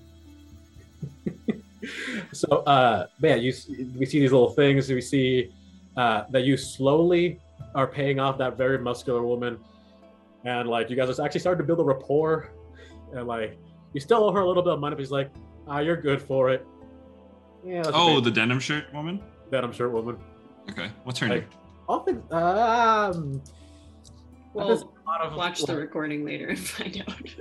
[2.32, 3.52] So, uh, but yeah, you
[3.98, 4.88] we see these little things.
[4.88, 5.52] We see
[5.98, 7.38] uh, that you slowly
[7.74, 9.58] are paying off that very muscular woman,
[10.44, 12.50] and like you guys are actually starting to build a rapport,
[13.14, 13.58] and like
[13.92, 15.30] you still owe her a little bit of money, but she's like,
[15.66, 16.66] "Ah, you're good for it."
[17.64, 17.82] Yeah.
[17.86, 19.22] Oh, the denim shirt woman.
[19.50, 20.16] denim shirt woman.
[20.70, 21.50] Okay, what's her Like, name?
[21.88, 22.22] All things.
[22.32, 23.42] Um,
[24.54, 27.34] Well, there's a lot of- watch the recording later and find out.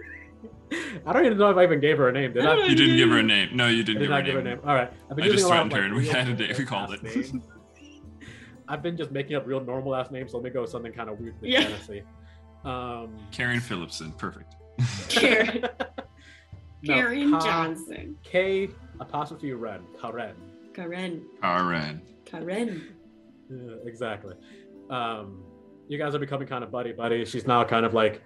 [1.05, 2.33] I don't even know if I even gave her a name.
[2.33, 2.65] Did I I?
[2.65, 3.49] You didn't give her a name.
[3.55, 4.57] No, you didn't did give her not a give her a name.
[4.57, 4.67] name.
[4.67, 4.91] All right.
[5.09, 6.65] I've been I just using of, threatened her and we real had a day- we
[6.65, 7.31] called it.
[8.67, 10.91] I've been just making up real normal last names, so let me go with something
[10.93, 11.35] kind of weird.
[11.41, 11.61] Yeah.
[11.63, 12.03] Fantasy.
[12.63, 14.11] Um, Karen Phillipson.
[14.13, 14.55] Perfect.
[15.09, 15.61] Karen,
[16.83, 18.15] no, Karen Ka- Johnson.
[18.23, 18.69] K
[18.99, 19.81] apostrophe Ren.
[20.01, 20.35] Karen.
[20.73, 21.25] Karen.
[21.41, 22.01] Karen.
[22.25, 22.93] Karen.
[23.49, 24.35] Yeah, exactly.
[24.89, 25.43] Um,
[25.87, 27.25] you guys are becoming kind of buddy buddy.
[27.25, 28.21] She's now kind of like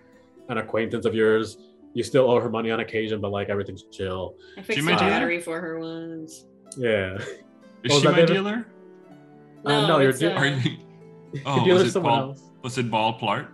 [0.49, 1.57] an acquaintance of yours.
[1.93, 4.35] You still owe her money on occasion, but like everything's chill.
[4.57, 5.09] I fixed my the dealer?
[5.09, 6.45] battery for her once.
[6.77, 7.15] Yeah.
[7.83, 8.33] Is Oh, she that my David?
[8.33, 8.67] dealer?
[9.65, 10.77] Uh, no, you're it's, do- uh, Are you?
[11.33, 12.29] Your Oh, dealer's was it someone Ball?
[12.29, 12.41] else.
[12.63, 13.47] Was it Ball Plart?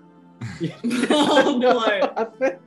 [1.10, 1.80] Oh, no.
[1.80, 2.60] I think,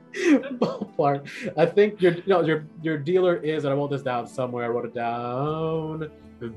[0.59, 1.29] ballpark.
[1.57, 4.65] I think your no your your dealer is, and I wrote this down somewhere.
[4.65, 6.09] I wrote it down.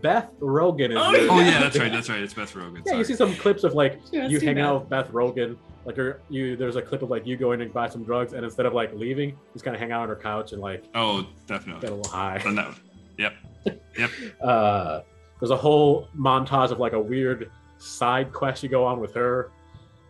[0.02, 0.98] Beth Rogan is.
[1.00, 1.90] Oh, your- Oh yeah, that's right.
[1.92, 2.20] That's right.
[2.20, 2.82] It's Beth Rogan.
[2.86, 5.10] Yeah, you see some clips of like She was you too hanging out with Beth
[5.10, 5.58] Rogan.
[5.86, 8.44] Like you're, you, there's a clip of like you going and buy some drugs, and
[8.44, 11.26] instead of like leaving, just kind of hang out on her couch and like Oh,
[11.46, 11.80] definitely.
[11.80, 11.88] get definitely.
[11.88, 12.38] a little high.
[12.38, 12.74] Done that.
[13.18, 13.32] Yep.
[14.42, 15.00] Uh,
[15.38, 19.50] there's a whole montage of like a weird side quest you go on with her.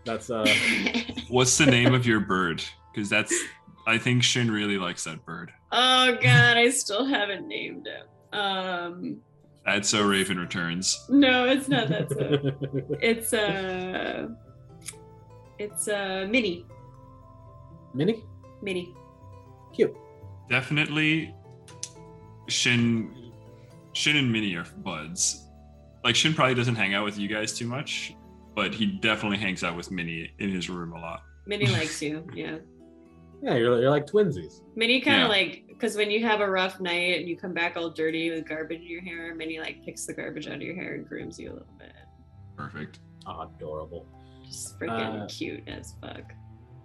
[0.04, 0.46] That's uh,
[1.28, 2.62] What's the name of your bird?
[2.92, 3.34] Because that's.
[3.86, 5.52] I think Shin really likes that bird.
[5.72, 8.36] oh god, I still haven't named it.
[8.36, 9.20] Um,
[9.64, 11.04] That's so Raven returns.
[11.08, 12.10] no, it's not that.
[12.10, 12.96] So.
[13.00, 14.28] It's uh,
[15.58, 16.66] it's uh, Minnie.
[17.94, 18.24] Minnie.
[18.62, 18.94] Minnie.
[19.74, 19.94] Cute.
[20.48, 21.34] Definitely,
[22.48, 23.32] Shin.
[23.92, 25.46] Shin and Minnie are buds.
[26.04, 28.14] Like Shin probably doesn't hang out with you guys too much,
[28.54, 31.22] but he definitely hangs out with Minnie in his room a lot.
[31.46, 32.26] Minnie likes you.
[32.34, 32.58] Yeah.
[33.42, 34.60] Yeah, you're, you're like twinsies.
[34.76, 35.24] Minnie kind Yeah.
[35.24, 38.30] of like because when you have a rough night and you come back all dirty
[38.30, 41.08] with garbage in your hair, Minnie like picks the garbage out of your hair and
[41.08, 41.92] grooms you a little bit.
[42.56, 42.98] Perfect.
[43.26, 44.06] Oh, adorable.
[44.44, 46.32] Just freaking Uh, cute as fuck.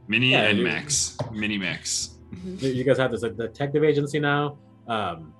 [0.07, 1.17] Minnie Yeah, and Max.
[1.33, 2.17] Minnie Max.
[2.45, 4.57] You you guys have this like, detective agency now.
[4.87, 5.33] Um,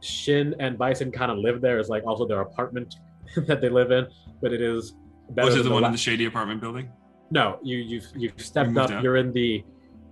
[0.00, 1.78] Shin and Bison kind of live there.
[1.78, 2.96] It's like also their apartment
[3.46, 4.06] that they live in,
[4.42, 4.94] but it is
[5.30, 5.46] better.
[5.46, 6.88] Was it than the one la- in the shady apartment building?
[7.30, 8.98] No, you you've you've stepped moved up.
[8.98, 9.02] up?
[9.02, 9.64] You're in the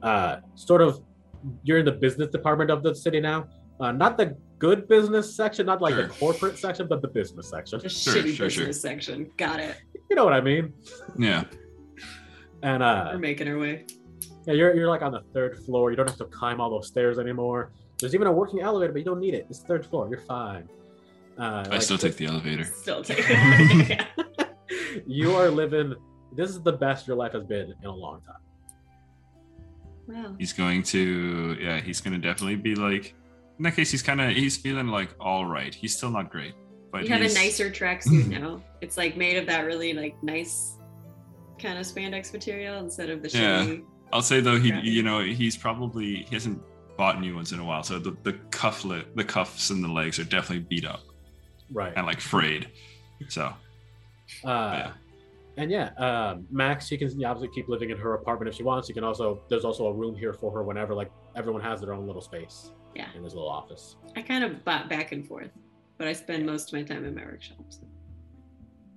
[0.03, 1.01] uh, sort of
[1.65, 3.47] you're in the business department of the city now.
[3.81, 6.07] Uh, not the good business section, not like Sure.
[6.07, 7.81] the corporate section, but the business section.
[7.81, 8.67] The Sure, shitty sure, sure.
[8.67, 9.29] business section.
[9.37, 9.77] Got it.
[10.09, 10.73] You know what I mean?
[11.19, 11.45] Yeah.
[12.63, 13.87] And uh, We're making our way.
[14.47, 15.91] yeah, you're you're like on the third floor.
[15.91, 17.73] You don't have to climb all those stairs anymore.
[17.99, 19.47] There's even a working elevator, but you don't need it.
[19.51, 20.09] It's third floor.
[20.09, 20.69] You're fine.
[21.39, 22.65] Uh, I like, still take the elevator.
[22.65, 23.25] Still taking
[23.91, 24.03] it.
[25.07, 25.95] you are living.
[26.35, 28.37] This is the best your life has been in a long time.
[30.07, 30.35] Wow.
[30.39, 33.15] He's going to, yeah, he's going to definitely be like,
[33.59, 35.75] in that case, he's kind of, he's feeling like all right.
[35.75, 36.55] He's still not great,
[36.91, 38.31] but You have a he's- nicer tracksuit mm-hmm.
[38.43, 38.63] now.
[38.81, 40.77] It's like made of that really like nice
[41.59, 43.65] kind of spandex material instead of the Yeah.
[43.65, 43.85] shitty.
[44.13, 44.89] I'll say though, he, Crappy.
[44.89, 46.61] you know, he's probably he hasn't
[46.99, 50.19] bought new ones in a while, so the the cufflet, the cuffs and the legs
[50.19, 51.01] are definitely beat up
[51.71, 51.93] Right.
[51.97, 52.69] and like frayed.
[53.29, 53.55] So
[54.45, 54.93] Uh, Yeah.
[55.59, 58.89] And yeah, um, Max, she can obviously keep living in her apartment if she wants.
[58.89, 61.93] You can also, there's also a room here for her whenever, like, everyone has their
[61.93, 63.09] own little space Yeah.
[63.15, 63.97] in this little office.
[64.17, 65.51] I kind of bought back and forth,
[65.99, 67.81] but I spend most of my time in my workshops.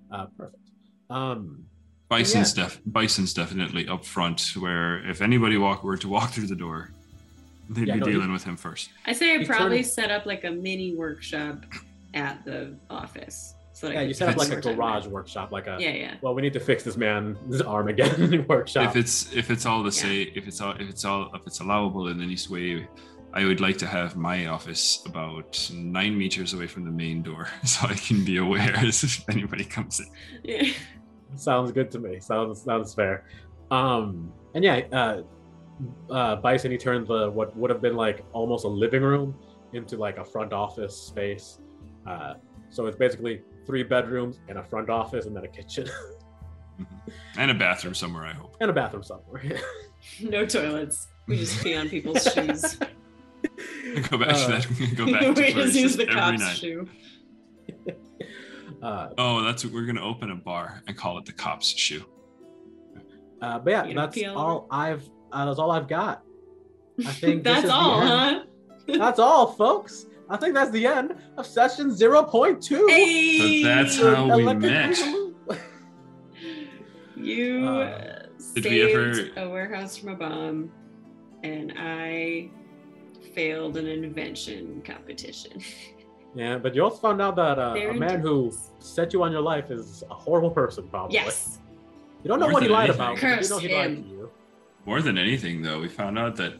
[0.09, 0.61] Uh, perfect.
[1.09, 1.65] Um,
[2.09, 4.53] Bison's def Bison's definitely up front.
[4.57, 6.91] Where if anybody walk were to walk through the door,
[7.69, 8.91] they'd Yeah, be no, he- dealing with him first.
[9.05, 11.65] I say I You probably turn- set up like a mini workshop
[12.13, 13.55] at the office.
[13.75, 15.11] So yeah, you set up like a garage there.
[15.11, 16.13] workshop, like a, Yeah, yeah.
[16.21, 18.89] well, we need to fix this man's arm again workshop.
[18.89, 20.01] If it's if it's all the Yeah.
[20.03, 22.87] say if it's all if it's all if it's allowable in any way,
[23.33, 27.49] I would like to have my office about nine meters away from the main door,
[27.65, 30.07] so I can be aware if anybody comes in.
[30.45, 30.71] Yeah.
[31.35, 32.21] Sounds good to me.
[32.21, 33.25] Sounds sounds fair.
[33.71, 35.21] Um, and yeah, uh,
[36.09, 39.35] uh, Bison he turned the what would have been like almost a living room
[39.73, 41.59] into like a front office space.
[42.07, 42.35] Uh,
[42.69, 45.87] so it's basically three bedrooms and a front office and then a kitchen
[47.37, 48.55] And a bathroom somewhere, I hope.
[48.59, 49.43] and a bathroom somewhere.
[50.21, 51.07] No toilets.
[51.27, 52.75] We just pee on people's shoes.
[52.75, 54.95] Go back Uh, to that.
[54.95, 56.57] Go back to we just use the every cop's night.
[56.57, 56.87] shoe.
[58.83, 62.05] uh, Oh, that's we're gonna open a bar and call it the cops shoe.
[63.41, 65.09] uh, but yeah, You that's all all I've.
[65.31, 66.21] Uh, that's all I've got.
[66.99, 68.43] I think this That's is all, huh?
[68.87, 70.05] That's all, folks.
[70.29, 72.85] I think that's the end of session zero point two.
[72.87, 73.61] Hey!
[73.61, 75.59] So that's how we Electric met.
[77.15, 80.69] You Uh, saved ever- a warehouse from a bomb,
[81.43, 82.49] and I
[83.33, 85.61] failed an invention competition.
[86.37, 89.39] Yeah, but you also found out that uh, a man who set you on your
[89.39, 91.13] life is a horrible person, probably.
[91.15, 91.59] Yes.
[92.21, 93.01] You don't know More what he lied anything.
[93.01, 93.15] about.
[93.15, 94.31] but You Curse know he lied to you.
[94.85, 96.55] More than anything, though, we found out that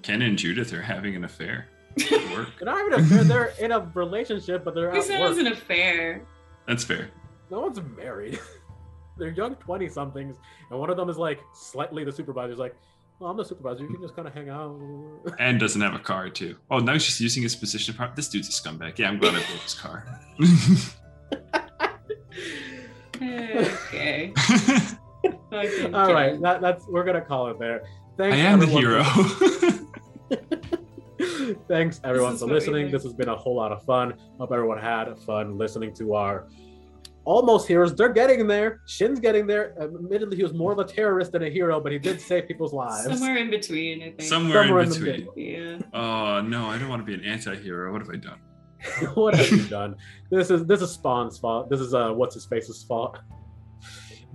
[0.00, 1.73] Ken and Judith are having an affair at work.
[1.96, 5.28] They're not even a, they're in a relationship, but they're Who at said it work.
[5.30, 6.22] was an affair?
[6.66, 7.10] That's fair.
[7.50, 8.38] No one's married.
[9.18, 10.36] they're young twenty somethings,
[10.70, 12.74] and one of them is like slightly the supervisor's like,
[13.20, 13.82] "Well, I'm the supervisor.
[13.84, 14.76] You can just kind of hang out."
[15.38, 16.56] And doesn't have a car too.
[16.70, 17.92] Oh, now he's just using his position.
[17.94, 18.12] of power.
[18.16, 18.98] This dude's a scumbag.
[18.98, 20.06] Yeah, I'm glad I broke his car.
[23.16, 24.32] Okay.
[25.92, 27.84] All right, that, that's we're gonna call it there.
[28.18, 29.02] I am the everyone hero.
[31.18, 32.90] for- Thanks everyone for listening.
[32.90, 34.14] This has been a whole lot of fun.
[34.38, 36.48] Hope everyone had fun listening to our
[37.24, 37.94] almost heroes.
[37.94, 38.80] They're getting there.
[38.86, 39.74] Shin's getting there.
[39.80, 42.72] Admittedly, he was more of a terrorist than a hero, but he did save people's
[42.72, 43.04] lives.
[43.04, 44.22] Somewhere in between, I think.
[44.22, 45.28] Somewhere, Somewhere in in between.
[45.36, 45.78] Yeah.
[45.92, 47.92] Oh no, I don't want to be an anti-hero.
[47.92, 48.38] What have I done?
[49.14, 49.96] what have you done?
[50.30, 51.70] This is this is Spawn's fault.
[51.70, 53.18] This is uh what's his face's fault.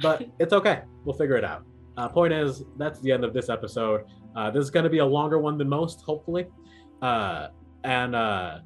[0.01, 0.81] But it's okay.
[1.03, 1.65] We'll figure it out.
[1.97, 4.05] Uh, point is, that's the end of this episode.
[4.33, 6.47] Uh, this is going to be a longer one than most, hopefully.
[7.01, 7.47] Uh,
[7.83, 8.59] and uh,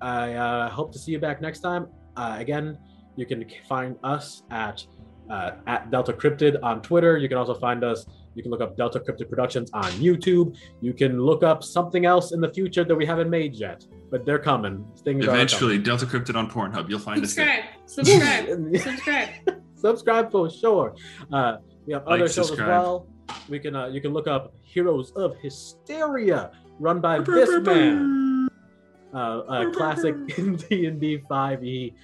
[0.00, 1.86] I uh, hope to see you back next time.
[2.16, 2.78] Uh, again,
[3.16, 4.84] you can find us at
[5.30, 7.16] uh, at Delta Cryptid on Twitter.
[7.16, 8.06] You can also find us.
[8.34, 10.56] You can look up Delta Cryptid Productions on YouTube.
[10.80, 14.24] You can look up something else in the future that we haven't made yet, but
[14.24, 14.84] they're coming.
[15.04, 16.88] Things are Eventually, Delta Cryptid on Pornhub.
[16.88, 17.64] You'll find us there.
[17.86, 18.46] Subscribe.
[18.46, 18.76] Subscribe.
[18.82, 19.28] Subscribe.
[19.80, 20.94] subscribe for sure.
[21.32, 22.60] Uh, we have Like, other shows subscribe.
[22.60, 23.08] as well.
[23.48, 28.48] We can uh, you can look up Heroes of Hysteria, run by this man,
[29.14, 30.14] uh, a classic
[30.68, 31.94] D and D five E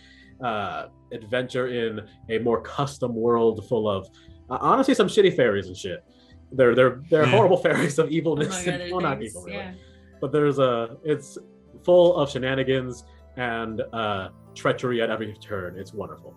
[0.42, 4.06] uh, adventure in a more custom world full of
[4.50, 6.05] uh, honestly some shitty fairies and shit.
[6.52, 7.30] They're they're they're Yeah.
[7.30, 8.50] horrible fairies of Oh evilness.
[8.50, 9.72] my god, and, they're well, not evil really, yeah.
[10.20, 11.38] but there's a it's
[11.84, 13.05] full of shenanigans
[13.36, 15.76] and uh, treachery at every turn.
[15.78, 16.34] It's wonderful.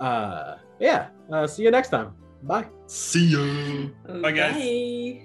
[0.00, 1.08] Uh, yeah.
[1.30, 2.12] Uh, see you next time.
[2.42, 2.66] Bye.
[2.86, 3.88] See ya.
[4.22, 4.54] Bye, guys.
[4.54, 5.22] Bye.